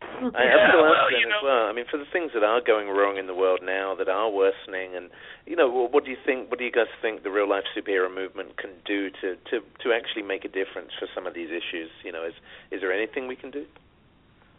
I 0.03 0.43
have 0.51 0.75
to 0.75 0.77
well, 0.83 0.91
ask 0.99 1.15
you 1.15 1.29
know- 1.31 1.39
as 1.39 1.43
well. 1.47 1.63
I 1.67 1.73
mean, 1.73 1.85
for 1.89 1.95
the 1.97 2.09
things 2.11 2.31
that 2.35 2.43
are 2.43 2.59
going 2.59 2.89
wrong 2.89 3.15
in 3.17 3.25
the 3.25 3.33
world 3.33 3.61
now, 3.63 3.95
that 3.95 4.09
are 4.09 4.29
worsening, 4.29 4.95
and 4.99 5.07
you 5.47 5.55
know, 5.55 5.69
what, 5.71 5.93
what 5.93 6.03
do 6.03 6.11
you 6.11 6.17
think? 6.25 6.49
What 6.51 6.59
do 6.59 6.65
you 6.65 6.71
guys 6.71 6.91
think 7.01 7.23
the 7.23 7.31
real 7.31 7.47
life 7.47 7.63
superhero 7.71 8.13
movement 8.13 8.57
can 8.57 8.71
do 8.85 9.09
to 9.23 9.39
to 9.49 9.63
to 9.63 9.87
actually 9.95 10.23
make 10.27 10.43
a 10.43 10.51
difference 10.51 10.91
for 10.99 11.07
some 11.15 11.25
of 11.25 11.33
these 11.33 11.47
issues? 11.49 11.87
You 12.03 12.11
know, 12.11 12.25
is 12.27 12.33
is 12.69 12.81
there 12.81 12.91
anything 12.91 13.27
we 13.31 13.37
can 13.37 13.49
do? 13.49 13.63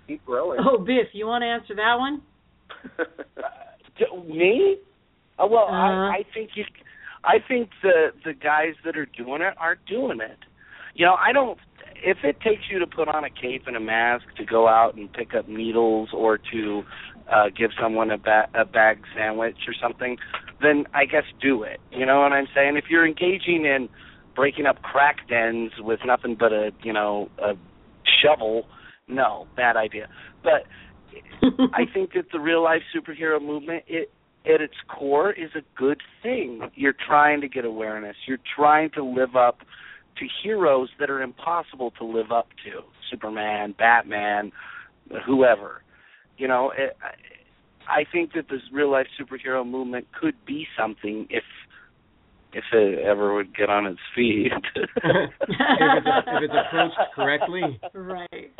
Keep 0.06 0.24
growing. 0.26 0.60
Oh, 0.62 0.78
Biff, 0.78 1.09
you 1.12 1.26
want 1.26 1.43
to 1.43 1.47
answer 1.47 1.74
that 1.76 1.97
one? 1.98 2.22
Me? 4.28 4.76
Uh, 5.39 5.47
well, 5.47 5.64
Uh-huh. 5.68 5.74
I, 5.74 6.16
I 6.18 6.22
think 6.35 6.51
you. 6.55 6.64
I 7.24 7.36
think 7.47 7.70
the 7.82 8.12
the 8.24 8.35
guys 8.35 8.74
that 8.85 8.97
are 8.97 9.06
doing 9.06 9.40
it 9.40 9.55
are 9.59 9.76
doing 9.89 10.20
it. 10.20 10.39
You 10.94 11.06
know, 11.06 11.14
I 11.14 11.32
don't. 11.32 11.59
If 11.97 12.18
it 12.22 12.39
takes 12.40 12.62
you 12.70 12.78
to 12.81 12.86
put 12.86 13.09
on 13.09 13.24
a 13.24 13.31
cape 13.31 13.62
and 13.66 13.76
a 13.76 13.81
mask 13.81 14.24
to 14.36 14.44
go 14.44 14.68
out 14.68 14.94
and 14.94 15.10
pick 15.12 15.35
up 15.35 15.48
needles 15.48 16.10
or 16.12 16.39
to 16.52 16.82
uh 17.32 17.47
give 17.56 17.70
someone 17.81 18.10
a, 18.10 18.18
ba- 18.18 18.48
a 18.55 18.64
bag 18.66 18.98
sandwich 19.16 19.56
or 19.66 19.74
something, 19.81 20.18
then 20.60 20.85
I 20.93 21.06
guess 21.06 21.24
do 21.40 21.62
it. 21.62 21.81
You 21.90 22.05
know 22.05 22.20
what 22.20 22.32
I'm 22.32 22.47
saying? 22.55 22.76
If 22.76 22.85
you're 22.90 23.06
engaging 23.06 23.64
in 23.64 23.89
breaking 24.36 24.66
up 24.66 24.82
crack 24.82 25.26
dens 25.28 25.72
with 25.78 26.01
nothing 26.05 26.36
but 26.39 26.52
a 26.52 26.72
you 26.82 26.93
know 26.93 27.31
a 27.39 27.55
shovel, 28.22 28.66
no, 29.09 29.47
bad 29.56 29.76
idea. 29.76 30.09
But 30.43 30.64
I 31.74 31.82
think 31.93 32.12
that 32.14 32.26
the 32.32 32.40
real 32.40 32.62
life 32.62 32.82
superhero 32.94 33.40
movement, 33.40 33.85
it 33.86 34.10
at 34.47 34.60
its 34.60 34.74
core, 34.89 35.32
is 35.32 35.51
a 35.55 35.62
good 35.78 36.01
thing. 36.22 36.60
You're 36.74 36.94
trying 37.06 37.40
to 37.40 37.48
get 37.48 37.64
awareness. 37.64 38.16
You're 38.26 38.39
trying 38.56 38.90
to 38.90 39.05
live 39.05 39.36
up 39.36 39.59
to 40.18 40.26
heroes 40.43 40.90
that 41.01 41.10
are 41.10 41.22
impossible 41.22 41.93
to 41.98 42.05
live 42.05 42.31
up 42.31 42.48
to. 42.64 42.81
Superman, 43.10 43.74
Batman, 43.76 44.52
whoever. 45.26 45.82
You 46.36 46.48
know, 46.48 46.72
it, 46.76 46.97
I 47.02 47.14
I 47.86 48.05
think 48.10 48.32
that 48.32 48.48
this 48.48 48.60
real 48.72 48.90
life 48.90 49.06
superhero 49.20 49.66
movement 49.66 50.06
could 50.18 50.35
be 50.47 50.66
something 50.78 51.26
if 51.31 51.44
if 52.52 52.64
it 52.72 53.05
ever 53.05 53.35
would 53.35 53.55
get 53.55 53.68
on 53.68 53.86
its 53.86 53.98
feet. 54.14 54.52
if, 54.76 54.90
it's, 54.97 55.28
if 56.28 56.43
it's 56.43 56.55
approached 56.66 56.97
correctly 57.14 57.81
right. 57.94 58.52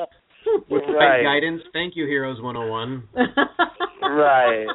with 0.70 0.82
Right. 0.88 0.94
right 0.94 1.22
guidance. 1.22 1.62
Thank 1.72 1.96
you, 1.96 2.06
Heroes 2.06 2.40
101. 2.40 3.08
Right. 4.04 4.66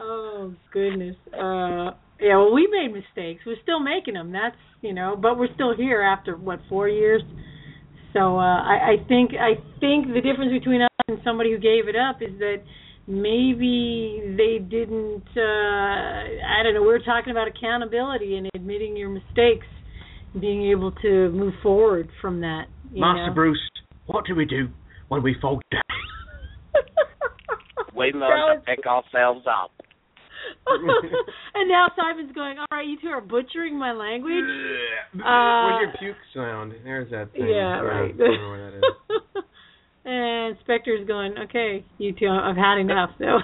oh 0.00 0.54
goodness. 0.72 1.16
Uh 1.34 1.90
yeah, 2.20 2.36
well 2.36 2.52
we 2.54 2.66
made 2.70 2.92
mistakes. 2.94 3.42
We're 3.46 3.60
still 3.62 3.80
making 3.80 4.14
them. 4.14 4.32
That's, 4.32 4.56
you 4.80 4.94
know, 4.94 5.16
but 5.20 5.38
we're 5.38 5.52
still 5.54 5.74
here 5.76 6.00
after 6.02 6.36
what, 6.36 6.60
4 6.68 6.88
years. 6.88 7.22
So 8.12 8.38
uh 8.38 8.62
I 8.62 8.94
I 8.94 9.08
think 9.08 9.32
I 9.38 9.54
think 9.80 10.06
the 10.14 10.20
difference 10.22 10.52
between 10.52 10.82
us 10.82 10.88
and 11.08 11.18
somebody 11.24 11.50
who 11.52 11.58
gave 11.58 11.88
it 11.88 11.96
up 11.96 12.22
is 12.22 12.38
that 12.38 12.62
maybe 13.06 14.22
they 14.36 14.58
didn't 14.64 15.24
uh 15.36 15.40
I 15.42 16.62
don't 16.62 16.74
know, 16.74 16.82
we 16.82 16.88
were 16.88 17.00
talking 17.00 17.30
about 17.32 17.48
accountability 17.48 18.36
and 18.36 18.48
admitting 18.54 18.96
your 18.96 19.10
mistakes, 19.10 19.66
being 20.40 20.70
able 20.70 20.92
to 21.02 21.30
move 21.32 21.54
forward 21.62 22.08
from 22.20 22.40
that, 22.40 22.64
you 22.92 23.00
Master 23.00 23.28
know. 23.28 23.34
Bruce, 23.34 23.58
what 24.06 24.26
do 24.26 24.34
we 24.34 24.44
do 24.44 24.68
when 25.08 25.22
we 25.22 25.36
fall 25.40 25.60
down? 25.70 25.82
we 27.96 28.12
learn 28.12 28.64
That 28.64 28.66
to 28.66 28.76
pick 28.76 28.86
ourselves 28.86 29.46
up. 29.46 29.70
and 31.54 31.68
now 31.68 31.88
Simon's 31.96 32.32
going, 32.34 32.58
all 32.58 32.66
right, 32.70 32.86
you 32.86 32.96
two 33.00 33.08
are 33.08 33.20
butchering 33.20 33.78
my 33.78 33.92
language. 33.92 34.44
Where's 35.14 35.80
your 35.82 35.92
puke 35.98 36.16
sound? 36.34 36.72
There's 36.84 37.10
that 37.10 37.32
thing. 37.32 37.48
Yeah, 37.48 37.78
Sorry, 37.78 38.06
right. 38.06 38.18
Don't 38.18 38.40
know 38.40 38.48
where 38.48 38.70
that 38.70 38.76
is. 38.76 39.44
and 40.04 40.56
Spectre's 40.62 41.06
going, 41.06 41.34
okay, 41.48 41.84
you 41.98 42.12
two, 42.12 42.28
I've 42.28 42.56
had 42.56 42.78
enough. 42.78 43.10
So. 43.18 43.38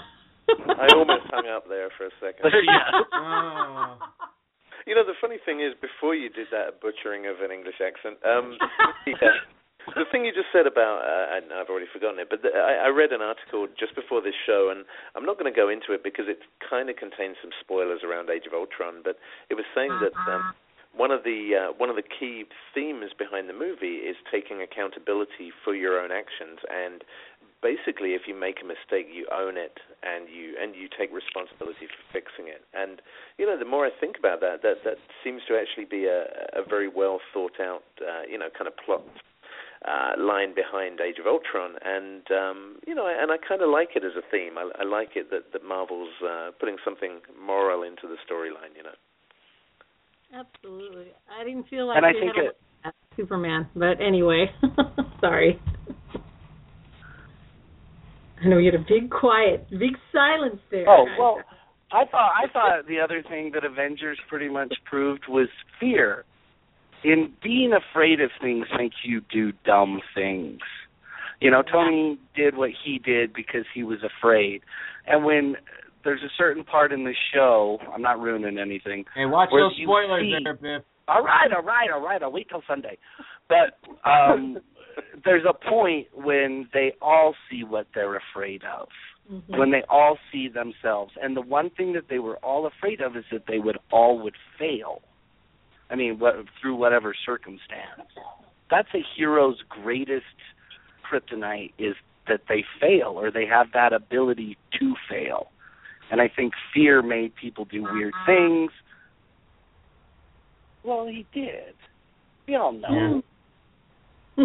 I 0.48 0.88
almost 0.94 1.28
hung 1.30 1.46
up 1.46 1.68
there 1.68 1.88
for 1.96 2.06
a 2.06 2.14
second. 2.20 2.50
yeah. 2.66 3.02
Oh. 3.12 3.98
You 4.86 4.94
know, 4.94 5.04
the 5.04 5.18
funny 5.20 5.36
thing 5.44 5.60
is, 5.60 5.74
before 5.82 6.14
you 6.14 6.30
did 6.30 6.46
that 6.50 6.80
butchering 6.80 7.26
of 7.26 7.44
an 7.44 7.52
English 7.52 7.76
accent, 7.76 8.16
um, 8.24 8.56
yeah, 9.06 9.36
the 9.94 10.04
thing 10.10 10.24
you 10.24 10.32
just 10.32 10.52
said 10.52 10.66
about, 10.66 11.00
uh, 11.00 11.36
and 11.36 11.52
I've 11.52 11.70
already 11.70 11.88
forgotten 11.92 12.18
it, 12.18 12.28
but 12.28 12.42
the, 12.42 12.50
I, 12.52 12.86
I 12.86 12.88
read 12.88 13.12
an 13.12 13.22
article 13.22 13.66
just 13.78 13.94
before 13.94 14.20
this 14.20 14.36
show, 14.46 14.68
and 14.74 14.84
I'm 15.16 15.24
not 15.24 15.38
going 15.38 15.50
to 15.50 15.56
go 15.56 15.68
into 15.68 15.92
it 15.92 16.02
because 16.02 16.26
it 16.28 16.40
kind 16.58 16.90
of 16.90 16.96
contains 16.96 17.36
some 17.40 17.50
spoilers 17.60 18.02
around 18.04 18.28
Age 18.28 18.44
of 18.46 18.52
Ultron, 18.52 19.00
but 19.02 19.16
it 19.48 19.54
was 19.54 19.64
saying 19.74 19.94
that 20.02 20.12
um, 20.28 20.52
one 20.96 21.10
of 21.10 21.22
the 21.22 21.54
uh, 21.54 21.72
one 21.78 21.90
of 21.90 21.96
the 21.96 22.02
key 22.02 22.44
themes 22.74 23.12
behind 23.16 23.48
the 23.48 23.54
movie 23.54 24.02
is 24.02 24.16
taking 24.30 24.60
accountability 24.60 25.52
for 25.64 25.74
your 25.74 26.00
own 26.00 26.10
actions 26.10 26.58
and 26.68 27.04
basically 27.62 28.14
if 28.14 28.22
you 28.26 28.34
make 28.34 28.62
a 28.62 28.66
mistake 28.66 29.06
you 29.12 29.26
own 29.30 29.56
it 29.56 29.78
and 30.02 30.28
you 30.28 30.54
and 30.60 30.74
you 30.74 30.88
take 30.88 31.12
responsibility 31.12 31.86
for 31.86 32.02
fixing 32.12 32.48
it. 32.48 32.62
And 32.74 33.02
you 33.36 33.46
know 33.46 33.58
the 33.58 33.64
more 33.64 33.86
i 33.86 33.90
think 34.00 34.18
about 34.18 34.40
that 34.40 34.62
that 34.62 34.82
that 34.84 34.98
seems 35.22 35.42
to 35.48 35.54
actually 35.54 35.84
be 35.84 36.06
a 36.06 36.26
a 36.58 36.66
very 36.66 36.88
well 36.88 37.20
thought 37.32 37.60
out 37.60 37.84
uh, 38.02 38.22
you 38.28 38.38
know 38.38 38.48
kind 38.56 38.66
of 38.66 38.74
plot 38.76 39.04
uh, 39.86 40.20
line 40.20 40.54
behind 40.54 41.00
Age 41.00 41.18
of 41.20 41.26
Ultron, 41.26 41.76
and 41.84 42.22
um, 42.30 42.76
you 42.86 42.94
know, 42.94 43.06
and 43.06 43.30
I 43.30 43.36
kind 43.38 43.62
of 43.62 43.70
like 43.70 43.90
it 43.94 44.02
as 44.04 44.12
a 44.16 44.22
theme. 44.30 44.58
I, 44.58 44.70
I 44.80 44.84
like 44.84 45.10
it 45.14 45.30
that 45.30 45.52
that 45.52 45.64
Marvel's 45.64 46.10
uh, 46.24 46.50
putting 46.58 46.76
something 46.84 47.20
moral 47.40 47.82
into 47.82 48.08
the 48.08 48.16
storyline. 48.26 48.74
You 48.76 48.82
know. 48.84 48.96
Absolutely. 50.34 51.06
I 51.30 51.44
didn't 51.44 51.68
feel 51.68 51.86
like 51.86 51.96
And 51.96 52.06
I 52.06 52.12
think 52.12 52.34
had 52.36 52.44
a 52.44 52.48
it- 52.48 52.94
Superman, 53.16 53.66
but 53.74 54.00
anyway, 54.00 54.46
sorry. 55.20 55.60
I 58.42 58.46
know 58.48 58.58
you 58.58 58.70
had 58.70 58.80
a 58.80 58.84
big 58.88 59.10
quiet, 59.10 59.68
big 59.70 59.96
silence 60.12 60.60
there. 60.70 60.88
Oh 60.88 61.06
well, 61.18 61.38
I 61.90 62.04
thought 62.04 62.30
I 62.36 62.48
thought 62.52 62.86
the 62.86 63.00
other 63.00 63.22
thing 63.28 63.50
that 63.54 63.64
Avengers 63.64 64.18
pretty 64.28 64.48
much 64.48 64.72
proved 64.84 65.24
was 65.28 65.48
fear. 65.80 66.24
In 67.04 67.32
being 67.42 67.72
afraid 67.72 68.20
of 68.20 68.30
things 68.40 68.66
makes 68.76 68.96
you 69.04 69.20
do 69.32 69.52
dumb 69.64 70.00
things. 70.14 70.60
You 71.40 71.50
know, 71.50 71.62
Tony 71.62 72.18
did 72.34 72.56
what 72.56 72.70
he 72.84 72.98
did 72.98 73.32
because 73.32 73.64
he 73.72 73.84
was 73.84 73.98
afraid. 74.02 74.62
And 75.06 75.24
when 75.24 75.56
there's 76.04 76.22
a 76.22 76.32
certain 76.36 76.64
part 76.64 76.92
in 76.92 77.04
the 77.04 77.14
show, 77.32 77.78
I'm 77.94 78.02
not 78.02 78.18
ruining 78.20 78.58
anything. 78.58 79.04
Hey, 79.14 79.26
watch 79.26 79.50
Where 79.52 79.64
those 79.64 79.78
spoilers 79.82 80.22
see- 80.22 80.38
there, 80.42 80.54
Biff. 80.54 80.84
All 81.06 81.22
right, 81.22 81.50
all 81.56 81.62
right, 81.62 81.88
all 81.90 82.02
right. 82.02 82.22
I'll 82.22 82.32
wait 82.32 82.48
till 82.50 82.62
Sunday. 82.66 82.98
But 83.48 83.78
um 84.08 84.58
there's 85.24 85.44
a 85.48 85.54
point 85.54 86.08
when 86.12 86.68
they 86.74 86.92
all 87.00 87.34
see 87.50 87.62
what 87.64 87.86
they're 87.94 88.16
afraid 88.16 88.62
of. 88.64 88.88
Mhm. 89.32 89.58
When 89.58 89.70
they 89.70 89.82
all 89.88 90.18
see 90.32 90.48
themselves. 90.48 91.12
And 91.22 91.36
the 91.36 91.42
one 91.42 91.70
thing 91.70 91.92
that 91.92 92.08
they 92.08 92.18
were 92.18 92.36
all 92.38 92.66
afraid 92.66 93.00
of 93.00 93.16
is 93.16 93.24
that 93.30 93.46
they 93.46 93.58
would 93.58 93.78
all 93.92 94.18
would 94.22 94.34
fail. 94.58 95.02
I 95.90 95.96
mean, 95.96 96.18
what 96.18 96.34
through 96.60 96.76
whatever 96.76 97.14
circumstance. 97.24 98.08
That's 98.70 98.88
a 98.94 99.00
hero's 99.16 99.56
greatest 99.68 100.24
kryptonite 101.10 101.72
is 101.78 101.94
that 102.28 102.42
they 102.48 102.64
fail 102.80 103.14
or 103.16 103.30
they 103.30 103.46
have 103.46 103.68
that 103.72 103.92
ability 103.92 104.58
to 104.78 104.94
fail. 105.08 105.48
And 106.10 106.20
I 106.20 106.28
think 106.34 106.52
fear 106.74 107.02
made 107.02 107.34
people 107.36 107.64
do 107.64 107.82
weird 107.82 108.14
things. 108.26 108.70
Well, 110.84 111.06
he 111.06 111.26
did. 111.32 111.74
We 112.46 112.56
all 112.56 112.72
know. 112.72 113.22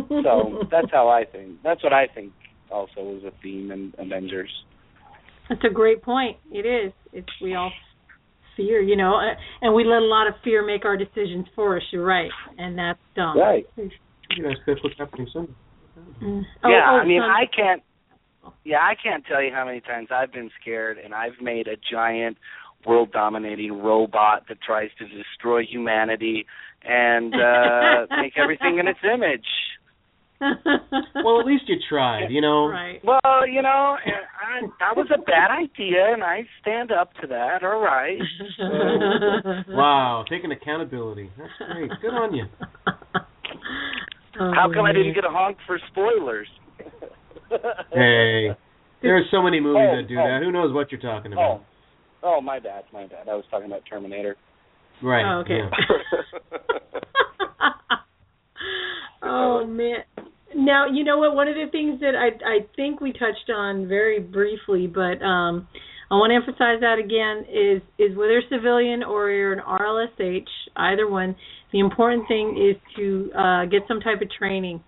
So 0.10 0.64
that's 0.72 0.88
how 0.91 1.07
I 1.07 1.24
think. 1.24 1.61
That's 1.64 1.84
what 1.84 1.94
I 1.94 2.07
think. 2.07 2.34
Also, 2.72 2.94
was 2.98 3.22
a 3.28 3.32
theme 3.44 3.72
in 3.72 3.94
Avengers. 3.99 4.49
That's 5.48 5.61
a 5.70 5.72
great 5.72 6.02
point. 6.02 6.38
It 6.52 6.65
is. 6.65 6.91
It's 7.11 7.30
we 7.40 7.53
all 7.53 7.72
fear, 8.55 8.81
you 8.81 8.95
know, 8.95 9.15
uh, 9.15 9.35
and 9.61 9.73
we 9.73 9.84
let 9.84 10.01
a 10.01 10.05
lot 10.05 10.27
of 10.27 10.34
fear 10.43 10.65
make 10.65 10.85
our 10.85 10.97
decisions 10.97 11.45
for 11.55 11.77
us. 11.77 11.84
You're 11.91 12.05
right, 12.05 12.31
and 12.57 12.77
that's 12.77 12.99
dumb. 13.15 13.38
Right. 13.38 13.65
You 13.77 14.43
guys, 14.43 14.57
Biff, 14.65 14.77
what's 14.84 14.97
happening 14.97 15.27
Sunday? 15.31 15.53
Mm. 16.21 16.43
yeah, 16.63 16.89
oh, 16.89 16.99
I 17.01 17.05
mean, 17.05 17.21
I 17.21 17.43
can't. 17.55 17.81
Yeah, 18.65 18.80
I 18.80 18.93
can't 19.01 19.25
tell 19.25 19.41
you 19.41 19.51
how 19.53 19.65
many 19.65 19.81
times 19.81 20.09
I've 20.11 20.31
been 20.31 20.49
scared, 20.61 20.97
and 20.97 21.13
I've 21.13 21.41
made 21.41 21.67
a 21.67 21.75
giant, 21.91 22.38
world-dominating 22.85 23.81
robot 23.81 24.43
that 24.49 24.61
tries 24.61 24.89
to 24.99 25.05
destroy 25.07 25.63
humanity 25.63 26.45
and 26.84 27.34
uh 27.34 28.07
make 28.21 28.34
everything 28.38 28.80
in 28.80 28.88
its 28.88 28.99
image. 29.03 29.45
well, 31.24 31.40
at 31.40 31.45
least 31.45 31.64
you 31.68 31.76
tried, 31.90 32.28
you 32.30 32.41
know. 32.41 32.68
Right. 32.68 32.99
Well, 33.03 33.48
you 33.48 33.61
know, 33.61 33.98
and 34.06 34.15
I, 34.15 34.68
that 34.80 34.95
was 34.98 35.07
a 35.14 35.20
bad 35.22 35.52
idea, 35.52 36.11
and 36.14 36.24
I 36.24 36.41
stand 36.61 36.91
up 36.91 37.14
to 37.22 37.28
that. 37.28 37.64
All 37.64 37.80
right. 37.82 38.20
Wow, 39.70 40.24
taking 40.30 40.52
accountability. 40.52 41.30
That's 41.38 41.72
great. 41.72 41.90
Good 42.02 42.10
on 42.10 42.34
you. 42.34 42.45
Oh, 44.40 44.52
How 44.56 44.72
come 44.74 44.86
I 44.86 44.90
Oh, 44.90 44.94
didn't 44.94 45.14
get 45.14 45.26
a 45.26 45.30
honk 45.30 45.57
for 45.68 45.80
spoilers? 45.91 46.48
Hey, 47.94 48.49
there 49.03 49.15
are 49.18 49.24
so 49.30 49.41
many 49.44 49.60
movies 49.60 49.88
Oh, 49.91 49.95
that 49.98 50.07
do 50.07 50.15
oh, 50.18 50.22
oh. 50.24 50.28
that. 50.28 50.41
Who 50.44 50.52
knows 50.52 50.74
what 50.74 50.91
you're 50.91 51.02
talking 51.02 51.34
Oh, 51.34 51.36
about? 51.36 51.61
oh, 52.24 52.41
my 52.41 52.60
bad, 52.60 52.84
my 52.91 53.06
bad. 53.06 53.30
I 53.30 53.36
was 53.36 53.45
talking 53.52 53.68
about 53.68 53.82
Terminator. 53.88 54.36
Right. 55.03 55.24
Oh, 55.24 55.40
okay. 55.41 55.60
yeah. 55.60 55.70
oh 59.22 59.65
man. 59.68 59.99
Now 60.55 60.88
you 60.88 61.03
know 61.03 61.17
what? 61.17 61.35
One 61.35 61.47
of 61.47 61.55
the 61.55 61.67
things 61.71 61.99
that 62.01 62.15
I 62.15 62.27
I 62.45 62.59
think 62.75 63.01
we 63.01 63.11
touched 63.11 63.49
on 63.53 63.88
very 63.88 64.19
briefly, 64.19 64.88
but 64.88 65.23
um, 65.23 65.67
I 66.11 66.15
want 66.15 66.31
to 66.31 66.35
emphasize 66.35 66.80
that 66.81 66.99
again 66.99 67.45
is 67.49 67.81
is 67.97 68.15
whether 68.17 68.41
civilian 68.49 69.03
or 69.03 69.31
you're 69.31 69.53
an 69.53 69.59
RLSH, 69.59 70.45
either 70.75 71.09
one. 71.09 71.35
The 71.71 71.80
important 71.80 72.27
thing 72.27 72.55
is 72.57 72.80
to 72.97 73.31
uh, 73.34 73.65
get 73.65 73.81
some 73.88 73.99
type 73.99 74.21
of 74.21 74.30
training. 74.38 74.84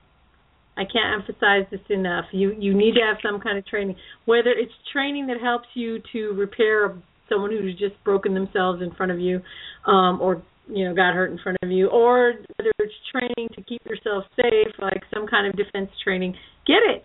I 0.78 0.84
can't 0.84 1.22
emphasize 1.22 1.66
this 1.72 1.82
enough. 1.90 2.26
You 2.32 2.54
you 2.60 2.76
need 2.76 2.94
to 2.96 3.02
have 3.02 3.18
some 3.24 3.40
kind 3.42 3.58
of 3.58 3.66
training, 3.66 3.96
whether 4.26 4.52
it's 4.52 4.74
training 4.94 5.28
that 5.28 5.42
helps 5.42 5.68
you 5.74 6.00
to 6.14 6.34
repair 6.34 6.96
someone 7.30 7.52
who's 7.52 7.78
just 7.80 7.96
broken 8.04 8.34
themselves 8.34 8.82
in 8.82 8.94
front 8.94 9.12
of 9.12 9.20
you, 9.20 9.42
um, 9.88 10.22
or 10.22 10.44
you 10.68 10.86
know 10.86 10.96
got 10.96 11.14
hurt 11.14 11.32
in 11.32 11.40
front 11.42 11.58
of 11.62 11.72
you, 11.72 11.88
or 11.88 12.34
whether 12.58 12.72
it's 12.80 12.94
training 13.12 13.50
to 13.56 13.62
keep 13.64 13.82
yourself 13.86 14.26
safe, 14.36 14.74
like 14.80 15.02
some 15.14 15.28
kind 15.28 15.48
of 15.48 15.56
defense 15.56 15.90
training. 16.04 16.36
Get 16.66 16.82
it. 16.88 17.04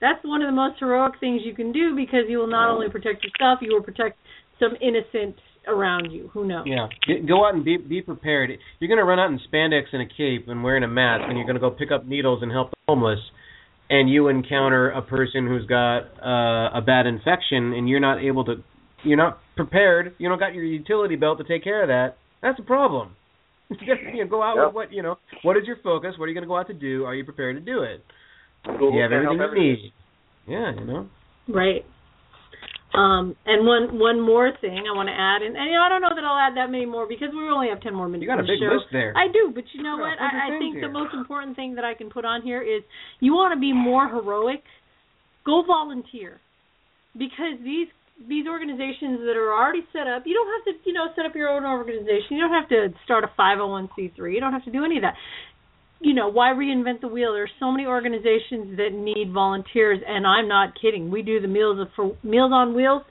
That's 0.00 0.24
one 0.24 0.42
of 0.42 0.48
the 0.48 0.56
most 0.56 0.78
heroic 0.80 1.14
things 1.20 1.42
you 1.44 1.54
can 1.54 1.72
do 1.72 1.94
because 1.94 2.24
you 2.28 2.38
will 2.38 2.46
not 2.46 2.70
only 2.70 2.88
protect 2.88 3.24
yourself, 3.24 3.58
you 3.60 3.74
will 3.74 3.82
protect 3.82 4.18
some 4.58 4.72
innocent 4.80 5.36
around 5.66 6.10
you. 6.10 6.30
Who 6.32 6.46
knows? 6.46 6.66
Yeah, 6.66 6.88
go 7.26 7.46
out 7.46 7.54
and 7.54 7.64
be 7.64 7.76
be 7.76 8.02
prepared. 8.02 8.50
You're 8.80 8.88
going 8.88 8.98
to 8.98 9.04
run 9.04 9.18
out 9.18 9.30
in 9.30 9.40
spandex 9.52 9.84
and 9.92 10.02
a 10.02 10.06
cape 10.06 10.48
and 10.48 10.62
wearing 10.62 10.82
a 10.82 10.88
mask, 10.88 11.24
and 11.28 11.36
you're 11.36 11.46
going 11.46 11.56
to 11.56 11.60
go 11.60 11.70
pick 11.70 11.90
up 11.92 12.06
needles 12.06 12.42
and 12.42 12.50
help 12.50 12.70
the 12.70 12.76
homeless, 12.88 13.20
and 13.90 14.08
you 14.10 14.28
encounter 14.28 14.90
a 14.90 15.02
person 15.02 15.46
who's 15.46 15.66
got 15.66 16.04
uh, 16.22 16.78
a 16.78 16.80
bad 16.80 17.06
infection, 17.06 17.72
and 17.72 17.88
you're 17.88 18.00
not 18.00 18.22
able 18.22 18.44
to, 18.44 18.56
you're 19.04 19.16
not 19.18 19.38
prepared. 19.56 20.14
You 20.18 20.28
don't 20.28 20.38
got 20.38 20.54
your 20.54 20.64
utility 20.64 21.16
belt 21.16 21.38
to 21.38 21.44
take 21.44 21.64
care 21.64 21.82
of 21.82 21.88
that. 21.88 22.16
That's 22.44 22.60
a 22.60 22.62
problem. 22.62 23.16
you 23.70 24.22
know, 24.22 24.28
go 24.28 24.42
out 24.42 24.56
Yep. 24.56 24.66
with 24.66 24.74
what 24.74 24.92
you 24.92 25.02
know. 25.02 25.16
What 25.42 25.56
is 25.56 25.64
your 25.66 25.78
focus? 25.82 26.12
What 26.18 26.26
are 26.26 26.28
you 26.28 26.34
going 26.34 26.44
to 26.44 26.48
go 26.48 26.58
out 26.58 26.68
to 26.68 26.74
do? 26.74 27.04
Are 27.04 27.14
you 27.14 27.24
prepared 27.24 27.56
to 27.56 27.64
do 27.64 27.82
it? 27.82 28.04
Google 28.64 28.92
you 28.92 29.00
have 29.00 29.12
everything 29.12 29.40
you 29.40 29.60
need. 29.60 29.92
Yeah, 30.46 30.72
you 30.78 30.84
know. 30.84 31.08
Right. 31.48 31.84
Um, 32.92 33.34
and 33.46 33.66
one 33.66 33.98
one 33.98 34.20
more 34.20 34.52
thing 34.60 34.84
I 34.86 34.94
want 34.94 35.08
to 35.08 35.16
add, 35.16 35.42
and, 35.42 35.56
and 35.56 35.66
you 35.66 35.74
know, 35.74 35.82
I 35.82 35.88
don't 35.88 36.02
know 36.02 36.14
that 36.14 36.22
I'll 36.22 36.38
add 36.38 36.56
that 36.56 36.70
many 36.70 36.86
more 36.86 37.08
because 37.08 37.28
we 37.32 37.48
only 37.48 37.68
have 37.68 37.80
ten 37.80 37.94
more 37.94 38.06
minutes. 38.06 38.22
You 38.22 38.28
got 38.28 38.38
a 38.38 38.46
big 38.46 38.60
show. 38.60 38.70
list 38.72 38.86
there. 38.92 39.16
I 39.16 39.26
do, 39.32 39.50
but 39.52 39.64
you 39.72 39.82
know 39.82 39.96
what? 39.96 40.20
I, 40.20 40.46
I 40.46 40.58
things 40.60 40.76
think 40.76 40.84
the 40.84 40.92
most 40.92 41.12
important 41.12 41.56
thing 41.56 41.74
that 41.74 41.84
I 41.84 41.94
can 41.94 42.08
put 42.08 42.24
on 42.24 42.42
here 42.42 42.62
is 42.62 42.84
you 43.20 43.32
want 43.32 43.56
to 43.56 43.58
be 43.58 43.72
more 43.72 44.06
heroic. 44.06 44.62
Go 45.44 45.64
volunteer, 45.66 46.40
because 47.18 47.58
these 47.64 47.88
these 48.28 48.46
organizations 48.46 49.20
that 49.26 49.36
are 49.36 49.52
already 49.52 49.84
set 49.92 50.06
up, 50.06 50.22
you 50.26 50.34
don't 50.34 50.48
have 50.48 50.64
to 50.70 50.88
you 50.88 50.94
know 50.94 51.06
set 51.16 51.26
up 51.26 51.34
your 51.34 51.48
own 51.48 51.64
organization. 51.64 52.36
You 52.36 52.40
don't 52.40 52.54
have 52.54 52.68
to 52.68 52.94
start 53.04 53.24
a 53.24 53.30
501c3. 53.38 54.32
You 54.32 54.40
don't 54.40 54.52
have 54.52 54.64
to 54.64 54.72
do 54.72 54.84
any 54.84 54.96
of 54.96 55.02
that. 55.02 55.14
You 56.00 56.14
know 56.14 56.28
why 56.28 56.48
reinvent 56.50 57.00
the 57.00 57.08
wheel? 57.08 57.32
There's 57.32 57.50
so 57.58 57.70
many 57.70 57.86
organizations 57.86 58.76
that 58.76 58.92
need 58.92 59.32
volunteers, 59.32 60.00
and 60.06 60.26
I'm 60.26 60.48
not 60.48 60.74
kidding. 60.80 61.10
We 61.10 61.22
do 61.22 61.40
the 61.40 61.48
meals 61.48 61.80
of, 61.80 61.88
for 61.96 62.16
Meals 62.22 62.52
on 62.52 62.74
Wheels 62.74 63.02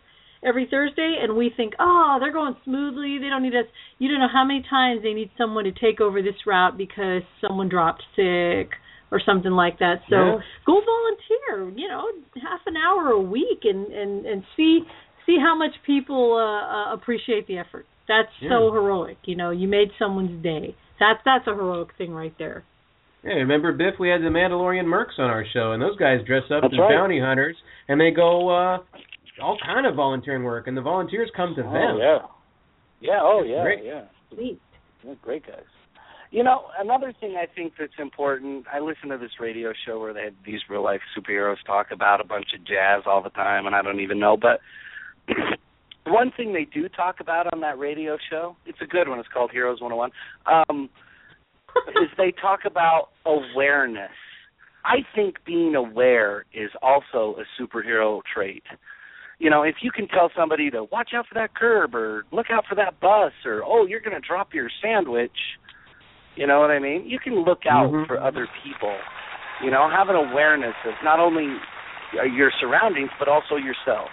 every 0.45 0.67
Thursday, 0.69 1.15
and 1.21 1.35
we 1.35 1.51
think, 1.55 1.73
oh, 1.80 2.17
they're 2.19 2.34
going 2.34 2.55
smoothly. 2.63 3.17
They 3.19 3.30
don't 3.30 3.43
need 3.43 3.55
us. 3.55 3.65
You 3.97 4.09
don't 4.09 4.19
know 4.19 4.27
how 4.31 4.45
many 4.45 4.63
times 4.69 5.01
they 5.01 5.13
need 5.13 5.31
someone 5.38 5.63
to 5.63 5.71
take 5.71 6.01
over 6.01 6.21
this 6.21 6.35
route 6.45 6.77
because 6.77 7.23
someone 7.41 7.69
dropped 7.69 8.03
sick 8.15 8.71
or 9.14 9.22
something 9.23 9.52
like 9.53 9.77
that. 9.80 10.02
So 10.10 10.15
Yeah. 10.18 10.38
go 10.65 10.81
volunteer. 10.94 11.69
You 11.80 11.88
know, 11.88 12.03
half 12.41 12.61
an 12.65 12.76
hour 12.76 13.10
a 13.11 13.22
week, 13.22 13.61
and 13.64 13.88
and 14.02 14.26
and 14.26 14.44
see 14.57 14.81
see 15.26 15.38
how 15.40 15.56
much 15.56 15.72
people 15.85 16.34
uh, 16.34 16.91
uh, 16.91 16.94
appreciate 16.94 17.45
the 17.48 17.57
effort. 17.60 17.85
That's 18.07 18.27
so 18.41 18.72
heroic. 18.73 19.18
You 19.23 19.35
know, 19.38 19.52
you 19.52 19.68
made 19.69 19.90
someone's 19.99 20.44
day. 20.44 20.76
That's 20.99 21.19
that's 21.23 21.48
a 21.48 21.52
heroic 21.56 21.90
thing 21.98 22.11
right 22.11 22.34
there. 22.38 22.64
Hey, 23.23 23.35
remember 23.35 23.72
Biff? 23.72 23.95
We 23.99 24.10
had 24.10 24.19
the 24.22 24.27
Mandalorian 24.27 24.84
Mercs 24.85 25.18
on 25.18 25.30
our 25.30 25.45
show, 25.53 25.72
and 25.72 25.81
those 25.81 25.95
guys 25.95 26.19
dress 26.27 26.44
up 26.52 26.64
That's 26.64 26.73
as 26.73 26.80
right. 26.80 26.91
bounty 26.91 27.19
hunters, 27.22 27.56
and 27.88 28.02
they 28.02 28.11
go 28.11 28.49
uh 28.49 28.77
all 29.41 29.57
kind 29.65 29.85
of 29.88 29.95
volunteering 29.95 30.44
work, 30.44 30.68
and 30.68 30.76
the 30.76 30.81
volunteers 30.81 31.30
come 31.35 31.56
to 31.56 31.64
them. 31.64 31.72
Oh 31.73 31.98
yeah. 31.98 32.18
Yeah. 32.99 33.19
Oh 33.22 33.40
That's 33.41 33.49
yeah. 33.52 33.64
great. 33.64 33.84
Yeah. 33.85 34.02
Sweet. 34.34 34.60
They're 35.03 35.15
great 35.22 35.45
guys. 35.48 35.64
You 36.34 36.43
know, 36.43 36.64
another 36.80 37.14
thing 37.19 37.35
I 37.38 37.45
think 37.45 37.73
that's 37.77 37.93
important. 37.99 38.65
I 38.73 38.80
listen 38.80 39.10
to 39.10 39.19
this 39.19 39.39
radio 39.39 39.72
show 39.85 39.99
where 39.99 40.15
they 40.15 40.23
have 40.23 40.34
these 40.43 40.61
real 40.68 40.84
life 40.84 41.01
superheroes 41.15 41.57
talk 41.64 41.91
about 41.91 42.22
a 42.22 42.23
bunch 42.23 42.47
of 42.55 42.65
jazz 42.65 43.03
all 43.05 43.22
the 43.22 43.30
time, 43.30 43.68
and 43.68 43.76
I 43.76 43.84
don't 43.84 43.99
even 43.99 44.19
know. 44.19 44.35
But 44.35 44.60
one 46.07 46.31
thing 46.35 46.51
they 46.51 46.65
do 46.65 46.89
talk 46.89 47.18
about 47.19 47.53
on 47.53 47.61
that 47.61 47.77
radio 47.77 48.18
show, 48.31 48.55
it's 48.65 48.80
a 48.81 48.88
good 48.88 49.07
one. 49.07 49.19
It's 49.19 49.30
called 49.31 49.51
Heroes 49.51 49.80
101. 49.80 50.10
Um, 50.47 50.89
is 52.01 52.10
they 52.18 52.31
talk 52.31 52.61
about 52.65 53.10
awareness. 53.27 54.10
I 54.84 55.05
think 55.15 55.35
being 55.45 55.76
aware 55.76 56.45
is 56.51 56.72
also 56.81 57.35
a 57.38 57.61
superhero 57.61 58.22
trait. 58.34 58.64
You 59.38 59.51
know, 59.51 59.61
if 59.61 59.76
you 59.84 59.91
can 59.91 60.07
tell 60.07 60.31
somebody 60.35 60.72
to 60.72 60.85
watch 60.85 61.11
out 61.14 61.27
for 61.27 61.35
that 61.35 61.53
curb 61.55 61.93
or 61.93 62.23
look 62.31 62.47
out 62.51 62.64
for 62.68 62.73
that 62.73 62.99
bus 62.99 63.34
or 63.45 63.61
oh, 63.64 63.85
you're 63.85 64.01
going 64.01 64.19
to 64.19 64.27
drop 64.27 64.55
your 64.55 64.72
sandwich, 64.81 65.38
you 66.35 66.47
know 66.47 66.60
what 66.60 66.72
I 66.72 66.80
mean? 66.80 67.05
You 67.05 67.19
can 67.19 67.43
look 67.43 67.65
out 67.69 67.91
Mhm. 67.91 68.07
for 68.07 68.19
other 68.19 68.47
people. 68.64 68.95
You 69.64 69.72
know, 69.72 69.88
have 69.89 70.10
an 70.10 70.15
awareness 70.15 70.76
of 70.85 70.93
not 71.03 71.19
only 71.19 71.47
your 72.35 72.51
surroundings 72.60 73.10
but 73.19 73.27
also 73.27 73.55
yourself. 73.55 74.10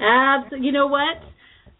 Abs- 0.00 0.52
you 0.58 0.72
know 0.72 0.86
what? 0.86 1.16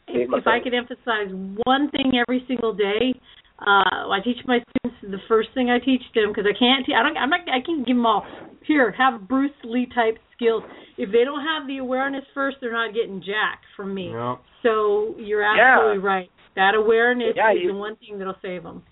If, 0.08 0.30
if 0.32 0.46
I 0.46 0.54
thing. 0.56 0.62
could 0.64 0.74
emphasize 0.74 1.28
one 1.64 1.90
thing 1.90 2.12
every 2.18 2.44
single 2.48 2.72
day, 2.72 3.14
uh, 3.60 4.08
I 4.08 4.20
teach 4.24 4.38
my 4.46 4.58
students 4.70 4.98
the 5.02 5.18
first 5.28 5.50
thing 5.54 5.70
I 5.70 5.78
teach 5.78 6.02
them 6.14 6.28
because 6.28 6.46
I 6.46 6.56
can't. 6.58 6.86
Te- 6.86 6.94
I 6.94 7.02
don't. 7.02 7.16
I'm 7.16 7.30
not. 7.30 7.40
I 7.48 7.60
can 7.64 7.84
give 7.84 7.96
them 7.96 8.06
all. 8.06 8.26
Here, 8.64 8.90
have 8.92 9.28
Bruce 9.28 9.52
Lee 9.64 9.86
type 9.94 10.18
skills. 10.34 10.62
If 10.96 11.10
they 11.12 11.24
don't 11.24 11.44
have 11.44 11.66
the 11.66 11.78
awareness 11.78 12.24
first, 12.34 12.56
they're 12.60 12.72
not 12.72 12.94
getting 12.94 13.20
jack 13.20 13.60
from 13.76 13.94
me. 13.94 14.12
No. 14.12 14.38
So 14.62 15.14
you're 15.18 15.42
Yeah. 15.42 15.74
absolutely 15.76 15.98
right. 16.02 16.30
That 16.58 16.74
awareness 16.74 17.34
Yeah, 17.36 17.52
is 17.54 17.62
you- 17.62 17.68
the 17.72 17.78
one 17.78 17.94
thing 17.96 18.18
that'll 18.18 18.34
save 18.42 18.64
them. 18.64 18.82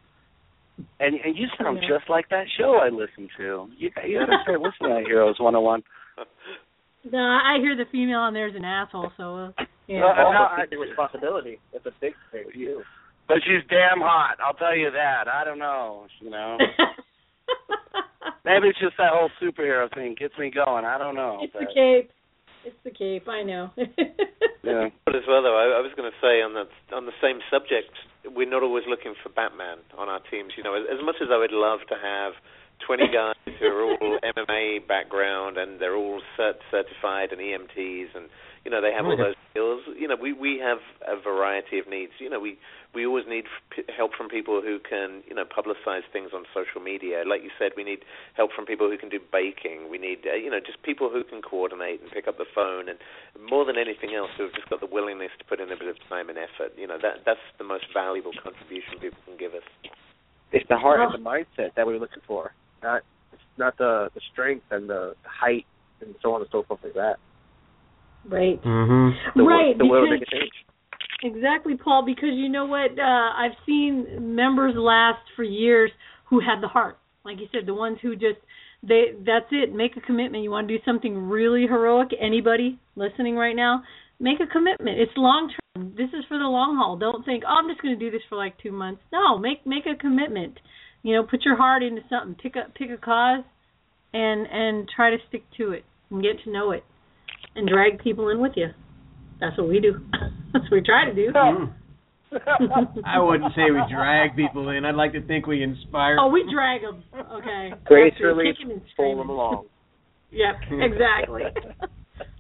And 1.01 1.17
and 1.19 1.37
you 1.37 1.49
sound 1.59 1.83
Yeah. 1.83 1.89
just 1.99 2.09
like 2.09 2.29
that 2.29 2.47
show 2.57 2.77
I 2.79 2.91
listened 2.91 3.31
to. 3.39 3.69
You 3.77 3.91
you 4.07 4.19
gotta 4.21 4.39
start 4.43 4.61
listening 4.61 4.95
to 5.03 5.05
Heroes 5.05 5.39
101. 5.41 5.83
No, 7.13 7.19
I 7.21 7.59
hear 7.61 7.77
the 7.77 7.85
female 7.93 8.19
on 8.19 8.35
there's 8.35 8.57
an 8.57 8.65
asshole. 8.65 9.13
So 9.17 9.37
uh, 9.37 9.65
yeah. 9.87 10.01
Well, 10.01 10.09
Also, 10.11 10.33
no, 10.33 10.49
I- 10.51 10.61
take 10.63 10.71
the 10.71 10.77
responsibility. 10.79 11.61
It's 11.73 11.87
a 11.87 11.93
big 12.01 12.15
thing 12.33 12.45
for 12.51 12.57
you. 12.59 12.83
But 13.29 13.39
she's 13.45 13.63
damn 13.71 14.01
hot. 14.01 14.39
I'll 14.45 14.55
tell 14.55 14.75
you 14.77 14.91
that. 14.91 15.29
I 15.29 15.45
don't 15.45 15.59
know. 15.61 16.07
You 16.21 16.31
know. 16.31 16.59
Maybe 18.45 18.69
it's 18.69 18.79
just 18.79 18.97
that 18.99 19.11
whole 19.13 19.31
superhero 19.43 19.93
thing 19.95 20.15
gets 20.19 20.37
me 20.39 20.51
going. 20.51 20.85
I 20.85 20.99
don't 20.99 21.15
know. 21.15 21.39
it's 21.43 21.53
but, 21.53 21.61
the 21.61 21.67
cape. 21.75 22.11
It's 22.67 22.77
the 22.83 22.91
cape. 22.91 23.29
I 23.29 23.43
know. 23.43 23.71
Yeah. 24.67 24.91
But 25.07 25.15
as 25.15 25.23
well, 25.31 25.47
though, 25.47 25.55
I, 25.55 25.79
I 25.79 25.81
was 25.81 25.95
going 25.95 26.11
to 26.11 26.19
say 26.19 26.43
on 26.43 26.51
the 26.59 26.67
on 26.91 27.07
the 27.07 27.15
same 27.23 27.39
subject, 27.55 27.95
we're 28.27 28.51
not 28.51 28.67
always 28.67 28.83
looking 28.91 29.15
for 29.23 29.31
Batman 29.31 29.79
on 29.97 30.09
our 30.09 30.19
teams. 30.27 30.59
You 30.59 30.65
know, 30.67 30.75
as, 30.75 30.83
as 30.91 30.99
much 31.07 31.23
as 31.23 31.29
I 31.31 31.39
would 31.39 31.55
love 31.55 31.87
to 31.87 31.95
have 31.95 32.35
20 32.83 33.07
guys 33.15 33.39
who 33.47 33.67
are 33.67 33.95
all 33.95 34.19
MMA 34.27 34.83
background 34.89 35.57
and 35.57 35.79
they're 35.79 35.95
all 35.95 36.21
cert- 36.35 36.67
certified 36.75 37.31
and 37.31 37.39
EMTs 37.39 38.11
and 38.19 38.27
you 38.67 38.71
know 38.75 38.83
they 38.83 38.91
have 38.91 39.07
all 39.07 39.15
those 39.17 39.39
skills. 39.55 39.87
You 39.95 40.09
know, 40.11 40.19
we 40.19 40.33
we 40.35 40.59
have 40.59 40.83
a 41.07 41.15
variety 41.15 41.79
of 41.79 41.87
needs. 41.87 42.11
You 42.19 42.29
know, 42.29 42.41
we 42.43 42.59
we 42.99 43.07
always 43.07 43.23
need 43.31 43.47
f- 43.71 43.87
help 43.95 44.11
from 44.19 44.27
people 44.29 44.59
who 44.61 44.83
can 44.83 45.23
you 45.31 45.37
know 45.39 45.47
publicize 45.47 46.03
things 46.13 46.35
on 46.35 46.43
social 46.51 46.83
media. 46.83 47.23
Like 47.23 47.47
you 47.47 47.55
said, 47.63 47.71
we 47.79 47.85
need 47.87 48.03
help 48.35 48.51
from 48.51 48.67
people 48.67 48.91
who 48.91 48.99
can 48.99 49.09
do 49.09 49.21
baking. 49.31 49.87
We 49.89 49.99
need 50.03 50.27
uh, 50.27 50.35
you 50.35 50.51
know 50.51 50.59
just 50.59 50.83
people 50.83 51.09
who 51.15 51.23
can 51.23 51.43
coordinate 51.47 52.03
and 52.03 52.11
pick 52.11 52.27
up 52.27 52.39
the 52.43 52.51
phone 52.59 52.91
and 52.91 52.99
more 53.39 53.65
than 53.65 53.79
anything 53.79 54.19
else, 54.19 54.31
who've 54.37 54.53
just 54.53 54.69
got 54.69 54.81
the 54.81 54.91
willingness 54.91 55.31
to 55.39 55.45
put 55.47 55.61
in 55.63 55.71
a 55.71 55.79
bit 55.79 55.87
of 55.87 55.97
time 56.11 56.29
and 56.29 56.37
effort. 56.37 56.75
You 56.77 56.89
know, 56.91 56.99
that 57.01 57.23
that's 57.25 57.47
the 57.63 57.65
most 57.65 57.87
valuable 57.95 58.33
contribution 58.43 58.99
people 58.99 59.23
can 59.31 59.39
give 59.39 59.55
us. 59.55 59.63
It's 60.51 60.67
the 60.69 60.77
heart 60.77 60.99
Oh. 60.99 61.15
and 61.15 61.15
the 61.15 61.23
mindset 61.23 61.75
that 61.79 61.87
we're 61.87 62.03
looking 62.03 62.27
for, 62.27 62.51
not 62.83 63.03
not 63.63 63.79
the 63.79 64.11
the 64.13 64.21
strength 64.33 64.67
and 64.75 64.91
the 64.91 65.15
height 65.23 65.67
and 66.03 66.17
so 66.21 66.35
on 66.35 66.41
and 66.43 66.51
so 66.51 66.65
forth 66.67 66.81
like 66.83 66.95
that. 66.95 67.23
Right. 68.29 68.63
Mhm. 68.63 69.15
The 69.35 69.45
will- 69.45 69.51
right. 69.51 69.79
the 69.79 69.87
will 69.87 70.09
because 70.11 70.29
make. 70.33 70.51
Exactly, 71.23 71.77
Paul, 71.77 72.05
because 72.05 72.35
you 72.35 72.49
know 72.49 72.67
what? 72.67 72.99
Uh, 72.99 73.33
I've 73.35 73.57
seen 73.65 74.35
members 74.37 74.75
last 74.77 75.23
for 75.35 75.43
years 75.43 75.91
who 76.27 76.41
had 76.41 76.61
the 76.61 76.69
heart. 76.69 76.99
Like 77.25 77.41
you 77.41 77.49
said, 77.53 77.67
the 77.67 77.75
ones 77.75 77.99
who 78.03 78.15
just 78.17 78.39
they 78.83 79.15
that's 79.25 79.47
it. 79.51 79.75
Make 79.75 79.97
a 79.97 80.01
commitment. 80.01 80.45
You 80.45 80.51
want 80.51 80.69
to 80.69 80.77
do 80.79 80.85
something 80.85 81.29
really 81.29 81.67
heroic. 81.67 82.09
Anybody 82.21 82.79
listening 82.95 83.37
right 83.37 83.57
now, 83.57 83.83
make 84.21 84.41
a 84.41 84.47
commitment. 84.47 85.01
It's 85.01 85.13
long 85.17 85.51
term. 85.51 85.95
This 85.97 86.11
is 86.13 86.25
for 86.29 86.39
the 86.39 86.45
long 86.45 86.77
haul. 86.77 86.97
Don't 86.97 87.25
think, 87.25 87.45
oh, 87.47 87.53
I'm 87.53 87.69
just 87.69 87.83
going 87.83 87.99
to 87.99 88.05
do 88.05 88.11
this 88.11 88.23
for 88.29 88.37
like 88.37 88.57
two 88.59 88.73
months. 88.73 89.03
No, 89.13 89.39
make 89.39 89.67
make 89.67 89.87
a 89.87 89.97
commitment. 89.97 90.59
You 91.03 91.15
know, 91.15 91.23
put 91.25 91.45
your 91.45 91.57
heart 91.57 91.83
into 91.83 92.03
something. 92.11 92.35
Pick 92.41 92.57
a 92.57 92.71
pick 92.75 92.91
a 92.91 92.97
cause, 92.99 93.45
and 94.13 94.47
and 94.47 94.89
try 94.95 95.11
to 95.11 95.17
stick 95.29 95.45
to 95.57 95.73
it 95.73 95.85
and 96.11 96.23
get 96.23 96.43
to 96.45 96.51
know 96.51 96.71
it, 96.73 96.85
and 97.57 97.69
drag 97.69 97.99
people 98.03 98.29
in 98.31 98.41
with 98.41 98.53
you. 98.57 98.69
That's 99.41 99.57
what 99.59 99.69
we 99.69 99.81
do. 99.81 100.01
That's 100.53 100.65
what 100.65 100.73
we 100.73 100.83
try 100.83 101.05
to 101.07 101.15
do. 101.15 101.33
Mm. 101.33 101.73
I 103.07 103.21
wouldn't 103.21 103.53
say 103.55 103.71
we 103.71 103.81
drag 103.91 104.35
people 104.37 104.69
in. 104.71 104.85
I'd 104.85 104.95
like 104.95 105.13
to 105.13 105.23
think 105.27 105.47
we 105.47 105.63
inspire. 105.63 106.17
Oh, 106.21 106.29
we 106.29 106.45
drag 106.53 106.83
them. 106.83 107.03
Okay. 107.33 107.71
Gracefully 107.85 108.53
Kicking 108.57 108.73
and 108.73 108.83
pull 108.97 109.17
them 109.17 109.29
along. 109.31 109.67
Yep, 110.31 110.55
exactly. 110.83 111.43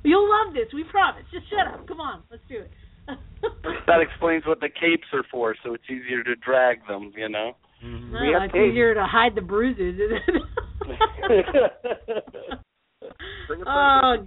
You'll 0.02 0.28
love 0.28 0.54
this. 0.54 0.66
We 0.74 0.84
promise. 0.84 1.22
Just 1.32 1.48
shut 1.48 1.66
up. 1.72 1.86
Come 1.86 2.00
on, 2.00 2.22
let's 2.30 2.42
do 2.48 2.56
it. 2.58 2.70
That 3.86 4.00
explains 4.00 4.44
what 4.44 4.58
the 4.60 4.68
capes 4.68 5.06
are 5.12 5.22
for, 5.30 5.54
so 5.64 5.72
it's 5.74 5.84
easier 5.88 6.24
to 6.24 6.34
drag 6.36 6.84
them, 6.88 7.12
you 7.16 7.28
know. 7.28 7.52
Mhm. 7.84 8.10
Well, 8.12 8.22
We 8.22 8.34
it's 8.34 8.52
tape. 8.52 8.72
easier 8.72 8.94
to 8.94 9.04
hide 9.06 9.34
the 9.36 9.40
bruises. 9.42 9.94
isn't 10.00 10.22
it? 10.26 10.42
Bring 13.46 13.62
oh 13.66 14.12
friend. 14.12 14.26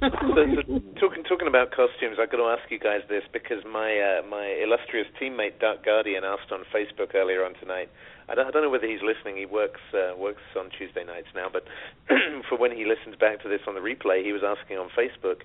So, 0.00 0.08
so 0.10 0.80
talking 1.00 1.24
talking 1.24 1.48
about 1.48 1.70
costumes, 1.70 2.16
I've 2.20 2.30
got 2.30 2.38
to 2.38 2.48
ask 2.48 2.70
you 2.70 2.78
guys 2.78 3.02
this 3.08 3.22
because 3.32 3.64
my 3.64 3.92
uh, 4.00 4.26
my 4.26 4.46
illustrious 4.62 5.06
teammate 5.20 5.60
Dark 5.60 5.84
Guardian 5.84 6.24
asked 6.24 6.52
on 6.52 6.64
Facebook 6.74 7.14
earlier 7.14 7.44
on 7.44 7.54
tonight. 7.60 7.90
I 8.28 8.34
don't, 8.34 8.46
I 8.46 8.50
don't 8.50 8.62
know 8.62 8.70
whether 8.70 8.86
he's 8.88 9.04
listening. 9.04 9.36
He 9.36 9.46
works 9.46 9.80
uh, 9.92 10.16
works 10.16 10.42
on 10.56 10.70
Tuesday 10.70 11.04
nights 11.04 11.28
now, 11.34 11.48
but 11.52 11.64
for 12.48 12.56
when 12.56 12.72
he 12.72 12.84
listens 12.86 13.16
back 13.16 13.42
to 13.42 13.48
this 13.48 13.60
on 13.66 13.74
the 13.74 13.84
replay, 13.84 14.24
he 14.24 14.32
was 14.32 14.42
asking 14.42 14.78
on 14.78 14.88
Facebook 14.96 15.44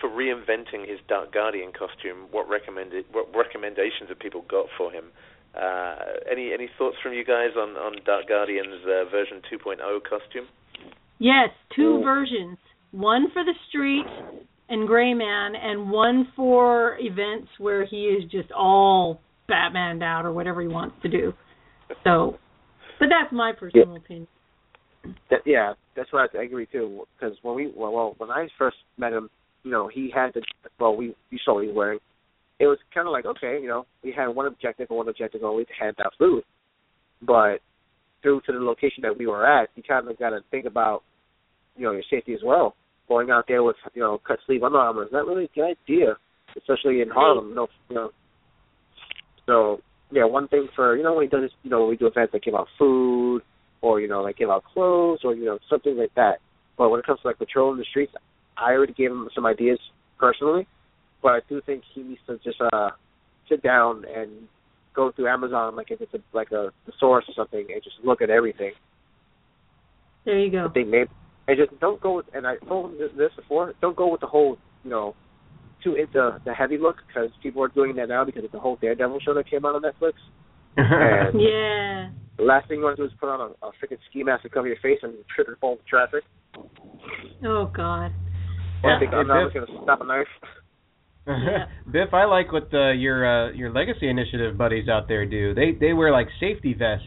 for 0.00 0.08
reinventing 0.08 0.86
his 0.88 0.98
Dark 1.08 1.32
Guardian 1.32 1.72
costume. 1.72 2.30
What 2.30 2.48
recommended 2.48 3.06
what 3.10 3.26
recommendations 3.34 4.08
have 4.08 4.18
people 4.18 4.42
got 4.48 4.66
for 4.78 4.92
him? 4.92 5.10
Uh, 5.58 6.22
any 6.30 6.52
any 6.52 6.68
thoughts 6.78 6.96
from 7.02 7.12
you 7.12 7.24
guys 7.24 7.58
on 7.58 7.70
on 7.76 7.98
Dark 8.06 8.28
Guardian's 8.28 8.86
uh, 8.86 9.10
version 9.10 9.42
2.0 9.50 9.78
costume? 10.06 10.46
Yes, 11.18 11.50
two 11.74 11.98
Cool. 11.98 12.04
versions. 12.04 12.58
One 12.92 13.28
for 13.32 13.44
the 13.44 13.54
street 13.68 14.06
and 14.68 14.86
Gray 14.86 15.12
Man, 15.12 15.54
and 15.54 15.90
one 15.90 16.28
for 16.36 16.96
events 16.98 17.48
where 17.58 17.84
he 17.84 18.04
is 18.04 18.30
just 18.30 18.50
all 18.52 19.20
Batmaned 19.48 20.02
out 20.02 20.24
or 20.24 20.32
whatever 20.32 20.62
he 20.62 20.68
wants 20.68 20.96
to 21.02 21.08
do. 21.08 21.32
So, 22.04 22.38
but 22.98 23.08
that's 23.10 23.32
my 23.32 23.52
personal 23.58 23.96
opinion. 23.96 24.28
That, 25.30 25.40
yeah, 25.44 25.74
that's 25.96 26.12
what 26.12 26.30
I, 26.34 26.38
I 26.38 26.44
agree 26.44 26.66
too. 26.70 27.04
Because 27.18 27.36
when 27.42 27.56
we 27.56 27.72
well, 27.76 27.92
well, 27.92 28.14
when 28.18 28.30
I 28.30 28.46
first 28.58 28.76
met 28.96 29.12
him, 29.12 29.28
you 29.64 29.70
know, 29.70 29.90
he 29.92 30.10
had 30.14 30.32
the 30.34 30.42
well, 30.78 30.96
we 30.96 31.14
you 31.30 31.38
saw 31.44 31.54
what 31.54 31.62
he 31.62 31.68
was 31.68 31.76
wearing. 31.76 31.98
It 32.60 32.66
was 32.66 32.78
kind 32.94 33.06
of 33.06 33.12
like 33.12 33.26
okay, 33.26 33.58
you 33.60 33.68
know, 33.68 33.84
we 34.02 34.14
had 34.16 34.28
one 34.28 34.46
objective 34.46 34.86
and 34.90 34.96
one 34.96 35.08
objective 35.08 35.42
only 35.42 35.64
to 35.64 35.72
hand 35.78 35.96
out 36.04 36.12
food, 36.18 36.44
but 37.20 37.58
due 38.22 38.40
to 38.46 38.52
the 38.52 38.58
location 38.60 39.02
that 39.02 39.18
we 39.18 39.26
were 39.26 39.46
at, 39.46 39.68
you 39.74 39.82
kind 39.82 40.08
of 40.08 40.18
got 40.18 40.30
to 40.30 40.40
think 40.50 40.64
about, 40.64 41.02
you 41.76 41.84
know, 41.84 41.92
your 41.92 42.04
safety 42.08 42.32
as 42.32 42.40
well. 42.44 42.74
Going 43.12 43.30
out 43.30 43.44
there 43.46 43.62
with 43.62 43.76
you 43.92 44.00
know 44.00 44.18
cut 44.26 44.38
sleeve 44.46 44.62
Under 44.62 44.78
Armour 44.78 45.04
is 45.04 45.12
not 45.12 45.26
really 45.26 45.44
a 45.44 45.48
good 45.54 45.76
idea, 45.86 46.16
especially 46.56 47.02
in 47.02 47.10
Harlem. 47.10 47.50
You 47.50 47.54
know, 47.54 47.66
you 47.90 47.94
know. 47.94 48.10
So 49.44 49.80
yeah, 50.10 50.24
one 50.24 50.48
thing 50.48 50.66
for 50.74 50.96
you 50.96 51.02
know 51.02 51.12
when 51.12 51.24
he 51.24 51.28
does, 51.28 51.50
you 51.62 51.68
know, 51.68 51.80
when 51.80 51.90
we 51.90 51.98
do 51.98 52.06
events 52.06 52.32
that 52.32 52.42
give 52.42 52.54
out 52.54 52.68
food 52.78 53.42
or 53.82 54.00
you 54.00 54.08
know 54.08 54.22
like 54.22 54.38
give 54.38 54.48
out 54.48 54.64
clothes 54.64 55.20
or 55.24 55.34
you 55.34 55.44
know 55.44 55.58
something 55.68 55.94
like 55.94 56.14
that. 56.16 56.36
But 56.78 56.88
when 56.88 57.00
it 57.00 57.04
comes 57.04 57.20
to 57.20 57.26
like 57.26 57.38
patrolling 57.38 57.76
the 57.76 57.84
streets, 57.84 58.14
I 58.56 58.72
already 58.72 58.94
gave 58.94 59.10
him 59.10 59.28
some 59.34 59.44
ideas 59.44 59.78
personally, 60.18 60.66
but 61.22 61.32
I 61.32 61.40
do 61.50 61.60
think 61.66 61.82
he 61.94 62.02
needs 62.02 62.20
to 62.28 62.38
just 62.42 62.62
uh 62.72 62.92
sit 63.46 63.62
down 63.62 64.04
and 64.08 64.30
go 64.94 65.12
through 65.12 65.28
Amazon 65.28 65.76
like 65.76 65.90
if 65.90 66.00
it's 66.00 66.14
a, 66.14 66.18
like 66.32 66.50
a 66.52 66.70
thesaurus 66.86 67.26
or 67.28 67.34
something 67.36 67.66
and 67.70 67.82
just 67.84 67.96
look 68.02 68.22
at 68.22 68.30
everything. 68.30 68.72
There 70.24 70.38
you 70.38 70.50
go. 70.50 70.68
I 70.70 70.72
think 70.72 70.88
maybe 70.88 71.10
and 71.48 71.56
just 71.58 71.78
don't 71.80 72.00
go 72.00 72.16
with 72.16 72.26
and 72.34 72.46
I 72.46 72.56
told 72.68 72.92
him 72.92 72.98
this- 72.98 73.12
this 73.16 73.30
before. 73.36 73.74
Don't 73.80 73.96
go 73.96 74.08
with 74.10 74.20
the 74.20 74.26
whole 74.26 74.58
you 74.84 74.90
know 74.90 75.14
too 75.82 75.94
into 75.96 76.40
the 76.44 76.54
heavy 76.54 76.78
look 76.78 76.96
because 77.08 77.30
people 77.42 77.62
are 77.62 77.68
doing 77.68 77.96
that 77.96 78.08
now 78.08 78.24
because 78.24 78.44
of 78.44 78.52
the 78.52 78.60
whole 78.60 78.76
Daredevil 78.76 79.18
show 79.20 79.34
that 79.34 79.48
came 79.50 79.64
out 79.64 79.74
on 79.74 79.82
Netflix. 79.82 80.12
And 80.76 81.40
Yeah. 81.40 82.08
the 82.38 82.44
last 82.44 82.68
thing 82.68 82.78
you 82.78 82.84
want 82.84 82.96
to 82.96 83.02
do 83.02 83.06
is 83.06 83.12
put 83.20 83.28
on 83.28 83.40
a, 83.40 83.66
a 83.66 83.70
freaking 83.72 83.98
ski 84.08 84.22
mask 84.22 84.42
to 84.44 84.48
cover 84.48 84.66
your 84.68 84.76
face 84.82 84.98
and 85.02 85.12
trip 85.34 85.48
and 85.48 85.58
fall 85.58 85.72
into 85.72 85.84
traffic. 85.84 86.22
Oh 87.44 87.66
God. 87.66 88.12
Or 88.84 88.90
Yeah. 88.90 88.98
think 89.00 89.12
I'm 89.12 89.26
not 89.26 89.52
going 89.52 89.66
to 89.66 89.72
stop 89.82 90.00
a 90.00 90.04
knife. 90.06 90.26
Yeah. 91.26 91.66
Biff, 91.90 92.12
I 92.14 92.24
like 92.24 92.52
what 92.52 92.72
uh, 92.74 92.90
your 92.92 93.26
uh, 93.26 93.52
your 93.52 93.70
legacy 93.72 94.08
initiative 94.08 94.56
buddies 94.56 94.88
out 94.88 95.08
there 95.08 95.26
do. 95.26 95.54
They 95.54 95.72
they 95.72 95.92
wear 95.92 96.10
like 96.10 96.28
safety 96.40 96.74
vests, 96.74 97.06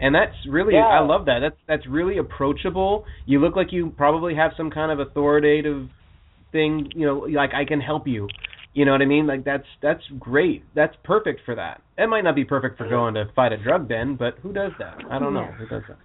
and 0.00 0.14
that's 0.14 0.34
really 0.48 0.74
Yeah. 0.74 0.86
I 0.86 1.00
love 1.00 1.26
that. 1.26 1.40
That's 1.40 1.56
that's 1.68 1.86
really 1.86 2.18
approachable. 2.18 3.04
You 3.26 3.40
look 3.40 3.54
like 3.54 3.68
you 3.70 3.90
probably 3.96 4.34
have 4.34 4.52
some 4.56 4.70
kind 4.70 4.90
of 4.90 5.06
authoritative 5.06 5.88
thing. 6.52 6.90
You 6.94 7.06
know, 7.06 7.18
like 7.30 7.50
I 7.54 7.64
can 7.64 7.80
help 7.80 8.06
you. 8.06 8.26
You 8.72 8.84
know 8.84 8.92
what 8.92 9.02
I 9.02 9.06
mean? 9.06 9.26
Like 9.26 9.44
that's 9.44 9.66
that's 9.82 10.02
great. 10.18 10.64
That's 10.74 10.94
perfect 11.04 11.40
for 11.44 11.54
that. 11.54 11.82
It 11.98 12.08
might 12.08 12.22
not 12.22 12.34
be 12.34 12.44
perfect 12.44 12.78
for 12.78 12.88
going 12.88 13.14
to 13.14 13.26
fight 13.36 13.52
a 13.52 13.62
drug 13.62 13.88
den, 13.88 14.16
but 14.16 14.34
who 14.42 14.52
does 14.52 14.72
that? 14.78 14.98
I 15.10 15.18
don't 15.18 15.34
know. 15.34 15.46
Who 15.58 15.66
does 15.66 15.82
that? 15.88 15.98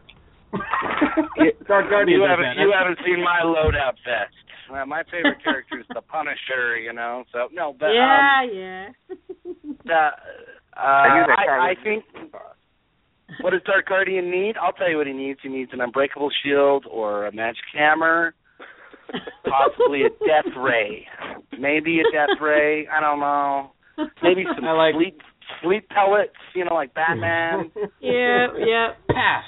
Dark 1.67 1.89
Guardian 1.89 2.19
you 2.19 2.27
haven't 2.27 2.57
you 2.59 2.73
haven't 2.77 2.99
seen 3.05 3.23
my 3.23 3.41
loadout 3.43 3.95
vest. 4.03 4.35
Uh, 4.73 4.85
my 4.85 5.03
favorite 5.11 5.43
character 5.43 5.79
is 5.79 5.85
the 5.93 6.01
Punisher, 6.01 6.77
you 6.77 6.91
know. 6.91 7.23
So 7.31 7.47
no, 7.53 7.75
but 7.79 7.89
yeah, 7.93 8.41
um, 8.41 8.49
yeah. 8.53 8.87
the, 9.85 10.09
uh, 10.75 10.79
I 10.79 11.25
I, 11.37 11.69
I 11.69 11.73
think 11.83 12.03
what 13.41 13.51
does 13.51 13.61
Dark 13.65 13.87
Guardian 13.87 14.29
need? 14.29 14.55
I'll 14.61 14.73
tell 14.73 14.89
you 14.89 14.97
what 14.97 15.07
he 15.07 15.13
needs. 15.13 15.39
He 15.41 15.49
needs 15.49 15.71
an 15.73 15.81
unbreakable 15.81 16.29
shield 16.43 16.85
or 16.89 17.25
a 17.27 17.31
magic 17.33 17.63
hammer, 17.73 18.33
possibly 19.43 20.03
a 20.03 20.09
death 20.09 20.51
ray, 20.57 21.05
maybe 21.59 21.99
a 21.99 22.03
death 22.11 22.37
ray. 22.41 22.87
I 22.87 22.99
don't 22.99 23.19
know. 23.19 23.71
Maybe 24.21 24.43
some 24.55 24.65
I 24.65 24.71
like- 24.73 24.95
sleep 24.95 25.21
sleep 25.63 25.87
pellets, 25.89 26.33
you 26.55 26.65
know, 26.65 26.73
like 26.73 26.93
Batman. 26.93 27.71
yeah, 28.01 28.47
yeah. 28.57 28.87
Pass. 29.09 29.43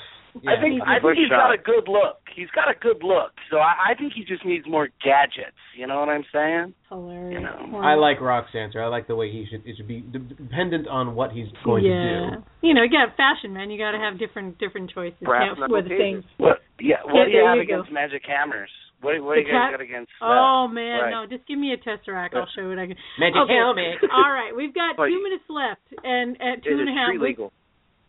I 0.47 0.61
think 0.61 0.81
I 0.85 0.99
think 1.01 1.17
he's 1.17 1.29
got 1.29 1.53
a 1.53 1.57
good 1.57 1.87
look. 1.91 2.17
He's 2.37 2.53
got 2.53 2.69
a 2.69 2.77
good 2.77 3.01
look. 3.01 3.33
So 3.49 3.57
I, 3.57 3.91
I 3.91 3.93
think 3.97 4.13
he 4.13 4.21
just 4.23 4.45
needs 4.45 4.65
more 4.69 4.89
gadgets. 5.03 5.57
You 5.75 5.87
know 5.89 5.97
what 5.99 6.09
I'm 6.09 6.23
saying? 6.31 6.73
Hilarious. 6.87 7.33
You 7.33 7.41
know, 7.41 7.79
I 7.81 7.95
like 7.95 8.21
Rock's 8.21 8.53
answer. 8.53 8.77
I 8.77 8.87
like 8.93 9.07
the 9.07 9.15
way 9.15 9.31
he 9.31 9.45
should. 9.49 9.65
It 9.65 9.75
should 9.75 9.87
be 9.87 10.05
dependent 10.37 10.87
on 10.87 11.15
what 11.15 11.31
he's 11.31 11.47
going 11.65 11.83
yeah. 11.83 12.37
to 12.37 12.45
do. 12.61 12.67
You 12.67 12.73
know, 12.77 12.83
you 12.85 12.93
got 12.93 13.17
fashion, 13.17 13.53
man. 13.57 13.71
You 13.73 13.79
got 13.81 13.91
to 13.91 13.97
have 13.97 14.19
different 14.21 14.59
different 14.59 14.91
choices. 14.93 15.17
Brass 15.25 15.57
you 15.57 15.61
know, 15.61 15.67
for 15.67 15.81
the 15.81 15.89
things. 15.97 16.23
What? 16.37 16.61
Yeah. 16.79 17.01
Yeah, 17.01 17.11
What 17.11 17.25
do 17.25 17.31
you 17.33 17.41
have 17.41 17.57
you 17.57 17.65
go. 17.65 17.81
against 17.81 17.91
magic 17.91 18.21
hammers? 18.21 18.69
What, 19.01 19.13
do- 19.17 19.23
what 19.25 19.33
do 19.35 19.41
you 19.41 19.49
guys 19.49 19.69
cat- 19.69 19.73
got 19.73 19.81
against? 19.81 20.11
that? 20.21 20.29
Oh 20.29 20.67
man, 20.69 21.09
Right. 21.09 21.09
no! 21.13 21.25
Just 21.25 21.47
give 21.49 21.57
me 21.57 21.73
a 21.73 21.77
tesseract. 21.81 22.37
I'll 22.37 22.49
show 22.53 22.69
it. 22.69 22.77
I 22.77 22.85
can. 22.85 22.97
Magic 23.17 23.37
okay. 23.45 23.57
helmet. 23.57 23.97
All 24.13 24.29
right, 24.29 24.53
we've 24.55 24.73
got 24.73 24.93
two 24.97 25.21
minutes 25.25 25.45
left, 25.49 25.85
and 26.05 26.37
at 26.37 26.61
two 26.65 26.77
Is 26.77 26.81
and 26.81 26.89
a 26.89 26.93
it 26.93 26.97
half. 26.97 27.09
street 27.13 27.21
legal? 27.21 27.49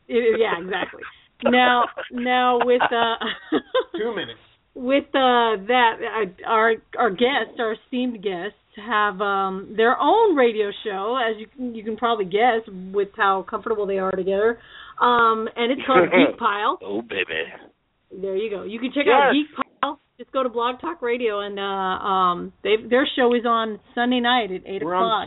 it- 0.08 0.36
yeah, 0.40 0.56
exactly. 0.60 1.00
Now, 1.44 1.84
now 2.12 2.58
with 2.64 2.82
uh, 2.82 3.14
Two 3.96 4.14
minutes. 4.14 4.40
with 4.74 5.04
uh 5.14 5.58
that 5.66 5.92
uh, 6.02 6.46
our 6.48 6.74
our 6.98 7.10
guests, 7.10 7.58
our 7.58 7.74
esteemed 7.74 8.22
guests, 8.22 8.58
have 8.76 9.20
um 9.20 9.74
their 9.76 9.96
own 10.00 10.36
radio 10.36 10.70
show, 10.84 11.16
as 11.16 11.36
you 11.38 11.46
can 11.46 11.74
you 11.74 11.84
can 11.84 11.96
probably 11.96 12.24
guess 12.24 12.62
with 12.92 13.08
how 13.16 13.44
comfortable 13.48 13.86
they 13.86 13.98
are 13.98 14.10
together. 14.10 14.58
Um, 15.00 15.48
and 15.56 15.70
it's 15.72 15.82
called 15.86 16.08
Geek 16.30 16.38
Pile. 16.38 16.78
Oh 16.82 17.02
baby. 17.02 17.44
There 18.10 18.36
you 18.36 18.50
go. 18.50 18.62
You 18.64 18.78
can 18.80 18.90
check 18.92 19.04
out 19.06 19.32
Yes. 19.32 19.44
Geek 19.46 19.56
Pile. 19.82 20.00
Just 20.18 20.32
go 20.32 20.42
to 20.42 20.48
Blog 20.48 20.80
Talk 20.80 21.02
Radio, 21.02 21.38
and 21.40 21.58
uh, 21.58 21.62
um, 21.62 22.52
they 22.64 22.74
their 22.88 23.06
show 23.16 23.32
is 23.34 23.44
on 23.46 23.78
Sunday 23.94 24.18
night 24.20 24.50
at 24.50 24.62
eight 24.66 24.82
We're 24.82 24.94
o'clock 24.96 25.26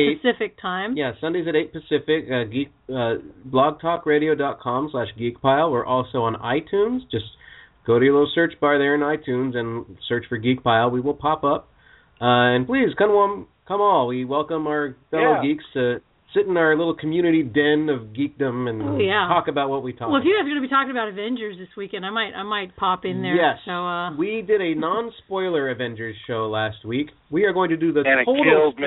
on 0.00 0.04
Sunday. 0.06 0.12
Eight. 0.12 0.22
Pacific 0.22 0.60
time. 0.60 0.96
Yeah, 0.96 1.12
Sundays 1.20 1.46
at 1.48 1.56
eight 1.56 1.72
Pacific. 1.72 2.24
Uh, 2.30 2.44
geek 2.44 2.68
uh, 2.88 3.14
blogtalkradio.com 3.48 4.88
slash 4.92 5.08
geekpile. 5.18 5.70
We're 5.70 5.86
also 5.86 6.18
on 6.22 6.34
iTunes. 6.36 7.00
Just 7.10 7.24
go 7.86 7.98
to 7.98 8.04
your 8.04 8.14
little 8.14 8.30
search 8.34 8.54
bar 8.60 8.78
there 8.78 8.94
in 8.94 9.00
iTunes 9.00 9.56
and 9.56 9.84
search 10.08 10.24
for 10.28 10.36
Geek 10.38 10.62
Pile. 10.62 10.90
We 10.90 11.00
will 11.00 11.14
pop 11.14 11.44
up. 11.44 11.68
Uh, 12.20 12.54
and 12.58 12.66
please 12.66 12.88
come 12.98 13.10
on, 13.10 13.46
come 13.66 13.80
all. 13.80 14.08
We 14.08 14.24
welcome 14.24 14.66
our 14.66 14.96
fellow 15.10 15.36
Yeah. 15.36 15.42
geeks 15.42 15.64
to 15.74 16.00
sit 16.34 16.46
in 16.46 16.56
our 16.56 16.76
little 16.76 16.94
community 16.94 17.42
den 17.42 17.88
of 17.88 18.08
geekdom 18.12 18.68
and 18.68 18.82
Oh, 18.82 18.98
yeah. 18.98 19.26
talk 19.28 19.48
about 19.48 19.70
what 19.70 19.82
we 19.82 19.92
talk. 19.92 20.02
About. 20.02 20.10
Well, 20.10 20.20
if 20.20 20.26
you 20.26 20.34
guys 20.36 20.44
are 20.44 20.50
going 20.50 20.60
to 20.60 20.66
be 20.66 20.68
talking 20.68 20.90
about 20.90 21.08
Avengers 21.08 21.56
this 21.58 21.68
weekend, 21.76 22.04
I 22.04 22.10
might 22.10 22.32
I 22.34 22.42
might 22.42 22.76
pop 22.76 23.04
in 23.04 23.22
there. 23.22 23.34
Yes. 23.36 23.58
So 23.64 23.70
uh, 23.72 24.14
We 24.16 24.42
did 24.42 24.60
a 24.60 24.74
non-spoiler 24.74 25.70
Avengers 25.70 26.16
show 26.26 26.48
last 26.48 26.84
week. 26.84 27.10
We 27.30 27.44
are 27.44 27.52
going 27.52 27.70
to 27.70 27.76
do 27.76 27.92
the 27.92 28.00
And 28.00 28.20
it 28.20 28.24
total 28.26 28.44
killed 28.44 28.78
me. 28.78 28.86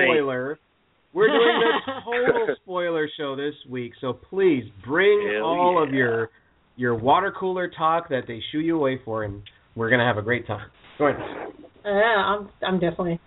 Spoiler. 1.12 1.28
We're 1.28 1.38
doing 1.38 1.60
the 1.86 1.92
total 2.04 2.56
spoiler 2.62 3.08
show 3.16 3.36
this 3.36 3.54
week, 3.68 3.92
so 4.00 4.12
please 4.12 4.64
bring 4.84 5.32
Hell 5.34 5.44
all 5.44 5.82
of 5.82 5.92
your 5.94 6.30
your 6.76 6.94
water 6.94 7.32
cooler 7.38 7.68
talk 7.68 8.08
that 8.08 8.22
they 8.26 8.40
shoo 8.50 8.60
you 8.60 8.76
away 8.76 9.00
for, 9.04 9.24
and 9.24 9.42
we're 9.74 9.90
gonna 9.90 10.06
have 10.06 10.18
a 10.18 10.22
great 10.22 10.46
time. 10.46 10.68
Go 10.98 11.08
ahead. 11.08 11.20
Yeah, 11.84 11.90
I'm 11.90 12.48
I'm 12.62 12.80
definitely. 12.80 13.20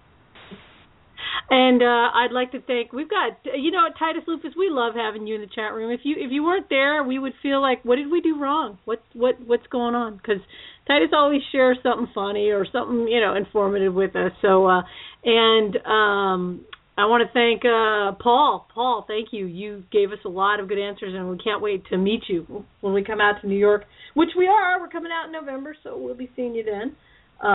And 1.47 1.83
uh, 1.83 1.85
I'd 1.85 2.31
like 2.31 2.51
to 2.53 2.61
thank 2.61 2.91
we've 2.91 3.09
got 3.09 3.37
you 3.55 3.69
know 3.69 3.83
Titus 3.99 4.23
Lupus. 4.27 4.53
We 4.57 4.69
love 4.71 4.93
having 4.95 5.27
you 5.27 5.35
in 5.35 5.41
the 5.41 5.47
chat 5.47 5.73
room. 5.73 5.91
If 5.91 6.01
you 6.03 6.15
if 6.17 6.31
you 6.31 6.43
weren't 6.43 6.69
there, 6.69 7.03
we 7.03 7.19
would 7.19 7.33
feel 7.43 7.61
like 7.61 7.85
what 7.85 7.97
did 7.97 8.09
we 8.09 8.21
do 8.21 8.39
wrong? 8.41 8.79
What 8.85 9.03
what 9.13 9.35
what's 9.45 9.67
going 9.67 9.93
on? 9.93 10.17
Because 10.17 10.41
Titus 10.87 11.09
always 11.13 11.41
shares 11.51 11.77
something 11.83 12.07
funny 12.15 12.49
or 12.49 12.65
something 12.71 13.07
you 13.07 13.21
know 13.21 13.35
informative 13.35 13.93
with 13.93 14.15
us. 14.15 14.31
So 14.41 14.65
uh, 14.65 14.81
and 15.23 15.77
um, 15.85 16.65
I 16.97 17.07
want 17.07 17.27
to 17.27 17.33
thank 17.33 17.63
uh, 17.65 18.17
Paul. 18.23 18.67
Paul, 18.73 19.03
thank 19.05 19.29
you. 19.31 19.45
You 19.45 19.83
gave 19.91 20.11
us 20.11 20.19
a 20.25 20.29
lot 20.29 20.61
of 20.61 20.69
good 20.69 20.79
answers, 20.79 21.13
and 21.13 21.29
we 21.29 21.37
can't 21.37 21.61
wait 21.61 21.85
to 21.87 21.97
meet 21.97 22.23
you 22.29 22.63
when 22.79 22.93
we 22.93 23.03
come 23.03 23.19
out 23.19 23.41
to 23.41 23.47
New 23.47 23.57
York, 23.57 23.83
which 24.13 24.29
we 24.37 24.47
are. 24.47 24.79
We're 24.79 24.87
coming 24.87 25.11
out 25.11 25.25
in 25.25 25.33
November, 25.33 25.75
so 25.83 25.97
we'll 25.97 26.15
be 26.15 26.29
seeing 26.35 26.55
you 26.55 26.63
then. 26.63 26.95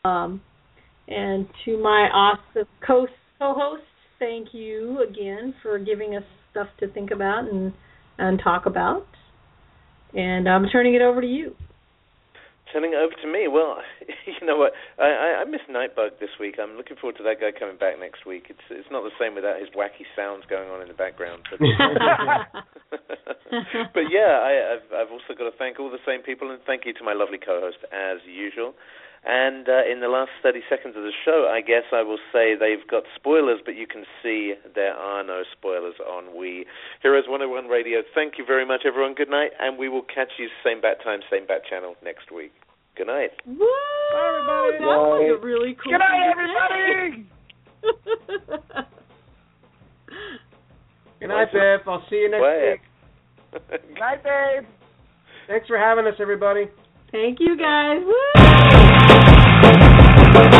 Um, 0.04 0.42
and 1.08 1.46
to 1.64 1.78
my 1.82 2.08
awesome 2.12 2.68
co 2.86 3.06
co-hosts, 3.38 3.86
thank 4.18 4.48
you 4.52 5.02
again 5.08 5.54
for 5.62 5.78
giving 5.78 6.16
us 6.16 6.22
stuff 6.50 6.68
to 6.80 6.88
think 6.92 7.10
about 7.10 7.50
and 7.50 7.72
and 8.18 8.40
talk 8.44 8.66
about. 8.66 9.06
And 10.12 10.48
I'm 10.48 10.66
turning 10.70 10.94
it 10.94 11.02
over 11.02 11.22
to 11.22 11.26
you. 11.26 11.54
Turning 12.72 12.92
it 12.92 13.00
over 13.02 13.14
to 13.22 13.28
me. 13.28 13.48
Well, 13.48 13.82
you 14.26 14.46
know 14.46 14.56
what? 14.56 14.72
I, 14.98 15.10
I, 15.10 15.28
I 15.42 15.44
miss 15.44 15.60
Nightbug 15.70 16.20
this 16.20 16.30
week. 16.38 16.56
I'm 16.62 16.76
looking 16.76 16.96
forward 16.96 17.16
to 17.18 17.24
that 17.24 17.40
guy 17.40 17.50
coming 17.50 17.76
back 17.76 17.98
next 17.98 18.26
week. 18.26 18.46
It's 18.48 18.66
it's 18.70 18.90
not 18.90 19.02
the 19.02 19.14
same 19.18 19.34
without 19.34 19.58
his 19.58 19.68
wacky 19.74 20.06
sounds 20.14 20.44
going 20.48 20.70
on 20.70 20.80
in 20.82 20.88
the 20.88 20.94
background. 20.94 21.42
But, 21.50 21.58
but 23.94 24.06
yeah, 24.10 24.38
I, 24.38 24.78
I've 24.78 24.86
I've 24.94 25.12
also 25.12 25.34
got 25.36 25.50
to 25.50 25.56
thank 25.58 25.80
all 25.80 25.90
the 25.90 26.02
same 26.06 26.22
people 26.22 26.50
and 26.50 26.60
thank 26.66 26.86
you 26.86 26.94
to 26.94 27.04
my 27.04 27.12
lovely 27.12 27.38
co-host 27.38 27.82
as 27.90 28.18
usual. 28.26 28.74
And 29.24 29.68
uh, 29.68 29.84
in 29.84 30.00
the 30.00 30.08
last 30.08 30.30
30 30.42 30.60
seconds 30.68 30.96
of 30.96 31.02
the 31.02 31.12
show, 31.24 31.44
I 31.52 31.60
guess 31.60 31.84
I 31.92 32.02
will 32.02 32.18
say 32.32 32.54
they've 32.56 32.86
got 32.88 33.04
spoilers, 33.14 33.60
but 33.62 33.76
you 33.76 33.86
can 33.86 34.04
see 34.22 34.54
there 34.74 34.94
are 34.94 35.22
no 35.22 35.42
spoilers 35.52 35.96
on 36.00 36.38
We 36.38 36.64
Heroes 37.02 37.24
101 37.28 37.68
Radio. 37.68 38.00
Thank 38.14 38.38
you 38.38 38.46
very 38.46 38.64
much, 38.64 38.82
everyone. 38.86 39.14
Good 39.14 39.28
night, 39.28 39.50
and 39.60 39.76
we 39.76 39.90
will 39.90 40.02
catch 40.02 40.32
you 40.38 40.48
same 40.64 40.80
bat 40.80 41.04
time, 41.04 41.20
same 41.30 41.46
bat 41.46 41.62
channel 41.68 41.96
next 42.02 42.32
week. 42.32 42.52
Good 43.00 43.06
night. 43.06 43.30
Woo! 43.46 43.56
Bye, 43.56 44.28
everybody. 44.28 44.76
That 44.76 44.84
was 44.84 45.40
a 45.40 45.42
really 45.42 45.72
cool. 45.82 45.92
Good 45.92 46.00
night, 46.00 46.30
everybody. 46.30 47.24
Good 51.18 51.28
night, 51.28 51.48
Biff. 51.50 51.88
I'll 51.88 52.04
see 52.10 52.16
you 52.16 52.28
next 52.30 52.40
Quiet. 52.40 52.78
week. 53.52 53.62
Good 53.70 53.94
night, 53.98 54.22
babe. 54.22 54.64
Thanks 55.48 55.66
for 55.66 55.78
having 55.78 56.06
us, 56.06 56.12
everybody. 56.20 56.68
Thank 57.10 57.40
you, 57.40 57.56
guys. 57.56 58.02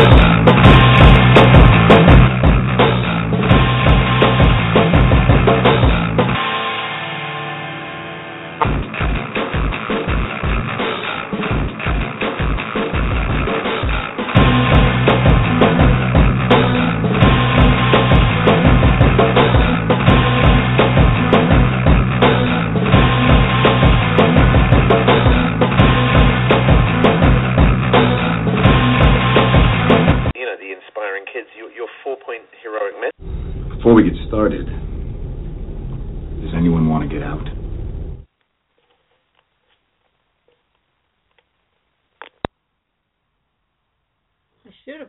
Woo! 0.05 0.10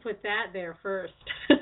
Put 0.03 0.23
that 0.23 0.47
there 0.53 0.77
first. 0.83 1.15